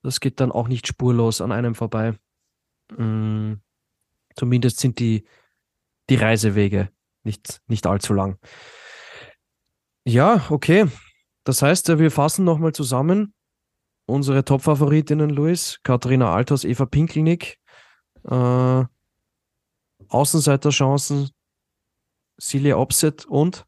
Das 0.02 0.20
geht 0.20 0.40
dann 0.40 0.52
auch 0.52 0.69
nicht 0.69 0.86
spurlos 0.86 1.40
an 1.40 1.52
einem 1.52 1.74
vorbei. 1.74 2.15
Mm, 2.97 3.55
zumindest 4.36 4.78
sind 4.78 4.98
die, 4.98 5.24
die 6.09 6.15
Reisewege 6.15 6.89
nicht, 7.24 7.60
nicht 7.66 7.86
allzu 7.86 8.15
lang. 8.15 8.39
Ja, 10.05 10.47
okay. 10.48 10.86
Das 11.44 11.60
heißt, 11.62 11.89
wir 11.98 12.10
fassen 12.10 12.44
nochmal 12.44 12.73
zusammen. 12.73 13.35
Unsere 14.09 14.43
Top-Favoritinnen, 14.43 15.28
Luis, 15.28 15.80
Katharina 15.82 16.35
Althaus, 16.35 16.64
Eva 16.64 16.86
Pinkelnick, 16.86 17.59
äh, 18.24 18.85
Außenseiterchancen, 20.09 21.28
Silja 22.39 22.78
Opset 22.78 23.26
und 23.26 23.66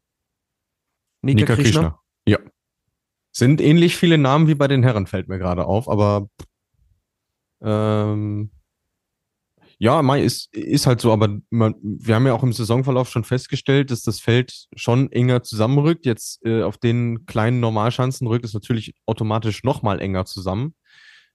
Nika, 1.21 1.41
Nika 1.41 1.55
Krishna. 1.55 1.81
Krishna. 1.81 1.99
Ja. 2.25 2.39
Sind 3.31 3.61
ähnlich 3.61 3.95
viele 3.95 4.17
Namen 4.17 4.47
wie 4.47 4.55
bei 4.55 4.67
den 4.67 4.81
Herren, 4.81 5.05
fällt 5.05 5.27
mir 5.27 5.37
gerade 5.37 5.65
auf, 5.65 5.87
aber 5.87 6.27
ähm, 7.61 8.49
ja, 9.81 10.03
Mai 10.03 10.21
ist, 10.21 10.55
ist 10.55 10.85
halt 10.85 11.01
so, 11.01 11.11
aber 11.11 11.39
man, 11.49 11.73
wir 11.81 12.13
haben 12.13 12.27
ja 12.27 12.33
auch 12.33 12.43
im 12.43 12.53
Saisonverlauf 12.53 13.09
schon 13.09 13.23
festgestellt, 13.23 13.89
dass 13.89 14.03
das 14.03 14.19
Feld 14.19 14.67
schon 14.75 15.11
enger 15.11 15.41
zusammenrückt. 15.41 16.05
Jetzt 16.05 16.45
äh, 16.45 16.61
auf 16.61 16.77
den 16.77 17.25
kleinen 17.25 17.59
Normalschanzen 17.59 18.27
rückt 18.27 18.45
es 18.45 18.53
natürlich 18.53 18.93
automatisch 19.07 19.63
nochmal 19.63 19.99
enger 19.99 20.25
zusammen. 20.25 20.75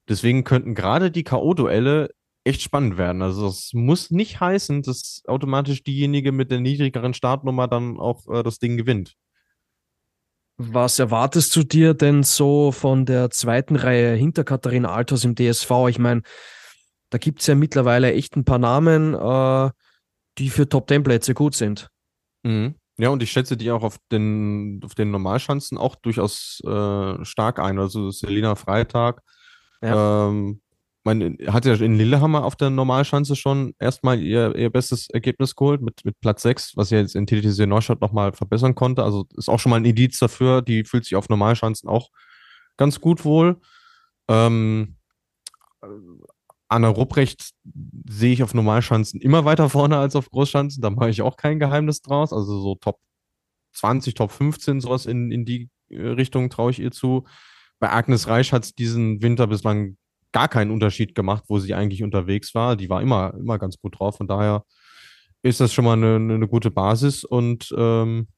Deswegen 0.09 0.45
könnten 0.45 0.77
gerade 0.77 1.11
die 1.11 1.25
K.O.-Duelle 1.25 2.11
echt 2.45 2.63
spannend 2.63 2.97
werden. 2.99 3.21
Also 3.21 3.47
das 3.47 3.73
muss 3.73 4.13
nicht 4.13 4.39
heißen, 4.39 4.83
dass 4.83 5.23
automatisch 5.27 5.83
diejenige 5.83 6.31
mit 6.31 6.53
der 6.53 6.61
niedrigeren 6.61 7.15
Startnummer 7.15 7.67
dann 7.67 7.99
auch 7.99 8.29
äh, 8.29 8.45
das 8.45 8.61
Ding 8.61 8.77
gewinnt. 8.77 9.17
Was 10.57 11.01
erwartest 11.01 11.55
du 11.57 11.65
dir 11.65 11.95
denn 11.95 12.23
so 12.23 12.71
von 12.71 13.07
der 13.07 13.31
zweiten 13.31 13.75
Reihe 13.75 14.15
hinter 14.15 14.45
Katharina 14.45 14.93
Althaus 14.93 15.25
im 15.25 15.35
DSV? 15.35 15.71
Ich 15.89 15.99
meine, 15.99 16.23
da 17.11 17.19
gibt 17.19 17.41
es 17.41 17.47
ja 17.47 17.55
mittlerweile 17.55 18.13
echt 18.13 18.37
ein 18.37 18.45
paar 18.45 18.59
Namen, 18.59 19.15
äh, 19.15 19.71
die 20.39 20.51
für 20.51 20.69
Top-10-Plätze 20.69 21.35
gut 21.35 21.55
sind. 21.55 21.89
Mhm. 22.43 22.75
Ja, 22.99 23.11
und 23.11 23.23
ich 23.23 23.31
schätze 23.31 23.57
die 23.57 23.71
auch 23.71 23.83
auf 23.83 23.99
den, 24.11 24.81
auf 24.83 24.95
den 24.95 25.11
Normalschanzen 25.11 25.77
auch 25.77 25.97
durchaus 25.97 26.61
äh, 26.65 27.25
stark 27.25 27.59
ein. 27.59 27.79
Also 27.79 28.11
Selina 28.11 28.55
Freitag, 28.55 29.23
ähm, 29.83 30.63
man 31.05 31.37
hat 31.47 31.65
ja 31.65 31.75
in 31.75 31.95
Lillehammer 31.95 32.45
auf 32.45 32.57
der 32.57 32.71
Normalschanze 32.71 33.37
schon 33.37 33.75
erstmal 33.79 34.21
ihr, 34.21 34.57
ihr 34.57 34.71
bestes 34.71 35.09
Ergebnis 35.11 35.55
geholt 35.55 35.81
mit, 35.81 36.05
mit 36.05 36.21
Platz 36.21 36.43
6, 36.43 36.77
was 36.77 36.89
sie 36.89 36.97
jetzt 36.97 37.15
in 37.15 37.27
TTC 37.27 37.67
Neustadt 37.67 38.01
nochmal 38.01 38.33
verbessern 38.33 38.75
konnte. 38.75 39.05
Also 39.05 39.27
ist 39.37 39.49
auch 39.49 39.61
schon 39.61 39.71
mal 39.71 39.77
ein 39.77 39.85
Indiz 39.85 40.19
dafür. 40.19 40.63
Die 40.63 40.85
fühlt 40.85 41.05
sich 41.05 41.15
auf 41.15 41.29
Normalschanzen 41.29 41.89
auch 41.89 42.11
ganz 42.77 43.01
gut 43.01 43.25
wohl. 43.25 43.61
Ähm, 44.29 44.97
äh, 45.83 45.87
Anna 46.69 46.89
Rupprecht 46.89 47.51
sehe 48.09 48.33
ich 48.33 48.43
auf 48.43 48.55
Normalschanzen 48.55 49.21
immer 49.21 49.45
weiter 49.45 49.69
vorne 49.69 49.99
als 49.99 50.17
auf 50.17 50.31
Großschanzen. 50.31 50.83
Da 50.83 50.91
mache 50.91 51.11
ich 51.11 51.23
auch 51.23 51.37
kein 51.37 51.59
Geheimnis 51.59 52.03
draus. 52.03 52.33
Also 52.33 52.61
so 52.61 52.75
Top 52.77 52.99
20, 53.73 54.15
Top 54.15 54.31
15, 54.31 54.81
sowas 54.81 55.07
in, 55.07 55.31
in 55.31 55.45
die 55.45 55.69
äh, 55.91 56.01
Richtung 56.01 56.51
traue 56.51 56.71
ich 56.71 56.81
ihr 56.81 56.91
zu. 56.91 57.25
Bei 57.79 57.93
Agnes 57.93 58.27
Reich 58.27 58.53
hat 58.53 58.65
es 58.65 58.75
diesen 58.75 59.23
Winter 59.23 59.47
bislang 59.47 59.97
gar 60.33 60.49
keinen 60.49 60.71
Unterschied 60.71 61.15
gemacht, 61.15 61.45
wo 61.49 61.59
sie 61.59 61.75
eigentlich 61.75 62.03
unterwegs 62.03 62.55
war. 62.55 62.77
Die 62.77 62.91
war 62.91 63.01
immer, 63.01 63.35
immer 63.39 63.59
ganz 63.59 63.79
gut 63.79 63.99
drauf. 63.99 64.17
Von 64.17 64.27
daher 64.27 64.65
ist 65.43 65.61
das 65.61 65.73
schon 65.73 65.85
mal 65.85 65.93
eine, 65.93 66.17
eine 66.17 66.49
gute 66.49 66.71
Basis. 66.71 67.25
Und 67.25 67.73
ähm, 67.77 68.29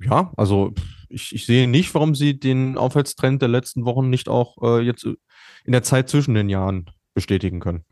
ja, 0.00 0.32
also 0.36 0.74
ich, 1.08 1.34
ich 1.34 1.46
sehe 1.46 1.68
nicht, 1.68 1.94
warum 1.94 2.14
sie 2.14 2.38
den 2.38 2.76
Aufwärtstrend 2.76 3.40
der 3.40 3.48
letzten 3.48 3.84
Wochen 3.84 4.10
nicht 4.10 4.28
auch 4.28 4.56
äh, 4.62 4.80
jetzt 4.80 5.06
in 5.64 5.72
der 5.72 5.82
Zeit 5.82 6.08
zwischen 6.08 6.34
den 6.34 6.48
Jahren 6.48 6.90
bestätigen 7.14 7.60
können. 7.60 7.84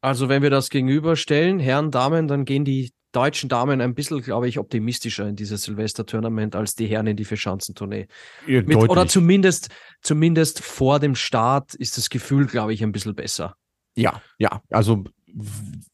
Also 0.00 0.28
wenn 0.28 0.42
wir 0.42 0.50
das 0.50 0.68
gegenüberstellen, 0.68 1.60
Herren, 1.60 1.90
Damen, 1.90 2.26
dann 2.26 2.44
gehen 2.44 2.64
die 2.64 2.92
deutschen 3.12 3.48
Damen 3.48 3.80
ein 3.80 3.94
bisschen, 3.94 4.20
glaube 4.22 4.48
ich, 4.48 4.58
optimistischer 4.58 5.28
in 5.28 5.36
dieses 5.36 5.64
Silvester-Tournament 5.64 6.56
als 6.56 6.74
die 6.74 6.86
Herren 6.86 7.06
in 7.06 7.16
die 7.16 7.24
Vierschanzentournee. 7.24 8.08
Ja, 8.46 8.62
Mit, 8.62 8.76
oder 8.76 9.06
zumindest, 9.06 9.68
zumindest 10.00 10.60
vor 10.62 10.98
dem 10.98 11.14
Start 11.14 11.74
ist 11.74 11.98
das 11.98 12.10
Gefühl, 12.10 12.46
glaube 12.46 12.72
ich, 12.72 12.82
ein 12.82 12.90
bisschen 12.90 13.14
besser. 13.14 13.54
Ja, 13.94 14.20
ja. 14.38 14.62
Also 14.70 15.04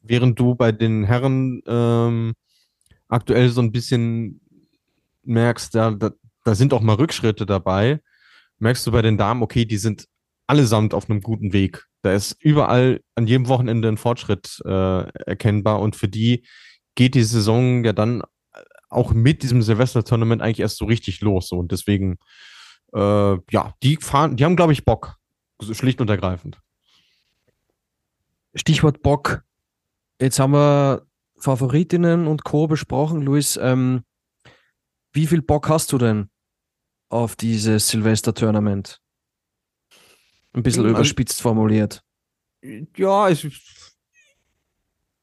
während 0.00 0.38
du 0.38 0.54
bei 0.54 0.72
den 0.72 1.04
Herren 1.04 1.60
ähm, 1.66 2.34
aktuell 3.08 3.48
so 3.50 3.60
ein 3.60 3.72
bisschen 3.72 4.40
merkst, 5.24 5.74
da, 5.74 5.90
da, 5.90 6.12
da 6.44 6.54
sind 6.54 6.72
auch 6.72 6.80
mal 6.80 6.94
Rückschritte 6.94 7.46
dabei, 7.46 8.00
merkst 8.58 8.86
du 8.86 8.92
bei 8.92 9.02
den 9.02 9.18
Damen, 9.18 9.42
okay, 9.42 9.64
die 9.64 9.76
sind 9.76 10.06
allesamt 10.48 10.94
auf 10.94 11.08
einem 11.08 11.20
guten 11.20 11.52
Weg. 11.52 11.84
Da 12.02 12.12
ist 12.12 12.36
überall 12.40 13.00
an 13.14 13.26
jedem 13.26 13.48
Wochenende 13.48 13.88
ein 13.88 13.96
Fortschritt 13.96 14.60
äh, 14.64 15.02
erkennbar 15.26 15.80
und 15.80 15.94
für 15.94 16.08
die 16.08 16.46
geht 16.94 17.14
die 17.14 17.22
Saison 17.22 17.84
ja 17.84 17.92
dann 17.92 18.22
auch 18.88 19.12
mit 19.12 19.42
diesem 19.42 19.62
Silvester-Tournament 19.62 20.42
eigentlich 20.42 20.60
erst 20.60 20.78
so 20.78 20.86
richtig 20.86 21.20
los. 21.20 21.48
So. 21.48 21.58
Und 21.58 21.72
deswegen, 21.72 22.18
äh, 22.94 23.36
ja, 23.50 23.74
die 23.82 23.96
fahren, 23.96 24.36
die 24.36 24.44
haben, 24.44 24.56
glaube 24.56 24.72
ich, 24.72 24.84
Bock. 24.84 25.16
Schlicht 25.60 26.00
und 26.00 26.08
ergreifend. 26.08 26.60
Stichwort 28.54 29.02
Bock. 29.02 29.42
Jetzt 30.20 30.38
haben 30.38 30.52
wir 30.52 31.06
Favoritinnen 31.38 32.26
und 32.26 32.44
Co. 32.44 32.66
besprochen. 32.66 33.22
Luis, 33.22 33.58
ähm, 33.60 34.02
wie 35.12 35.26
viel 35.26 35.42
Bock 35.42 35.68
hast 35.68 35.92
du 35.92 35.98
denn 35.98 36.30
auf 37.08 37.36
dieses 37.36 37.88
Silvester-Tournament? 37.88 39.00
Ein 40.52 40.62
bisschen 40.62 40.84
Also- 40.84 40.94
überspitzt 40.94 41.40
formuliert. 41.42 42.02
Ja, 42.96 43.28
ich, 43.28 43.46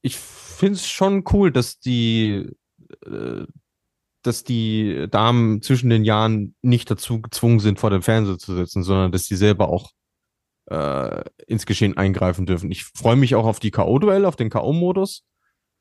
ich 0.01 0.15
finde 0.15 0.75
es 0.75 0.87
schon 0.87 1.23
cool, 1.33 1.51
dass 1.51 1.79
die, 1.79 2.49
äh, 3.05 3.45
dass 4.21 4.43
die 4.43 5.07
Damen 5.11 5.61
zwischen 5.61 5.89
den 5.89 6.05
Jahren 6.05 6.55
nicht 6.61 6.89
dazu 6.89 7.21
gezwungen 7.21 7.59
sind, 7.59 7.79
vor 7.79 7.89
dem 7.89 8.01
Fernseher 8.01 8.37
zu 8.37 8.55
sitzen, 8.55 8.83
sondern 8.83 9.11
dass 9.11 9.25
die 9.25 9.35
selber 9.35 9.67
auch 9.69 9.91
äh, 10.67 11.23
ins 11.45 11.65
Geschehen 11.65 11.97
eingreifen 11.97 12.45
dürfen. 12.45 12.71
Ich 12.71 12.85
freue 12.85 13.15
mich 13.17 13.35
auch 13.35 13.45
auf 13.45 13.59
die 13.59 13.71
K.O.-Duelle, 13.71 14.25
auf 14.27 14.35
den 14.35 14.49
K.O.-Modus. 14.49 15.21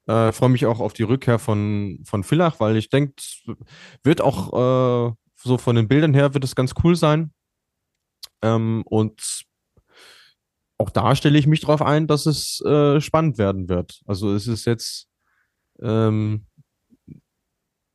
Äh, 0.06 0.32
freue 0.32 0.50
mich 0.50 0.66
auch 0.66 0.80
auf 0.80 0.92
die 0.92 1.04
Rückkehr 1.04 1.38
von, 1.38 2.00
von 2.04 2.22
Villach, 2.24 2.60
weil 2.60 2.76
ich 2.76 2.90
denke, 2.90 3.14
wird 4.02 4.20
auch 4.20 5.08
äh, 5.10 5.14
so 5.36 5.56
von 5.56 5.76
den 5.76 5.88
Bildern 5.88 6.12
her 6.12 6.34
wird 6.34 6.44
es 6.44 6.54
ganz 6.54 6.74
cool 6.82 6.96
sein. 6.96 7.32
Ähm, 8.44 8.82
und 8.84 9.44
auch 10.76 10.90
da 10.90 11.16
stelle 11.16 11.38
ich 11.38 11.46
mich 11.46 11.60
darauf 11.60 11.80
ein, 11.80 12.06
dass 12.06 12.26
es 12.26 12.60
äh, 12.60 13.00
spannend 13.00 13.38
werden 13.38 13.68
wird. 13.68 14.02
Also 14.06 14.34
es 14.34 14.46
ist 14.46 14.66
jetzt 14.66 15.08
ähm, 15.80 16.46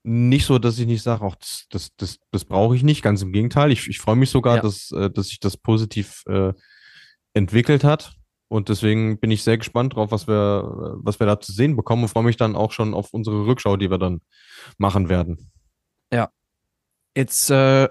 nicht 0.03 0.45
so, 0.45 0.57
dass 0.57 0.80
ich 0.80 0.88
nicht 0.88 1.03
sage, 1.03 1.23
auch 1.23 1.35
das, 1.35 1.67
das, 1.69 1.95
das, 1.97 2.19
das 2.31 2.45
brauche 2.45 2.76
ich 2.76 2.81
nicht. 2.81 3.03
Ganz 3.03 3.21
im 3.21 3.31
Gegenteil. 3.31 3.71
Ich, 3.71 3.88
ich 3.88 3.99
freue 3.99 4.15
mich 4.15 4.31
sogar, 4.31 4.55
ja. 4.55 4.61
dass, 4.61 4.91
äh, 4.91 5.11
dass 5.11 5.27
sich 5.27 5.39
das 5.39 5.55
positiv 5.55 6.23
äh, 6.27 6.53
entwickelt 7.34 7.84
hat. 7.84 8.15
Und 8.47 8.69
deswegen 8.69 9.19
bin 9.19 9.30
ich 9.30 9.43
sehr 9.43 9.59
gespannt 9.59 9.95
drauf, 9.95 10.11
was 10.11 10.27
wir, 10.27 10.63
was 11.03 11.19
wir 11.19 11.27
da 11.27 11.39
zu 11.39 11.51
sehen 11.51 11.76
bekommen 11.76 12.01
und 12.01 12.09
freue 12.09 12.23
mich 12.23 12.38
dann 12.38 12.55
auch 12.55 12.71
schon 12.71 12.95
auf 12.95 13.13
unsere 13.13 13.45
Rückschau, 13.45 13.77
die 13.77 13.91
wir 13.91 13.99
dann 13.99 14.21
machen 14.80 15.09
werden. 15.09 15.51
Ja. 16.11 16.31
Jetzt 17.15 17.51
äh, 17.51 17.88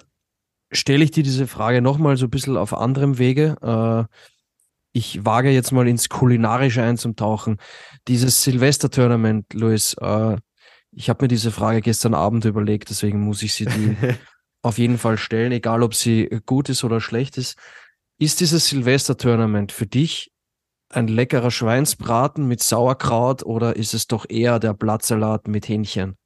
stelle 0.71 1.05
ich 1.05 1.11
dir 1.11 1.23
diese 1.23 1.47
Frage 1.47 1.83
nochmal 1.83 2.17
so 2.17 2.27
ein 2.27 2.31
bisschen 2.31 2.57
auf 2.57 2.75
anderem 2.75 3.19
Wege. 3.19 3.57
Äh, 3.63 4.15
ich 4.93 5.25
wage 5.25 5.51
jetzt 5.51 5.73
mal 5.73 5.87
ins 5.87 6.09
Kulinarische 6.09 6.83
einzutauchen. 6.83 7.59
Dieses 8.09 8.43
Silvester-Tournament, 8.43 9.55
Luis, 9.55 9.95
äh, 10.01 10.37
ich 10.91 11.09
habe 11.09 11.25
mir 11.25 11.29
diese 11.29 11.51
Frage 11.51 11.81
gestern 11.81 12.15
Abend 12.15 12.45
überlegt, 12.45 12.91
deswegen 12.91 13.21
muss 13.21 13.43
ich 13.43 13.55
sie 13.55 13.67
dir 13.67 13.97
auf 14.63 14.79
jeden 14.79 14.99
Fall 14.99 15.19
stellen, 15.19 15.53
egal 15.53 15.83
ob 15.83 15.95
sie 15.95 16.29
gut 16.47 16.69
ist 16.69 16.85
oder 16.85 17.01
schlecht 17.01 17.39
ist. 17.39 17.59
Ist 18.19 18.41
dieses 18.41 18.67
Silvester-Tournament 18.67 19.71
für 19.71 19.87
dich 19.87 20.33
ein 20.91 21.07
leckerer 21.07 21.51
Schweinsbraten 21.51 22.49
mit 22.49 22.63
Sauerkraut 22.63 23.45
oder 23.45 23.77
ist 23.77 23.95
es 23.95 24.07
doch 24.07 24.27
eher 24.29 24.59
der 24.59 24.75
Blattsalat 24.75 25.47
mit 25.47 25.69
Hähnchen? 25.69 26.17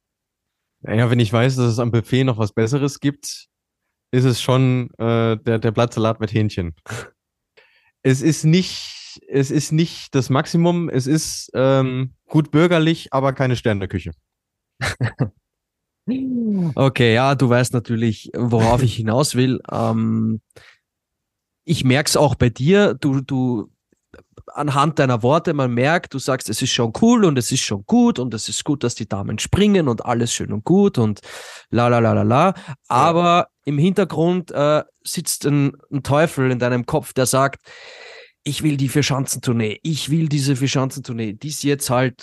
Naja, 0.81 1.11
wenn 1.11 1.21
ich 1.21 1.33
weiß, 1.33 1.57
dass 1.57 1.67
es 1.67 1.79
am 1.79 1.91
Buffet 1.91 2.25
noch 2.25 2.39
was 2.39 2.53
Besseres 2.53 3.01
gibt, 3.01 3.49
ist 4.13 4.25
es 4.25 4.41
schon 4.41 4.91
äh, 4.99 5.37
der, 5.39 5.59
der 5.59 5.71
Blattsalat 5.73 6.21
mit 6.21 6.33
Hähnchen. 6.33 6.75
es 8.03 8.23
ist 8.23 8.45
nicht, 8.45 9.21
es 9.27 9.51
ist 9.51 9.73
nicht 9.73 10.15
das 10.15 10.31
Maximum, 10.31 10.89
es 10.89 11.07
ist 11.07 11.51
ähm, 11.55 12.15
gut 12.29 12.51
bürgerlich, 12.51 13.13
aber 13.13 13.33
keine 13.33 13.57
Sterneküche. 13.57 14.13
okay, 16.75 17.15
ja, 17.15 17.35
du 17.35 17.49
weißt 17.49 17.73
natürlich, 17.73 18.31
worauf 18.37 18.83
ich 18.83 18.95
hinaus 18.95 19.35
will. 19.35 19.61
Ähm, 19.71 20.41
ich 21.65 21.85
merke 21.85 22.09
es 22.09 22.17
auch 22.17 22.35
bei 22.35 22.51
dir, 22.51 22.95
du, 22.95 23.21
du 23.23 23.71
anhand 24.49 24.99
deiner 24.99 25.23
Worte, 25.23 25.55
man 25.55 25.73
merkt, 25.73 26.13
du 26.13 26.19
sagst, 26.19 26.51
es 26.51 26.61
ist 26.61 26.73
schon 26.73 26.93
cool 27.01 27.25
und 27.25 27.39
es 27.39 27.51
ist 27.53 27.63
schon 27.63 27.85
gut 27.87 28.19
und 28.19 28.35
es 28.35 28.49
ist 28.49 28.65
gut, 28.65 28.85
dass 28.85 28.95
die 28.95 29.09
Damen 29.09 29.39
springen 29.39 29.89
und 29.89 30.05
alles 30.05 30.35
schön 30.35 30.53
und 30.53 30.65
gut 30.65 30.99
und 30.99 31.21
la 31.71 31.89
la 31.89 32.01
la 32.01 32.13
la 32.13 32.23
la. 32.23 32.55
Aber. 32.89 33.52
Im 33.65 33.79
Hintergrund 33.79 34.51
äh, 34.51 34.83
sitzt 35.03 35.47
ein, 35.47 35.73
ein, 35.91 36.03
Teufel 36.03 36.51
in 36.51 36.59
deinem 36.59 36.87
Kopf, 36.87 37.13
der 37.13 37.27
sagt, 37.27 37.63
ich 38.45 38.63
will 38.63 38.77
die 38.77 38.89
Vierschanzentournee, 38.89 39.79
ich 39.83 40.11
will 40.11 40.29
diese 40.29 40.57
Vierschanzentournee, 40.57 41.35
die 41.35 41.49
es 41.49 41.63
jetzt 41.63 41.91
halt 41.91 42.23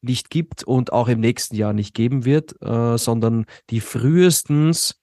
nicht 0.00 0.30
gibt 0.30 0.64
und 0.64 0.92
auch 0.92 1.08
im 1.08 1.20
nächsten 1.20 1.54
Jahr 1.54 1.72
nicht 1.72 1.94
geben 1.94 2.24
wird, 2.24 2.60
äh, 2.62 2.96
sondern 2.96 3.46
die 3.70 3.80
frühestens 3.80 5.00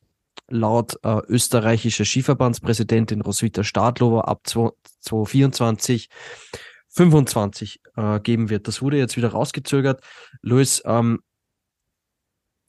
laut 0.50 0.98
äh, 1.04 1.22
österreichischer 1.28 2.06
Skiverbandspräsidentin 2.06 3.22
Roswitha 3.22 3.64
Stadlober 3.64 4.28
ab 4.28 4.42
2024 4.46 6.10
25 6.90 7.82
äh, 7.96 8.20
geben 8.20 8.50
wird. 8.50 8.68
Das 8.68 8.82
wurde 8.82 8.98
jetzt 8.98 9.18
wieder 9.18 9.30
rausgezögert. 9.30 10.04
Luis, 10.42 10.82
ähm, 10.86 11.22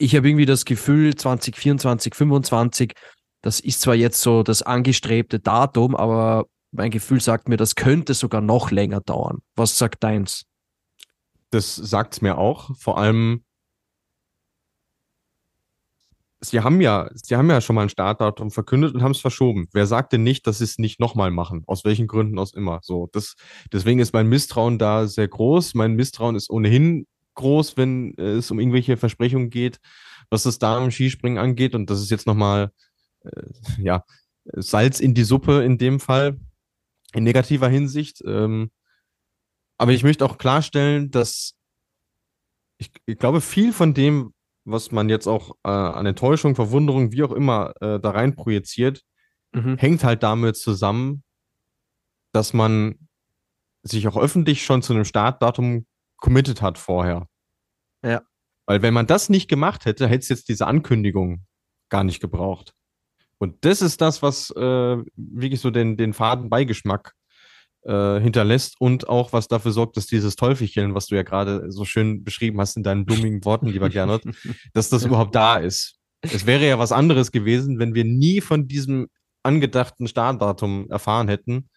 ich 0.05 0.15
habe 0.15 0.29
irgendwie 0.29 0.45
das 0.45 0.67
Gefühl, 0.67 1.15
2024, 1.15 2.15
25, 2.15 2.93
das 3.41 3.61
ist 3.61 3.81
zwar 3.81 3.95
jetzt 3.95 4.21
so 4.21 4.43
das 4.43 4.61
angestrebte 4.63 5.41
Datum, 5.41 5.97
aber 5.97 6.45
mein 6.73 6.91
Gefühl 6.91 7.21
sagt 7.21 7.49
mir, 7.49 7.57
das 7.57 7.75
könnte 7.75 8.13
sogar 8.13 8.43
noch 8.43 8.71
länger 8.71 9.01
dauern. 9.01 9.39
Was 9.57 9.79
sagt 9.79 10.05
deins? 10.05 10.45
Das 11.51 11.75
sagt 11.75 12.15
es 12.15 12.21
mir 12.21 12.37
auch. 12.37 12.77
Vor 12.77 12.99
allem, 12.99 13.45
sie 16.41 16.61
haben 16.61 16.83
ja, 16.83 17.09
sie 17.15 17.37
haben 17.37 17.49
ja 17.49 17.63
schon 17.63 17.77
mal 17.77 17.83
ein 17.83 17.89
Startdatum 17.89 18.51
verkündet 18.51 18.95
und 18.95 19.03
haben 19.03 19.13
es 19.13 19.21
verschoben. 19.21 19.69
Wer 19.73 19.87
sagt 19.87 20.13
denn 20.13 20.23
nicht, 20.23 20.47
dass 20.47 20.59
sie 20.59 20.65
es 20.65 20.77
nicht 20.77 21.01
nochmal 21.01 21.31
machen? 21.31 21.63
Aus 21.67 21.85
welchen 21.85 22.09
Gründen 22.09 22.39
aus 22.39 22.53
immer? 22.53 22.81
So, 22.83 23.09
das, 23.13 23.37
deswegen 23.73 24.01
ist 24.01 24.13
mein 24.13 24.29
Misstrauen 24.29 24.79
da 24.79 25.07
sehr 25.07 25.29
groß. 25.29 25.75
Mein 25.75 25.95
Misstrauen 25.95 26.37
ist 26.37 26.51
ohnehin 26.51 27.07
groß, 27.35 27.77
wenn 27.77 28.17
es 28.19 28.51
um 28.51 28.59
irgendwelche 28.59 28.97
Versprechungen 28.97 29.51
geht, 29.51 29.81
was 30.31 30.45
das 30.45 30.59
da 30.59 30.83
im 30.83 30.91
Skispringen 30.91 31.39
angeht. 31.39 31.75
Und 31.75 31.91
das 31.91 32.01
ist 32.01 32.11
jetzt 32.11 32.27
nochmal, 32.27 32.71
äh, 33.25 33.43
ja, 33.79 34.05
Salz 34.45 35.01
in 35.01 35.15
die 35.15 35.25
Suppe 35.25 35.65
in 35.65 35.79
dem 35.79 36.01
Fall, 36.01 36.39
in 37.15 37.25
negativer 37.25 37.69
Hinsicht. 37.69 38.23
Ähm, 38.27 38.71
aber 39.79 39.93
ich 39.93 40.05
möchte 40.05 40.25
auch 40.25 40.39
klarstellen, 40.39 41.11
dass 41.11 41.55
ich, 42.79 42.91
ich 43.07 43.19
glaube, 43.19 43.41
viel 43.41 43.73
von 43.73 43.95
dem, 43.95 44.35
was 44.65 44.93
man 44.93 45.09
jetzt 45.09 45.27
auch 45.27 45.57
äh, 45.65 45.69
an 45.69 46.07
Enttäuschung, 46.07 46.55
Verwunderung, 46.55 47.13
wie 47.13 47.23
auch 47.23 47.33
immer 47.33 47.73
äh, 47.81 48.01
da 48.01 48.11
rein 48.11 48.35
projiziert, 48.35 49.03
mhm. 49.53 49.77
hängt 49.79 50.05
halt 50.05 50.23
damit 50.23 50.57
zusammen, 50.57 51.23
dass 52.33 52.53
man 52.53 53.09
sich 53.83 54.09
auch 54.09 54.17
öffentlich 54.17 54.65
schon 54.65 54.83
zu 54.83 54.93
einem 54.93 55.05
Startdatum 55.05 55.87
committed 56.25 56.63
hat 56.63 56.79
vorher. 56.79 57.29
Ja. 58.03 58.23
Weil 58.65 58.81
wenn 58.81 58.95
man 58.95 59.07
das 59.07 59.29
nicht 59.29 59.47
gemacht 59.47 59.85
hätte, 59.85 60.09
hätte 60.09 60.23
es 60.23 60.31
jetzt 60.31 60.49
diese 60.49 60.67
Ankündigung 60.67 61.45
gar 61.91 62.03
nicht 62.03 62.21
gebraucht. 62.21 62.73
Und 63.37 63.63
das 63.67 63.83
ist 63.83 64.01
das, 64.01 64.23
was 64.23 64.51
äh, 64.57 64.97
wirklich 65.17 65.61
so 65.61 65.71
den, 65.71 65.99
den 65.99 66.15
faden 66.15 66.49
Beigeschmack 66.49 67.13
äh, 67.83 68.21
hinterlässt 68.21 68.81
und 68.81 69.07
auch 69.07 69.35
was 69.35 69.49
dafür 69.49 69.73
sorgt, 69.73 69.99
dass 69.99 70.07
dieses 70.07 70.35
Teufelchen, 70.35 70.95
was 70.95 71.09
du 71.09 71.15
ja 71.15 71.25
gerade 71.25 71.71
so 71.71 71.85
schön 71.85 72.25
beschrieben 72.25 72.59
hast 72.59 72.79
in 72.79 72.83
deinen 72.83 73.05
blumigen 73.05 73.45
Worten, 73.45 73.67
lieber 73.67 73.91
Gernot, 73.91 74.23
dass 74.73 74.89
das 74.89 75.05
überhaupt 75.05 75.35
da 75.35 75.57
ist. 75.57 75.99
Es 76.23 76.47
wäre 76.47 76.67
ja 76.67 76.79
was 76.79 76.91
anderes 76.91 77.33
gewesen, 77.33 77.79
wenn 77.79 77.95
wir 77.95 78.07
nie 78.07 78.41
von 78.41 78.67
diesem 78.67 79.09
angedachten 79.43 80.09
Startdatum 80.09 80.89
erfahren 80.89 81.29
hätten. 81.29 81.69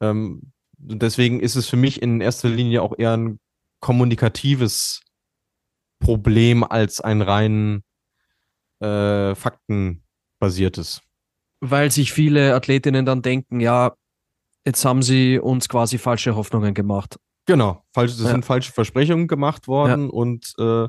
Ähm, 0.00 0.52
deswegen 0.78 1.40
ist 1.40 1.56
es 1.56 1.68
für 1.68 1.76
mich 1.76 2.00
in 2.00 2.22
erster 2.22 2.48
Linie 2.48 2.80
auch 2.80 2.98
eher 2.98 3.14
ein 3.18 3.38
kommunikatives 3.82 5.02
Problem 6.00 6.64
als 6.64 7.02
ein 7.02 7.20
rein 7.20 7.82
äh, 8.80 9.34
faktenbasiertes. 9.34 11.02
Weil 11.60 11.90
sich 11.90 12.12
viele 12.12 12.54
Athletinnen 12.54 13.04
dann 13.04 13.20
denken, 13.20 13.60
ja, 13.60 13.94
Jetzt 14.64 14.84
haben 14.84 15.02
sie 15.02 15.38
uns 15.38 15.68
quasi 15.68 15.98
falsche 15.98 16.36
Hoffnungen 16.36 16.74
gemacht. 16.74 17.18
Genau, 17.46 17.82
falsch, 17.92 18.12
das 18.12 18.22
ja. 18.22 18.30
sind 18.30 18.44
falsche 18.44 18.72
Versprechungen 18.72 19.26
gemacht 19.26 19.66
worden 19.66 20.04
ja. 20.04 20.10
und 20.10 20.54
äh, 20.58 20.88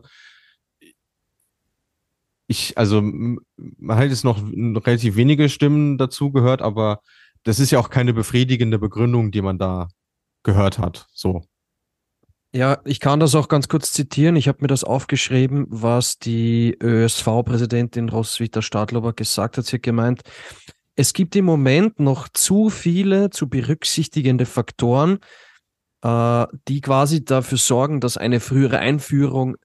ich, 2.45 2.77
also 2.77 3.01
man 3.01 3.97
hat 3.97 4.09
jetzt 4.09 4.23
noch 4.23 4.39
relativ 4.85 5.15
wenige 5.15 5.49
Stimmen 5.49 5.97
dazu 5.97 6.31
gehört, 6.31 6.61
aber 6.61 7.01
das 7.43 7.59
ist 7.59 7.71
ja 7.71 7.79
auch 7.79 7.89
keine 7.89 8.13
befriedigende 8.13 8.77
Begründung, 8.77 9.31
die 9.31 9.41
man 9.41 9.57
da 9.57 9.87
gehört 10.43 10.77
hat. 10.77 11.07
So. 11.13 11.43
Ja, 12.55 12.79
ich 12.85 12.99
kann 12.99 13.19
das 13.19 13.33
auch 13.33 13.47
ganz 13.47 13.67
kurz 13.67 13.93
zitieren. 13.93 14.35
Ich 14.35 14.47
habe 14.47 14.59
mir 14.61 14.67
das 14.67 14.83
aufgeschrieben, 14.83 15.65
was 15.69 16.19
die 16.19 16.77
ÖSV-Präsidentin 16.79 18.09
Roswitha 18.09 18.61
Stadlober 18.61 19.13
gesagt 19.13 19.57
hat. 19.57 19.65
Sie 19.65 19.77
hat 19.77 19.83
gemeint, 19.83 20.21
es 20.95 21.13
gibt 21.13 21.35
im 21.35 21.45
Moment 21.45 21.99
noch 21.99 22.29
zu 22.29 22.69
viele 22.69 23.31
zu 23.31 23.49
berücksichtigende 23.49 24.45
Faktoren, 24.45 25.17
äh, 26.03 26.45
die 26.67 26.81
quasi 26.81 27.25
dafür 27.25 27.57
sorgen, 27.57 27.99
dass 27.99 28.17
eine 28.17 28.39
frühere 28.39 28.77
Einführung 28.77 29.55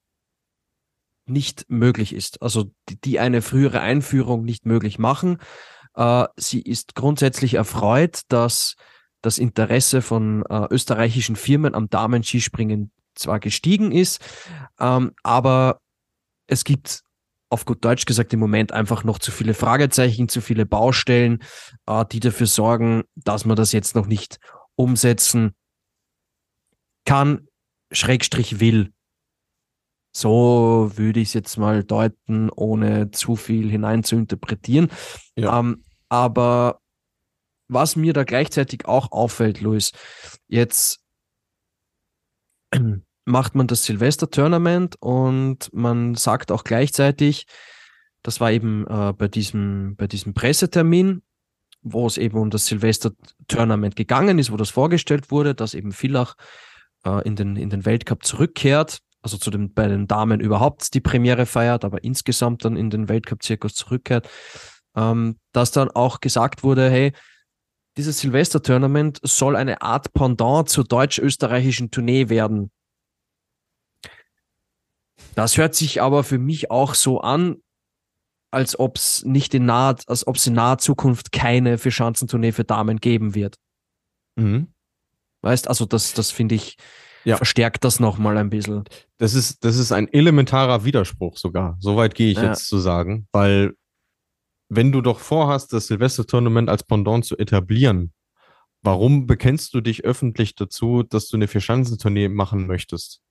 nicht 1.26 1.66
möglich 1.68 2.14
ist. 2.14 2.40
Also 2.40 2.70
die, 3.04 3.20
eine 3.20 3.42
frühere 3.42 3.80
Einführung 3.80 4.44
nicht 4.46 4.64
möglich 4.64 4.98
machen. 4.98 5.36
Äh, 5.94 6.24
sie 6.36 6.62
ist 6.62 6.94
grundsätzlich 6.94 7.52
erfreut, 7.52 8.22
dass 8.28 8.76
das 9.22 9.38
Interesse 9.38 10.02
von 10.02 10.44
äh, 10.48 10.66
österreichischen 10.70 11.36
Firmen 11.36 11.74
am 11.74 11.90
Damen-Skispringen 11.90 12.92
zwar 13.14 13.40
gestiegen 13.40 13.92
ist, 13.92 14.20
ähm, 14.78 15.12
aber 15.22 15.80
es 16.46 16.64
gibt 16.64 17.02
auf 17.50 17.64
gut 17.64 17.84
Deutsch 17.84 18.04
gesagt 18.04 18.32
im 18.32 18.40
Moment 18.40 18.72
einfach 18.72 19.04
noch 19.04 19.18
zu 19.18 19.30
viele 19.30 19.54
Fragezeichen, 19.54 20.28
zu 20.28 20.40
viele 20.40 20.66
Baustellen, 20.66 21.42
äh, 21.86 22.04
die 22.10 22.20
dafür 22.20 22.46
sorgen, 22.46 23.04
dass 23.14 23.44
man 23.44 23.56
das 23.56 23.72
jetzt 23.72 23.94
noch 23.94 24.06
nicht 24.06 24.38
umsetzen 24.76 25.54
kann, 27.04 27.48
Schrägstrich 27.90 28.60
will. 28.60 28.92
So 30.14 30.92
würde 30.96 31.20
ich 31.20 31.28
es 31.28 31.34
jetzt 31.34 31.56
mal 31.56 31.84
deuten, 31.84 32.50
ohne 32.50 33.10
zu 33.10 33.36
viel 33.36 33.70
hinein 33.70 34.04
zu 34.04 34.16
interpretieren. 34.16 34.88
Ja. 35.36 35.58
Ähm, 35.58 35.84
aber 36.08 36.80
was 37.68 37.96
mir 37.96 38.12
da 38.12 38.24
gleichzeitig 38.24 38.86
auch 38.86 39.12
auffällt, 39.12 39.60
Luis, 39.60 39.92
jetzt 40.48 41.00
macht 43.24 43.54
man 43.54 43.66
das 43.66 43.84
Silvester-Tournament 43.84 44.96
und 45.00 45.72
man 45.72 46.14
sagt 46.14 46.50
auch 46.50 46.64
gleichzeitig, 46.64 47.46
das 48.22 48.40
war 48.40 48.50
eben 48.50 48.86
äh, 48.86 49.12
bei, 49.12 49.28
diesem, 49.28 49.94
bei 49.96 50.06
diesem 50.06 50.34
Pressetermin, 50.34 51.22
wo 51.82 52.06
es 52.06 52.18
eben 52.18 52.38
um 52.38 52.50
das 52.50 52.66
Silvester-Tournament 52.66 53.96
gegangen 53.96 54.38
ist, 54.38 54.50
wo 54.50 54.56
das 54.56 54.70
vorgestellt 54.70 55.30
wurde, 55.30 55.54
dass 55.54 55.74
eben 55.74 55.92
Villach 55.92 56.34
äh, 57.04 57.22
in, 57.26 57.36
den, 57.36 57.56
in 57.56 57.70
den 57.70 57.84
Weltcup 57.84 58.24
zurückkehrt. 58.24 58.98
also 59.22 59.36
zu 59.36 59.50
den, 59.50 59.72
bei 59.72 59.86
den 59.86 60.06
Damen 60.06 60.40
überhaupt 60.40 60.94
die 60.94 61.00
Premiere 61.00 61.46
feiert, 61.46 61.84
aber 61.84 62.02
insgesamt 62.02 62.64
dann 62.64 62.76
in 62.76 62.90
den 62.90 63.08
Weltcup-Zirkus 63.08 63.74
zurückkehrt, 63.74 64.28
ähm, 64.96 65.38
dass 65.52 65.70
dann 65.70 65.90
auch 65.90 66.20
gesagt 66.20 66.62
wurde, 66.62 66.90
hey, 66.90 67.12
dieses 67.98 68.20
Silvester-Tournament 68.20 69.18
soll 69.22 69.56
eine 69.56 69.82
Art 69.82 70.12
Pendant 70.14 70.68
zur 70.68 70.84
deutsch-österreichischen 70.84 71.90
Tournee 71.90 72.28
werden. 72.28 72.70
Das 75.34 75.56
hört 75.58 75.74
sich 75.74 76.00
aber 76.00 76.24
für 76.24 76.38
mich 76.38 76.70
auch 76.70 76.94
so 76.94 77.20
an, 77.20 77.56
als 78.50 78.78
ob 78.78 78.96
es 78.96 79.24
nicht 79.24 79.52
in 79.52 79.66
naher, 79.66 79.96
als 80.06 80.26
ob 80.26 80.36
es 80.36 80.46
in 80.46 80.54
naher 80.54 80.78
Zukunft 80.78 81.32
keine 81.32 81.76
Vierschanzentournee 81.76 82.52
für 82.52 82.64
Damen 82.64 82.98
geben 82.98 83.34
wird. 83.34 83.56
Mhm. 84.36 84.68
Weißt, 85.42 85.68
also 85.68 85.84
das, 85.84 86.14
das 86.14 86.30
finde 86.30 86.54
ich, 86.54 86.76
ja. 87.24 87.36
verstärkt 87.36 87.84
das 87.84 88.00
nochmal 88.00 88.38
ein 88.38 88.48
bisschen. 88.48 88.84
Das 89.18 89.34
ist, 89.34 89.64
das 89.64 89.76
ist 89.76 89.92
ein 89.92 90.08
elementarer 90.12 90.84
Widerspruch 90.84 91.36
sogar. 91.36 91.76
Soweit 91.80 92.14
gehe 92.14 92.30
ich 92.30 92.38
ja. 92.38 92.50
jetzt 92.50 92.68
zu 92.68 92.78
sagen, 92.78 93.26
weil 93.32 93.74
wenn 94.68 94.92
du 94.92 95.00
doch 95.00 95.18
vorhast, 95.18 95.72
das 95.72 95.86
Silvester-Tournament 95.86 96.68
als 96.68 96.84
Pendant 96.84 97.24
zu 97.24 97.36
etablieren, 97.38 98.12
warum 98.82 99.26
bekennst 99.26 99.74
du 99.74 99.80
dich 99.80 100.04
öffentlich 100.04 100.54
dazu, 100.54 101.02
dass 101.02 101.28
du 101.28 101.36
eine 101.36 101.48
Vierschanzentournee 101.48 102.28
machen 102.28 102.66
möchtest? 102.66 103.22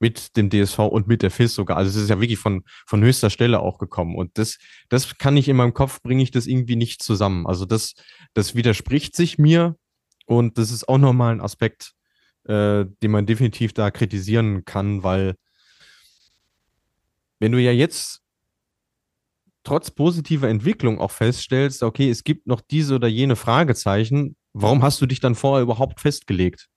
Mit 0.00 0.36
dem 0.36 0.48
DSV 0.48 0.78
und 0.78 1.08
mit 1.08 1.22
der 1.22 1.32
FIS 1.32 1.56
sogar. 1.56 1.76
Also 1.76 1.90
es 1.90 2.04
ist 2.04 2.08
ja 2.08 2.20
wirklich 2.20 2.38
von, 2.38 2.62
von 2.86 3.02
höchster 3.02 3.30
Stelle 3.30 3.58
auch 3.58 3.78
gekommen. 3.78 4.14
Und 4.14 4.38
das, 4.38 4.58
das 4.88 5.18
kann 5.18 5.36
ich 5.36 5.48
in 5.48 5.56
meinem 5.56 5.74
Kopf, 5.74 6.00
bringe 6.02 6.22
ich 6.22 6.30
das 6.30 6.46
irgendwie 6.46 6.76
nicht 6.76 7.02
zusammen. 7.02 7.48
Also 7.48 7.64
das, 7.64 7.94
das 8.32 8.54
widerspricht 8.54 9.16
sich 9.16 9.38
mir 9.38 9.76
und 10.26 10.56
das 10.56 10.70
ist 10.70 10.88
auch 10.88 10.98
nochmal 10.98 11.32
ein 11.32 11.40
Aspekt, 11.40 11.94
äh, 12.44 12.84
den 13.02 13.10
man 13.10 13.26
definitiv 13.26 13.72
da 13.72 13.90
kritisieren 13.90 14.64
kann, 14.64 15.02
weil 15.02 15.34
wenn 17.40 17.50
du 17.50 17.60
ja 17.60 17.72
jetzt 17.72 18.22
trotz 19.68 19.90
positiver 19.90 20.48
Entwicklung 20.48 20.98
auch 20.98 21.10
feststellst, 21.10 21.82
okay, 21.82 22.08
es 22.08 22.24
gibt 22.24 22.46
noch 22.46 22.62
diese 22.62 22.94
oder 22.94 23.06
jene 23.06 23.36
Fragezeichen, 23.36 24.34
warum 24.54 24.82
hast 24.82 24.98
du 25.02 25.06
dich 25.06 25.20
dann 25.20 25.34
vorher 25.34 25.62
überhaupt 25.62 26.00
festgelegt? 26.00 26.68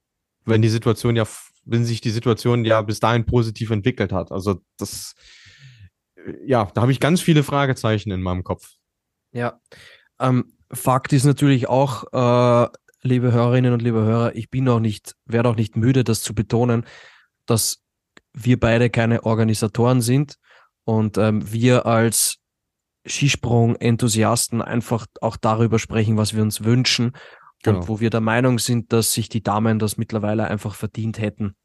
Wenn 0.44 0.62
die 0.62 0.70
Situation 0.70 1.16
ja, 1.16 1.26
wenn 1.64 1.86
sich 1.86 2.02
die 2.02 2.10
Situation 2.10 2.66
ja 2.66 2.82
bis 2.82 3.00
dahin 3.00 3.26
positiv 3.26 3.70
entwickelt 3.70 4.12
hat. 4.12 4.34
Also 4.34 4.62
das, 4.78 5.14
ja, 6.46 6.70
da 6.74 6.82
habe 6.82 6.92
ich 6.92 7.00
ganz 7.00 7.22
viele 7.22 7.44
Fragezeichen 7.44 8.12
in 8.12 8.22
meinem 8.22 8.44
Kopf. 8.44 8.74
Ja. 9.32 9.62
Ähm, 10.20 10.54
Fakt 10.74 11.14
ist 11.14 11.24
natürlich 11.24 11.70
auch, 11.70 12.04
äh, 12.12 12.70
liebe 13.04 13.32
Hörerinnen 13.32 13.72
und 13.72 13.82
liebe 13.82 14.04
Hörer, 14.04 14.36
ich 14.36 14.50
bin 14.50 14.68
auch 14.68 14.82
nicht, 14.82 15.16
werde 15.26 15.48
auch 15.48 15.56
nicht 15.56 15.78
müde, 15.78 16.04
das 16.04 16.24
zu 16.24 16.36
betonen, 16.36 16.86
dass 17.46 17.84
wir 18.34 18.60
beide 18.60 18.90
keine 18.90 19.24
Organisatoren 19.24 20.02
sind 20.02 20.36
und 20.84 21.18
ähm, 21.18 21.52
wir 21.52 21.86
als 21.86 22.41
Skisprung-Enthusiasten 23.06 24.62
einfach 24.62 25.06
auch 25.22 25.38
darüber 25.38 25.80
sprechen, 25.80 26.18
was 26.18 26.36
wir 26.36 26.44
uns 26.44 26.64
wünschen 26.64 27.14
genau. 27.64 27.80
und 27.80 27.88
wo 27.88 28.00
wir 28.00 28.10
der 28.10 28.22
Meinung 28.22 28.60
sind, 28.60 28.94
dass 28.94 29.14
sich 29.14 29.30
die 29.30 29.44
Damen 29.44 29.80
das 29.80 29.98
mittlerweile 29.98 30.48
einfach 30.48 30.76
verdient 30.76 31.20
hätten. 31.20 31.56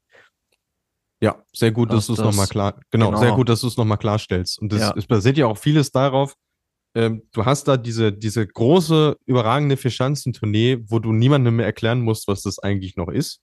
Ja, 1.19 1.43
sehr 1.51 1.71
gut, 1.71 1.91
dass, 1.91 2.07
dass 2.07 2.07
du 2.07 2.13
es 2.13 2.19
nochmal 2.19 2.47
klar, 2.47 2.79
genau, 2.91 3.07
genau, 3.07 3.19
sehr 3.19 3.31
gut, 3.31 3.49
dass 3.49 3.61
du 3.61 3.67
es 3.67 3.77
nochmal 3.77 3.97
klarstellst. 3.97 4.59
Und 4.59 4.71
das, 4.71 4.81
ja. 4.81 4.93
es 4.95 5.07
basiert 5.07 5.37
ja 5.37 5.47
auch 5.47 5.57
vieles 5.57 5.91
darauf, 5.91 6.35
ähm, 6.93 7.23
du 7.31 7.45
hast 7.45 7.67
da 7.67 7.77
diese, 7.77 8.13
diese 8.13 8.45
große, 8.45 9.17
überragende 9.25 9.77
Vierschanzentournee, 9.77 10.79
wo 10.87 10.99
du 10.99 11.11
niemandem 11.11 11.57
mehr 11.57 11.65
erklären 11.65 12.01
musst, 12.01 12.27
was 12.27 12.41
das 12.41 12.59
eigentlich 12.59 12.95
noch 12.95 13.09
ist. 13.09 13.39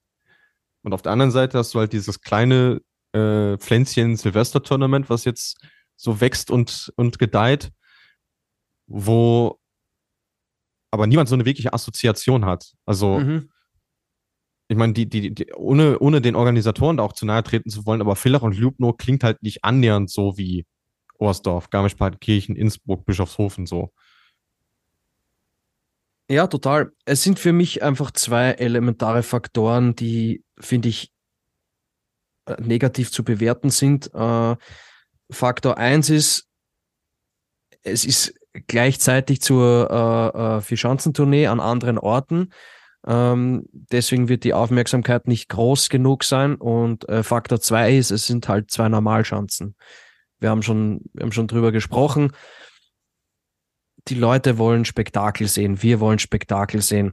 Und 0.83 0.93
auf 0.93 1.03
der 1.03 1.13
anderen 1.13 1.31
Seite 1.31 1.59
hast 1.59 1.75
du 1.75 1.79
halt 1.79 1.93
dieses 1.93 2.21
kleine 2.21 2.81
äh, 3.13 3.57
Pflänzchen 3.59 4.17
Silvester-Tournament, 4.17 5.09
was 5.09 5.25
jetzt 5.25 5.59
so 5.97 6.21
wächst 6.21 6.51
und, 6.51 6.93
und 6.97 7.19
gedeiht 7.19 7.71
wo 8.97 9.59
aber 10.93 11.09
niemand 11.09 11.29
so 11.29 11.35
eine 11.35 11.45
wirkliche 11.45 11.73
Assoziation 11.73 12.45
hat. 12.45 12.73
Also, 12.87 13.19
mhm. 13.19 13.51
ich 14.69 14.77
meine, 14.77 14.93
die, 14.93 15.09
die, 15.09 15.35
die, 15.35 15.53
ohne, 15.53 15.99
ohne 15.99 16.21
den 16.21 16.37
Organisatoren 16.37 16.99
da 16.99 17.03
auch 17.03 17.13
zu 17.13 17.27
nahe 17.27 17.43
treten 17.43 17.69
zu 17.69 17.85
wollen, 17.87 18.01
aber 18.01 18.15
Villach 18.15 18.43
und 18.43 18.57
Lubno 18.57 18.93
klingt 18.93 19.25
halt 19.25 19.43
nicht 19.43 19.65
annähernd 19.65 20.09
so 20.09 20.39
wie 20.39 20.65
Orsdorf, 21.19 21.71
Garmisch-Partenkirchen, 21.71 22.55
Innsbruck, 22.55 23.05
Bischofshofen 23.05 23.67
so. 23.67 23.93
Ja, 26.31 26.47
total. 26.47 26.93
Es 27.05 27.25
sind 27.25 27.41
für 27.41 27.53
mich 27.53 27.83
einfach 27.83 28.13
zwei 28.13 28.53
elementare 28.53 29.25
Faktoren, 29.25 29.97
die, 29.97 30.45
finde 30.61 30.89
ich, 30.89 31.13
negativ 32.61 33.11
zu 33.11 33.25
bewerten 33.25 33.71
sind. 33.71 34.15
Äh, 34.15 34.57
Faktor 35.31 35.77
1 35.77 36.11
ist, 36.11 36.49
es 37.83 38.05
ist 38.05 38.35
gleichzeitig 38.67 39.41
zur 39.41 39.91
äh, 39.91 40.39
äh, 40.39 40.61
Vierschanzentournee 40.61 41.47
an 41.47 41.61
anderen 41.61 41.99
Orten. 41.99 42.51
Ähm, 43.07 43.67
deswegen 43.73 44.29
wird 44.29 44.45
die 44.45 44.55
Aufmerksamkeit 44.55 45.29
nicht 45.29 45.49
groß 45.49 45.89
genug 45.89 46.25
sein. 46.25 46.55
Und 46.55 47.09
äh, 47.09 47.23
Faktor 47.23 47.61
zwei 47.61 47.97
ist, 47.97 48.11
es 48.11 48.27
sind 48.27 48.49
halt 48.49 48.71
zwei 48.71 48.89
Normalschanzen. 48.89 49.77
Wir 50.39 50.51
haben 50.51 50.63
schon, 50.63 51.03
wir 51.13 51.25
haben 51.25 51.33
schon 51.33 51.49
drüber 51.49 51.73
gesprochen. 51.73 52.33
Die 54.09 54.15
Leute 54.15 54.59
wollen 54.59 54.85
Spektakel 54.85 55.49
sehen. 55.49 55.83
Wir 55.83 56.01
wollen 56.01 56.19
Spektakel 56.19 56.83
sehen. 56.83 57.13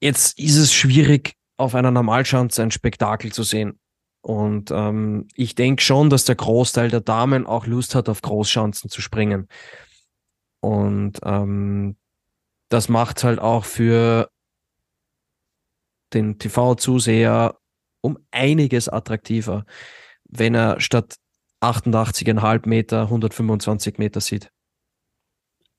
Jetzt 0.00 0.38
ist 0.38 0.56
es 0.56 0.72
schwierig, 0.72 1.34
auf 1.56 1.74
einer 1.74 1.90
Normalschanze 1.90 2.62
ein 2.62 2.70
Spektakel 2.70 3.32
zu 3.32 3.42
sehen. 3.42 3.78
Und 4.22 4.70
ähm, 4.70 5.28
ich 5.34 5.54
denke 5.54 5.82
schon, 5.82 6.10
dass 6.10 6.24
der 6.24 6.34
Großteil 6.34 6.90
der 6.90 7.00
Damen 7.00 7.46
auch 7.46 7.66
Lust 7.66 7.94
hat, 7.94 8.08
auf 8.08 8.20
Großschanzen 8.20 8.90
zu 8.90 9.00
springen. 9.00 9.48
Und 10.60 11.18
ähm, 11.24 11.96
das 12.68 12.88
macht 12.88 13.24
halt 13.24 13.38
auch 13.38 13.64
für 13.64 14.30
den 16.12 16.38
TV-Zuseher 16.38 17.58
um 18.00 18.18
einiges 18.30 18.88
attraktiver, 18.88 19.64
wenn 20.24 20.54
er 20.54 20.80
statt 20.80 21.16
88,5 21.60 22.68
Meter 22.68 23.02
125 23.02 23.98
Meter 23.98 24.20
sieht. 24.20 24.50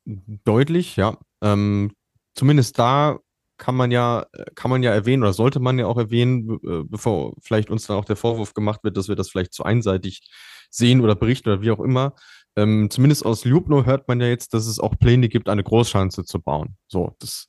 Deutlich, 0.05 0.95
ja. 0.95 1.17
Ähm, 1.41 1.91
zumindest 2.35 2.77
da 2.77 3.19
kann 3.57 3.75
man 3.75 3.91
ja, 3.91 4.25
kann 4.55 4.71
man 4.71 4.81
ja 4.83 4.91
erwähnen 4.91 5.23
oder 5.23 5.33
sollte 5.33 5.59
man 5.59 5.77
ja 5.77 5.85
auch 5.85 5.97
erwähnen, 5.97 6.59
äh, 6.63 6.83
bevor 6.83 7.35
vielleicht 7.41 7.69
uns 7.69 7.85
dann 7.85 7.97
auch 7.97 8.05
der 8.05 8.15
Vorwurf 8.15 8.53
gemacht 8.53 8.83
wird, 8.83 8.97
dass 8.97 9.07
wir 9.07 9.15
das 9.15 9.29
vielleicht 9.29 9.53
zu 9.53 9.63
einseitig 9.63 10.27
sehen 10.71 11.01
oder 11.01 11.15
berichten 11.15 11.49
oder 11.49 11.61
wie 11.61 11.71
auch 11.71 11.79
immer. 11.79 12.15
Ähm, 12.55 12.89
zumindest 12.89 13.25
aus 13.25 13.45
Ljubno 13.45 13.85
hört 13.85 14.07
man 14.07 14.19
ja 14.19 14.27
jetzt, 14.27 14.53
dass 14.53 14.67
es 14.67 14.79
auch 14.79 14.97
Pläne 14.99 15.29
gibt, 15.29 15.47
eine 15.47 15.63
Großschanze 15.63 16.25
zu 16.25 16.41
bauen. 16.41 16.75
So, 16.87 17.15
das 17.19 17.47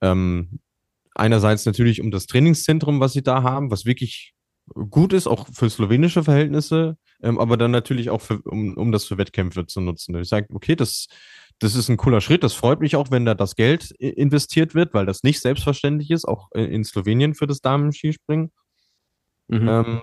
ähm, 0.00 0.60
einerseits 1.14 1.66
natürlich 1.66 2.00
um 2.00 2.10
das 2.10 2.26
Trainingszentrum, 2.26 3.00
was 3.00 3.12
sie 3.12 3.22
da 3.22 3.42
haben, 3.42 3.70
was 3.70 3.84
wirklich 3.84 4.34
gut 4.88 5.12
ist, 5.12 5.26
auch 5.26 5.48
für 5.52 5.68
slowenische 5.68 6.24
Verhältnisse, 6.24 6.96
ähm, 7.22 7.38
aber 7.38 7.56
dann 7.56 7.70
natürlich 7.70 8.10
auch 8.10 8.20
für, 8.20 8.40
um, 8.42 8.74
um 8.74 8.92
das 8.92 9.04
für 9.04 9.18
Wettkämpfe 9.18 9.66
zu 9.66 9.80
nutzen. 9.80 10.14
Ich 10.16 10.28
sage, 10.28 10.46
okay, 10.54 10.76
das, 10.76 11.08
das 11.58 11.74
ist 11.74 11.88
ein 11.88 11.96
cooler 11.96 12.20
Schritt. 12.20 12.44
Das 12.44 12.54
freut 12.54 12.80
mich 12.80 12.96
auch, 12.96 13.10
wenn 13.10 13.24
da 13.24 13.34
das 13.34 13.56
Geld 13.56 13.90
investiert 13.90 14.74
wird, 14.74 14.94
weil 14.94 15.06
das 15.06 15.22
nicht 15.22 15.40
selbstverständlich 15.40 16.10
ist, 16.10 16.26
auch 16.26 16.50
in 16.52 16.84
Slowenien 16.84 17.34
für 17.34 17.46
das 17.46 17.60
Damen-Skispringen. 17.60 18.52
Mhm. 19.48 19.68
Ähm, 19.68 20.02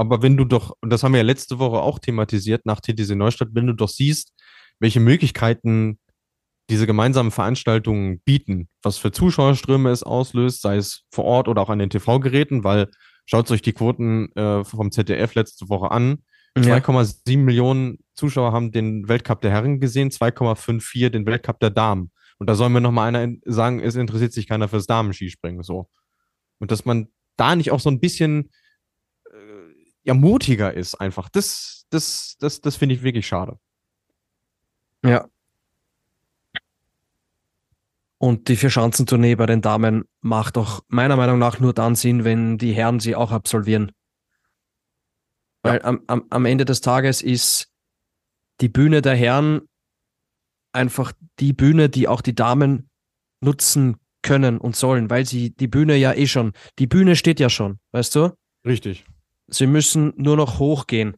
aber 0.00 0.22
wenn 0.22 0.38
du 0.38 0.46
doch, 0.46 0.74
und 0.80 0.88
das 0.88 1.02
haben 1.02 1.12
wir 1.12 1.18
ja 1.18 1.24
letzte 1.24 1.58
Woche 1.58 1.76
auch 1.76 1.98
thematisiert 1.98 2.64
nach 2.64 2.80
TTC 2.80 3.16
Neustadt, 3.16 3.50
wenn 3.52 3.66
du 3.66 3.74
doch 3.74 3.90
siehst, 3.90 4.32
welche 4.78 4.98
Möglichkeiten 4.98 5.98
diese 6.70 6.86
gemeinsamen 6.86 7.30
Veranstaltungen 7.30 8.20
bieten, 8.20 8.70
was 8.82 8.96
für 8.96 9.12
Zuschauerströme 9.12 9.90
es 9.90 10.02
auslöst, 10.02 10.62
sei 10.62 10.76
es 10.76 11.02
vor 11.10 11.26
Ort 11.26 11.48
oder 11.48 11.60
auch 11.60 11.68
an 11.68 11.80
den 11.80 11.90
TV-Geräten, 11.90 12.64
weil 12.64 12.88
schaut 13.26 13.50
euch 13.50 13.60
die 13.60 13.74
Quoten 13.74 14.32
äh, 14.36 14.64
vom 14.64 14.90
ZDF 14.90 15.34
letzte 15.34 15.68
Woche 15.68 15.90
an. 15.90 16.22
Ja. 16.56 16.78
2,7 16.78 17.36
Millionen 17.36 17.98
Zuschauer 18.14 18.52
haben 18.52 18.72
den 18.72 19.06
Weltcup 19.06 19.42
der 19.42 19.50
Herren 19.50 19.80
gesehen, 19.80 20.08
2,54 20.08 21.10
den 21.10 21.26
Weltcup 21.26 21.60
der 21.60 21.70
Damen. 21.70 22.10
Und 22.38 22.48
da 22.48 22.54
soll 22.54 22.70
mir 22.70 22.80
noch 22.80 22.90
mal 22.90 23.14
einer 23.14 23.34
sagen, 23.44 23.80
es 23.80 23.96
interessiert 23.96 24.32
sich 24.32 24.48
keiner 24.48 24.68
fürs 24.68 24.86
Damenskispringen 24.86 25.62
so. 25.62 25.90
Und 26.58 26.70
dass 26.70 26.86
man 26.86 27.08
da 27.36 27.54
nicht 27.54 27.70
auch 27.70 27.80
so 27.80 27.90
ein 27.90 28.00
bisschen 28.00 28.48
ja 30.04 30.14
mutiger 30.14 30.72
ist 30.72 30.94
einfach. 30.94 31.28
Das, 31.28 31.86
das, 31.90 32.36
das, 32.38 32.60
das 32.60 32.76
finde 32.76 32.94
ich 32.94 33.02
wirklich 33.02 33.26
schade. 33.26 33.58
Ja. 35.04 35.28
Und 38.18 38.48
die 38.48 38.56
Vierschanzentournee 38.56 39.34
bei 39.34 39.46
den 39.46 39.62
Damen 39.62 40.04
macht 40.20 40.58
auch 40.58 40.82
meiner 40.88 41.16
Meinung 41.16 41.38
nach 41.38 41.58
nur 41.58 41.72
dann 41.72 41.94
Sinn, 41.94 42.24
wenn 42.24 42.58
die 42.58 42.72
Herren 42.72 43.00
sie 43.00 43.16
auch 43.16 43.32
absolvieren. 43.32 43.92
Weil 45.62 45.78
ja. 45.78 45.84
am, 45.84 46.02
am, 46.06 46.26
am 46.28 46.44
Ende 46.44 46.66
des 46.66 46.82
Tages 46.82 47.22
ist 47.22 47.68
die 48.60 48.68
Bühne 48.68 49.00
der 49.00 49.14
Herren 49.14 49.62
einfach 50.72 51.12
die 51.38 51.54
Bühne, 51.54 51.88
die 51.88 52.08
auch 52.08 52.20
die 52.20 52.34
Damen 52.34 52.90
nutzen 53.40 53.96
können 54.22 54.58
und 54.58 54.76
sollen, 54.76 55.08
weil 55.08 55.24
sie 55.24 55.56
die 55.56 55.66
Bühne 55.66 55.96
ja 55.96 56.12
eh 56.12 56.26
schon, 56.26 56.52
die 56.78 56.86
Bühne 56.86 57.16
steht 57.16 57.40
ja 57.40 57.48
schon, 57.48 57.78
weißt 57.92 58.14
du? 58.14 58.36
Richtig 58.66 59.06
sie 59.50 59.66
müssen 59.66 60.12
nur 60.16 60.36
noch 60.36 60.58
hochgehen 60.58 61.16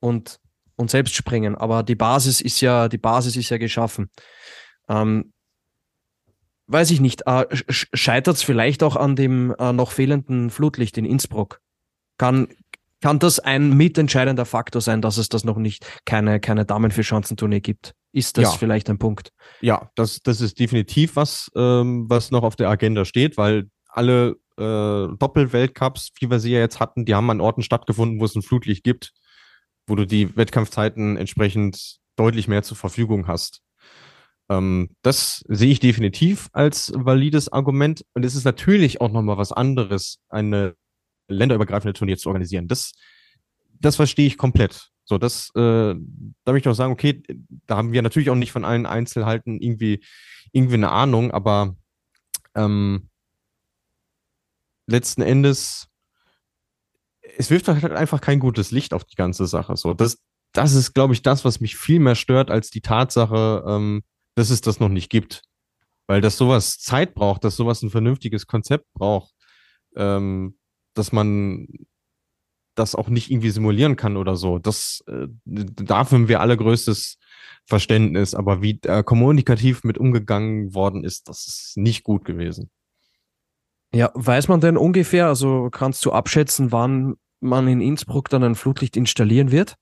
und, 0.00 0.40
und 0.76 0.90
selbst 0.90 1.14
springen. 1.14 1.54
Aber 1.54 1.82
die 1.82 1.94
Basis 1.94 2.40
ist 2.40 2.60
ja, 2.60 2.88
die 2.88 2.98
Basis 2.98 3.36
ist 3.36 3.50
ja 3.50 3.58
geschaffen. 3.58 4.10
Ähm, 4.88 5.32
weiß 6.66 6.90
ich 6.90 7.00
nicht, 7.00 7.22
äh, 7.26 7.46
scheitert 7.68 8.36
es 8.36 8.42
vielleicht 8.42 8.82
auch 8.82 8.96
an 8.96 9.16
dem 9.16 9.54
äh, 9.58 9.72
noch 9.72 9.92
fehlenden 9.92 10.50
Flutlicht 10.50 10.98
in 10.98 11.04
Innsbruck? 11.04 11.60
Kann, 12.18 12.48
kann 13.00 13.18
das 13.18 13.38
ein 13.38 13.76
mitentscheidender 13.76 14.46
Faktor 14.46 14.80
sein, 14.80 15.02
dass 15.02 15.18
es 15.18 15.28
das 15.28 15.44
noch 15.44 15.58
nicht 15.58 15.86
keine, 16.04 16.40
keine 16.40 16.64
Damen 16.64 16.90
für 16.90 17.04
Schanzentournee 17.04 17.60
gibt? 17.60 17.94
Ist 18.12 18.38
das 18.38 18.44
ja. 18.44 18.50
vielleicht 18.52 18.88
ein 18.88 18.98
Punkt? 18.98 19.30
Ja, 19.60 19.90
das, 19.96 20.20
das 20.22 20.40
ist 20.40 20.58
definitiv 20.58 21.16
was, 21.16 21.50
ähm, 21.56 22.06
was 22.08 22.30
noch 22.30 22.44
auf 22.44 22.56
der 22.56 22.68
Agenda 22.68 23.04
steht, 23.04 23.36
weil 23.36 23.68
alle 23.94 24.36
äh, 24.56 25.16
Doppelweltcups, 25.16 26.12
wie 26.20 26.30
wir 26.30 26.40
sie 26.40 26.52
ja 26.52 26.60
jetzt 26.60 26.80
hatten, 26.80 27.04
die 27.04 27.14
haben 27.14 27.30
an 27.30 27.40
Orten 27.40 27.62
stattgefunden, 27.62 28.20
wo 28.20 28.24
es 28.24 28.34
ein 28.34 28.42
Flutlicht 28.42 28.84
gibt, 28.84 29.12
wo 29.86 29.94
du 29.94 30.06
die 30.06 30.36
Wettkampfzeiten 30.36 31.16
entsprechend 31.16 31.98
deutlich 32.16 32.48
mehr 32.48 32.62
zur 32.62 32.76
Verfügung 32.76 33.26
hast. 33.26 33.62
Ähm, 34.48 34.90
das 35.02 35.44
sehe 35.48 35.70
ich 35.70 35.80
definitiv 35.80 36.48
als 36.52 36.92
valides 36.94 37.52
Argument. 37.52 38.04
Und 38.14 38.24
es 38.24 38.34
ist 38.34 38.44
natürlich 38.44 39.00
auch 39.00 39.10
nochmal 39.10 39.38
was 39.38 39.52
anderes, 39.52 40.18
eine 40.28 40.74
länderübergreifende 41.28 41.94
Turnier 41.94 42.18
zu 42.18 42.28
organisieren. 42.28 42.68
Das, 42.68 42.92
das 43.80 43.96
verstehe 43.96 44.26
ich 44.26 44.38
komplett. 44.38 44.90
So, 45.04 45.18
das, 45.18 45.50
äh, 45.54 45.94
da 45.94 46.52
möchte 46.52 46.68
ich 46.68 46.72
auch 46.72 46.76
sagen, 46.76 46.92
okay, 46.92 47.22
da 47.66 47.76
haben 47.76 47.92
wir 47.92 48.02
natürlich 48.02 48.30
auch 48.30 48.36
nicht 48.36 48.52
von 48.52 48.64
allen 48.64 48.86
Einzelheiten 48.86 49.60
irgendwie, 49.60 50.02
irgendwie 50.52 50.74
eine 50.74 50.90
Ahnung, 50.90 51.30
aber 51.30 51.76
ähm, 52.54 53.10
letzten 54.86 55.22
Endes, 55.22 55.88
es 57.36 57.50
wirft 57.50 57.68
halt 57.68 57.84
einfach 57.92 58.20
kein 58.20 58.38
gutes 58.38 58.70
Licht 58.70 58.94
auf 58.94 59.04
die 59.04 59.16
ganze 59.16 59.46
Sache. 59.46 59.76
So, 59.76 59.94
das, 59.94 60.18
das 60.52 60.74
ist, 60.74 60.94
glaube 60.94 61.14
ich, 61.14 61.22
das, 61.22 61.44
was 61.44 61.60
mich 61.60 61.76
viel 61.76 62.00
mehr 62.00 62.14
stört 62.14 62.50
als 62.50 62.70
die 62.70 62.80
Tatsache, 62.80 63.64
ähm, 63.66 64.02
dass 64.34 64.50
es 64.50 64.60
das 64.60 64.80
noch 64.80 64.88
nicht 64.88 65.10
gibt. 65.10 65.42
Weil 66.06 66.20
das 66.20 66.36
sowas 66.36 66.78
Zeit 66.78 67.14
braucht, 67.14 67.44
dass 67.44 67.56
sowas 67.56 67.82
ein 67.82 67.90
vernünftiges 67.90 68.46
Konzept 68.46 68.86
braucht, 68.92 69.32
ähm, 69.96 70.58
dass 70.94 71.12
man 71.12 71.66
das 72.74 72.94
auch 72.94 73.08
nicht 73.08 73.30
irgendwie 73.30 73.50
simulieren 73.50 73.96
kann 73.96 74.16
oder 74.16 74.36
so. 74.36 74.58
Das, 74.58 75.02
äh, 75.06 75.28
dafür 75.44 76.18
haben 76.18 76.28
wir 76.28 76.40
allergrößtes 76.40 77.18
Verständnis. 77.66 78.34
Aber 78.34 78.62
wie 78.62 78.80
äh, 78.82 79.02
kommunikativ 79.02 79.84
mit 79.84 79.98
umgegangen 79.98 80.74
worden 80.74 81.04
ist, 81.04 81.28
das 81.28 81.46
ist 81.46 81.76
nicht 81.76 82.02
gut 82.04 82.24
gewesen. 82.24 82.70
Ja, 83.94 84.10
weiß 84.14 84.48
man 84.48 84.60
denn 84.60 84.76
ungefähr, 84.76 85.28
also 85.28 85.68
kannst 85.70 86.04
du 86.04 86.10
abschätzen, 86.10 86.72
wann 86.72 87.14
man 87.40 87.68
in 87.68 87.80
Innsbruck 87.80 88.28
dann 88.28 88.42
ein 88.42 88.56
Flutlicht 88.56 88.96
installieren 88.96 89.52
wird? 89.52 89.76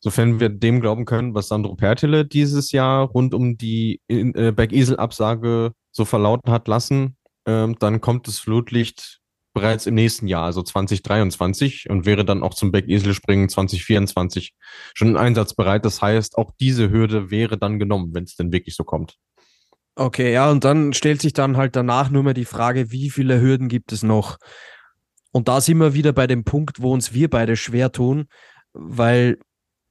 Sofern 0.00 0.38
wir 0.38 0.48
dem 0.48 0.80
glauben 0.80 1.04
können, 1.04 1.34
was 1.34 1.48
Sandro 1.48 1.74
Pertile 1.74 2.24
dieses 2.24 2.70
Jahr 2.70 3.08
rund 3.08 3.34
um 3.34 3.56
die 3.56 4.00
äh, 4.06 4.52
Bergisel-Absage 4.52 5.72
so 5.90 6.04
verlauten 6.04 6.52
hat 6.52 6.68
lassen, 6.68 7.16
ähm, 7.46 7.76
dann 7.80 8.00
kommt 8.00 8.28
das 8.28 8.38
Flutlicht 8.38 9.18
bereits 9.54 9.86
im 9.86 9.94
nächsten 9.94 10.28
Jahr, 10.28 10.44
also 10.44 10.62
2023 10.62 11.90
und 11.90 12.06
wäre 12.06 12.24
dann 12.24 12.44
auch 12.44 12.54
zum 12.54 12.70
Bergisel-Springen 12.70 13.48
2024 13.48 14.54
schon 14.94 15.16
einsatzbereit. 15.16 15.84
Das 15.84 16.00
heißt, 16.00 16.38
auch 16.38 16.52
diese 16.60 16.90
Hürde 16.90 17.32
wäre 17.32 17.58
dann 17.58 17.80
genommen, 17.80 18.14
wenn 18.14 18.22
es 18.22 18.36
denn 18.36 18.52
wirklich 18.52 18.76
so 18.76 18.84
kommt. 18.84 19.16
Okay, 19.98 20.32
ja, 20.32 20.48
und 20.48 20.62
dann 20.62 20.92
stellt 20.92 21.20
sich 21.20 21.32
dann 21.32 21.56
halt 21.56 21.74
danach 21.74 22.08
nur 22.08 22.22
mehr 22.22 22.34
die 22.34 22.44
Frage, 22.44 22.92
wie 22.92 23.10
viele 23.10 23.40
Hürden 23.40 23.66
gibt 23.66 23.90
es 23.90 24.04
noch? 24.04 24.38
Und 25.32 25.48
da 25.48 25.60
sind 25.60 25.78
wir 25.78 25.92
wieder 25.92 26.12
bei 26.12 26.28
dem 26.28 26.44
Punkt, 26.44 26.80
wo 26.80 26.92
uns 26.92 27.12
wir 27.12 27.28
beide 27.28 27.56
schwer 27.56 27.90
tun, 27.90 28.28
weil 28.72 29.40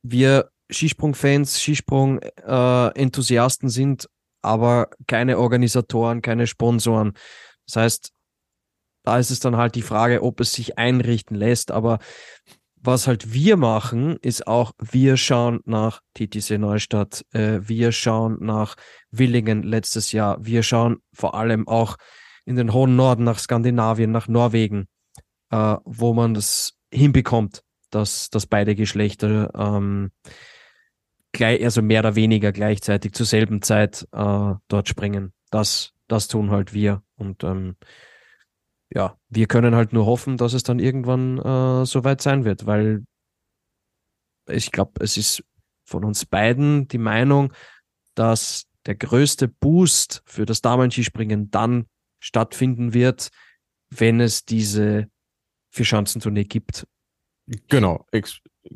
wir 0.03 0.49
Skisprung-Fans, 0.71 1.61
Skisprung-Enthusiasten 1.61 3.67
sind, 3.67 4.07
aber 4.41 4.91
keine 5.07 5.39
Organisatoren, 5.39 6.21
keine 6.21 6.47
Sponsoren. 6.47 7.11
Das 7.65 7.75
heißt, 7.75 8.13
da 9.03 9.19
ist 9.19 9.31
es 9.31 9.41
dann 9.41 9.57
halt 9.57 9.75
die 9.75 9.81
Frage, 9.81 10.23
ob 10.23 10.39
es 10.39 10.53
sich 10.53 10.77
einrichten 10.77 11.35
lässt. 11.35 11.69
Aber 11.69 11.99
was 12.87 13.05
halt 13.05 13.33
wir 13.33 13.57
machen, 13.57 14.15
ist 14.21 14.47
auch, 14.47 14.71
wir 14.79 15.17
schauen 15.17 15.59
nach 15.65 16.01
TTC 16.13 16.57
Neustadt, 16.57 17.25
äh, 17.33 17.59
wir 17.61 17.91
schauen 17.91 18.37
nach 18.39 18.75
Willingen 19.11 19.61
letztes 19.61 20.13
Jahr, 20.13 20.37
wir 20.39 20.63
schauen 20.63 20.99
vor 21.13 21.35
allem 21.35 21.67
auch 21.67 21.97
in 22.45 22.55
den 22.55 22.71
hohen 22.71 22.95
Norden 22.95 23.25
nach 23.25 23.39
Skandinavien, 23.39 24.11
nach 24.11 24.29
Norwegen, 24.29 24.87
äh, 25.51 25.75
wo 25.83 26.13
man 26.13 26.33
das 26.33 26.77
hinbekommt, 26.91 27.61
dass, 27.89 28.29
dass 28.29 28.47
beide 28.47 28.73
Geschlechter 28.73 29.51
ähm, 29.53 30.11
gleich, 31.33 31.61
also 31.61 31.81
mehr 31.81 31.99
oder 31.99 32.15
weniger 32.15 32.53
gleichzeitig 32.53 33.11
zur 33.11 33.25
selben 33.25 33.61
Zeit 33.61 34.07
äh, 34.13 34.53
dort 34.69 34.87
springen. 34.87 35.33
Das, 35.51 35.91
das 36.07 36.29
tun 36.29 36.51
halt 36.51 36.73
wir. 36.73 37.03
Und 37.17 37.43
ähm, 37.43 37.75
ja, 38.93 39.17
wir 39.29 39.47
können 39.47 39.75
halt 39.75 39.93
nur 39.93 40.05
hoffen, 40.05 40.37
dass 40.37 40.53
es 40.53 40.63
dann 40.63 40.79
irgendwann 40.79 41.37
äh, 41.39 41.85
soweit 41.85 42.21
sein 42.21 42.45
wird, 42.45 42.65
weil 42.65 43.05
ich 44.49 44.71
glaube, 44.71 45.03
es 45.03 45.17
ist 45.17 45.43
von 45.85 46.03
uns 46.03 46.25
beiden 46.25 46.87
die 46.87 46.97
Meinung, 46.97 47.53
dass 48.15 48.67
der 48.85 48.95
größte 48.95 49.47
Boost 49.47 50.21
für 50.25 50.45
das 50.45 50.61
Damen-Skispringen 50.61 51.51
dann 51.51 51.87
stattfinden 52.19 52.93
wird, 52.93 53.29
wenn 53.89 54.19
es 54.21 54.45
diese 54.45 55.09
Vierschanzentournee 55.71 56.45
gibt. 56.45 56.87
Genau, 57.69 58.05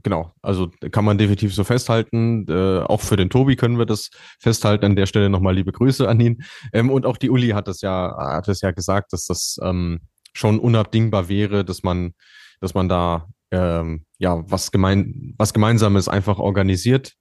genau. 0.04 0.32
Also 0.42 0.72
kann 0.92 1.06
man 1.06 1.18
definitiv 1.18 1.54
so 1.54 1.64
festhalten. 1.64 2.46
Äh, 2.48 2.80
auch 2.82 3.02
für 3.02 3.16
den 3.16 3.30
Tobi 3.30 3.56
können 3.56 3.78
wir 3.78 3.86
das 3.86 4.10
festhalten. 4.40 4.86
An 4.86 4.96
der 4.96 5.06
Stelle 5.06 5.30
nochmal 5.30 5.56
liebe 5.56 5.72
Grüße 5.72 6.08
an 6.08 6.20
ihn. 6.20 6.44
Ähm, 6.74 6.90
und 6.90 7.06
auch 7.06 7.18
die 7.18 7.30
Uli 7.30 7.50
hat 7.50 7.68
das 7.68 7.82
ja, 7.82 8.16
hat 8.18 8.48
es 8.48 8.62
ja 8.62 8.72
gesagt, 8.72 9.14
dass 9.14 9.26
das 9.26 9.58
ähm, 9.64 10.02
schon 10.34 10.60
unabdingbar 10.60 11.30
wäre, 11.30 11.66
dass 11.66 11.84
man, 11.84 12.14
dass 12.60 12.74
man 12.74 12.90
da 12.90 13.28
ähm, 13.52 14.06
ja 14.18 14.44
was 14.50 14.72
gemein, 14.72 15.34
was 15.38 15.54
Gemeinsames 15.54 16.08
einfach 16.08 16.40
organisiert. 16.40 17.14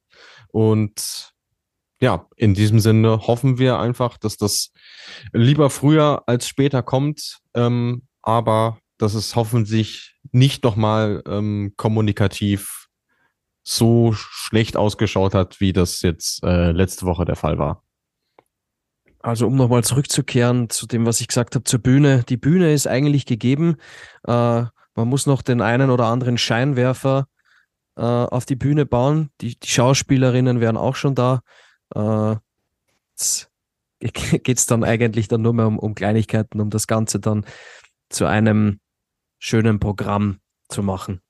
Und 0.48 1.32
ja, 2.01 2.26
in 2.36 2.55
diesem 2.55 2.80
Sinne 2.80 3.26
hoffen 3.26 3.59
wir 3.59 3.78
einfach, 3.78 4.16
dass 4.18 4.36
das 4.36 4.72
lieber 5.32 5.70
früher 5.70 6.22
als 6.26 6.48
später 6.48 6.82
kommt, 6.82 7.38
ähm, 7.55 8.02
aber 8.22 8.80
dass 9.01 9.14
es 9.14 9.35
hoffentlich 9.35 10.16
nicht 10.32 10.62
nochmal 10.62 11.22
ähm, 11.27 11.72
kommunikativ 11.77 12.89
so 13.62 14.12
schlecht 14.12 14.77
ausgeschaut 14.77 15.35
hat, 15.35 15.60
wie 15.60 15.72
das 15.72 16.02
jetzt 16.02 16.43
äh, 16.44 16.72
letzte 16.72 17.06
Woche 17.06 17.24
der 17.24 17.36
Fall 17.36 17.59
war. 17.59 17.82
Also 19.20 19.47
um 19.47 19.56
nochmal 19.56 19.85
zurückzukehren 19.85 20.70
zu 20.70 20.86
dem, 20.86 21.06
was 21.06 21.20
ich 21.20 21.28
gesagt 21.28 21.55
habe 21.55 21.64
zur 21.64 21.81
Bühne. 21.81 22.24
Die 22.28 22.39
Bühne 22.39 22.72
ist 22.72 22.86
eigentlich 22.86 23.27
gegeben. 23.27 23.77
Äh, 24.27 24.64
man 24.94 25.09
muss 25.09 25.27
noch 25.27 25.43
den 25.43 25.60
einen 25.60 25.90
oder 25.90 26.06
anderen 26.06 26.39
Scheinwerfer 26.39 27.27
äh, 27.97 28.02
auf 28.02 28.47
die 28.47 28.56
Bühne 28.56 28.86
bauen. 28.86 29.31
Die, 29.40 29.59
die, 29.59 29.68
Schauspielerinnen 29.68 30.60
wären 30.60 30.77
auch 30.77 30.97
schon 30.97 31.14
da. 31.14 31.40
Äh, 31.94 32.36
Geht 34.01 34.59
es 34.59 34.66
dann 34.66 34.85
eigentlich 34.85 35.28
dann 35.28 35.43
nur 35.43 35.52
mehr 35.52 35.66
um, 35.66 35.78
um 35.78 35.94
Kleinigkeiten, 35.94 36.60
um 36.60 36.70
das 36.70 36.86
Ganze 36.86 37.20
dann 37.20 37.44
zu 38.09 38.24
einem 38.24 38.81
schönen 39.40 39.80
Programm 39.80 40.38
zu 40.68 40.84
machen. 40.84 41.20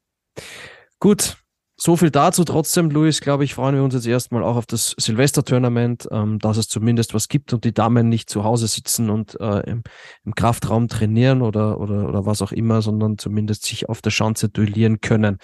Gut, 0.99 1.39
so 1.83 1.97
viel 1.97 2.11
dazu. 2.11 2.45
Trotzdem, 2.45 2.91
Luis, 2.91 3.23
glaube 3.23 3.45
ich, 3.45 3.55
freuen 3.55 3.75
wir 3.75 3.83
uns 3.83 3.95
jetzt 3.95 4.07
erstmal 4.07 4.45
auch 4.45 4.57
auf 4.57 4.67
das 4.67 4.95
Silvester-Tournament, 4.99 6.09
ähm, 6.11 6.39
dass 6.39 6.59
es 6.59 6.69
zumindest 6.69 7.15
was 7.15 7.29
gibt 7.29 7.55
und 7.55 7.65
die 7.65 7.73
Damen 7.73 8.11
nicht 8.11 8.29
zu 8.29 8.45
Hause 8.45 8.67
sitzen 8.67 9.09
und 9.09 9.41
äh, 9.41 9.61
im, 9.61 9.83
im, 10.25 10.35
Kraftraum 10.35 10.89
trainieren 10.89 11.41
oder, 11.41 11.81
oder, 11.81 12.07
oder 12.07 12.27
was 12.27 12.43
auch 12.43 12.53
immer, 12.53 12.83
sondern 12.83 13.17
zumindest 13.17 13.65
sich 13.65 13.89
auf 13.89 14.03
der 14.03 14.11
Schanze 14.11 14.51
duellieren 14.51 15.01
können. 15.01 15.39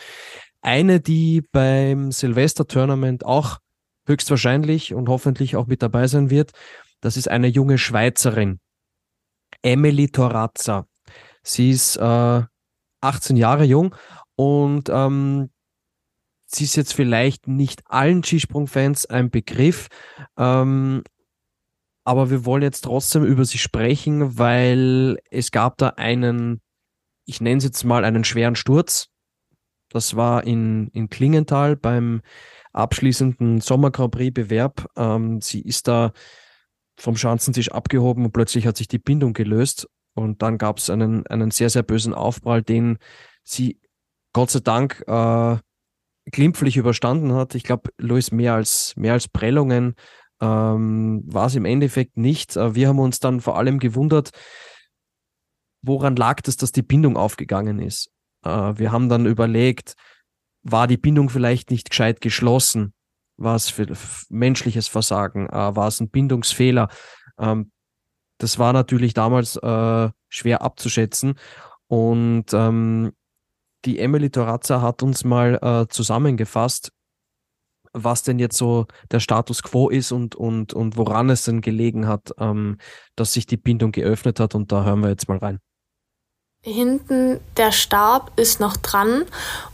Eine, 0.60 1.00
die 1.00 1.42
beim 1.52 2.12
Silvester-Tournament 2.12 3.24
auch 3.24 3.58
höchstwahrscheinlich 4.06 4.92
und 4.92 5.08
hoffentlich 5.08 5.56
auch 5.56 5.66
mit 5.66 5.82
dabei 5.82 6.06
sein 6.06 6.28
wird, 6.28 6.52
das 7.00 7.16
ist 7.16 7.28
eine 7.28 7.46
junge 7.46 7.78
Schweizerin, 7.78 8.60
Emily 9.62 10.08
Torazza. 10.08 10.86
Sie 11.42 11.70
ist 11.70 11.96
äh, 11.96 12.42
18 13.00 13.36
Jahre 13.36 13.64
jung 13.64 13.94
und 14.36 14.88
ähm, 14.88 15.50
sie 16.46 16.64
ist 16.64 16.76
jetzt 16.76 16.94
vielleicht 16.94 17.48
nicht 17.48 17.82
allen 17.86 18.22
Skisprung-Fans 18.22 19.06
ein 19.06 19.30
Begriff, 19.30 19.88
ähm, 20.36 21.02
aber 22.04 22.30
wir 22.30 22.44
wollen 22.44 22.62
jetzt 22.62 22.82
trotzdem 22.82 23.24
über 23.24 23.44
sie 23.44 23.58
sprechen, 23.58 24.38
weil 24.38 25.18
es 25.30 25.50
gab 25.50 25.76
da 25.78 25.88
einen, 25.90 26.60
ich 27.24 27.40
nenne 27.40 27.58
es 27.58 27.64
jetzt 27.64 27.82
mal 27.82 28.04
einen 28.04 28.22
schweren 28.22 28.54
Sturz. 28.54 29.08
Das 29.88 30.14
war 30.14 30.44
in, 30.44 30.88
in 30.88 31.08
Klingenthal 31.08 31.74
beim 31.74 32.22
abschließenden 32.72 33.60
Sommer 33.60 33.90
Grand 33.90 34.12
Prix 34.12 34.32
Bewerb. 34.32 34.88
Ähm, 34.96 35.40
sie 35.40 35.60
ist 35.60 35.88
da 35.88 36.12
vom 36.96 37.16
Schanzentisch 37.16 37.72
abgehoben 37.72 38.24
und 38.24 38.32
plötzlich 38.32 38.66
hat 38.66 38.76
sich 38.76 38.88
die 38.88 38.98
Bindung 38.98 39.32
gelöst 39.32 39.88
und 40.16 40.42
dann 40.42 40.58
gab 40.58 40.78
es 40.78 40.88
einen, 40.90 41.26
einen 41.26 41.50
sehr, 41.50 41.70
sehr 41.70 41.82
bösen 41.82 42.14
Aufprall, 42.14 42.62
den 42.62 42.98
sie 43.44 43.78
Gott 44.32 44.50
sei 44.50 44.60
Dank 44.60 45.04
äh, 45.06 45.56
glimpflich 46.30 46.76
überstanden 46.76 47.34
hat. 47.34 47.54
Ich 47.54 47.62
glaube, 47.62 47.90
Luis, 47.98 48.32
mehr 48.32 48.54
als, 48.54 48.94
mehr 48.96 49.12
als 49.12 49.28
Prellungen 49.28 49.94
ähm, 50.40 51.22
war 51.26 51.46
es 51.46 51.54
im 51.54 51.66
Endeffekt 51.66 52.16
nicht. 52.16 52.56
Äh, 52.56 52.74
wir 52.74 52.88
haben 52.88 52.98
uns 52.98 53.20
dann 53.20 53.40
vor 53.40 53.58
allem 53.58 53.78
gewundert, 53.78 54.30
woran 55.82 56.16
lag 56.16 56.40
das, 56.40 56.56
dass 56.56 56.72
die 56.72 56.82
Bindung 56.82 57.16
aufgegangen 57.16 57.78
ist. 57.78 58.10
Äh, 58.42 58.48
wir 58.48 58.92
haben 58.92 59.08
dann 59.08 59.26
überlegt, 59.26 59.94
war 60.62 60.86
die 60.86 60.96
Bindung 60.96 61.28
vielleicht 61.28 61.70
nicht 61.70 61.90
gescheit 61.90 62.20
geschlossen? 62.20 62.94
War 63.36 63.54
es 63.54 63.68
für 63.68 63.86
menschliches 64.30 64.88
Versagen? 64.88 65.46
Äh, 65.48 65.76
war 65.76 65.88
es 65.88 66.00
ein 66.00 66.08
Bindungsfehler? 66.08 66.88
Ähm, 67.38 67.70
das 68.38 68.58
war 68.58 68.72
natürlich 68.72 69.14
damals 69.14 69.56
äh, 69.56 70.10
schwer 70.28 70.62
abzuschätzen. 70.62 71.38
Und 71.88 72.46
ähm, 72.52 73.12
die 73.84 73.98
Emily 73.98 74.30
Torazza 74.30 74.82
hat 74.82 75.02
uns 75.02 75.24
mal 75.24 75.58
äh, 75.62 75.86
zusammengefasst, 75.88 76.92
was 77.92 78.22
denn 78.22 78.38
jetzt 78.38 78.58
so 78.58 78.86
der 79.10 79.20
Status 79.20 79.62
quo 79.62 79.88
ist 79.88 80.12
und, 80.12 80.34
und, 80.34 80.74
und 80.74 80.96
woran 80.96 81.30
es 81.30 81.44
denn 81.44 81.60
gelegen 81.60 82.06
hat, 82.06 82.32
ähm, 82.38 82.78
dass 83.14 83.32
sich 83.32 83.46
die 83.46 83.56
Bindung 83.56 83.92
geöffnet 83.92 84.40
hat. 84.40 84.54
Und 84.54 84.72
da 84.72 84.84
hören 84.84 85.00
wir 85.00 85.08
jetzt 85.08 85.28
mal 85.28 85.38
rein. 85.38 85.60
Hinten 86.62 87.38
der 87.56 87.70
Stab 87.70 88.32
ist 88.38 88.58
noch 88.58 88.76
dran 88.76 89.24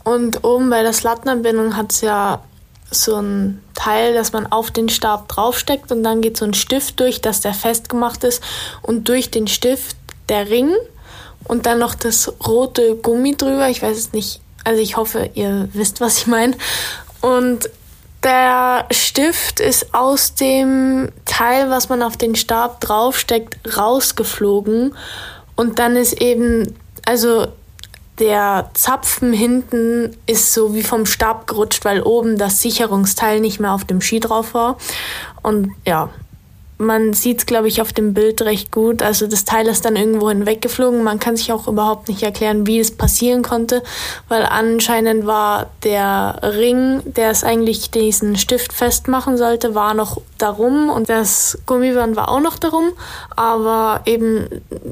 und 0.03 0.43
oben 0.43 0.69
bei 0.69 0.83
der 0.83 0.93
Slattenanbindung 0.93 1.75
hat 1.75 1.91
es 1.91 2.01
ja 2.01 2.43
so 2.93 3.15
ein 3.15 3.61
Teil, 3.75 4.13
das 4.13 4.33
man 4.33 4.51
auf 4.51 4.71
den 4.71 4.89
Stab 4.89 5.27
draufsteckt 5.29 5.91
und 5.91 6.03
dann 6.03 6.21
geht 6.21 6.37
so 6.37 6.45
ein 6.45 6.53
Stift 6.53 6.99
durch, 6.99 7.21
dass 7.21 7.41
der 7.41 7.53
festgemacht 7.53 8.23
ist 8.23 8.41
und 8.81 9.07
durch 9.09 9.31
den 9.31 9.47
Stift 9.47 9.97
der 10.29 10.49
Ring 10.49 10.71
und 11.43 11.65
dann 11.65 11.79
noch 11.79 11.95
das 11.95 12.31
rote 12.47 12.95
Gummi 12.95 13.35
drüber. 13.35 13.69
Ich 13.69 13.81
weiß 13.81 13.97
es 13.97 14.13
nicht, 14.13 14.41
also 14.63 14.81
ich 14.81 14.97
hoffe, 14.97 15.29
ihr 15.33 15.67
wisst, 15.73 16.01
was 16.01 16.19
ich 16.19 16.27
meine. 16.27 16.55
Und 17.21 17.69
der 18.23 18.85
Stift 18.91 19.59
ist 19.59 19.93
aus 19.93 20.35
dem 20.35 21.11
Teil, 21.25 21.69
was 21.69 21.89
man 21.89 22.01
auf 22.01 22.15
den 22.15 22.35
Stab 22.35 22.79
draufsteckt, 22.79 23.77
rausgeflogen. 23.77 24.95
Und 25.55 25.79
dann 25.79 25.95
ist 25.97 26.13
eben, 26.21 26.75
also 27.05 27.47
der 28.19 28.69
Zapfen 28.73 29.33
hinten 29.33 30.15
ist 30.27 30.53
so 30.53 30.75
wie 30.75 30.83
vom 30.83 31.05
Stab 31.05 31.47
gerutscht, 31.47 31.83
weil 31.85 32.01
oben 32.01 32.37
das 32.37 32.61
Sicherungsteil 32.61 33.39
nicht 33.39 33.59
mehr 33.59 33.73
auf 33.73 33.85
dem 33.85 34.01
Ski 34.01 34.19
drauf 34.19 34.53
war. 34.53 34.77
Und 35.41 35.71
ja, 35.85 36.09
man 36.77 37.13
sieht 37.13 37.39
es, 37.39 37.45
glaube 37.45 37.67
ich, 37.67 37.81
auf 37.81 37.93
dem 37.93 38.13
Bild 38.13 38.41
recht 38.41 38.71
gut. 38.71 39.01
Also 39.01 39.27
das 39.27 39.45
Teil 39.45 39.67
ist 39.67 39.85
dann 39.85 39.95
irgendwo 39.95 40.29
hinweggeflogen. 40.29 41.03
Man 41.03 41.19
kann 41.19 41.35
sich 41.35 41.51
auch 41.51 41.67
überhaupt 41.67 42.09
nicht 42.09 42.23
erklären, 42.23 42.67
wie 42.67 42.79
es 42.79 42.91
passieren 42.91 43.41
konnte, 43.41 43.83
weil 44.27 44.43
anscheinend 44.43 45.25
war 45.25 45.69
der 45.83 46.39
Ring, 46.41 47.01
der 47.05 47.29
es 47.29 47.43
eigentlich 47.43 47.91
diesen 47.91 48.35
Stift 48.37 48.73
festmachen 48.73 49.37
sollte, 49.37 49.75
war 49.75 49.93
noch 49.93 50.21
darum 50.37 50.89
und 50.89 51.09
das 51.09 51.59
Gummiband 51.65 52.15
war 52.15 52.29
auch 52.29 52.41
noch 52.41 52.57
darum. 52.57 52.91
Aber 53.35 54.01
eben, 54.05 54.47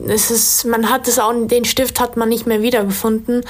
es 0.07 0.31
ist, 0.31 0.65
man 0.65 0.89
hat 0.89 1.07
es 1.07 1.19
auch, 1.19 1.33
den 1.33 1.65
Stift 1.65 1.99
hat 1.99 2.17
man 2.17 2.29
nicht 2.29 2.47
mehr 2.47 2.61
wiedergefunden 2.61 3.43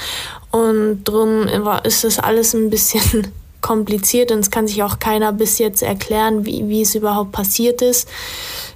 und 0.50 1.04
drum 1.04 1.46
ist 1.84 2.04
es 2.04 2.18
alles 2.18 2.54
ein 2.54 2.70
bisschen 2.70 3.32
kompliziert 3.62 4.30
und 4.30 4.40
es 4.40 4.50
kann 4.50 4.66
sich 4.66 4.82
auch 4.82 4.98
keiner 4.98 5.32
bis 5.32 5.58
jetzt 5.58 5.82
erklären, 5.82 6.44
wie, 6.44 6.68
wie 6.68 6.82
es 6.82 6.94
überhaupt 6.94 7.32
passiert 7.32 7.80
ist. 7.80 8.08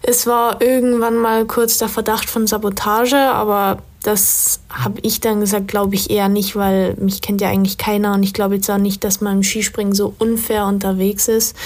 Es 0.02 0.26
war 0.26 0.62
irgendwann 0.62 1.16
mal 1.16 1.44
kurz 1.44 1.76
der 1.76 1.88
Verdacht 1.88 2.30
von 2.30 2.46
Sabotage, 2.46 3.18
aber 3.18 3.82
das 4.02 4.60
habe 4.70 5.00
ich 5.02 5.20
dann 5.20 5.40
gesagt, 5.40 5.68
glaube 5.68 5.96
ich 5.96 6.10
eher 6.10 6.28
nicht, 6.28 6.54
weil 6.54 6.94
mich 6.94 7.20
kennt 7.20 7.40
ja 7.40 7.48
eigentlich 7.48 7.76
keiner 7.76 8.14
und 8.14 8.22
ich 8.22 8.32
glaube 8.32 8.54
jetzt 8.54 8.70
auch 8.70 8.78
nicht, 8.78 9.02
dass 9.02 9.20
man 9.20 9.38
im 9.38 9.42
Skispringen 9.42 9.94
so 9.94 10.14
unfair 10.18 10.66
unterwegs 10.66 11.26
ist. 11.28 11.56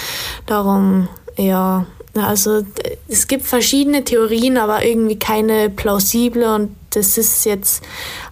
Darum, 0.46 1.08
ja, 1.36 1.86
also 2.14 2.62
es 3.08 3.28
gibt 3.28 3.46
verschiedene 3.46 4.04
Theorien, 4.04 4.56
aber 4.56 4.84
irgendwie 4.84 5.18
keine 5.18 5.70
plausible 5.70 6.54
und 6.54 6.74
das 6.90 7.18
ist 7.18 7.44
jetzt 7.44 7.82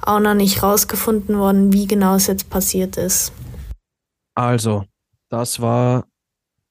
auch 0.01 0.19
noch 0.19 0.35
nicht 0.35 0.62
rausgefunden 0.62 1.39
worden, 1.39 1.73
wie 1.73 1.86
genau 1.86 2.16
es 2.16 2.27
jetzt 2.27 2.51
passiert 2.51 2.97
ist. 2.97 3.32
Also, 4.39 4.85
das 5.31 5.60
war 5.60 6.06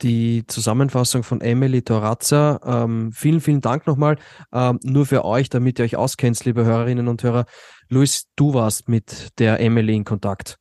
die 0.01 0.45
Zusammenfassung 0.47 1.23
von 1.23 1.41
Emily 1.41 1.81
Torazza. 1.81 2.61
Ähm, 2.63 3.11
vielen, 3.11 3.41
vielen 3.41 3.59
Dank 3.59 3.85
nochmal. 3.87 4.15
Ähm, 4.53 4.79
nur 4.83 5.05
für 5.05 5.25
euch, 5.25 5.49
damit 5.49 5.77
ihr 5.77 5.83
euch 5.83 5.97
auskennt, 5.97 6.45
liebe 6.45 6.63
Hörerinnen 6.63 7.09
und 7.09 7.23
Hörer. 7.23 7.43
Luis, 7.89 8.29
du 8.37 8.53
warst 8.53 8.87
mit 8.87 9.37
der 9.37 9.59
Emily 9.59 9.97
in 9.97 10.05
Kontakt. 10.05 10.57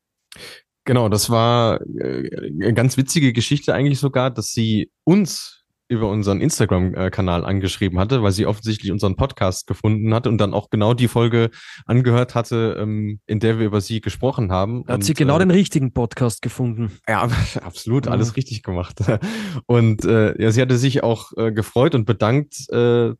Genau, 0.84 1.08
das 1.08 1.30
war 1.30 1.80
äh, 1.80 2.28
eine 2.48 2.74
ganz 2.74 2.96
witzige 2.96 3.32
Geschichte 3.32 3.72
eigentlich 3.72 4.00
sogar, 4.00 4.32
dass 4.32 4.50
sie 4.50 4.90
uns 5.04 5.64
über 5.88 6.08
unseren 6.08 6.40
Instagram-Kanal 6.40 7.44
angeschrieben 7.44 7.98
hatte, 7.98 8.22
weil 8.22 8.32
sie 8.32 8.46
offensichtlich 8.46 8.90
unseren 8.90 9.16
Podcast 9.16 9.66
gefunden 9.66 10.12
hatte 10.12 10.28
und 10.28 10.38
dann 10.38 10.54
auch 10.54 10.70
genau 10.70 10.94
die 10.94 11.08
Folge 11.08 11.50
angehört 11.84 12.34
hatte, 12.34 12.76
ähm, 12.80 13.20
in 13.26 13.40
der 13.40 13.58
wir 13.58 13.66
über 13.66 13.80
sie 13.80 14.00
gesprochen 14.00 14.50
haben. 14.50 14.84
Hat 14.86 14.96
und, 14.96 15.04
sie 15.04 15.14
genau 15.14 15.36
äh, 15.36 15.40
den 15.40 15.50
richtigen 15.50 15.92
Podcast 15.92 16.42
gefunden. 16.42 16.92
Ja, 17.08 17.28
absolut, 17.62 18.08
alles 18.08 18.36
richtig 18.36 18.62
gemacht. 18.62 18.98
Und 19.66 20.04
äh, 20.04 20.40
ja, 20.40 20.50
sie 20.50 20.60
hatte 20.60 20.76
sich 20.76 21.02
auch 21.02 21.32
äh, 21.36 21.52
gefreut 21.52 21.94
und 21.94 22.04
bedankt, 22.04 22.68
äh, 22.70 23.12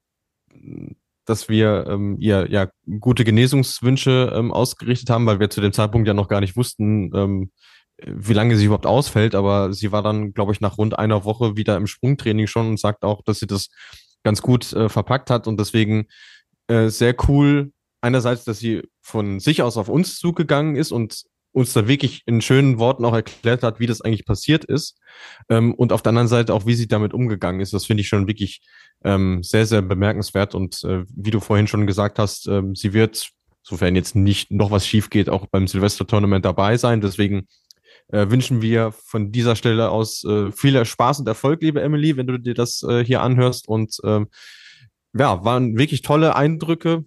dass 1.25 1.49
wir 1.49 1.87
ähm, 1.89 2.17
ihr 2.21 2.47
ja 2.51 2.69
gute 3.01 3.25
Genesungswünsche 3.25 4.33
ähm, 4.35 4.53
ausgerichtet 4.53 5.11
haben, 5.11 5.27
weil 5.27 5.41
wir 5.41 5.51
zu 5.51 5.61
dem 5.61 5.73
Zeitpunkt 5.73 6.07
ja 6.07 6.15
noch 6.15 6.29
gar 6.29 6.41
nicht 6.41 6.57
wussten, 6.57 7.11
ähm, 7.15 7.51
wie 8.05 8.35
lange 8.35 8.57
sie 8.57 8.67
überhaupt 8.67 8.87
ausfällt, 8.87 9.35
aber 9.35 9.73
sie 9.73 9.93
war 9.93 10.03
dann, 10.03 10.35
glaube 10.35 10.53
ich, 10.53 10.61
nach 10.61 10.79
rund 10.79 10.99
einer 10.99 11.25
Woche 11.25 11.57
wieder 11.57 11.77
im 11.77 11.87
Sprungtraining 11.87 12.47
schon 12.47 12.69
und 12.69 12.81
sagt 12.81 13.05
auch, 13.05 13.23
dass 13.23 13.39
sie 13.39 13.47
das 13.47 13.69
ganz 14.23 14.43
gut 14.43 14.73
äh, 14.73 14.89
verpackt 14.89 15.31
hat 15.31 15.47
und 15.47 15.59
deswegen 15.59 16.07
äh, 16.69 16.89
sehr 16.89 17.15
cool. 17.29 17.73
Einerseits, 18.01 18.45
dass 18.45 18.59
sie 18.59 18.83
von 19.01 19.41
sich 19.41 19.63
aus 19.63 19.77
auf 19.77 19.89
uns 19.89 20.19
zugegangen 20.19 20.77
ist 20.77 20.93
und 20.93 21.25
uns 21.53 21.73
da 21.73 21.89
wirklich 21.89 22.23
in 22.27 22.43
schönen 22.43 22.79
Worten 22.79 23.05
auch 23.07 23.15
erklärt 23.15 23.63
hat, 23.63 23.81
wie 23.81 23.87
das 23.87 24.03
eigentlich 24.03 24.27
passiert 24.27 24.65
ist. 24.67 24.99
Ähm, 25.49 25.73
und 25.75 25.91
auf 25.91 26.03
der 26.03 26.11
anderen 26.11 26.29
Seite 26.29 26.53
auch, 26.53 26.67
wie 26.67 26.75
sie 26.75 26.87
damit 26.87 27.15
umgegangen 27.15 27.63
ist. 27.63 27.73
Das 27.73 27.87
finde 27.87 28.03
ich 28.03 28.09
schon 28.09 28.27
wirklich 28.27 28.61
ähm, 29.05 29.43
sehr, 29.43 29.65
sehr 29.65 29.81
bemerkenswert. 29.81 30.55
Und 30.55 30.85
äh, 30.85 31.05
wie 31.09 31.31
du 31.31 31.41
vorhin 31.41 31.67
schon 31.67 31.87
gesagt 31.87 32.19
hast, 32.19 32.47
ähm, 32.47 32.75
sie 32.75 32.93
wird, 32.93 33.31
sofern 33.63 33.97
jetzt 33.97 34.15
nicht 34.15 34.51
noch 34.51 34.71
was 34.71 34.87
schief 34.87 35.09
geht, 35.09 35.31
auch 35.31 35.47
beim 35.47 35.67
Silvester-Tournament 35.67 36.45
dabei 36.45 36.77
sein. 36.77 37.01
Deswegen 37.01 37.47
äh, 38.09 38.31
wünschen 38.31 38.63
wir 38.63 38.93
von 38.93 39.33
dieser 39.33 39.57
Stelle 39.57 39.91
aus 39.91 40.25
äh, 40.25 40.53
viel 40.53 40.85
Spaß 40.85 41.21
und 41.21 41.29
Erfolg, 41.29 41.63
liebe 41.63 41.81
Emily, 41.81 42.17
wenn 42.17 42.27
du 42.27 42.39
dir 42.39 42.55
das 42.55 42.83
äh, 42.83 43.05
hier 43.05 43.23
anhörst. 43.23 43.69
Und 43.69 43.99
ähm, 44.05 44.29
ja, 45.15 45.45
waren 45.45 45.77
wirklich 45.77 46.03
tolle 46.03 46.37
Eindrücke. 46.37 47.05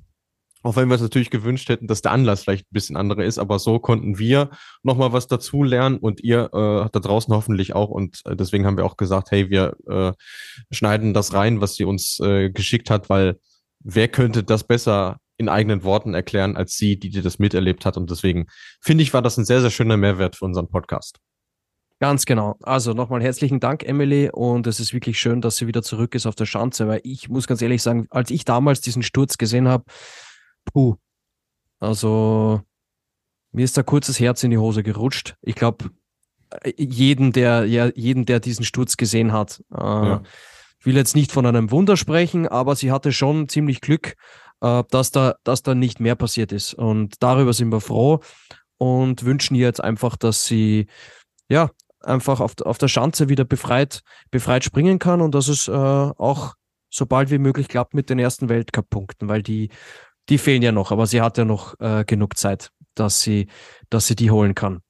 Auch 0.61 0.75
wenn 0.75 0.89
wir 0.89 0.95
es 0.95 1.01
natürlich 1.01 1.29
gewünscht 1.29 1.69
hätten, 1.69 1.87
dass 1.87 2.01
der 2.01 2.11
Anlass 2.11 2.43
vielleicht 2.43 2.65
ein 2.65 2.73
bisschen 2.73 2.97
anderer 2.97 3.23
ist, 3.23 3.39
aber 3.39 3.59
so 3.59 3.79
konnten 3.79 4.19
wir 4.19 4.49
nochmal 4.83 5.13
was 5.13 5.27
dazu 5.27 5.63
lernen 5.63 5.97
und 5.97 6.21
ihr 6.21 6.49
äh, 6.51 6.89
da 6.91 6.99
draußen 6.99 7.33
hoffentlich 7.33 7.75
auch. 7.75 7.89
Und 7.89 8.21
äh, 8.25 8.35
deswegen 8.35 8.65
haben 8.65 8.75
wir 8.75 8.85
auch 8.85 8.97
gesagt, 8.97 9.31
hey, 9.31 9.49
wir 9.49 9.77
äh, 9.87 10.11
schneiden 10.69 11.13
das 11.13 11.33
rein, 11.33 11.61
was 11.61 11.75
sie 11.75 11.85
uns 11.85 12.19
äh, 12.19 12.49
geschickt 12.49 12.89
hat, 12.89 13.09
weil 13.09 13.39
wer 13.79 14.09
könnte 14.09 14.43
das 14.43 14.65
besser 14.65 15.19
in 15.39 15.49
eigenen 15.49 15.83
Worten 15.83 16.13
erklären 16.13 16.57
als 16.57 16.75
sie, 16.75 16.99
die, 16.99 17.09
die 17.09 17.21
das 17.21 17.39
miterlebt 17.39 17.85
hat. 17.85 17.97
Und 17.97 18.11
deswegen 18.11 18.47
finde 18.81 19.03
ich, 19.03 19.13
war 19.13 19.21
das 19.21 19.37
ein 19.37 19.45
sehr, 19.45 19.61
sehr 19.61 19.71
schöner 19.71 19.97
Mehrwert 19.97 20.35
für 20.35 20.45
unseren 20.45 20.67
Podcast. 20.67 21.19
Ganz 22.01 22.25
genau. 22.25 22.57
Also 22.61 22.93
nochmal 22.93 23.23
herzlichen 23.23 23.59
Dank, 23.59 23.83
Emily. 23.83 24.29
Und 24.31 24.67
es 24.67 24.79
ist 24.79 24.93
wirklich 24.93 25.17
schön, 25.17 25.41
dass 25.41 25.55
sie 25.55 25.65
wieder 25.65 25.81
zurück 25.81 26.13
ist 26.13 26.25
auf 26.25 26.35
der 26.35 26.45
Schanze, 26.45 26.87
weil 26.87 26.99
ich 27.03 27.29
muss 27.29 27.47
ganz 27.47 27.61
ehrlich 27.61 27.81
sagen, 27.81 28.07
als 28.09 28.31
ich 28.31 28.43
damals 28.43 28.81
diesen 28.81 29.01
Sturz 29.01 29.37
gesehen 29.37 29.69
habe, 29.69 29.85
puh, 30.65 30.95
also 31.79 32.61
mir 33.51 33.63
ist 33.63 33.77
da 33.77 33.83
kurzes 33.83 34.19
Herz 34.19 34.43
in 34.43 34.51
die 34.51 34.57
Hose 34.57 34.83
gerutscht. 34.83 35.35
Ich 35.41 35.55
glaube, 35.55 35.89
jeden, 36.77 37.31
der, 37.31 37.65
ja, 37.65 37.89
jeden, 37.95 38.25
der 38.25 38.41
diesen 38.41 38.65
Sturz 38.65 38.97
gesehen 38.97 39.31
hat. 39.31 39.63
Äh, 39.71 39.77
ja. 39.77 40.21
will 40.83 40.97
jetzt 40.97 41.15
nicht 41.15 41.31
von 41.31 41.45
einem 41.45 41.71
Wunder 41.71 41.95
sprechen, 41.95 42.45
aber 42.47 42.75
sie 42.75 42.91
hatte 42.91 43.13
schon 43.13 43.47
ziemlich 43.47 43.79
Glück, 43.79 44.15
dass, 44.59 45.11
da, 45.11 45.35
dass 45.43 45.63
da 45.63 45.75
nicht 45.75 45.99
mehr 45.99 46.15
passiert 46.15 46.51
ist. 46.51 46.73
Und 46.73 47.21
darüber 47.21 47.53
sind 47.53 47.71
wir 47.71 47.81
froh 47.81 48.19
und 48.77 49.23
wünschen 49.23 49.55
ihr 49.55 49.65
jetzt 49.65 49.83
einfach, 49.83 50.15
dass 50.15 50.45
sie 50.45 50.87
ja 51.49 51.69
einfach 52.01 52.39
auf, 52.39 52.59
auf 52.61 52.77
der 52.77 52.87
Schanze 52.87 53.29
wieder 53.29 53.45
befreit, 53.45 54.01
befreit 54.31 54.63
springen 54.63 54.99
kann 54.99 55.21
und 55.21 55.35
dass 55.35 55.47
es 55.47 55.67
äh, 55.67 55.71
auch 55.71 56.55
so 56.89 57.05
bald 57.05 57.29
wie 57.29 57.37
möglich 57.37 57.67
klappt 57.67 57.93
mit 57.93 58.09
den 58.09 58.19
ersten 58.19 58.49
Weltcup-Punkten, 58.49 59.27
weil 59.27 59.43
die, 59.43 59.69
die 60.29 60.37
fehlen 60.37 60.61
ja 60.61 60.71
noch, 60.71 60.91
aber 60.91 61.07
sie 61.07 61.21
hat 61.21 61.37
ja 61.37 61.45
noch 61.45 61.79
äh, 61.79 62.03
genug 62.05 62.37
Zeit, 62.37 62.71
dass 62.95 63.21
sie, 63.21 63.47
dass 63.89 64.07
sie 64.07 64.15
die 64.15 64.31
holen 64.31 64.55
kann. 64.55 64.81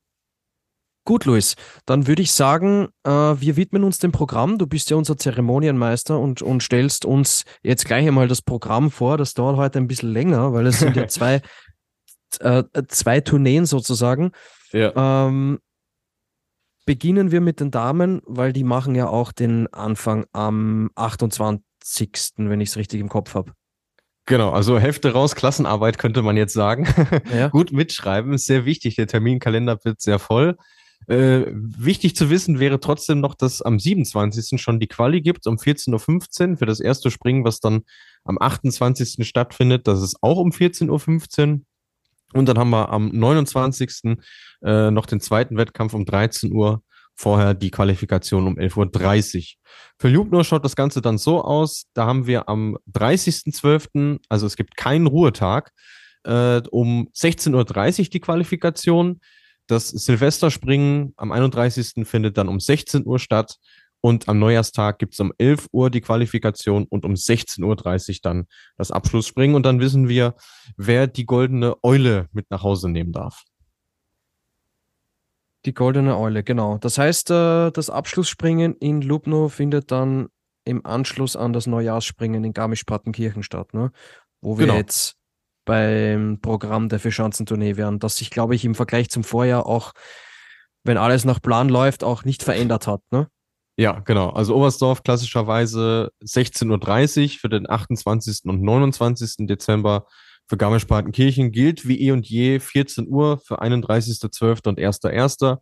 Gut, 1.09 1.25
Luis, 1.25 1.55
dann 1.87 2.05
würde 2.05 2.21
ich 2.21 2.31
sagen, 2.31 2.89
äh, 3.03 3.09
wir 3.09 3.57
widmen 3.57 3.83
uns 3.83 3.97
dem 3.97 4.11
Programm. 4.11 4.59
Du 4.59 4.67
bist 4.67 4.91
ja 4.91 4.95
unser 4.95 5.17
Zeremonienmeister 5.17 6.19
und, 6.19 6.43
und 6.43 6.61
stellst 6.61 7.03
uns 7.03 7.45
jetzt 7.63 7.85
gleich 7.85 8.07
einmal 8.07 8.27
das 8.27 8.43
Programm 8.43 8.91
vor. 8.91 9.17
Das 9.17 9.33
dauert 9.33 9.57
heute 9.57 9.79
ein 9.79 9.87
bisschen 9.87 10.13
länger, 10.13 10.53
weil 10.53 10.67
es 10.67 10.77
sind 10.77 10.95
ja 10.95 11.07
zwei, 11.07 11.41
äh, 12.41 12.63
zwei 12.89 13.21
Tourneen 13.21 13.65
sozusagen. 13.65 14.33
Ja. 14.71 15.25
Ähm, 15.25 15.57
beginnen 16.85 17.31
wir 17.31 17.41
mit 17.41 17.59
den 17.59 17.71
Damen, 17.71 18.21
weil 18.27 18.53
die 18.53 18.63
machen 18.63 18.93
ja 18.93 19.07
auch 19.07 19.31
den 19.31 19.65
Anfang 19.73 20.27
am 20.31 20.91
28., 20.93 21.63
wenn 22.37 22.61
ich 22.61 22.69
es 22.69 22.77
richtig 22.77 23.01
im 23.01 23.09
Kopf 23.09 23.33
habe. 23.33 23.53
Genau, 24.27 24.51
also 24.51 24.77
Hefte 24.77 25.11
raus, 25.13 25.33
Klassenarbeit 25.33 25.97
könnte 25.97 26.21
man 26.21 26.37
jetzt 26.37 26.53
sagen. 26.53 26.87
Ja. 27.33 27.47
Gut 27.49 27.71
mitschreiben, 27.71 28.33
ist 28.33 28.45
sehr 28.45 28.65
wichtig. 28.65 28.95
Der 28.95 29.07
Terminkalender 29.07 29.79
wird 29.83 30.01
sehr 30.01 30.19
voll. 30.19 30.55
Äh, 31.07 31.45
wichtig 31.51 32.15
zu 32.15 32.29
wissen 32.29 32.59
wäre 32.59 32.79
trotzdem 32.79 33.19
noch, 33.19 33.33
dass 33.33 33.61
am 33.61 33.79
27. 33.79 34.61
schon 34.61 34.79
die 34.79 34.87
Quali 34.87 35.21
gibt, 35.21 35.47
um 35.47 35.55
14.15 35.55 36.51
Uhr 36.51 36.57
für 36.57 36.65
das 36.65 36.79
erste 36.79 37.09
Springen, 37.09 37.43
was 37.43 37.59
dann 37.59 37.81
am 38.25 38.37
28. 38.39 39.27
stattfindet. 39.27 39.87
Das 39.87 40.01
ist 40.01 40.17
auch 40.21 40.37
um 40.37 40.51
14.15 40.51 40.89
Uhr. 40.89 41.59
Und 42.33 42.45
dann 42.47 42.59
haben 42.59 42.69
wir 42.69 42.89
am 42.89 43.09
29. 43.09 44.17
Äh, 44.63 44.91
noch 44.91 45.05
den 45.05 45.19
zweiten 45.19 45.57
Wettkampf 45.57 45.93
um 45.93 46.05
13 46.05 46.51
Uhr. 46.51 46.83
Vorher 47.15 47.53
die 47.53 47.71
Qualifikation 47.71 48.47
um 48.47 48.57
11.30 48.57 49.37
Uhr. 49.37 49.43
Für 49.99 50.07
Lubno 50.07 50.43
schaut 50.43 50.63
das 50.63 50.75
Ganze 50.75 51.01
dann 51.01 51.17
so 51.17 51.43
aus. 51.43 51.85
Da 51.93 52.05
haben 52.05 52.27
wir 52.27 52.47
am 52.47 52.77
30.12., 52.93 54.19
also 54.29 54.45
es 54.45 54.55
gibt 54.55 54.77
keinen 54.77 55.07
Ruhetag, 55.07 55.71
äh, 56.23 56.61
um 56.71 57.09
16.30 57.13 57.99
Uhr 57.99 58.09
die 58.09 58.19
Qualifikation. 58.19 59.19
Das 59.69 59.89
Silvesterspringen 59.89 61.13
am 61.15 61.31
31. 61.31 62.07
findet 62.07 62.39
dann 62.39 62.47
um 62.47 62.59
16 62.59 63.05
Uhr 63.05 63.19
statt. 63.19 63.57
Und 64.01 64.27
am 64.27 64.39
Neujahrstag 64.39 64.97
gibt 64.97 65.13
es 65.13 65.19
um 65.19 65.31
11 65.37 65.67
Uhr 65.71 65.91
die 65.91 66.01
Qualifikation 66.01 66.87
und 66.89 67.05
um 67.05 67.13
16.30 67.13 68.09
Uhr 68.09 68.17
dann 68.23 68.47
das 68.77 68.89
Abschlussspringen. 68.89 69.55
Und 69.55 69.67
dann 69.67 69.79
wissen 69.79 70.09
wir, 70.09 70.33
wer 70.75 71.05
die 71.05 71.25
goldene 71.25 71.75
Eule 71.83 72.29
mit 72.31 72.49
nach 72.49 72.63
Hause 72.63 72.89
nehmen 72.89 73.11
darf. 73.11 73.43
Die 75.65 75.73
goldene 75.75 76.17
Eule, 76.17 76.43
genau. 76.43 76.79
Das 76.79 76.97
heißt, 76.97 77.29
äh, 77.29 77.69
das 77.69 77.91
Abschlussspringen 77.91 78.75
in 78.75 79.03
Lubno 79.03 79.49
findet 79.49 79.91
dann 79.91 80.29
im 80.63 80.83
Anschluss 80.83 81.35
an 81.35 81.53
das 81.53 81.67
Neujahrsspringen 81.67 82.43
in 82.43 82.53
Garmisch-Partenkirchen 82.53 83.43
statt, 83.43 83.75
ne? 83.75 83.91
wo 84.41 84.57
wir 84.57 84.65
genau. 84.65 84.77
jetzt 84.77 85.18
beim 85.69 86.39
Programm 86.41 86.89
der 86.89 86.99
Vierschanzentournee 86.99 87.77
wären, 87.77 87.99
das 87.99 88.17
sich, 88.17 88.31
glaube 88.31 88.55
ich, 88.55 88.65
im 88.65 88.73
Vergleich 88.73 89.09
zum 89.11 89.23
Vorjahr 89.23 89.67
auch, 89.67 89.93
wenn 90.83 90.97
alles 90.97 91.25
nach 91.25 91.39
Plan 91.39 91.69
läuft, 91.69 92.03
auch 92.03 92.23
nicht 92.25 92.41
verändert 92.41 92.87
hat. 92.87 93.01
Ne? 93.11 93.27
Ja, 93.77 93.99
genau. 93.99 94.31
Also 94.31 94.55
Oberstdorf 94.55 95.03
klassischerweise 95.03 96.11
16.30 96.23 97.21
Uhr 97.21 97.39
für 97.39 97.49
den 97.49 97.69
28. 97.69 98.45
und 98.45 98.63
29. 98.63 99.45
Dezember. 99.47 100.07
Für 100.47 100.57
Garmisch-Partenkirchen 100.57 101.51
gilt 101.51 101.87
wie 101.87 102.01
eh 102.01 102.11
und 102.11 102.27
je 102.27 102.59
14 102.59 103.07
Uhr 103.07 103.37
für 103.37 103.61
31.12. 103.61 104.67
und 104.67 104.79
1.1. 104.79 105.59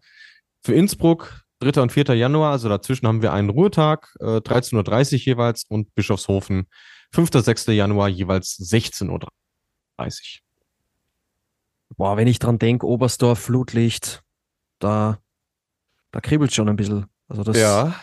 Für 0.64 0.74
Innsbruck 0.74 1.42
3. 1.60 1.82
und 1.82 1.92
4. 1.92 2.16
Januar, 2.16 2.54
also 2.54 2.70
dazwischen 2.70 3.08
haben 3.08 3.22
wir 3.22 3.34
einen 3.34 3.50
Ruhetag, 3.50 4.16
äh, 4.22 4.40
13.30 4.40 5.16
Uhr 5.16 5.20
jeweils 5.20 5.66
und 5.68 5.94
Bischofshofen 5.96 6.68
5. 7.12 7.30
6. 7.34 7.68
Januar 7.68 8.08
jeweils 8.08 8.58
16.30 8.58 9.10
Uhr. 9.10 9.28
Boah, 11.96 12.18
wenn 12.18 12.28
ich 12.28 12.40
dran 12.40 12.60
denke, 12.60 12.86
Oberstdorf, 12.86 13.40
Flutlicht, 13.40 14.24
da, 14.80 15.20
da 16.12 16.22
kribbelt 16.22 16.54
schon 16.54 16.70
ein 16.70 16.76
bisschen. 16.76 17.08
Also 17.28 17.44
das, 17.44 17.58
ja. 17.58 17.96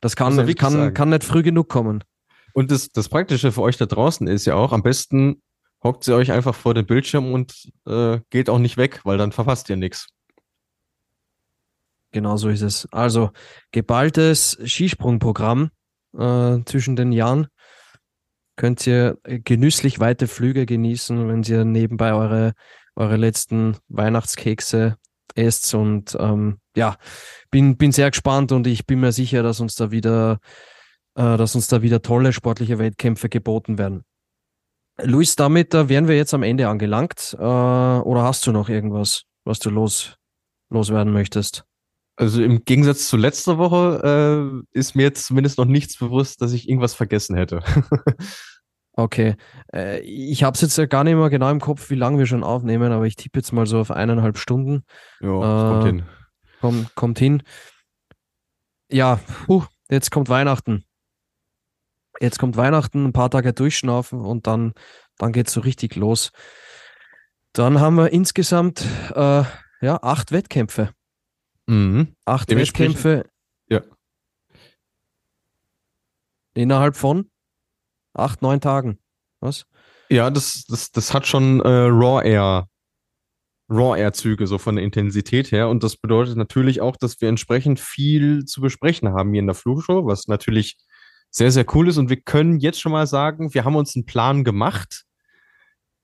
das 0.00 0.16
kann, 0.16 0.38
also 0.38 0.54
kann, 0.54 0.94
kann 0.94 1.10
nicht 1.10 1.24
früh 1.24 1.42
genug 1.42 1.68
kommen. 1.68 2.04
Und 2.52 2.70
das, 2.70 2.90
das 2.90 3.08
Praktische 3.08 3.52
für 3.52 3.62
euch 3.62 3.76
da 3.76 3.86
draußen 3.86 4.26
ist 4.26 4.44
ja 4.44 4.54
auch, 4.54 4.72
am 4.72 4.82
besten 4.82 5.42
hockt 5.82 6.04
sie 6.04 6.14
euch 6.14 6.32
einfach 6.32 6.54
vor 6.54 6.74
den 6.74 6.86
Bildschirm 6.86 7.32
und 7.32 7.70
äh, 7.86 8.20
geht 8.30 8.50
auch 8.50 8.58
nicht 8.58 8.76
weg, 8.76 9.00
weil 9.04 9.18
dann 9.18 9.32
verpasst 9.32 9.68
ihr 9.70 9.76
nichts. 9.76 10.08
Genau 12.12 12.36
so 12.36 12.48
ist 12.48 12.62
es. 12.62 12.88
Also 12.90 13.30
geballtes 13.70 14.58
Skisprungprogramm 14.64 15.70
äh, 16.16 16.58
zwischen 16.64 16.96
den 16.96 17.12
Jahren. 17.12 17.46
Könnt 18.60 18.86
ihr 18.86 19.16
genüsslich 19.24 20.00
weite 20.00 20.28
Flüge 20.28 20.66
genießen, 20.66 21.28
wenn 21.28 21.42
ihr 21.44 21.64
nebenbei 21.64 22.12
eure, 22.12 22.52
eure 22.94 23.16
letzten 23.16 23.78
Weihnachtskekse 23.88 24.98
esst. 25.34 25.72
Und 25.72 26.14
ähm, 26.20 26.58
ja, 26.76 26.98
bin, 27.50 27.78
bin 27.78 27.90
sehr 27.90 28.10
gespannt 28.10 28.52
und 28.52 28.66
ich 28.66 28.84
bin 28.84 29.00
mir 29.00 29.12
sicher, 29.12 29.42
dass 29.42 29.60
uns 29.60 29.76
da 29.76 29.90
wieder, 29.90 30.40
äh, 31.14 31.38
dass 31.38 31.54
uns 31.54 31.68
da 31.68 31.80
wieder 31.80 32.02
tolle 32.02 32.34
sportliche 32.34 32.78
Wettkämpfe 32.78 33.30
geboten 33.30 33.78
werden. 33.78 34.04
Luis, 35.00 35.36
damit 35.36 35.72
äh, 35.72 35.88
wären 35.88 36.06
wir 36.06 36.18
jetzt 36.18 36.34
am 36.34 36.42
Ende 36.42 36.68
angelangt. 36.68 37.34
Äh, 37.38 37.42
oder 37.42 38.24
hast 38.24 38.46
du 38.46 38.52
noch 38.52 38.68
irgendwas, 38.68 39.22
was 39.46 39.58
du 39.58 39.70
los, 39.70 40.18
loswerden 40.68 41.14
möchtest? 41.14 41.64
Also 42.16 42.42
im 42.42 42.66
Gegensatz 42.66 43.08
zu 43.08 43.16
letzter 43.16 43.56
Woche 43.56 44.62
äh, 44.74 44.78
ist 44.78 44.94
mir 44.94 45.04
jetzt 45.04 45.24
zumindest 45.24 45.56
noch 45.56 45.64
nichts 45.64 45.96
bewusst, 45.96 46.42
dass 46.42 46.52
ich 46.52 46.68
irgendwas 46.68 46.92
vergessen 46.92 47.34
hätte. 47.34 47.62
okay. 48.94 49.36
Äh, 49.72 50.00
ich 50.00 50.42
habe 50.42 50.54
es 50.54 50.60
jetzt 50.60 50.76
ja 50.78 50.86
gar 50.86 51.04
nicht 51.04 51.14
mehr 51.14 51.30
genau 51.30 51.50
im 51.50 51.60
Kopf, 51.60 51.90
wie 51.90 51.96
lange 51.96 52.18
wir 52.18 52.26
schon 52.26 52.44
aufnehmen, 52.44 52.92
aber 52.92 53.06
ich 53.06 53.16
tippe 53.16 53.38
jetzt 53.38 53.52
mal 53.52 53.66
so 53.66 53.80
auf 53.80 53.90
eineinhalb 53.90 54.38
Stunden. 54.38 54.84
Ja, 55.20 55.28
kommt 55.30 55.84
hin. 55.84 56.06
Komm, 56.60 56.86
kommt 56.94 57.18
hin. 57.18 57.42
Ja, 58.90 59.20
puh, 59.46 59.64
jetzt 59.88 60.10
kommt 60.10 60.28
Weihnachten. 60.28 60.84
Jetzt 62.20 62.38
kommt 62.38 62.56
Weihnachten, 62.56 63.04
ein 63.06 63.12
paar 63.12 63.30
Tage 63.30 63.52
durchschnaufen 63.52 64.20
und 64.20 64.46
dann, 64.46 64.74
dann 65.16 65.32
geht 65.32 65.48
es 65.48 65.54
so 65.54 65.60
richtig 65.60 65.96
los. 65.96 66.32
Dann 67.52 67.80
haben 67.80 67.96
wir 67.96 68.12
insgesamt 68.12 68.84
äh, 69.14 69.44
ja, 69.80 70.02
acht 70.02 70.32
Wettkämpfe. 70.32 70.92
Mhm. 71.66 72.14
Acht 72.24 72.50
Wettkämpfe. 72.50 73.28
Ja. 73.68 73.82
Innerhalb 76.54 76.96
von 76.96 77.29
acht, 78.14 78.42
neun 78.42 78.60
Tagen. 78.60 78.98
Was? 79.40 79.66
Ja, 80.08 80.30
das, 80.30 80.64
das, 80.68 80.90
das 80.90 81.14
hat 81.14 81.26
schon 81.26 81.60
äh, 81.60 81.68
Raw 81.68 82.26
Air 82.26 82.66
Raw-Air-Züge, 83.70 84.46
so 84.46 84.58
von 84.58 84.76
der 84.76 84.84
Intensität 84.84 85.52
her. 85.52 85.68
Und 85.68 85.84
das 85.84 85.96
bedeutet 85.96 86.36
natürlich 86.36 86.80
auch, 86.80 86.96
dass 86.96 87.20
wir 87.20 87.28
entsprechend 87.28 87.78
viel 87.78 88.44
zu 88.44 88.60
besprechen 88.60 89.10
haben 89.10 89.30
hier 89.32 89.40
in 89.40 89.46
der 89.46 89.54
Flugshow, 89.54 90.06
was 90.06 90.26
natürlich 90.26 90.76
sehr, 91.30 91.52
sehr 91.52 91.64
cool 91.74 91.88
ist. 91.88 91.96
Und 91.96 92.10
wir 92.10 92.20
können 92.20 92.58
jetzt 92.58 92.80
schon 92.80 92.92
mal 92.92 93.06
sagen, 93.06 93.54
wir 93.54 93.64
haben 93.64 93.76
uns 93.76 93.94
einen 93.94 94.06
Plan 94.06 94.42
gemacht. 94.42 95.04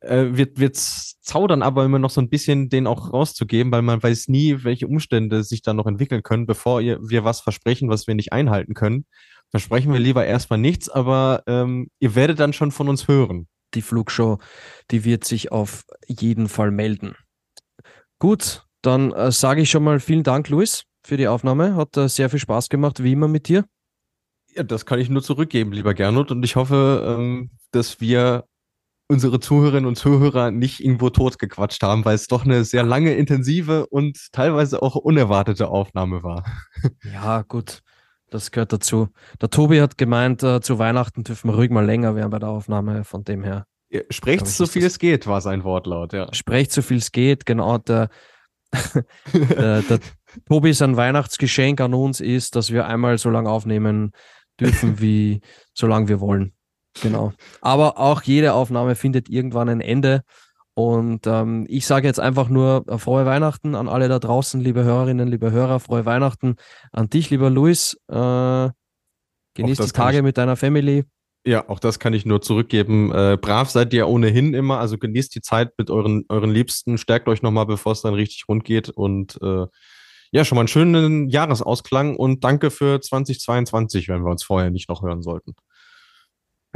Äh, 0.01 0.27
wir, 0.31 0.47
wir 0.55 0.73
zaudern 0.73 1.63
aber 1.63 1.85
immer 1.85 1.99
noch 1.99 2.11
so 2.11 2.21
ein 2.21 2.29
bisschen, 2.29 2.69
den 2.69 2.87
auch 2.87 3.13
rauszugeben, 3.13 3.73
weil 3.73 3.83
man 3.83 4.01
weiß 4.01 4.29
nie, 4.29 4.63
welche 4.63 4.87
Umstände 4.87 5.43
sich 5.43 5.63
da 5.63 5.75
noch 5.75 5.87
entwickeln 5.87 6.23
können, 6.23 6.47
bevor 6.47 6.81
ihr, 6.81 7.01
wir 7.03 7.25
was 7.25 7.41
versprechen, 7.41 7.89
was 7.89 8.07
wir 8.07 8.15
nicht 8.15 8.33
einhalten 8.33 8.75
können. 8.75 9.07
Versprechen 9.51 9.93
wir 9.93 10.01
lieber 10.01 10.25
erstmal 10.27 10.59
nichts, 10.59 10.89
aber 10.89 11.43
ähm, 11.47 11.89
ihr 11.99 12.15
werdet 12.15 12.41
dann 12.41 12.53
schon 12.53 12.73
von 12.73 12.89
uns 12.89 13.09
hören. 13.09 13.47
Die 13.75 13.83
Flugshow, 13.83 14.39
die 14.91 15.05
wird 15.05 15.25
sich 15.25 15.53
auf 15.53 15.85
jeden 16.07 16.49
Fall 16.49 16.71
melden. 16.71 17.15
Gut, 18.19 18.65
dann 18.83 19.13
äh, 19.13 19.31
sage 19.33 19.63
ich 19.63 19.71
schon 19.71 19.85
mal 19.85 20.01
vielen 20.01 20.23
Dank, 20.23 20.49
Luis, 20.49 20.85
für 21.05 21.17
die 21.17 21.29
Aufnahme. 21.29 21.75
Hat 21.77 21.97
äh, 21.97 22.09
sehr 22.09 22.31
viel 22.31 22.39
Spaß 22.39 22.69
gemacht, 22.69 23.03
wie 23.03 23.13
immer 23.13 23.29
mit 23.29 23.49
dir. 23.49 23.65
Ja, 24.55 24.63
das 24.63 24.87
kann 24.87 24.99
ich 24.99 25.11
nur 25.11 25.23
zurückgeben, 25.23 25.73
lieber 25.73 25.95
Gernot. 25.95 26.31
Und 26.31 26.43
ich 26.43 26.57
hoffe, 26.57 27.17
ähm, 27.19 27.51
dass 27.73 28.01
wir 28.01 28.45
unsere 29.09 29.39
Zuhörerinnen 29.39 29.87
und 29.87 29.97
Zuhörer 29.97 30.51
nicht 30.51 30.81
irgendwo 30.81 31.11
totgequatscht 31.11 31.83
haben, 31.83 32.05
weil 32.05 32.15
es 32.15 32.27
doch 32.27 32.45
eine 32.45 32.65
sehr 32.65 32.83
lange, 32.83 33.15
intensive 33.15 33.87
und 33.87 34.33
teilweise 34.33 34.83
auch 34.83 34.97
unerwartete 34.97 35.69
Aufnahme 35.69 36.23
war. 36.23 36.45
Ja, 37.05 37.43
gut. 37.43 37.83
Das 38.31 38.51
gehört 38.51 38.73
dazu. 38.73 39.09
Der 39.41 39.51
Tobi 39.51 39.81
hat 39.81 39.99
gemeint, 39.99 40.43
äh, 40.43 40.61
zu 40.61 40.79
Weihnachten 40.79 41.23
dürfen 41.23 41.51
wir 41.51 41.55
ruhig 41.55 41.71
mal 41.71 41.85
länger 41.85 42.17
werden 42.17 42.31
bei 42.31 42.39
der 42.39 42.49
Aufnahme, 42.49 43.05
von 43.05 43.25
dem 43.25 43.45
her. 43.45 43.67
Sprecht 44.11 44.47
so 44.49 44.67
viel 44.67 44.85
es 44.85 44.99
geht, 44.99 45.27
war 45.27 45.41
sein 45.41 45.63
Wortlaut, 45.63 46.13
ja. 46.13 46.33
Sprecht 46.35 46.73
so 46.73 46.83
viel 46.83 46.99
es 46.99 47.13
geht, 47.13 47.47
genau. 47.47 47.79
Der, 47.79 48.09
der, 49.33 49.83
der 49.83 50.01
Tobi 50.49 50.73
sein 50.73 50.97
Weihnachtsgeschenk 50.97 51.81
an 51.81 51.95
uns 51.95 52.21
ist, 52.21 52.57
dass 52.57 52.73
wir 52.73 52.87
einmal 52.87 53.17
so 53.19 53.31
lange 53.31 53.49
aufnehmen 53.49 54.11
dürfen, 54.61 55.01
wie 55.01 55.41
so 55.73 55.87
lange 55.87 56.09
wir 56.09 56.21
wollen. 56.21 56.53
Genau. 57.03 57.33
Aber 57.61 57.99
auch 57.99 58.23
jede 58.23 58.55
Aufnahme 58.55 58.95
findet 58.95 59.29
irgendwann 59.29 59.69
ein 59.69 59.81
Ende. 59.81 60.23
Und 60.79 61.27
ähm, 61.27 61.65
ich 61.71 61.87
sage 61.87 62.07
jetzt 62.07 62.21
einfach 62.21 62.51
nur 62.51 62.85
äh, 62.87 62.99
frohe 62.99 63.25
Weihnachten 63.25 63.75
an 63.75 63.89
alle 63.89 64.09
da 64.09 64.19
draußen, 64.19 64.61
liebe 64.61 64.85
Hörerinnen, 64.85 65.27
liebe 65.27 65.51
Hörer, 65.51 65.81
frohe 65.81 66.05
Weihnachten 66.05 66.57
an 66.93 67.09
dich, 67.09 67.31
lieber 67.31 67.49
Luis. 67.49 67.95
Äh, 68.09 68.69
genieß 69.55 69.79
die 69.79 69.93
Tage 69.93 70.23
mit 70.23 70.37
deiner 70.37 70.55
Family. 70.55 71.05
Ja, 71.47 71.67
auch 71.71 71.79
das 71.79 71.99
kann 71.99 72.13
ich 72.13 72.27
nur 72.27 72.43
zurückgeben. 72.43 73.11
Äh, 73.11 73.39
brav 73.41 73.71
seid 73.71 73.95
ihr 73.95 74.07
ohnehin 74.07 74.53
immer, 74.53 74.79
also 74.79 74.99
genießt 74.99 75.35
die 75.35 75.41
Zeit 75.41 75.73
mit 75.79 75.89
euren, 75.89 76.27
euren 76.29 76.51
Liebsten, 76.51 76.99
stärkt 76.99 77.27
euch 77.29 77.41
nochmal, 77.41 77.65
bevor 77.65 77.93
es 77.93 78.03
dann 78.03 78.13
richtig 78.13 78.45
rund 78.47 78.65
geht 78.65 78.91
und 78.91 79.39
äh, 79.41 79.65
ja, 80.31 80.45
schon 80.45 80.57
mal 80.57 80.63
einen 80.63 80.69
schönen 80.69 81.31
Jahresausklang 81.31 82.17
und 82.17 82.45
danke 82.45 82.71
für 82.71 83.01
2022, 83.01 84.09
wenn 84.09 84.25
wir 84.25 84.31
uns 84.31 84.45
vorher 84.45 84.71
nicht 84.71 84.91
noch 84.91 85.03
hören 85.03 85.23
sollten. 85.23 85.55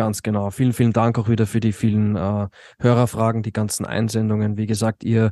Ganz 0.01 0.22
genau. 0.22 0.48
Vielen, 0.51 0.72
vielen 0.72 0.94
Dank 0.94 1.18
auch 1.18 1.28
wieder 1.28 1.47
für 1.47 1.60
die 1.60 1.74
vielen 1.74 2.16
äh, 2.16 2.48
Hörerfragen, 2.78 3.43
die 3.43 3.52
ganzen 3.52 3.85
Einsendungen. 3.85 4.56
Wie 4.56 4.66
gesagt, 4.66 5.05
ihr 5.05 5.31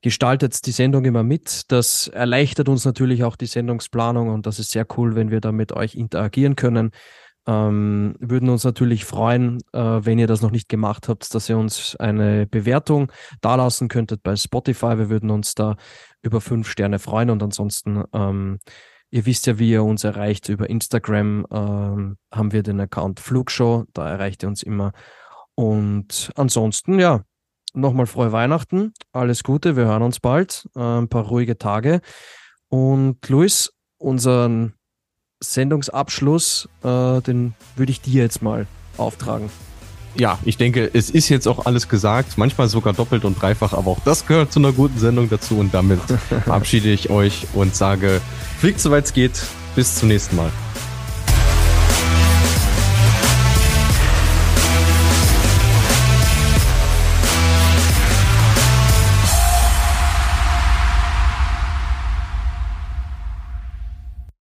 gestaltet 0.00 0.64
die 0.64 0.70
Sendung 0.70 1.04
immer 1.04 1.22
mit. 1.22 1.70
Das 1.70 2.08
erleichtert 2.08 2.70
uns 2.70 2.86
natürlich 2.86 3.24
auch 3.24 3.36
die 3.36 3.44
Sendungsplanung 3.44 4.30
und 4.30 4.46
das 4.46 4.58
ist 4.58 4.70
sehr 4.70 4.86
cool, 4.96 5.16
wenn 5.16 5.30
wir 5.30 5.42
da 5.42 5.52
mit 5.52 5.72
euch 5.72 5.96
interagieren 5.96 6.56
können. 6.56 6.92
Ähm, 7.46 8.16
würden 8.20 8.48
uns 8.48 8.64
natürlich 8.64 9.04
freuen, 9.04 9.58
äh, 9.74 9.78
wenn 9.78 10.18
ihr 10.18 10.26
das 10.26 10.40
noch 10.40 10.50
nicht 10.50 10.70
gemacht 10.70 11.10
habt, 11.10 11.34
dass 11.34 11.50
ihr 11.50 11.58
uns 11.58 11.94
eine 11.96 12.46
Bewertung 12.46 13.12
dalassen 13.42 13.88
könntet 13.88 14.22
bei 14.22 14.34
Spotify. 14.34 14.96
Wir 14.96 15.10
würden 15.10 15.28
uns 15.28 15.54
da 15.54 15.76
über 16.22 16.40
fünf 16.40 16.70
Sterne 16.70 16.98
freuen 17.00 17.28
und 17.28 17.42
ansonsten, 17.42 18.02
ähm, 18.14 18.60
ihr 19.10 19.26
wisst 19.26 19.46
ja, 19.46 19.58
wie 19.58 19.70
ihr 19.70 19.84
uns 19.84 20.04
erreicht. 20.04 20.48
Über 20.48 20.68
Instagram 20.68 21.46
ähm, 21.50 22.16
haben 22.32 22.52
wir 22.52 22.62
den 22.62 22.80
Account 22.80 23.20
Flugshow, 23.20 23.84
da 23.92 24.08
erreicht 24.08 24.42
ihr 24.42 24.48
uns 24.48 24.62
immer. 24.62 24.92
Und 25.54 26.30
ansonsten, 26.36 26.98
ja, 26.98 27.22
nochmal 27.74 28.06
frohe 28.06 28.32
Weihnachten, 28.32 28.92
alles 29.12 29.42
Gute, 29.42 29.76
wir 29.76 29.86
hören 29.86 30.02
uns 30.02 30.20
bald, 30.20 30.68
äh, 30.76 30.80
ein 30.80 31.08
paar 31.08 31.24
ruhige 31.24 31.58
Tage. 31.58 32.00
Und 32.68 33.28
Luis, 33.28 33.72
unseren 33.98 34.74
Sendungsabschluss, 35.40 36.68
äh, 36.82 37.20
den 37.22 37.54
würde 37.76 37.92
ich 37.92 38.00
dir 38.00 38.22
jetzt 38.22 38.42
mal 38.42 38.66
auftragen. 38.96 39.50
Ja, 40.18 40.38
ich 40.44 40.56
denke, 40.56 40.90
es 40.92 41.10
ist 41.10 41.28
jetzt 41.28 41.46
auch 41.46 41.66
alles 41.66 41.88
gesagt, 41.88 42.38
manchmal 42.38 42.68
sogar 42.68 42.92
doppelt 42.92 43.24
und 43.24 43.40
dreifach, 43.40 43.72
aber 43.72 43.92
auch 43.92 44.00
das 44.04 44.26
gehört 44.26 44.52
zu 44.52 44.58
einer 44.58 44.72
guten 44.72 44.98
Sendung 44.98 45.30
dazu 45.30 45.58
und 45.58 45.72
damit 45.72 46.00
verabschiede 46.44 46.90
ich 46.90 47.08
euch 47.08 47.46
und 47.54 47.74
sage, 47.74 48.20
fliegt 48.58 48.80
soweit 48.80 49.04
es 49.04 49.12
geht, 49.12 49.40
bis 49.76 49.94
zum 49.94 50.08
nächsten 50.08 50.34
Mal. 50.34 50.50